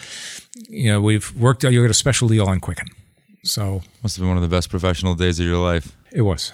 you 0.69 0.91
know 0.91 1.01
we've 1.01 1.33
worked 1.35 1.63
out. 1.63 1.71
You 1.71 1.81
get 1.81 1.91
a 1.91 1.95
special 1.95 2.27
deal 2.27 2.47
on 2.47 2.59
Quicken." 2.59 2.87
So 3.43 3.81
Must 4.03 4.15
have 4.15 4.21
been 4.21 4.27
one 4.27 4.37
of 4.37 4.43
the 4.43 4.55
best 4.55 4.69
professional 4.69 5.15
days 5.15 5.39
of 5.39 5.45
your 5.45 5.57
life. 5.57 5.95
it 6.11 6.21
was, 6.21 6.51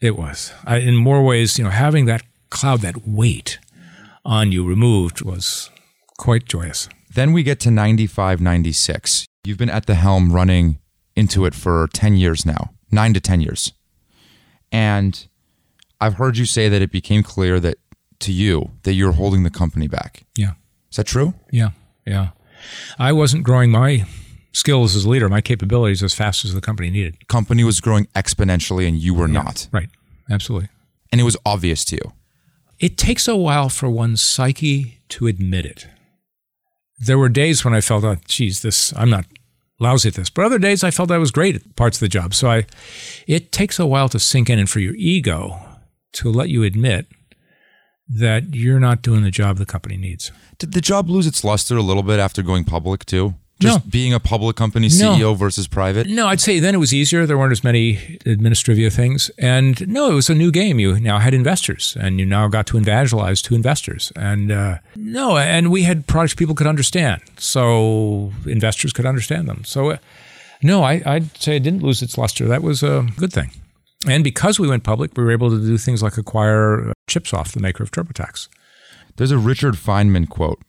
it 0.00 0.16
was. 0.16 0.52
I, 0.64 0.78
in 0.78 0.96
more 0.96 1.22
ways, 1.22 1.58
you 1.58 1.64
know, 1.64 1.70
having 1.70 2.06
that 2.06 2.22
cloud, 2.48 2.80
that 2.80 3.06
weight 3.06 3.58
on 4.24 4.52
you 4.52 4.64
removed 4.66 5.22
was 5.22 5.70
quite 6.18 6.46
joyous. 6.46 6.88
Then 7.14 7.32
we 7.32 7.42
get 7.42 7.60
to 7.60 7.70
95, 7.70 8.40
96. 8.40 9.26
You've 9.44 9.58
been 9.58 9.70
at 9.70 9.86
the 9.86 9.94
helm 9.94 10.32
running 10.32 10.78
Intuit 11.16 11.54
for 11.54 11.88
10 11.92 12.16
years 12.16 12.46
now, 12.46 12.72
nine 12.90 13.12
to 13.14 13.20
10 13.20 13.40
years. 13.40 13.72
And 14.72 15.26
I've 16.00 16.14
heard 16.14 16.38
you 16.38 16.46
say 16.46 16.68
that 16.68 16.82
it 16.82 16.90
became 16.90 17.22
clear 17.22 17.60
that 17.60 17.76
to 18.20 18.32
you 18.32 18.70
that 18.82 18.94
you're 18.94 19.12
holding 19.12 19.42
the 19.42 19.50
company 19.50 19.86
back. 19.86 20.24
Yeah. 20.36 20.52
Is 20.90 20.96
that 20.96 21.06
true? 21.06 21.34
Yeah, 21.50 21.70
yeah. 22.06 22.30
I 22.98 23.12
wasn't 23.12 23.44
growing 23.44 23.70
my 23.70 24.06
skills 24.52 24.96
as 24.96 25.04
a 25.04 25.08
leader, 25.10 25.28
my 25.28 25.40
capabilities 25.40 26.02
as 26.02 26.14
fast 26.14 26.44
as 26.44 26.54
the 26.54 26.60
company 26.60 26.88
needed. 26.88 27.28
Company 27.28 27.64
was 27.64 27.80
growing 27.80 28.06
exponentially 28.14 28.88
and 28.88 28.96
you 28.96 29.12
were 29.12 29.28
not. 29.28 29.68
Right. 29.72 29.90
Absolutely. 30.30 30.68
And 31.12 31.20
it 31.20 31.24
was 31.24 31.36
obvious 31.44 31.84
to 31.86 31.96
you. 31.96 32.12
It 32.78 32.96
takes 32.96 33.28
a 33.28 33.36
while 33.36 33.68
for 33.68 33.90
one's 33.90 34.22
psyche 34.22 35.00
to 35.10 35.26
admit 35.26 35.66
it. 35.66 35.86
There 36.98 37.18
were 37.18 37.28
days 37.28 37.64
when 37.64 37.74
I 37.74 37.80
felt, 37.80 38.04
oh, 38.04 38.16
geez, 38.26 38.62
this 38.62 38.92
I'm 38.96 39.10
not 39.10 39.26
lousy 39.80 40.08
at 40.08 40.14
this, 40.14 40.30
but 40.30 40.44
other 40.44 40.58
days 40.58 40.84
I 40.84 40.90
felt 40.90 41.10
I 41.10 41.18
was 41.18 41.30
great 41.30 41.56
at 41.56 41.76
parts 41.76 41.96
of 41.96 42.00
the 42.00 42.08
job. 42.08 42.34
So 42.34 42.50
I, 42.50 42.66
it 43.26 43.52
takes 43.52 43.78
a 43.78 43.86
while 43.86 44.08
to 44.10 44.18
sink 44.18 44.48
in, 44.48 44.58
and 44.58 44.70
for 44.70 44.80
your 44.80 44.94
ego 44.94 45.58
to 46.14 46.30
let 46.30 46.48
you 46.48 46.62
admit 46.62 47.06
that 48.08 48.54
you're 48.54 48.80
not 48.80 49.02
doing 49.02 49.22
the 49.22 49.30
job 49.30 49.56
the 49.56 49.66
company 49.66 49.96
needs. 49.96 50.30
Did 50.58 50.72
the 50.72 50.80
job 50.80 51.08
lose 51.08 51.26
its 51.26 51.42
luster 51.42 51.76
a 51.76 51.82
little 51.82 52.02
bit 52.02 52.20
after 52.20 52.42
going 52.42 52.64
public 52.64 53.04
too? 53.04 53.34
Just 53.60 53.84
No. 53.84 53.90
being 53.90 54.12
a 54.12 54.18
public 54.18 54.56
company 54.56 54.88
No. 54.88 55.14
CEO 55.14 55.36
versus 55.36 55.68
private? 55.68 56.08
No, 56.08 56.26
I'd 56.26 56.40
say 56.40 56.58
then 56.58 56.74
it 56.74 56.78
was 56.78 56.92
easier. 56.92 57.24
There 57.24 57.38
weren't 57.38 57.52
as 57.52 57.62
many 57.62 58.18
administrative 58.26 58.92
things. 58.92 59.30
And 59.38 59.86
no, 59.88 60.10
it 60.10 60.14
was 60.14 60.28
a 60.28 60.34
new 60.34 60.50
game. 60.50 60.80
You 60.80 60.98
now 60.98 61.20
had 61.20 61.34
investors 61.34 61.96
and 62.00 62.18
you 62.18 62.26
now 62.26 62.48
got 62.48 62.66
to 62.68 62.78
evangelize 62.78 63.40
to 63.42 63.54
investors. 63.54 64.12
And 64.16 64.50
uh, 64.50 64.78
no, 64.96 65.36
and 65.38 65.70
we 65.70 65.84
had 65.84 66.06
products 66.08 66.34
people 66.34 66.54
could 66.56 66.66
understand. 66.66 67.22
So 67.38 68.32
investors 68.46 68.92
could 68.92 69.06
understand 69.06 69.48
them. 69.48 69.62
So 69.64 69.90
uh, 69.92 69.96
no, 70.62 70.82
I, 70.82 71.00
I'd 71.06 71.36
say 71.40 71.56
it 71.56 71.62
didn't 71.62 71.82
lose 71.82 72.02
its 72.02 72.18
luster. 72.18 72.46
That 72.48 72.62
was 72.62 72.82
a 72.82 73.06
good 73.16 73.32
thing. 73.32 73.52
And 74.08 74.24
because 74.24 74.58
we 74.58 74.68
went 74.68 74.82
public, 74.82 75.16
we 75.16 75.22
were 75.24 75.30
able 75.30 75.50
to 75.50 75.58
do 75.64 75.78
things 75.78 76.02
like 76.02 76.18
acquire 76.18 76.92
ChipSoft 77.08 77.52
the 77.52 77.60
maker 77.60 77.82
of 77.84 77.90
TurboTax. 77.92 78.48
There's 79.16 79.30
a 79.30 79.38
Richard 79.38 79.74
Feynman 79.74 80.28
quote 80.28 80.60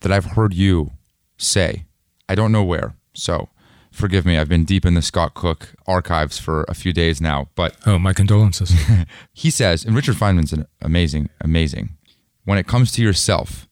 that 0.00 0.12
I've 0.12 0.26
heard 0.36 0.52
you 0.52 0.90
say. 1.38 1.86
I 2.28 2.34
don't 2.34 2.52
know 2.52 2.62
where, 2.64 2.94
so 3.14 3.48
forgive 3.92 4.24
me. 4.26 4.36
I've 4.38 4.48
been 4.48 4.64
deep 4.64 4.84
in 4.84 4.94
the 4.94 5.02
Scott 5.02 5.34
Cook 5.34 5.74
archives 5.86 6.38
for 6.38 6.64
a 6.68 6.74
few 6.74 6.92
days 6.92 7.20
now, 7.20 7.48
but 7.54 7.76
Oh, 7.86 7.98
my 7.98 8.12
condolences. 8.12 8.72
he 9.32 9.50
says, 9.50 9.84
and 9.84 9.94
Richard 9.94 10.16
Feynman's 10.16 10.52
an 10.52 10.66
amazing, 10.82 11.28
amazing. 11.40 11.90
When 12.44 12.58
it 12.58 12.66
comes 12.66 12.92
to 12.92 13.02
yourself, 13.02 13.68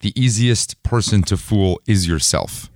the 0.00 0.12
easiest 0.20 0.82
person 0.82 1.22
to 1.22 1.36
fool 1.36 1.80
is 1.86 2.06
yourself. 2.06 2.70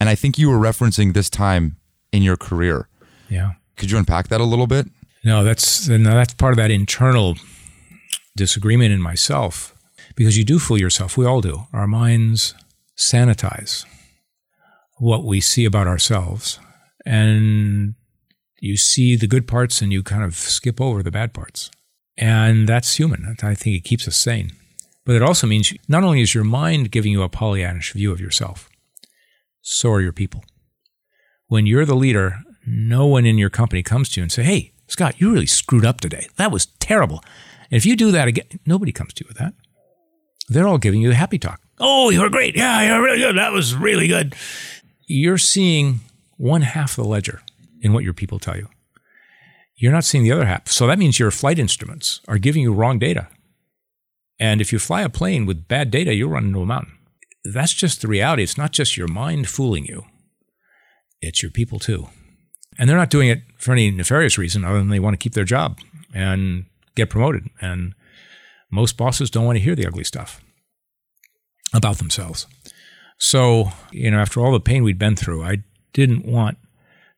And 0.00 0.08
I 0.08 0.14
think 0.14 0.38
you 0.38 0.50
were 0.50 0.58
referencing 0.58 1.14
this 1.14 1.30
time 1.30 1.76
in 2.12 2.22
your 2.22 2.36
career. 2.36 2.88
yeah. 3.28 3.52
Could 3.76 3.90
you 3.90 3.98
unpack 3.98 4.28
that 4.28 4.40
a 4.40 4.44
little 4.44 4.68
bit? 4.68 4.86
No, 5.24 5.42
that's 5.42 5.88
and 5.88 6.06
that's 6.06 6.32
part 6.34 6.52
of 6.52 6.58
that 6.58 6.70
internal 6.70 7.34
disagreement 8.36 8.92
in 8.92 9.02
myself 9.02 9.74
because 10.14 10.38
you 10.38 10.44
do 10.44 10.60
fool 10.60 10.78
yourself. 10.78 11.16
We 11.16 11.26
all 11.26 11.40
do. 11.40 11.66
Our 11.72 11.88
minds 11.88 12.54
sanitize 12.96 13.84
what 14.98 15.24
we 15.24 15.40
see 15.40 15.64
about 15.64 15.86
ourselves, 15.86 16.58
and 17.04 17.94
you 18.60 18.76
see 18.76 19.16
the 19.16 19.26
good 19.26 19.46
parts 19.46 19.82
and 19.82 19.92
you 19.92 20.02
kind 20.02 20.22
of 20.22 20.34
skip 20.34 20.80
over 20.80 21.02
the 21.02 21.10
bad 21.10 21.34
parts, 21.34 21.70
and 22.16 22.68
that's 22.68 22.94
human. 22.94 23.36
I 23.42 23.54
think 23.54 23.76
it 23.76 23.84
keeps 23.84 24.08
us 24.08 24.16
sane. 24.16 24.52
But 25.04 25.16
it 25.16 25.22
also 25.22 25.46
means 25.46 25.72
not 25.86 26.02
only 26.02 26.22
is 26.22 26.34
your 26.34 26.44
mind 26.44 26.90
giving 26.90 27.12
you 27.12 27.22
a 27.22 27.28
Pollyannish 27.28 27.92
view 27.92 28.10
of 28.10 28.20
yourself, 28.20 28.70
so 29.60 29.90
are 29.92 30.00
your 30.00 30.12
people. 30.12 30.44
When 31.46 31.66
you're 31.66 31.84
the 31.84 31.94
leader, 31.94 32.38
no 32.66 33.06
one 33.06 33.26
in 33.26 33.36
your 33.36 33.50
company 33.50 33.82
comes 33.82 34.08
to 34.10 34.20
you 34.20 34.22
and 34.22 34.32
say, 34.32 34.42
"Hey, 34.42 34.72
Scott, 34.86 35.20
you 35.20 35.30
really 35.30 35.46
screwed 35.46 35.84
up 35.84 36.00
today. 36.00 36.28
That 36.36 36.50
was 36.50 36.66
terrible." 36.80 37.22
And 37.70 37.76
if 37.76 37.84
you 37.84 37.96
do 37.96 38.10
that 38.12 38.28
again, 38.28 38.46
nobody 38.64 38.92
comes 38.92 39.12
to 39.14 39.24
you 39.24 39.28
with 39.28 39.36
that. 39.38 39.52
They're 40.48 40.66
all 40.66 40.78
giving 40.78 41.02
you 41.02 41.08
the 41.08 41.14
happy 41.16 41.38
talk. 41.38 41.60
Oh, 41.78 42.10
you 42.10 42.20
were 42.20 42.30
great. 42.30 42.56
Yeah, 42.56 42.82
you're 42.82 43.02
really 43.02 43.18
good. 43.18 43.36
That 43.36 43.52
was 43.52 43.74
really 43.74 44.08
good. 44.08 44.34
You're 45.06 45.38
seeing 45.38 46.00
one 46.36 46.62
half 46.62 46.98
of 46.98 47.04
the 47.04 47.10
ledger 47.10 47.42
in 47.80 47.92
what 47.92 48.04
your 48.04 48.14
people 48.14 48.38
tell 48.38 48.56
you. 48.56 48.68
You're 49.76 49.92
not 49.92 50.04
seeing 50.04 50.24
the 50.24 50.32
other 50.32 50.46
half. 50.46 50.68
So 50.68 50.86
that 50.86 50.98
means 50.98 51.18
your 51.18 51.30
flight 51.30 51.58
instruments 51.58 52.20
are 52.28 52.38
giving 52.38 52.62
you 52.62 52.72
wrong 52.72 52.98
data. 52.98 53.28
And 54.38 54.60
if 54.60 54.72
you 54.72 54.78
fly 54.78 55.02
a 55.02 55.08
plane 55.08 55.46
with 55.46 55.68
bad 55.68 55.90
data, 55.90 56.14
you'll 56.14 56.30
run 56.30 56.46
into 56.46 56.62
a 56.62 56.66
mountain. 56.66 56.92
That's 57.44 57.74
just 57.74 58.00
the 58.00 58.08
reality. 58.08 58.42
It's 58.42 58.56
not 58.56 58.72
just 58.72 58.96
your 58.96 59.08
mind 59.08 59.48
fooling 59.48 59.84
you, 59.84 60.04
it's 61.20 61.42
your 61.42 61.50
people 61.50 61.78
too. 61.78 62.08
And 62.78 62.88
they're 62.88 62.96
not 62.96 63.10
doing 63.10 63.28
it 63.28 63.42
for 63.56 63.72
any 63.72 63.90
nefarious 63.90 64.38
reason 64.38 64.64
other 64.64 64.78
than 64.78 64.88
they 64.88 64.98
want 64.98 65.14
to 65.14 65.22
keep 65.22 65.34
their 65.34 65.44
job 65.44 65.78
and 66.12 66.66
get 66.96 67.10
promoted. 67.10 67.48
And 67.60 67.94
most 68.70 68.96
bosses 68.96 69.30
don't 69.30 69.44
want 69.44 69.56
to 69.56 69.62
hear 69.62 69.76
the 69.76 69.86
ugly 69.86 70.04
stuff 70.04 70.40
about 71.72 71.98
themselves. 71.98 72.46
So, 73.18 73.70
you 73.92 74.10
know, 74.10 74.18
after 74.18 74.40
all 74.40 74.52
the 74.52 74.60
pain 74.60 74.82
we'd 74.82 74.98
been 74.98 75.16
through, 75.16 75.42
I 75.44 75.58
didn't 75.92 76.24
want 76.24 76.58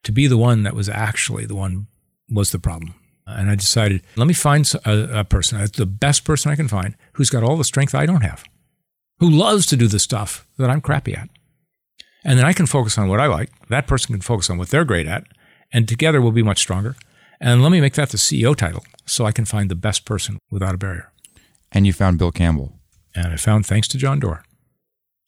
to 0.04 0.12
be 0.12 0.26
the 0.26 0.36
one 0.36 0.62
that 0.62 0.74
was 0.74 0.88
actually 0.88 1.46
the 1.46 1.54
one 1.54 1.88
was 2.28 2.52
the 2.52 2.58
problem. 2.58 2.94
And 3.26 3.50
I 3.50 3.56
decided, 3.56 4.02
let 4.14 4.28
me 4.28 4.34
find 4.34 4.70
a, 4.84 5.20
a 5.20 5.24
person, 5.24 5.60
uh, 5.60 5.66
the 5.74 5.86
best 5.86 6.24
person 6.24 6.52
I 6.52 6.56
can 6.56 6.68
find, 6.68 6.94
who's 7.14 7.30
got 7.30 7.42
all 7.42 7.56
the 7.56 7.64
strength 7.64 7.94
I 7.94 8.06
don't 8.06 8.22
have, 8.22 8.44
who 9.18 9.28
loves 9.28 9.66
to 9.66 9.76
do 9.76 9.88
the 9.88 9.98
stuff 9.98 10.46
that 10.58 10.70
I'm 10.70 10.80
crappy 10.80 11.14
at. 11.14 11.28
And 12.24 12.38
then 12.38 12.46
I 12.46 12.52
can 12.52 12.66
focus 12.66 12.98
on 12.98 13.08
what 13.08 13.20
I 13.20 13.26
like. 13.26 13.50
That 13.68 13.86
person 13.86 14.12
can 14.12 14.20
focus 14.20 14.48
on 14.48 14.58
what 14.58 14.68
they're 14.68 14.84
great 14.84 15.06
at. 15.06 15.24
And 15.72 15.88
together 15.88 16.20
we'll 16.20 16.32
be 16.32 16.42
much 16.42 16.58
stronger. 16.58 16.94
And 17.40 17.62
let 17.62 17.72
me 17.72 17.80
make 17.80 17.94
that 17.94 18.10
the 18.10 18.16
CEO 18.16 18.54
title 18.54 18.84
so 19.06 19.26
I 19.26 19.32
can 19.32 19.44
find 19.44 19.70
the 19.70 19.74
best 19.74 20.04
person 20.04 20.38
without 20.50 20.74
a 20.74 20.78
barrier. 20.78 21.12
And 21.72 21.86
you 21.86 21.92
found 21.92 22.18
Bill 22.18 22.32
Campbell. 22.32 22.78
And 23.14 23.28
I 23.28 23.36
found, 23.36 23.66
thanks 23.66 23.88
to 23.88 23.98
John 23.98 24.20
Doerr, 24.20 24.44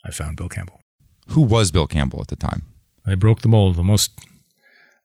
I 0.09 0.11
found 0.11 0.37
Bill 0.37 0.49
Campbell. 0.49 0.81
Who 1.29 1.43
was 1.43 1.71
Bill 1.71 1.87
Campbell 1.87 2.23
at 2.23 2.29
the 2.29 2.37
time? 2.37 2.63
I 3.07 3.15
broke 3.15 3.43
the 3.43 3.49
mold. 3.49 3.77
The 3.77 3.85
most 3.85 4.11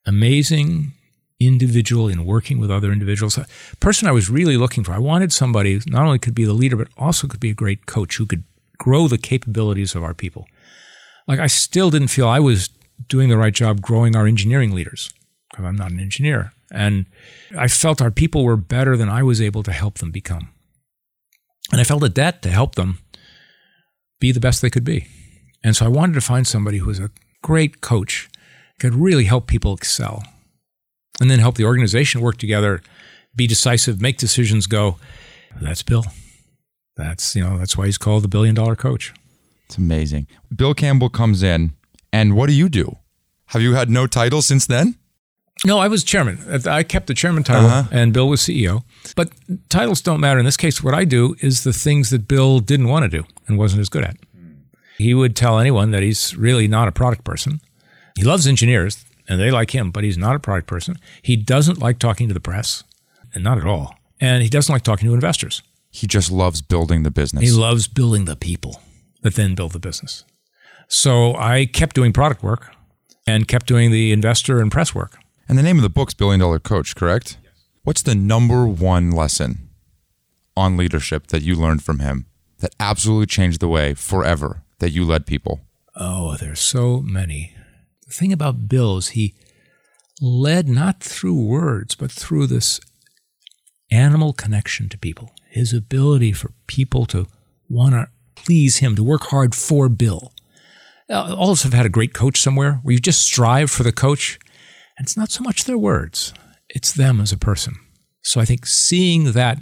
amazing 0.05 0.93
individual 1.39 2.07
in 2.07 2.25
working 2.25 2.57
with 2.57 2.71
other 2.71 2.91
individuals. 2.91 3.37
A 3.37 3.45
person 3.81 4.07
I 4.07 4.11
was 4.11 4.29
really 4.29 4.55
looking 4.55 4.83
for. 4.83 4.93
I 4.93 4.99
wanted 4.99 5.33
somebody 5.33 5.73
who 5.73 5.81
not 5.87 6.05
only 6.05 6.19
could 6.19 6.33
be 6.33 6.45
the 6.45 6.53
leader, 6.53 6.77
but 6.77 6.87
also 6.97 7.27
could 7.27 7.41
be 7.41 7.49
a 7.49 7.55
great 7.55 7.85
coach 7.85 8.15
who 8.15 8.25
could 8.25 8.43
grow 8.77 9.07
the 9.07 9.17
capabilities 9.17 9.93
of 9.93 10.03
our 10.03 10.13
people. 10.13 10.47
Like 11.27 11.39
I 11.39 11.47
still 11.47 11.89
didn't 11.89 12.07
feel 12.07 12.27
I 12.27 12.39
was 12.39 12.69
doing 13.07 13.29
the 13.29 13.37
right 13.37 13.53
job 13.53 13.81
growing 13.81 14.15
our 14.15 14.25
engineering 14.25 14.71
leaders 14.71 15.09
because 15.49 15.65
I'm 15.65 15.75
not 15.75 15.91
an 15.91 15.99
engineer. 15.99 16.53
And 16.71 17.05
I 17.57 17.67
felt 17.67 18.01
our 18.01 18.11
people 18.11 18.43
were 18.43 18.57
better 18.57 18.97
than 18.97 19.09
I 19.09 19.21
was 19.21 19.41
able 19.41 19.63
to 19.63 19.71
help 19.71 19.99
them 19.99 20.11
become. 20.11 20.49
And 21.71 21.79
I 21.79 21.83
felt 21.83 22.03
a 22.03 22.09
debt 22.09 22.41
to 22.43 22.49
help 22.49 22.75
them 22.75 22.99
be 24.23 24.31
the 24.31 24.39
best 24.39 24.61
they 24.61 24.69
could 24.69 24.85
be. 24.85 25.05
And 25.65 25.75
so 25.75 25.85
I 25.85 25.89
wanted 25.89 26.13
to 26.13 26.21
find 26.21 26.47
somebody 26.47 26.77
who 26.77 26.85
was 26.85 26.97
a 26.97 27.11
great 27.41 27.81
coach, 27.81 28.29
could 28.79 28.95
really 28.95 29.25
help 29.25 29.47
people 29.47 29.73
excel, 29.73 30.23
and 31.19 31.29
then 31.29 31.39
help 31.39 31.55
the 31.55 31.65
organization 31.65 32.21
work 32.21 32.37
together, 32.37 32.81
be 33.35 33.47
decisive, 33.47 34.01
make 34.01 34.17
decisions, 34.17 34.65
go. 34.65 34.95
That's 35.61 35.83
Bill. 35.83 36.05
That's 36.95 37.35
you 37.35 37.43
know 37.43 37.57
that's 37.57 37.75
why 37.77 37.87
he's 37.87 37.97
called 37.97 38.23
the 38.23 38.29
billion 38.29 38.55
dollar 38.55 38.77
coach. 38.77 39.13
It's 39.65 39.77
amazing. 39.77 40.27
Bill 40.55 40.73
Campbell 40.73 41.09
comes 41.09 41.43
in, 41.43 41.73
and 42.13 42.33
what 42.33 42.47
do 42.47 42.53
you 42.53 42.69
do? 42.69 42.95
Have 43.47 43.61
you 43.61 43.73
had 43.73 43.89
no 43.89 44.07
title 44.07 44.41
since 44.41 44.65
then? 44.65 44.95
No, 45.65 45.79
I 45.79 45.87
was 45.87 46.03
chairman. 46.03 46.39
I 46.67 46.83
kept 46.83 47.07
the 47.07 47.13
chairman 47.13 47.43
title, 47.43 47.69
uh-huh. 47.69 47.89
and 47.91 48.13
Bill 48.13 48.27
was 48.27 48.41
CEO. 48.41 48.83
But 49.15 49.31
titles 49.69 50.01
don't 50.01 50.19
matter. 50.19 50.39
In 50.39 50.45
this 50.45 50.57
case, 50.57 50.83
what 50.83 50.93
I 50.93 51.05
do 51.05 51.35
is 51.39 51.63
the 51.63 51.71
things 51.71 52.09
that 52.09 52.27
Bill 52.27 52.59
didn't 52.59 52.89
want 52.89 53.03
to 53.03 53.09
do 53.09 53.25
and 53.47 53.57
wasn't 53.57 53.81
as 53.81 53.89
good 53.89 54.03
at. 54.03 54.17
He 54.97 55.13
would 55.13 55.35
tell 55.35 55.59
anyone 55.59 55.91
that 55.91 56.03
he's 56.03 56.35
really 56.35 56.67
not 56.67 56.87
a 56.87 56.91
product 56.91 57.23
person. 57.23 57.61
He 58.15 58.23
loves 58.23 58.45
engineers, 58.45 59.05
and 59.27 59.39
they 59.39 59.51
like 59.51 59.71
him, 59.71 59.89
but 59.89 60.03
he's 60.03 60.17
not 60.17 60.35
a 60.35 60.39
product 60.39 60.67
person. 60.67 60.97
He 61.21 61.35
doesn't 61.35 61.79
like 61.79 61.97
talking 61.97 62.27
to 62.27 62.33
the 62.33 62.39
press, 62.39 62.83
and 63.33 63.43
not 63.43 63.57
at 63.57 63.65
all. 63.65 63.95
And 64.19 64.43
he 64.43 64.49
doesn't 64.49 64.71
like 64.71 64.83
talking 64.83 65.07
to 65.07 65.13
investors. 65.13 65.63
He 65.89 66.07
just 66.07 66.31
loves 66.31 66.61
building 66.61 67.03
the 67.03 67.11
business. 67.11 67.43
He 67.43 67.51
loves 67.51 67.87
building 67.87 68.25
the 68.25 68.35
people 68.35 68.81
that 69.21 69.35
then 69.35 69.55
build 69.55 69.71
the 69.71 69.79
business. 69.79 70.25
So 70.87 71.35
I 71.35 71.65
kept 71.65 71.95
doing 71.95 72.13
product 72.13 72.43
work 72.43 72.71
and 73.25 73.47
kept 73.47 73.67
doing 73.67 73.91
the 73.91 74.11
investor 74.11 74.59
and 74.59 74.71
press 74.71 74.93
work. 74.93 75.17
And 75.47 75.57
the 75.57 75.63
name 75.63 75.77
of 75.77 75.83
the 75.83 75.89
book's 75.89 76.13
Billion 76.13 76.39
Dollar 76.39 76.59
Coach, 76.59 76.95
correct? 76.95 77.37
Yes. 77.43 77.53
What's 77.83 78.01
the 78.01 78.15
number 78.15 78.65
one 78.65 79.11
lesson 79.11 79.69
on 80.55 80.77
leadership 80.77 81.27
that 81.27 81.43
you 81.43 81.55
learned 81.55 81.83
from 81.83 81.99
him 81.99 82.27
that 82.59 82.75
absolutely 82.79 83.25
changed 83.25 83.59
the 83.59 83.67
way 83.67 83.93
forever 83.93 84.63
that 84.79 84.91
you 84.91 85.03
led 85.03 85.25
people? 85.25 85.61
Oh, 85.95 86.37
there's 86.37 86.61
so 86.61 87.01
many. 87.01 87.55
The 88.07 88.13
thing 88.13 88.31
about 88.31 88.67
Bill 88.67 88.97
is 88.97 89.09
he 89.09 89.35
led 90.21 90.69
not 90.69 91.01
through 91.01 91.43
words, 91.45 91.95
but 91.95 92.11
through 92.11 92.47
this 92.47 92.79
animal 93.91 94.33
connection 94.33 94.87
to 94.89 94.97
people. 94.97 95.31
His 95.49 95.73
ability 95.73 96.31
for 96.31 96.51
people 96.67 97.05
to 97.07 97.27
want 97.69 97.93
to 97.93 98.07
please 98.35 98.77
him, 98.77 98.95
to 98.95 99.03
work 99.03 99.23
hard 99.25 99.53
for 99.53 99.89
Bill. 99.89 100.31
All 101.09 101.49
of 101.49 101.57
us 101.57 101.63
have 101.63 101.73
had 101.73 101.85
a 101.85 101.89
great 101.89 102.13
coach 102.13 102.41
somewhere 102.41 102.79
where 102.81 102.93
you 102.93 102.99
just 102.99 103.21
strive 103.21 103.69
for 103.69 103.83
the 103.83 103.91
coach 103.91 104.39
and 104.97 105.05
it's 105.05 105.17
not 105.17 105.31
so 105.31 105.43
much 105.43 105.65
their 105.65 105.77
words, 105.77 106.33
it's 106.69 106.91
them 106.91 107.19
as 107.19 107.31
a 107.31 107.37
person. 107.37 107.75
So 108.21 108.39
I 108.39 108.45
think 108.45 108.65
seeing 108.65 109.33
that 109.33 109.59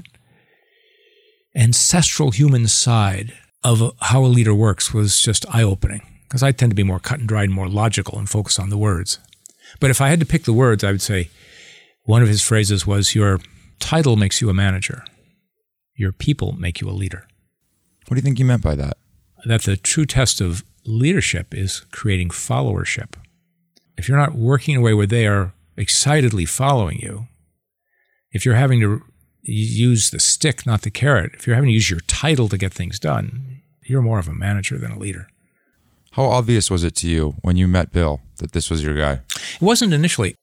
ancestral 1.55 2.31
human 2.31 2.67
side 2.67 3.33
of 3.63 3.93
how 3.99 4.23
a 4.23 4.27
leader 4.27 4.53
works 4.53 4.93
was 4.93 5.21
just 5.21 5.45
eye 5.53 5.63
opening 5.63 6.01
because 6.23 6.43
I 6.43 6.51
tend 6.51 6.71
to 6.71 6.75
be 6.75 6.83
more 6.83 6.99
cut 6.99 7.19
and 7.19 7.27
dried, 7.27 7.49
more 7.49 7.67
logical, 7.67 8.17
and 8.17 8.29
focus 8.29 8.57
on 8.57 8.69
the 8.69 8.77
words. 8.77 9.19
But 9.79 9.89
if 9.89 10.01
I 10.01 10.09
had 10.09 10.19
to 10.19 10.25
pick 10.25 10.43
the 10.43 10.53
words, 10.53 10.83
I 10.83 10.91
would 10.91 11.01
say 11.01 11.29
one 12.03 12.21
of 12.21 12.27
his 12.27 12.41
phrases 12.41 12.87
was 12.87 13.15
Your 13.15 13.39
title 13.79 14.15
makes 14.15 14.41
you 14.41 14.49
a 14.49 14.53
manager, 14.53 15.03
your 15.95 16.11
people 16.11 16.53
make 16.53 16.81
you 16.81 16.89
a 16.89 16.91
leader. 16.91 17.27
What 18.07 18.15
do 18.15 18.19
you 18.19 18.21
think 18.21 18.37
he 18.37 18.43
meant 18.43 18.63
by 18.63 18.75
that? 18.75 18.97
That 19.45 19.63
the 19.63 19.77
true 19.77 20.05
test 20.05 20.41
of 20.41 20.63
leadership 20.85 21.53
is 21.53 21.81
creating 21.91 22.29
followership 22.29 23.13
if 23.97 24.07
you're 24.07 24.17
not 24.17 24.35
working 24.35 24.75
in 24.75 24.81
a 24.81 24.83
way 24.83 24.93
where 24.93 25.07
they 25.07 25.27
are 25.27 25.53
excitedly 25.77 26.45
following 26.45 26.99
you, 26.99 27.27
if 28.31 28.45
you're 28.45 28.55
having 28.55 28.79
to 28.81 29.01
use 29.41 30.09
the 30.09 30.19
stick, 30.19 30.65
not 30.65 30.83
the 30.83 30.91
carrot, 30.91 31.31
if 31.33 31.45
you're 31.45 31.55
having 31.55 31.69
to 31.69 31.73
use 31.73 31.89
your 31.89 31.99
title 32.01 32.47
to 32.49 32.57
get 32.57 32.73
things 32.73 32.99
done, 32.99 33.61
you're 33.83 34.01
more 34.01 34.19
of 34.19 34.27
a 34.27 34.33
manager 34.33 34.77
than 34.77 34.91
a 34.91 34.99
leader. 34.99 35.27
How 36.11 36.25
obvious 36.25 36.69
was 36.69 36.83
it 36.83 36.95
to 36.97 37.09
you 37.09 37.35
when 37.41 37.55
you 37.55 37.67
met 37.67 37.91
Bill 37.91 38.21
that 38.37 38.51
this 38.51 38.69
was 38.69 38.83
your 38.83 38.95
guy? 38.95 39.21
It 39.35 39.61
wasn't 39.61 39.93
initially. 39.93 40.35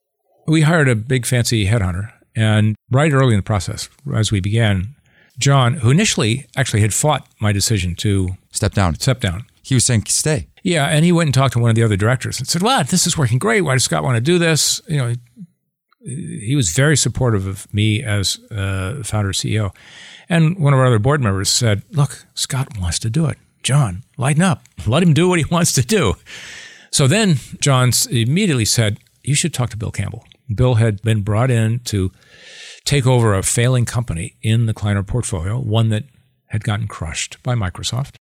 We 0.46 0.62
hired 0.62 0.88
a 0.88 0.94
big 0.94 1.26
fancy 1.26 1.66
headhunter, 1.66 2.12
and 2.34 2.74
right 2.90 3.12
early 3.12 3.34
in 3.34 3.38
the 3.38 3.42
process, 3.42 3.88
as 4.14 4.32
we 4.32 4.40
began, 4.40 4.94
John, 5.38 5.74
who 5.74 5.90
initially 5.90 6.46
actually 6.56 6.80
had 6.80 6.94
fought 6.94 7.28
my 7.38 7.52
decision 7.52 7.94
to 7.96 8.36
step 8.50 8.72
down, 8.72 8.94
step 8.94 9.20
down, 9.20 9.44
he 9.62 9.74
was 9.74 9.84
saying, 9.84 10.06
"Stay." 10.06 10.48
Yeah, 10.68 10.84
and 10.88 11.02
he 11.02 11.12
went 11.12 11.28
and 11.28 11.34
talked 11.34 11.54
to 11.54 11.58
one 11.58 11.70
of 11.70 11.76
the 11.76 11.82
other 11.82 11.96
directors 11.96 12.38
and 12.38 12.46
said, 12.46 12.60
"Well, 12.60 12.84
this 12.84 13.06
is 13.06 13.16
working 13.16 13.38
great. 13.38 13.62
Why 13.62 13.72
does 13.72 13.84
Scott 13.84 14.02
want 14.04 14.16
to 14.16 14.20
do 14.20 14.38
this?" 14.38 14.82
You 14.86 14.98
know, 14.98 15.14
he 16.04 16.54
was 16.54 16.72
very 16.72 16.94
supportive 16.94 17.46
of 17.46 17.72
me 17.72 18.02
as 18.02 18.38
uh, 18.50 19.02
founder 19.02 19.32
CEO. 19.32 19.74
And 20.28 20.58
one 20.58 20.74
of 20.74 20.78
our 20.78 20.84
other 20.84 20.98
board 20.98 21.22
members 21.22 21.48
said, 21.48 21.84
"Look, 21.92 22.26
Scott 22.34 22.78
wants 22.78 22.98
to 22.98 23.08
do 23.08 23.24
it. 23.24 23.38
John, 23.62 24.04
lighten 24.18 24.42
up. 24.42 24.62
Let 24.86 25.02
him 25.02 25.14
do 25.14 25.26
what 25.30 25.38
he 25.38 25.46
wants 25.46 25.72
to 25.72 25.82
do." 25.82 26.16
So 26.90 27.06
then 27.06 27.36
John 27.60 27.92
immediately 28.10 28.66
said, 28.66 28.98
"You 29.24 29.34
should 29.34 29.54
talk 29.54 29.70
to 29.70 29.78
Bill 29.78 29.90
Campbell." 29.90 30.26
Bill 30.54 30.74
had 30.74 31.00
been 31.00 31.22
brought 31.22 31.50
in 31.50 31.78
to 31.84 32.12
take 32.84 33.06
over 33.06 33.32
a 33.32 33.42
failing 33.42 33.86
company 33.86 34.36
in 34.42 34.66
the 34.66 34.74
Kleiner 34.74 35.02
portfolio, 35.02 35.58
one 35.58 35.88
that 35.88 36.04
had 36.48 36.62
gotten 36.62 36.88
crushed 36.88 37.42
by 37.42 37.54
Microsoft. 37.54 38.16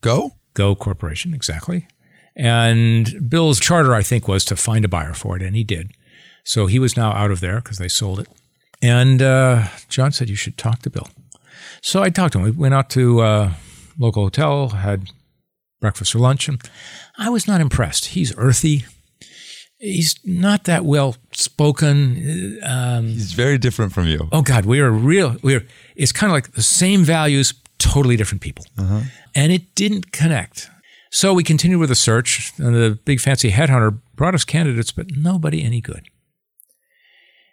Go? 0.00 0.32
Go 0.54 0.74
Corporation, 0.74 1.34
exactly. 1.34 1.86
And 2.34 3.28
Bill's 3.28 3.60
charter, 3.60 3.94
I 3.94 4.02
think, 4.02 4.26
was 4.26 4.44
to 4.46 4.56
find 4.56 4.84
a 4.84 4.88
buyer 4.88 5.14
for 5.14 5.36
it, 5.36 5.42
and 5.42 5.54
he 5.54 5.64
did. 5.64 5.92
So 6.44 6.66
he 6.66 6.78
was 6.78 6.96
now 6.96 7.12
out 7.12 7.30
of 7.30 7.40
there 7.40 7.56
because 7.56 7.78
they 7.78 7.88
sold 7.88 8.20
it. 8.20 8.28
And 8.80 9.22
uh, 9.22 9.68
John 9.88 10.12
said, 10.12 10.28
You 10.28 10.36
should 10.36 10.56
talk 10.56 10.80
to 10.82 10.90
Bill. 10.90 11.08
So 11.82 12.02
I 12.02 12.10
talked 12.10 12.32
to 12.32 12.38
him. 12.38 12.44
We 12.44 12.50
went 12.50 12.74
out 12.74 12.90
to 12.90 13.20
a 13.20 13.24
uh, 13.24 13.52
local 13.98 14.24
hotel, 14.24 14.70
had 14.70 15.10
breakfast 15.80 16.14
or 16.14 16.18
lunch, 16.18 16.48
and 16.48 16.60
I 17.18 17.28
was 17.28 17.46
not 17.46 17.60
impressed. 17.60 18.06
He's 18.06 18.32
earthy. 18.36 18.84
He's 19.78 20.14
not 20.24 20.64
that 20.64 20.84
well 20.84 21.16
spoken. 21.32 22.60
Um, 22.62 23.06
He's 23.06 23.32
very 23.32 23.58
different 23.58 23.92
from 23.92 24.06
you. 24.06 24.28
Oh 24.30 24.42
God, 24.42 24.64
we 24.64 24.80
are 24.80 24.90
real. 24.90 25.36
We 25.42 25.56
are. 25.56 25.66
It's 25.96 26.12
kind 26.12 26.30
of 26.30 26.34
like 26.34 26.52
the 26.52 26.62
same 26.62 27.02
values, 27.02 27.52
totally 27.82 28.16
different 28.16 28.42
people. 28.42 28.64
Uh-huh 28.78 29.02
and 29.34 29.52
it 29.52 29.74
didn't 29.74 30.12
connect. 30.12 30.70
So 31.10 31.34
we 31.34 31.44
continued 31.44 31.78
with 31.78 31.88
the 31.88 31.94
search, 31.94 32.52
and 32.58 32.74
the 32.74 32.98
big 33.04 33.20
fancy 33.20 33.50
headhunter 33.50 33.98
brought 34.14 34.34
us 34.34 34.44
candidates, 34.44 34.92
but 34.92 35.10
nobody 35.10 35.62
any 35.62 35.80
good. 35.80 36.06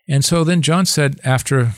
And 0.08 0.24
so 0.24 0.44
then 0.44 0.62
John 0.62 0.86
said, 0.86 1.20
after 1.24 1.74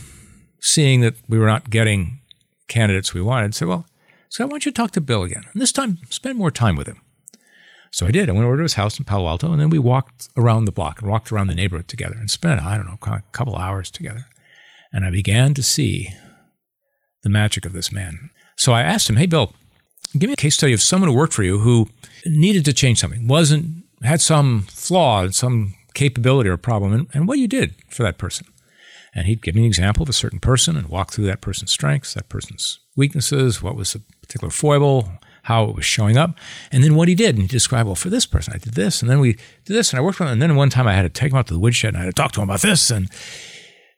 seeing 0.60 1.02
that 1.02 1.16
we 1.28 1.40
were 1.40 1.48
not 1.48 1.70
getting 1.70 2.20
candidates 2.68 3.14
we 3.14 3.22
wanted, 3.22 3.56
said, 3.56 3.68
Well, 3.68 3.86
so 4.30 4.44
I 4.44 4.48
want 4.48 4.66
you 4.66 4.72
to 4.72 4.76
talk 4.76 4.92
to 4.92 5.02
Bill 5.02 5.24
again. 5.24 5.44
And 5.52 5.62
this 5.62 5.72
time, 5.72 5.98
spend 6.10 6.38
more 6.38 6.52
time 6.52 6.76
with 6.76 6.88
him. 6.88 7.02
So 7.92 8.06
I 8.06 8.12
did. 8.12 8.30
I 8.30 8.32
went 8.32 8.46
over 8.46 8.56
to 8.56 8.64
his 8.64 8.76
house 8.76 8.98
in 8.98 9.04
Palo 9.04 9.28
Alto, 9.28 9.52
and 9.52 9.60
then 9.60 9.70
we 9.70 9.80
walked 9.80 10.30
around 10.38 10.66
the 10.66 10.72
block 10.72 11.02
and 11.02 11.10
walked 11.10 11.32
around 11.32 11.48
the 11.48 11.56
neighborhood 11.56 11.90
together 11.90 12.16
and 12.18 12.32
spent, 12.32 12.62
I 12.62 12.78
don't 12.78 12.86
know, 12.86 12.98
a 13.02 13.24
couple 13.34 13.58
hours 13.58 13.92
together. 13.92 14.28
And 14.94 15.04
I 15.04 15.10
began 15.10 15.54
to 15.56 15.64
see 15.64 16.14
the 17.24 17.30
magic 17.30 17.66
of 17.66 17.74
this 17.74 17.92
man. 17.92 18.30
So 18.62 18.74
I 18.74 18.82
asked 18.84 19.10
him, 19.10 19.18
Hey, 19.18 19.26
Bill, 19.26 19.54
Give 20.18 20.28
me 20.28 20.34
a 20.34 20.38
case 20.38 20.56
study 20.56 20.74
of 20.74 20.82
someone 20.82 21.10
who 21.10 21.16
worked 21.16 21.34
for 21.34 21.44
you 21.44 21.60
who 21.60 21.88
needed 22.26 22.66
to 22.66 22.74
change 22.74 23.00
something, 23.00 23.28
wasn't 23.28 23.86
had 24.04 24.20
some 24.20 24.64
flaw, 24.64 25.30
some 25.30 25.76
capability 25.94 26.50
or 26.50 26.58
problem, 26.58 26.92
and, 26.92 27.08
and 27.14 27.28
what 27.28 27.40
you 27.40 27.48
did 27.48 27.76
for 27.90 28.04
that 28.04 28.18
person. 28.18 28.46
And 29.14 29.28
he'd 29.28 29.42
give 29.42 29.56
me 29.56 29.62
an 29.62 29.68
example 29.68 30.04
of 30.04 30.10
a 30.10 30.14
certain 30.14 30.40
person 30.40 30.76
and 30.76 30.88
walk 30.88 31.12
through 31.12 31.26
that 31.26 31.42
person's 31.42 31.72
strengths, 31.72 32.14
that 32.14 32.30
person's 32.30 32.80
weaknesses, 32.96 33.62
what 33.62 33.76
was 33.76 33.94
the 33.94 34.02
particular 34.22 34.52
foible, 34.52 35.12
how 35.44 35.66
it 35.66 35.76
was 35.76 35.86
showing 35.86 36.18
up, 36.18 36.36
and 36.72 36.84
then 36.84 36.96
what 36.96 37.08
he 37.08 37.16
did. 37.16 37.36
And 37.36 37.44
he 37.44 37.48
described, 37.48 37.88
well, 37.88 37.96
for 37.96 38.10
this 38.10 38.26
person, 38.26 38.54
I 38.54 38.58
did 38.58 38.74
this, 38.74 39.02
and 39.02 39.10
then 39.10 39.20
we 39.20 39.34
did 39.66 39.74
this, 39.76 39.92
and 39.92 40.00
I 40.00 40.04
worked 40.04 40.20
with 40.20 40.28
him. 40.28 40.34
And 40.34 40.42
then 40.42 40.56
one 40.56 40.70
time 40.70 40.88
I 40.88 40.94
had 40.94 41.04
to 41.04 41.10
take 41.10 41.32
him 41.32 41.38
out 41.38 41.48
to 41.48 41.54
the 41.54 41.60
woodshed 41.60 41.94
and 41.94 41.98
I 41.98 42.06
had 42.06 42.16
to 42.16 42.22
talk 42.22 42.32
to 42.34 42.42
him 42.42 42.50
about 42.50 42.62
this. 42.62 42.90
And, 42.90 43.10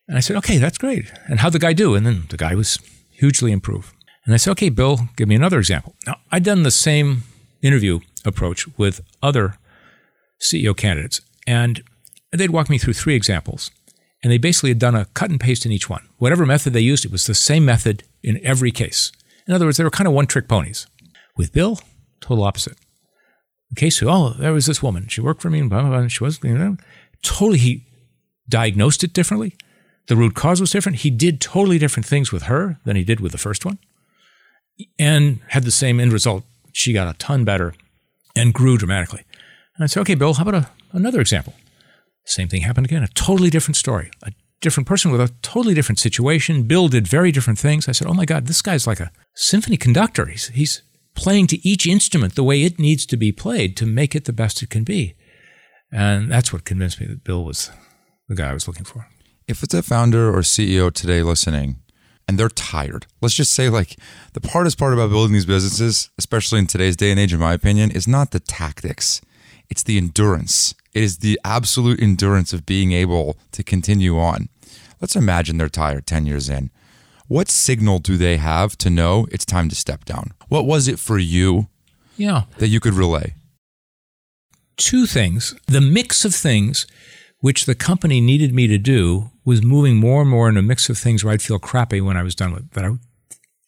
and 0.07 0.18
I 0.18 0.19
said, 0.19 0.35
okay, 0.38 0.57
that's 0.57 0.77
great. 0.77 1.11
And 1.27 1.40
how'd 1.40 1.53
the 1.53 1.60
guy 1.60 1.73
do? 1.73 1.95
And 1.95 2.06
then 2.06 2.26
the 2.30 2.38
guy 2.38 2.56
was 2.56 2.80
hugely 3.11 3.52
improved. 3.52 3.93
And 4.26 4.34
I 4.34 4.38
said, 4.38 4.52
okay, 4.52 4.70
Bill, 4.70 5.10
give 5.18 5.28
me 5.28 5.36
another 5.36 5.60
example. 5.60 5.95
Now, 6.08 6.18
I'd 6.32 6.44
done 6.44 6.64
the 6.64 6.72
same 6.72 7.24
interview 7.62 8.00
approach 8.26 8.68
with 8.78 9.02
other 9.22 9.58
CEO 10.41 10.76
candidates, 10.76 11.22
and 11.45 11.84
they'd 12.32 12.50
walk 12.50 12.70
me 12.70 12.78
through 12.78 12.94
three 12.94 13.16
examples. 13.16 13.70
And 14.22 14.32
they 14.32 14.38
basically 14.38 14.70
had 14.70 14.80
done 14.80 14.95
a 14.95 15.06
cut 15.14 15.30
and 15.30 15.40
paste 15.40 15.66
in 15.66 15.72
each 15.74 15.90
one. 15.90 16.08
Whatever 16.18 16.45
method 16.45 16.72
they 16.72 16.80
used, 16.80 17.04
it 17.04 17.12
was 17.12 17.26
the 17.26 17.36
same 17.36 17.66
method 17.66 18.04
in 18.22 18.40
every 18.45 18.72
case. 18.72 19.12
In 19.45 19.54
other 19.54 19.66
words, 19.66 19.78
they 19.78 19.84
were 19.84 19.90
kind 19.90 20.08
of 20.08 20.14
one 20.14 20.28
trick 20.28 20.48
ponies. 20.48 20.88
With 21.36 21.52
Bill, 21.52 21.80
total 22.22 22.45
opposite. 22.45 22.78
In 23.70 23.76
case 23.76 24.02
oh, 24.02 24.30
there 24.30 24.54
was 24.54 24.66
this 24.66 24.82
woman. 24.82 25.08
She 25.10 25.20
worked 25.20 25.41
for 25.41 25.50
me 25.50 25.60
and 25.60 25.70
blah, 25.70 25.82
blah, 25.82 25.90
blah. 25.90 26.08
She 26.08 26.24
was, 26.24 26.40
you 26.41 26.58
know, 26.58 26.78
totally, 27.22 27.58
he 27.58 27.86
diagnosed 28.48 29.04
it 29.04 29.12
differently. 29.12 29.58
The 30.08 30.16
root 30.16 30.36
cause 30.36 30.62
was 30.62 30.72
different. 30.72 31.00
He 31.00 31.10
did 31.10 31.41
totally 31.41 31.78
different 31.78 32.06
things 32.06 32.32
with 32.32 32.44
her 32.44 32.80
than 32.86 32.95
he 32.95 33.04
did 33.04 33.20
with 33.20 33.34
the 33.34 33.38
first 33.38 33.66
one 33.66 33.80
and 35.00 35.40
had 35.50 35.64
the 35.64 35.72
same 35.72 36.00
end 36.00 36.14
result. 36.14 36.44
She 36.72 36.94
got 36.94 37.14
a 37.14 37.18
ton 37.18 37.44
better 37.44 37.74
and 38.36 38.54
grew 38.54 38.78
dramatically. 38.78 39.24
And 39.76 39.84
I 39.84 39.88
said, 39.88 40.02
okay, 40.02 40.16
Bill, 40.16 40.34
how 40.34 40.44
about 40.44 40.56
a, 40.56 40.70
another 40.91 41.22
example? 41.22 41.54
Same 42.26 42.48
thing 42.48 42.62
happened 42.62 42.86
again, 42.86 43.04
a 43.04 43.08
totally 43.10 43.50
different 43.50 43.76
story, 43.76 44.12
a 44.24 44.32
different 44.62 44.88
person 44.88 45.12
with 45.12 45.22
a 45.22 45.32
totally 45.41 45.74
different 45.74 46.00
situation. 46.00 46.64
Bill 46.64 46.88
did 46.88 47.08
very 47.08 47.32
different 47.32 47.60
things. 47.60 47.90
I 47.90 47.91
said, 47.91 48.08
oh 48.08 48.14
my 48.14 48.26
God, 48.26 48.48
this 48.48 48.62
guy's 48.62 48.88
like 48.88 49.00
a 49.00 49.12
symphony 49.36 49.78
conductor. 49.78 50.26
He's, 50.28 50.48
he's 50.50 50.82
playing 51.16 51.48
to 51.48 51.68
each 51.68 51.86
instrument 51.86 52.36
the 52.36 52.44
way 52.44 52.64
it 52.64 52.80
needs 52.80 53.06
to 53.08 53.18
be 53.18 53.32
played 53.32 53.76
to 53.78 53.86
make 53.86 54.16
it 54.16 54.26
the 54.26 54.34
best 54.34 54.64
it 54.64 54.70
can 54.70 54.84
be. 54.84 55.16
And 55.91 56.32
that's 56.32 56.52
what 56.52 56.66
convinced 56.66 57.00
me 57.00 57.08
that 57.08 57.24
Bill 57.24 57.44
was 57.44 57.72
the 58.28 58.36
guy 58.36 58.50
I 58.50 58.54
was 58.54 58.68
looking 58.68 58.86
for. 58.86 59.08
If 59.48 59.62
it's 59.62 59.74
a 59.74 59.84
founder 59.84 60.34
or 60.34 60.40
CEO 60.40 60.91
today 60.91 61.22
listening 61.22 61.82
and 62.28 62.38
they're 62.40 62.50
tired, 62.50 63.06
let's 63.22 63.36
just 63.36 63.54
say, 63.54 63.70
like, 63.70 63.98
the 64.34 64.48
hardest 64.50 64.78
part 64.78 64.94
about 64.94 65.10
building 65.10 65.34
these 65.34 65.45
businesses, 65.45 66.10
especially 66.18 66.60
in 66.60 66.68
today's 66.68 66.95
day 66.95 67.12
and 67.12 67.20
age, 67.20 67.34
in 67.34 67.40
my 67.40 67.54
opinion, 67.54 67.91
is 67.91 68.08
not 68.08 68.32
the 68.32 68.40
tactics, 68.40 69.22
it's 69.70 69.84
the 69.84 69.98
endurance. 69.98 70.74
It 70.94 71.04
is 71.04 71.18
the 71.18 71.40
absolute 71.44 72.00
endurance 72.02 72.54
of 72.54 72.66
being 72.66 72.91
able 72.91 73.38
to 73.52 73.64
continue 73.64 74.20
on. 74.20 74.50
Let's 75.02 75.16
imagine 75.16 75.58
they're 75.58 75.70
tired 75.70 76.06
10 76.06 76.26
years 76.26 76.50
in. 76.50 76.70
What 77.28 77.50
signal 77.50 78.00
do 78.00 78.16
they 78.18 78.38
have 78.38 78.78
to 78.80 78.90
know 78.90 79.28
it's 79.32 79.45
time 79.45 79.68
to 79.70 79.76
step 79.76 80.06
down? 80.06 80.32
What 80.50 80.66
was 80.66 80.88
it 80.88 81.00
for 81.00 81.18
you 81.18 81.68
Yeah. 82.16 82.44
that 82.60 82.68
you 82.68 82.80
could 82.80 82.94
relay? 82.94 83.36
two 84.76 85.06
things. 85.06 85.54
The 85.68 85.82
mix 85.82 86.26
of 86.26 86.34
things 86.34 86.88
which 87.40 87.66
the 87.66 87.76
company 87.76 88.20
needed 88.22 88.54
me 88.54 88.66
to 88.68 88.78
do 88.78 89.30
was 89.45 89.61
moving 89.64 89.98
more 89.98 90.22
and 90.22 90.30
more 90.30 90.48
in 90.49 90.57
a 90.57 90.61
mix 90.61 90.90
of 90.90 90.98
things 90.98 91.24
where 91.24 91.34
I'd 91.34 91.41
feel 91.41 91.60
crappy 91.60 92.02
when 92.02 92.18
I 92.18 92.24
was 92.24 92.36
done 92.36 92.53
with 92.53 92.72
that. 92.72 92.86
I 92.86 92.91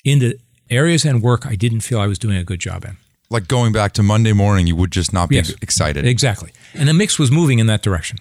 into 0.04 0.38
areas 0.70 1.06
and 1.06 1.22
work 1.22 1.46
I 1.46 1.56
didn't 1.56 1.82
feel 1.82 2.00
I 2.00 2.08
was 2.08 2.20
doing 2.20 2.38
a 2.38 2.44
good 2.44 2.60
job 2.60 2.86
in. 2.86 2.98
Like 3.30 3.48
going 3.48 3.74
back 3.74 3.94
to 3.94 4.04
Monday 4.04 4.34
morning, 4.34 4.68
you 4.68 4.76
would 4.76 4.92
just 4.92 5.12
not 5.12 5.30
be 5.30 5.36
Yes. 5.38 5.50
excited. 5.62 6.06
Exactly. 6.06 6.52
And 6.76 6.88
the 6.88 6.94
mix 6.94 7.18
was 7.18 7.32
moving 7.32 7.60
in 7.60 7.68
that 7.68 7.82
direction. 7.82 8.20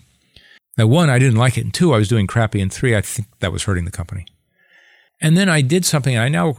Now, 0.79 0.87
one, 0.87 1.11
I 1.11 1.19
didn't 1.19 1.37
like 1.37 1.57
it. 1.59 1.65
And 1.65 1.75
two, 1.75 1.93
I 1.93 1.99
was 1.99 2.09
doing 2.09 2.27
crappy. 2.27 2.61
And 2.61 2.73
three, 2.73 2.97
I 2.97 3.01
think 3.03 3.29
that 3.41 3.53
was 3.53 3.65
hurting 3.65 3.85
the 3.85 3.91
company. 3.91 4.27
And 5.21 5.37
then 5.37 5.49
I 5.49 5.61
did 5.61 5.85
something, 5.85 6.15
and 6.17 6.25
I 6.25 6.29
now 6.29 6.57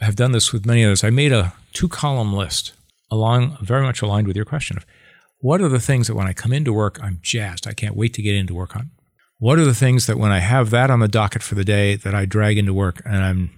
have 0.00 0.16
done 0.16 0.32
this 0.32 0.52
with 0.52 0.66
many 0.66 0.84
others. 0.84 1.04
I 1.04 1.10
made 1.10 1.30
a 1.32 1.52
two 1.72 1.88
column 1.88 2.32
list 2.32 2.72
along, 3.10 3.58
very 3.62 3.82
much 3.82 4.02
aligned 4.02 4.26
with 4.26 4.34
your 4.36 4.44
question 4.44 4.76
of 4.76 4.84
what 5.38 5.60
are 5.60 5.68
the 5.68 5.78
things 5.78 6.06
that 6.08 6.14
when 6.14 6.26
I 6.26 6.32
come 6.32 6.52
into 6.52 6.72
work, 6.72 6.98
I'm 7.02 7.18
jazzed. 7.22 7.66
I 7.66 7.74
can't 7.74 7.94
wait 7.94 8.14
to 8.14 8.22
get 8.22 8.34
into 8.34 8.54
work 8.54 8.74
on? 8.74 8.90
What 9.38 9.58
are 9.58 9.64
the 9.64 9.74
things 9.74 10.06
that 10.06 10.18
when 10.18 10.30
I 10.30 10.38
have 10.38 10.70
that 10.70 10.90
on 10.90 11.00
the 11.00 11.08
docket 11.08 11.42
for 11.42 11.54
the 11.54 11.64
day 11.64 11.96
that 11.96 12.14
I 12.14 12.24
drag 12.24 12.56
into 12.56 12.72
work 12.72 13.02
and 13.04 13.16
I'm 13.16 13.50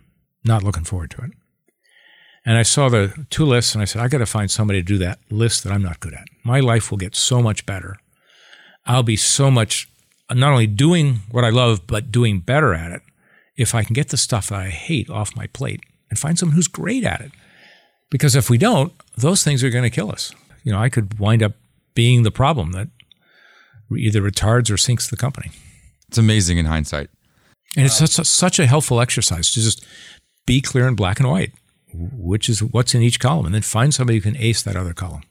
not 0.44 0.62
looking 0.62 0.84
forward 0.84 1.10
to 1.12 1.22
it? 1.22 1.30
And 2.44 2.56
I 2.56 2.62
saw 2.62 2.88
the 2.88 3.26
two 3.28 3.44
lists 3.44 3.74
and 3.74 3.82
I 3.82 3.84
said, 3.84 4.00
I 4.00 4.08
got 4.08 4.18
to 4.18 4.26
find 4.26 4.50
somebody 4.50 4.80
to 4.80 4.86
do 4.86 4.98
that 4.98 5.18
list 5.30 5.64
that 5.64 5.72
I'm 5.72 5.82
not 5.82 6.00
good 6.00 6.14
at. 6.14 6.28
My 6.44 6.60
life 6.60 6.90
will 6.90 6.98
get 6.98 7.16
so 7.16 7.42
much 7.42 7.66
better. 7.66 7.96
I'll 8.86 9.02
be 9.02 9.16
so 9.16 9.50
much 9.50 9.88
not 10.32 10.52
only 10.52 10.66
doing 10.66 11.20
what 11.30 11.44
I 11.44 11.50
love, 11.50 11.86
but 11.86 12.12
doing 12.12 12.40
better 12.40 12.72
at 12.72 12.92
it 12.92 13.02
if 13.56 13.74
I 13.74 13.82
can 13.82 13.94
get 13.94 14.08
the 14.08 14.16
stuff 14.16 14.48
that 14.48 14.60
I 14.60 14.68
hate 14.68 15.10
off 15.10 15.36
my 15.36 15.48
plate 15.48 15.80
and 16.08 16.18
find 16.18 16.38
someone 16.38 16.54
who's 16.54 16.68
great 16.68 17.04
at 17.04 17.20
it. 17.20 17.32
Because 18.10 18.36
if 18.36 18.48
we 18.48 18.58
don't, 18.58 18.92
those 19.16 19.42
things 19.42 19.64
are 19.64 19.70
going 19.70 19.84
to 19.84 19.90
kill 19.90 20.12
us. 20.12 20.32
You 20.62 20.72
know, 20.72 20.78
I 20.78 20.88
could 20.88 21.18
wind 21.18 21.42
up 21.42 21.52
being 21.94 22.22
the 22.22 22.30
problem 22.30 22.72
that 22.72 22.88
either 23.96 24.20
retards 24.20 24.70
or 24.70 24.76
sinks 24.76 25.08
the 25.08 25.16
company. 25.16 25.50
It's 26.08 26.18
amazing 26.18 26.58
in 26.58 26.66
hindsight. 26.66 27.10
And 27.76 27.84
it's 27.86 27.96
such 27.98 28.18
a, 28.18 28.24
such 28.24 28.58
a 28.58 28.66
helpful 28.66 29.00
exercise 29.00 29.50
to 29.52 29.60
just 29.60 29.84
be 30.46 30.60
clear 30.60 30.86
in 30.88 30.94
black 30.94 31.18
and 31.20 31.28
white, 31.28 31.52
which 31.92 32.48
is 32.48 32.62
what's 32.62 32.94
in 32.94 33.02
each 33.02 33.20
column, 33.20 33.44
and 33.46 33.54
then 33.54 33.62
find 33.62 33.92
somebody 33.92 34.18
who 34.18 34.22
can 34.22 34.36
ace 34.36 34.62
that 34.62 34.76
other 34.76 34.94
column. 34.94 35.22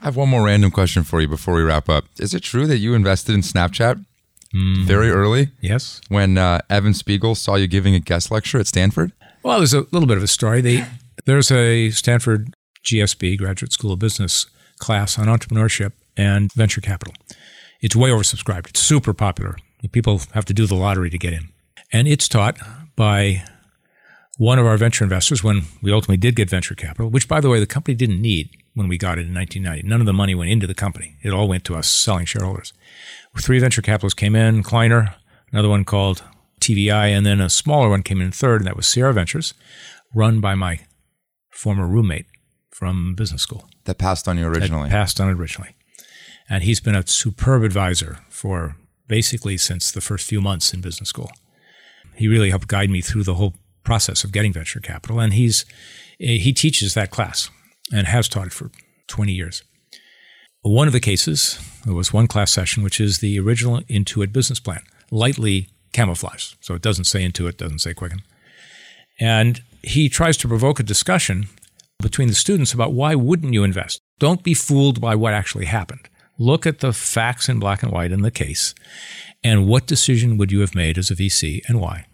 I 0.00 0.04
have 0.04 0.16
one 0.16 0.28
more 0.28 0.44
random 0.44 0.70
question 0.70 1.02
for 1.02 1.20
you 1.20 1.28
before 1.28 1.54
we 1.54 1.62
wrap 1.62 1.88
up. 1.88 2.04
Is 2.18 2.34
it 2.34 2.40
true 2.40 2.66
that 2.66 2.78
you 2.78 2.94
invested 2.94 3.34
in 3.34 3.40
Snapchat 3.40 4.04
very 4.84 5.10
early 5.10 5.50
Yes. 5.60 6.00
when 6.08 6.38
uh, 6.38 6.60
Evan 6.70 6.94
Spiegel 6.94 7.34
saw 7.34 7.54
you 7.56 7.66
giving 7.66 7.94
a 7.94 8.00
guest 8.00 8.30
lecture 8.30 8.58
at 8.58 8.66
Stanford? 8.66 9.12
Well, 9.42 9.58
there's 9.58 9.74
a 9.74 9.86
little 9.92 10.06
bit 10.06 10.16
of 10.16 10.22
a 10.22 10.26
story. 10.28 10.60
They, 10.60 10.84
there's 11.24 11.50
a 11.50 11.90
Stanford 11.90 12.54
GSB, 12.84 13.38
Graduate 13.38 13.72
School 13.72 13.92
of 13.92 13.98
Business 13.98 14.46
class 14.78 15.18
on 15.18 15.26
entrepreneurship 15.26 15.92
and 16.16 16.52
venture 16.52 16.80
capital. 16.80 17.14
It's 17.80 17.94
way 17.96 18.10
oversubscribed. 18.10 18.68
It's 18.68 18.80
super 18.80 19.12
popular. 19.14 19.56
People 19.92 20.20
have 20.32 20.44
to 20.46 20.54
do 20.54 20.66
the 20.66 20.74
lottery 20.74 21.10
to 21.10 21.18
get 21.18 21.32
in. 21.32 21.48
And 21.92 22.08
it's 22.08 22.28
taught 22.28 22.58
by 22.96 23.44
one 24.36 24.58
of 24.58 24.66
our 24.66 24.76
venture 24.76 25.04
investors 25.04 25.42
when 25.42 25.62
we 25.82 25.92
ultimately 25.92 26.16
did 26.16 26.36
get 26.36 26.50
venture 26.50 26.74
capital, 26.74 27.10
which, 27.10 27.28
by 27.28 27.40
the 27.40 27.48
way, 27.48 27.58
the 27.58 27.66
company 27.66 27.94
didn't 27.94 28.20
need 28.20 28.50
when 28.74 28.88
we 28.88 28.96
got 28.96 29.18
it 29.18 29.26
in 29.26 29.34
1990. 29.34 29.88
None 29.88 30.00
of 30.00 30.06
the 30.06 30.12
money 30.12 30.34
went 30.34 30.50
into 30.50 30.66
the 30.66 30.74
company. 30.74 31.16
It 31.22 31.32
all 31.32 31.48
went 31.48 31.64
to 31.64 31.74
us 31.74 31.90
selling 31.90 32.24
shareholders. 32.26 32.72
Three 33.38 33.58
venture 33.58 33.82
capitalists 33.82 34.18
came 34.18 34.36
in, 34.36 34.62
Kleiner, 34.62 35.14
another 35.52 35.68
one 35.68 35.84
called 35.84 36.22
TVI, 36.60 37.08
and 37.16 37.26
then 37.26 37.40
a 37.40 37.50
smaller 37.50 37.88
one 37.88 38.02
came 38.02 38.20
in 38.20 38.30
third, 38.30 38.60
and 38.60 38.66
that 38.66 38.76
was 38.76 38.86
Sierra 38.86 39.12
Ventures, 39.12 39.54
run 40.14 40.40
by 40.40 40.54
my 40.54 40.80
former 41.50 41.86
roommate 41.86 42.26
from 42.70 43.14
business 43.14 43.42
school. 43.42 43.68
That 43.84 43.98
passed 43.98 44.28
on 44.28 44.38
you 44.38 44.46
originally. 44.46 44.88
passed 44.88 45.20
on 45.20 45.28
originally. 45.28 45.74
And 46.48 46.62
he's 46.62 46.80
been 46.80 46.94
a 46.94 47.06
superb 47.06 47.62
advisor 47.62 48.18
for 48.28 48.76
basically 49.08 49.56
since 49.56 49.90
the 49.90 50.00
first 50.00 50.26
few 50.26 50.40
months 50.40 50.72
in 50.72 50.80
business 50.80 51.08
school. 51.08 51.30
He 52.14 52.28
really 52.28 52.50
helped 52.50 52.68
guide 52.68 52.90
me 52.90 53.00
through 53.00 53.24
the 53.24 53.34
whole 53.34 53.54
process 53.84 54.22
of 54.24 54.32
getting 54.32 54.52
venture 54.52 54.80
capital. 54.80 55.18
And 55.18 55.32
he's 55.32 55.64
eh, 56.20 56.38
he 56.38 56.52
teaches 56.52 56.94
that 56.94 57.10
class 57.10 57.50
and 57.92 58.06
has 58.06 58.28
taught 58.28 58.48
it 58.48 58.52
for 58.52 58.70
20 59.08 59.32
years. 59.32 59.62
One 60.62 60.86
of 60.86 60.92
the 60.92 61.00
cases, 61.00 61.58
there 61.84 61.94
was 61.94 62.12
one 62.12 62.26
class 62.26 62.52
session, 62.52 62.82
which 62.82 63.00
is 63.00 63.18
the 63.18 63.38
original 63.40 63.80
Intuit 63.82 64.32
business 64.32 64.60
plan, 64.60 64.82
lightly 65.10 65.68
camouflaged. 65.92 66.56
So 66.60 66.74
it 66.74 66.82
doesn't 66.82 67.04
say 67.04 67.26
Intuit, 67.26 67.56
doesn't 67.56 67.78
say 67.78 67.94
Quicken. 67.94 68.22
And 69.20 69.62
he 69.82 70.08
tries 70.08 70.36
to 70.38 70.48
provoke 70.48 70.80
a 70.80 70.82
discussion 70.82 71.48
between 72.00 72.28
the 72.28 72.34
students 72.34 72.72
about 72.72 72.92
why 72.92 73.14
wouldn't 73.14 73.54
you 73.54 73.64
invest? 73.64 74.00
Don't 74.18 74.42
be 74.42 74.54
fooled 74.54 75.00
by 75.00 75.14
what 75.14 75.32
actually 75.32 75.66
happened. 75.66 76.08
Look 76.38 76.66
at 76.66 76.78
the 76.80 76.92
facts 76.92 77.48
in 77.48 77.58
black 77.58 77.82
and 77.82 77.90
white 77.92 78.12
in 78.12 78.22
the 78.22 78.30
case 78.30 78.74
and 79.42 79.66
what 79.66 79.86
decision 79.86 80.36
would 80.38 80.52
you 80.52 80.60
have 80.60 80.74
made 80.74 80.96
as 80.98 81.10
a 81.10 81.14
VC 81.14 81.62
and 81.68 81.80
why? 81.80 82.06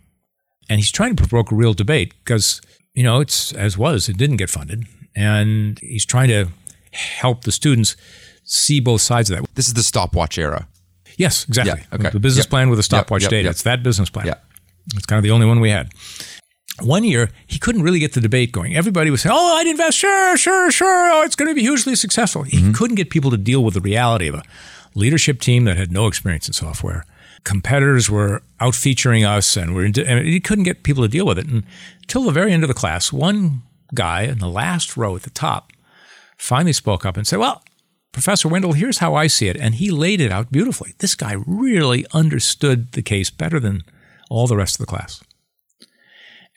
And 0.68 0.80
he's 0.80 0.90
trying 0.90 1.14
to 1.14 1.20
provoke 1.20 1.52
a 1.52 1.54
real 1.54 1.74
debate 1.74 2.14
because, 2.24 2.60
you 2.94 3.02
know, 3.02 3.20
it's 3.20 3.52
as 3.52 3.76
was, 3.76 4.08
it 4.08 4.16
didn't 4.16 4.36
get 4.38 4.48
funded. 4.50 4.86
And 5.14 5.78
he's 5.80 6.06
trying 6.06 6.28
to 6.28 6.48
help 6.92 7.44
the 7.44 7.52
students 7.52 7.96
see 8.44 8.80
both 8.80 9.00
sides 9.00 9.30
of 9.30 9.38
that. 9.38 9.54
this 9.54 9.68
is 9.68 9.74
the 9.74 9.82
stopwatch 9.82 10.38
era. 10.38 10.68
Yes, 11.16 11.46
exactly. 11.46 11.84
Yeah, 11.90 11.96
okay. 11.96 12.10
The 12.10 12.20
business 12.20 12.44
Yep. 12.46 12.50
plan 12.50 12.70
with 12.70 12.78
a 12.78 12.82
stopwatch 12.82 13.22
yep, 13.22 13.30
date. 13.30 13.44
yep. 13.44 13.52
It's 13.52 13.62
that 13.62 13.82
business 13.82 14.10
plan. 14.10 14.26
Yeah. 14.26 14.34
It's 14.94 15.06
kind 15.06 15.18
of 15.18 15.22
the 15.22 15.30
only 15.30 15.46
one 15.46 15.60
we 15.60 15.70
had. 15.70 15.92
One 16.82 17.04
year, 17.04 17.30
he 17.46 17.58
couldn't 17.58 17.82
really 17.82 18.00
get 18.00 18.14
the 18.14 18.20
debate 18.20 18.50
going. 18.50 18.74
Everybody 18.74 19.10
was 19.10 19.22
saying, 19.22 19.34
Oh, 19.36 19.56
I'd 19.56 19.66
invest. 19.68 19.96
Sure, 19.96 20.36
sure, 20.36 20.70
sure. 20.72 21.10
Oh, 21.12 21.22
it's 21.22 21.36
going 21.36 21.48
to 21.48 21.54
be 21.54 21.60
hugely 21.62 21.94
successful. 21.94 22.42
He 22.42 22.58
Mm-hmm. 22.58 22.72
couldn't 22.72 22.96
get 22.96 23.10
people 23.10 23.30
to 23.30 23.36
deal 23.36 23.62
with 23.62 23.74
the 23.74 23.80
reality 23.80 24.26
of 24.26 24.34
a 24.34 24.42
leadership 24.94 25.40
team 25.40 25.64
that 25.64 25.76
had 25.76 25.92
no 25.92 26.06
experience 26.08 26.48
in 26.48 26.52
software. 26.52 27.04
Competitors 27.44 28.08
were 28.10 28.42
out 28.58 28.74
featuring 28.74 29.24
us, 29.24 29.56
and, 29.56 29.74
we're, 29.74 29.84
and 29.84 30.26
he 30.26 30.40
couldn't 30.40 30.64
get 30.64 30.82
people 30.82 31.02
to 31.04 31.08
deal 31.08 31.26
with 31.26 31.38
it. 31.38 31.46
And 31.46 31.62
until 32.02 32.24
the 32.24 32.32
very 32.32 32.52
end 32.52 32.64
of 32.64 32.68
the 32.68 32.74
class, 32.74 33.12
one 33.12 33.62
guy 33.94 34.22
in 34.22 34.38
the 34.38 34.48
last 34.48 34.96
row 34.96 35.14
at 35.14 35.22
the 35.22 35.30
top 35.30 35.70
finally 36.38 36.72
spoke 36.72 37.04
up 37.06 37.16
and 37.16 37.26
said, 37.26 37.38
Well, 37.38 37.62
Professor 38.12 38.48
Wendell, 38.48 38.72
here's 38.72 38.98
how 38.98 39.14
I 39.14 39.26
see 39.28 39.46
it. 39.48 39.56
And 39.56 39.74
he 39.76 39.90
laid 39.90 40.20
it 40.20 40.32
out 40.32 40.50
beautifully. 40.50 40.94
This 40.98 41.14
guy 41.14 41.36
really 41.46 42.06
understood 42.12 42.92
the 42.92 43.02
case 43.02 43.30
better 43.30 43.60
than 43.60 43.82
all 44.30 44.46
the 44.46 44.56
rest 44.56 44.74
of 44.76 44.78
the 44.78 44.90
class. 44.90 45.22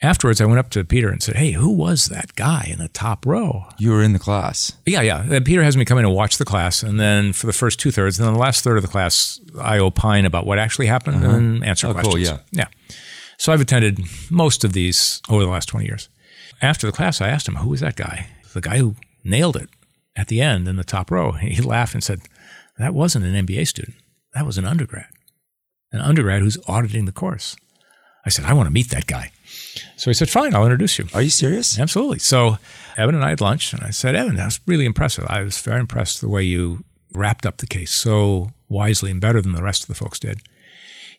Afterwards, 0.00 0.40
I 0.40 0.44
went 0.44 0.60
up 0.60 0.70
to 0.70 0.84
Peter 0.84 1.08
and 1.08 1.20
said, 1.20 1.34
Hey, 1.36 1.52
who 1.52 1.70
was 1.72 2.06
that 2.06 2.36
guy 2.36 2.68
in 2.70 2.78
the 2.78 2.88
top 2.88 3.26
row? 3.26 3.64
You 3.78 3.90
were 3.90 4.02
in 4.02 4.12
the 4.12 4.20
class. 4.20 4.72
Yeah, 4.86 5.00
yeah. 5.02 5.24
And 5.28 5.44
Peter 5.44 5.62
has 5.64 5.76
me 5.76 5.84
come 5.84 5.98
in 5.98 6.04
and 6.04 6.14
watch 6.14 6.38
the 6.38 6.44
class. 6.44 6.84
And 6.84 7.00
then 7.00 7.32
for 7.32 7.46
the 7.46 7.52
first 7.52 7.80
two 7.80 7.90
thirds, 7.90 8.18
and 8.18 8.26
then 8.26 8.34
the 8.34 8.40
last 8.40 8.62
third 8.62 8.76
of 8.76 8.82
the 8.82 8.88
class, 8.88 9.40
I 9.60 9.78
opine 9.78 10.24
about 10.24 10.46
what 10.46 10.58
actually 10.60 10.86
happened 10.86 11.24
uh-huh. 11.24 11.36
and 11.36 11.64
answer 11.64 11.88
Oh, 11.88 11.92
questions. 11.92 12.14
cool, 12.14 12.20
yeah. 12.22 12.38
Yeah. 12.52 12.68
So 13.38 13.52
I've 13.52 13.60
attended 13.60 14.00
most 14.30 14.62
of 14.62 14.72
these 14.72 15.20
over 15.28 15.42
the 15.42 15.50
last 15.50 15.66
20 15.66 15.86
years. 15.86 16.08
After 16.62 16.86
the 16.86 16.92
class, 16.92 17.20
I 17.20 17.28
asked 17.28 17.48
him, 17.48 17.56
Who 17.56 17.70
was 17.70 17.80
that 17.80 17.96
guy? 17.96 18.28
The 18.54 18.60
guy 18.60 18.78
who 18.78 18.94
nailed 19.24 19.56
it 19.56 19.68
at 20.16 20.28
the 20.28 20.40
end 20.40 20.68
in 20.68 20.76
the 20.76 20.84
top 20.84 21.10
row. 21.10 21.32
He 21.32 21.60
laughed 21.60 21.94
and 21.94 22.04
said, 22.04 22.20
That 22.78 22.94
wasn't 22.94 23.24
an 23.24 23.46
MBA 23.46 23.66
student. 23.66 23.96
That 24.34 24.46
was 24.46 24.58
an 24.58 24.64
undergrad, 24.64 25.06
an 25.90 26.00
undergrad 26.00 26.42
who's 26.42 26.58
auditing 26.68 27.06
the 27.06 27.12
course. 27.12 27.56
I 28.24 28.28
said, 28.28 28.44
I 28.44 28.52
want 28.52 28.66
to 28.68 28.72
meet 28.72 28.90
that 28.90 29.06
guy. 29.06 29.32
So 29.96 30.10
he 30.10 30.14
said, 30.14 30.30
Fine, 30.30 30.54
I'll 30.54 30.64
introduce 30.64 30.98
you. 30.98 31.06
Are 31.14 31.22
you 31.22 31.30
serious? 31.30 31.78
Absolutely. 31.78 32.18
So 32.18 32.58
Evan 32.96 33.14
and 33.14 33.24
I 33.24 33.30
had 33.30 33.40
lunch, 33.40 33.72
and 33.72 33.82
I 33.82 33.90
said, 33.90 34.14
Evan, 34.14 34.36
that 34.36 34.44
was 34.46 34.60
really 34.66 34.84
impressive. 34.84 35.24
I 35.28 35.42
was 35.42 35.58
very 35.60 35.80
impressed 35.80 36.20
the 36.20 36.28
way 36.28 36.42
you 36.42 36.84
wrapped 37.12 37.46
up 37.46 37.58
the 37.58 37.66
case 37.66 37.92
so 37.92 38.52
wisely 38.68 39.10
and 39.10 39.20
better 39.20 39.40
than 39.40 39.52
the 39.52 39.62
rest 39.62 39.82
of 39.82 39.88
the 39.88 39.94
folks 39.94 40.18
did. 40.18 40.40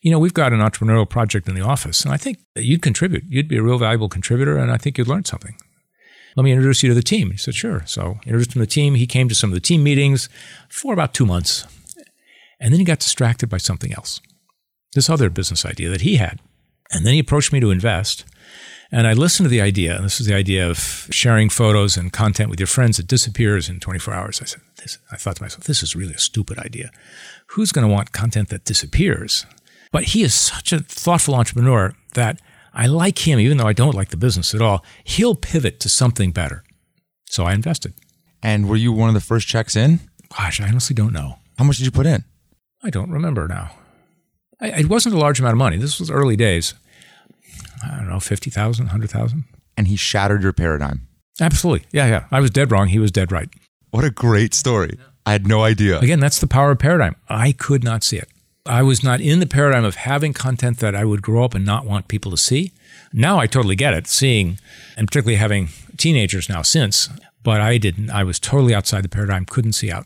You 0.02 0.11
know, 0.11 0.19
we've 0.19 0.34
got 0.34 0.53
an 0.53 0.60
entrepreneurial 0.60 1.10
project 1.10 1.48
in 1.48 1.56
the 1.56 1.61
office, 1.61 2.03
and 2.03 2.14
I 2.14 2.18
think 2.18 2.40
that 2.56 2.64
you'd 2.64 2.81
contribute. 2.81 3.23
You'd 3.27 3.48
be 3.48 3.57
a 3.57 3.64
real 3.64 3.77
valuable 3.77 4.10
contributor, 4.10 4.57
and 4.57 4.72
I 4.72 4.77
think 4.77 4.98
you'd 4.98 5.07
learn 5.07 5.26
something. 5.26 5.56
Let 6.36 6.44
me 6.44 6.52
introduce 6.52 6.84
you 6.84 6.90
to 6.90 6.95
the 6.95 7.02
team. 7.02 7.31
He 7.31 7.38
said, 7.38 7.56
Sure. 7.56 7.84
So 7.86 8.19
introduced 8.26 8.52
him 8.52 8.53
to 8.53 8.60
the 8.60 8.68
team. 8.68 8.95
He 8.95 9.07
came 9.07 9.27
to 9.27 9.36
some 9.36 9.49
of 9.49 9.56
the 9.56 9.60
team 9.60 9.84
meetings 9.84 10.30
for 10.69 10.94
about 10.94 11.14
two 11.14 11.26
months, 11.26 11.65
and 12.60 12.72
then 12.72 12.80
he 12.80 12.86
got 12.86 12.99
distracted 12.99 13.49
by 13.49 13.57
something 13.57 13.94
else 13.94 14.22
this 14.94 15.10
other 15.10 15.30
business 15.30 15.65
idea 15.65 15.90
that 15.90 16.02
he 16.02 16.15
had. 16.15 16.40
And 16.91 17.06
then 17.06 17.14
he 17.14 17.19
approached 17.19 17.53
me 17.53 17.60
to 17.60 17.72
invest. 17.72 18.26
And 18.91 19.06
I 19.06 19.14
listened 19.14 19.45
to 19.45 19.49
the 19.49 19.61
idea, 19.61 19.95
and 19.95 20.03
this 20.03 20.20
is 20.20 20.26
the 20.26 20.34
idea 20.34 20.68
of 20.68 21.07
sharing 21.11 21.49
photos 21.49 21.95
and 21.95 22.11
content 22.11 22.49
with 22.49 22.60
your 22.60 22.68
friends 22.68 22.98
that 22.98 23.07
disappears 23.07 23.70
in 23.70 23.80
24 23.80 24.14
hours. 24.14 24.41
I 24.41 24.45
said, 24.45 24.61
this, 24.78 24.98
I 25.11 25.16
thought 25.16 25.36
to 25.36 25.44
myself, 25.44 25.66
this 25.66 25.84
is 25.84 25.95
really 25.95 26.16
a 26.16 26.20
stupid 26.20 26.57
idea. 26.57 26.90
Who's 27.49 27.72
going 27.72 27.88
to 27.88 27.94
want 27.94 28.11
content 28.14 28.49
that 28.49 28.66
disappears? 28.66 29.45
But 29.91 30.06
he 30.06 30.24
is 30.24 30.34
such 30.34 30.74
a 30.74 30.80
thoughtful 30.80 31.36
entrepreneur 31.36 31.94
that 32.16 32.41
I 32.74 32.88
like 32.88 33.28
him, 33.28 33.40
even 33.40 33.57
though 33.57 33.68
I 33.68 33.74
don't 33.74 33.95
like 33.95 34.10
the 34.10 34.18
business 34.18 34.56
at 34.56 34.61
all. 34.61 34.84
He'll 35.03 35.36
pivot 35.36 35.80
to 35.82 35.90
something 35.90 36.32
better. 36.32 36.64
So 37.26 37.44
I 37.45 37.53
invested. 37.53 37.94
And 38.41 38.68
were 38.68 38.76
you 38.76 38.91
one 38.91 39.10
of 39.10 39.16
the 39.16 39.22
first 39.22 39.48
checks 39.48 39.76
in? 39.76 39.99
Gosh, 40.36 40.61
I 40.61 40.68
honestly 40.68 40.95
don't 40.95 41.14
know. 41.14 41.38
How 41.57 41.66
much 41.66 41.78
did 41.78 41.86
you 41.86 41.91
put 41.91 42.06
in? 42.06 42.24
I 42.84 42.90
don't 42.90 43.11
remember 43.11 43.48
now. 43.48 43.72
I, 44.61 44.70
it 44.70 44.90
wasn't 44.90 45.16
a 45.16 45.20
large 45.20 45.40
amount 45.40 45.53
of 45.53 45.57
money. 45.57 45.78
This 45.78 45.99
was 45.99 46.10
early 46.10 46.36
days. 46.36 46.74
I 47.84 47.98
don't 47.98 48.10
know, 48.10 48.20
50,000, 48.20 48.86
100,000. 48.86 49.44
And 49.78 49.88
he 49.88 49.96
shattered 49.96 50.44
your 50.44 50.54
paradigm. 50.54 51.08
Absolutely. 51.42 51.88
Yeah, 51.92 52.08
yeah. 52.08 52.26
I 52.32 52.40
was 52.40 52.50
dead 52.50 52.72
wrong. 52.72 52.88
He 52.88 53.00
was 53.00 53.12
dead 53.12 53.32
right. 53.32 53.50
What 53.92 54.04
a 54.04 54.12
great 54.12 54.54
story. 54.54 54.98
I 55.26 55.32
had 55.32 55.48
no 55.48 55.64
idea. 55.64 56.00
Again, 56.00 56.20
that's 56.20 56.40
the 56.40 56.48
power 56.48 56.72
of 56.72 56.80
paradigm. 56.80 57.16
I 57.30 57.52
could 57.52 57.84
not 57.84 58.04
see 58.04 58.18
it. 58.18 58.28
I 58.66 58.84
was 58.84 59.04
not 59.04 59.22
in 59.22 59.40
the 59.40 59.48
paradigm 59.48 59.86
of 59.86 59.96
having 59.96 60.34
content 60.34 60.80
that 60.80 60.96
I 60.96 61.06
would 61.06 61.22
grow 61.22 61.44
up 61.44 61.56
and 61.56 61.66
not 61.66 61.86
want 61.86 62.08
people 62.08 62.30
to 62.32 62.38
see. 62.38 62.72
Now 63.14 63.40
I 63.40 63.48
totally 63.48 63.76
get 63.76 63.94
it, 63.94 64.08
seeing, 64.08 64.60
and 64.96 65.08
particularly 65.08 65.38
having 65.38 65.70
teenagers 65.98 66.50
now 66.50 66.62
since, 66.62 67.10
but 67.44 67.62
I 67.62 67.78
didn't. 67.78 68.12
I 68.12 68.24
was 68.24 68.40
totally 68.40 68.76
outside 68.76 69.04
the 69.04 69.10
paradigm, 69.10 69.46
couldn't 69.46 69.74
see 69.74 69.92
out. 69.92 70.06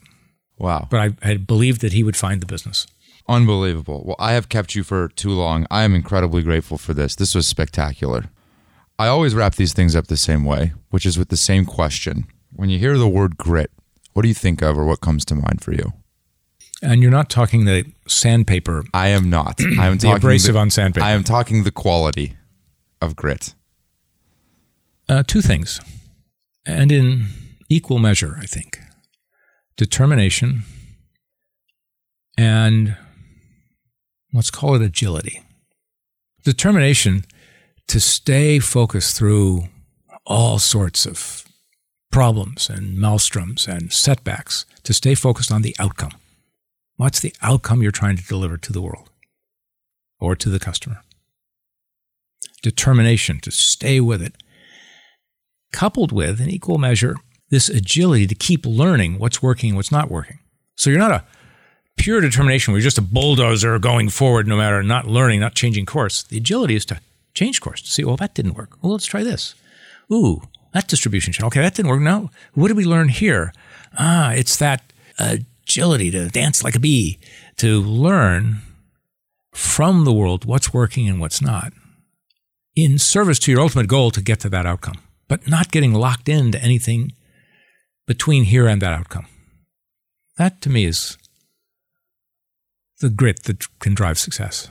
Wow. 0.58 0.88
But 0.90 1.00
I 1.00 1.28
had 1.28 1.46
believed 1.48 1.82
that 1.82 1.94
he 1.94 2.04
would 2.04 2.16
find 2.16 2.42
the 2.42 2.46
business. 2.46 2.88
Unbelievable. 3.28 4.04
Well, 4.06 4.16
I 4.20 4.34
have 4.34 4.50
kept 4.50 4.76
you 4.76 4.84
for 4.84 5.08
too 5.10 5.32
long. 5.32 5.66
I 5.72 5.84
am 5.84 5.96
incredibly 5.96 6.44
grateful 6.44 6.78
for 6.78 6.94
this. 6.94 7.16
This 7.16 7.34
was 7.34 7.48
spectacular. 7.48 8.26
I 9.00 9.08
always 9.08 9.34
wrap 9.34 9.56
these 9.56 9.74
things 9.74 9.96
up 9.96 10.08
the 10.08 10.18
same 10.18 10.44
way, 10.44 10.74
which 10.90 11.06
is 11.06 11.18
with 11.18 11.30
the 11.30 11.38
same 11.38 11.66
question. 11.66 12.26
When 12.52 12.70
you 12.70 12.80
hear 12.80 12.98
the 12.98 13.08
word 13.08 13.38
grit, 13.38 13.72
what 14.14 14.22
do 14.24 14.28
you 14.28 14.34
think 14.34 14.62
of 14.62 14.78
or 14.78 14.86
what 14.86 15.02
comes 15.02 15.26
to 15.26 15.36
mind 15.36 15.62
for 15.62 15.74
you? 15.74 15.94
And 16.82 17.02
you're 17.02 17.12
not 17.12 17.30
talking 17.30 17.66
the 17.66 17.86
sandpaper, 18.08 18.84
I 18.94 19.08
am 19.08 19.30
not. 19.30 19.60
I 19.80 19.88
am 19.88 19.98
the 19.98 20.08
talking 20.08 20.18
abrasive 20.18 20.54
the, 20.54 20.60
on 20.60 20.70
sandpaper. 20.70 21.06
I 21.06 21.12
am 21.12 21.24
talking 21.24 21.64
the 21.64 21.72
quality 21.72 22.36
of 23.02 23.16
grit. 23.16 23.56
Uh, 25.08 25.24
two 25.26 25.42
things, 25.42 25.80
and 26.66 26.92
in 26.92 27.28
equal 27.70 28.00
measure, 28.00 28.38
I 28.40 28.46
think 28.46 28.80
determination 29.76 30.64
and 32.38 32.96
let's 34.34 34.52
call 34.52 34.76
it 34.76 34.82
agility. 34.82 35.44
Determination 36.44 37.26
to 37.88 38.00
stay 38.00 38.60
focused 38.60 39.16
through 39.16 39.68
all 40.26 40.60
sorts 40.60 41.06
of 41.06 41.46
problems 42.12 42.70
and 42.70 42.98
maelstroms 42.98 43.68
and 43.68 43.92
setbacks, 43.92 44.66
to 44.84 44.94
stay 44.94 45.16
focused 45.16 45.52
on 45.52 45.64
the 45.64 45.76
outcome. 45.80 46.12
What's 46.96 47.20
the 47.20 47.34
outcome 47.42 47.82
you're 47.82 47.92
trying 47.92 48.18
to 48.18 48.28
deliver 48.28 48.58
to 48.58 48.72
the 48.72 48.82
world 48.82 49.10
or 50.20 50.36
to 50.36 50.50
the 50.50 50.60
customer? 50.60 51.02
Determination 52.62 53.40
to 53.42 53.52
stay 53.52 54.00
with 54.00 54.22
it 54.22 54.36
coupled 55.74 56.12
with, 56.12 56.40
in 56.40 56.50
equal 56.50 56.78
measure, 56.78 57.16
this 57.50 57.68
agility 57.68 58.28
to 58.28 58.36
keep 58.36 58.64
learning 58.66 59.18
what's 59.18 59.42
working 59.42 59.72
and 59.72 59.78
what's 59.78 59.92
not 59.92 60.12
working. 60.12 60.38
So 60.76 60.92
you're 60.92 61.00
not 61.00 61.12
a 61.12 61.26
pure 61.98 62.22
determination 62.22 62.74
you're 62.74 62.82
just 62.82 62.98
a 62.98 63.02
bulldozer 63.02 63.80
going 63.80 64.10
forward 64.10 64.48
no 64.48 64.58
matter 64.58 64.84
not 64.84 65.08
learning, 65.08 65.40
not 65.40 65.56
changing 65.56 65.86
course. 65.86 66.24
The 66.24 66.38
agility 66.38 66.76
is 66.76 66.86
to 66.86 67.00
change 67.34 67.62
course, 67.62 67.82
to 67.82 67.92
see, 67.92 68.04
well, 68.04 68.18
that 68.18 68.34
didn't 68.34 68.56
work. 68.56 68.78
Well, 68.82 68.92
let's 68.92 69.06
try 69.06 69.24
this. 69.24 69.56
Ooh, 70.12 70.42
that 70.74 70.88
distribution 70.88 71.34
channel. 71.34 71.48
Okay, 71.48 71.62
that 71.62 71.76
didn't 71.76 71.90
work. 71.90 72.02
Now, 72.02 72.30
what 72.54 72.68
did 72.68 72.78
we 72.78 72.86
learn 72.86 73.10
here? 73.10 73.54
Ah, 73.98 74.32
it's 74.32 74.58
that 74.58 74.84
agility 75.18 76.12
to 76.12 76.30
dance 76.30 76.64
like 76.64 76.76
a 76.76 76.80
bee, 76.80 77.20
to 77.58 77.82
learn 77.82 78.58
from 79.54 80.04
the 80.04 80.14
world 80.14 80.46
what's 80.46 80.74
working 80.74 81.08
and 81.08 81.20
what's 81.20 81.42
not 81.42 81.74
in 82.76 82.98
service 82.98 83.38
to 83.40 83.52
your 83.52 83.62
ultimate 83.62 83.88
goal 83.88 84.10
to 84.12 84.22
get 84.22 84.40
to 84.40 84.50
that 84.50 84.66
outcome, 84.66 84.98
but 85.28 85.48
not 85.48 85.72
getting 85.72 85.94
locked 85.94 86.28
into 86.28 86.62
anything 86.62 87.14
between 88.08 88.46
here 88.46 88.68
and 88.68 88.82
that 88.82 88.94
outcome. 88.94 89.28
That 90.38 90.62
to 90.62 90.70
me 90.70 90.86
is 90.86 91.18
the 93.04 93.10
grit 93.10 93.44
that 93.44 93.68
can 93.80 93.94
drive 93.94 94.18
success. 94.18 94.70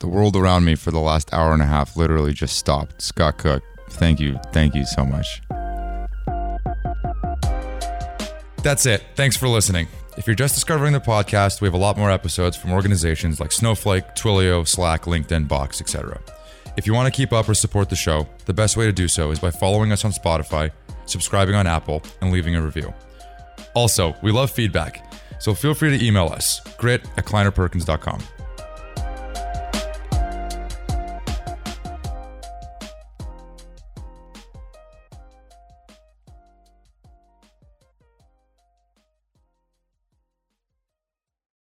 The 0.00 0.08
world 0.08 0.34
around 0.34 0.64
me 0.64 0.74
for 0.74 0.90
the 0.90 0.98
last 0.98 1.32
hour 1.32 1.52
and 1.52 1.62
a 1.62 1.66
half 1.66 1.96
literally 1.96 2.32
just 2.32 2.56
stopped. 2.56 3.00
Scott 3.00 3.38
Cook, 3.38 3.62
thank 3.90 4.18
you. 4.18 4.36
Thank 4.52 4.74
you 4.74 4.84
so 4.84 5.04
much. 5.04 5.40
That's 8.64 8.84
it. 8.84 9.04
Thanks 9.14 9.36
for 9.36 9.46
listening. 9.46 9.86
If 10.16 10.26
you're 10.26 10.34
just 10.34 10.56
discovering 10.56 10.92
the 10.92 11.00
podcast, 11.00 11.60
we 11.60 11.66
have 11.66 11.74
a 11.74 11.78
lot 11.78 11.96
more 11.96 12.10
episodes 12.10 12.56
from 12.56 12.72
organizations 12.72 13.38
like 13.38 13.52
Snowflake, 13.52 14.16
Twilio, 14.16 14.66
Slack, 14.66 15.02
LinkedIn, 15.02 15.46
Box, 15.46 15.80
etc. 15.80 16.20
If 16.76 16.84
you 16.84 16.94
want 16.94 17.12
to 17.12 17.16
keep 17.16 17.32
up 17.32 17.48
or 17.48 17.54
support 17.54 17.88
the 17.90 17.96
show, 17.96 18.26
the 18.46 18.52
best 18.52 18.76
way 18.76 18.86
to 18.86 18.92
do 18.92 19.06
so 19.06 19.30
is 19.30 19.38
by 19.38 19.52
following 19.52 19.92
us 19.92 20.04
on 20.04 20.10
Spotify, 20.10 20.72
subscribing 21.06 21.54
on 21.54 21.68
Apple, 21.68 22.02
and 22.20 22.32
leaving 22.32 22.56
a 22.56 22.60
review. 22.60 22.92
Also, 23.74 24.16
we 24.20 24.32
love 24.32 24.50
feedback, 24.50 25.11
so 25.42 25.54
feel 25.54 25.74
free 25.74 25.98
to 25.98 26.04
email 26.04 26.28
us, 26.28 26.60
grit 26.78 27.04
at 27.16 27.24
kleinerperkins.com. 27.24 28.20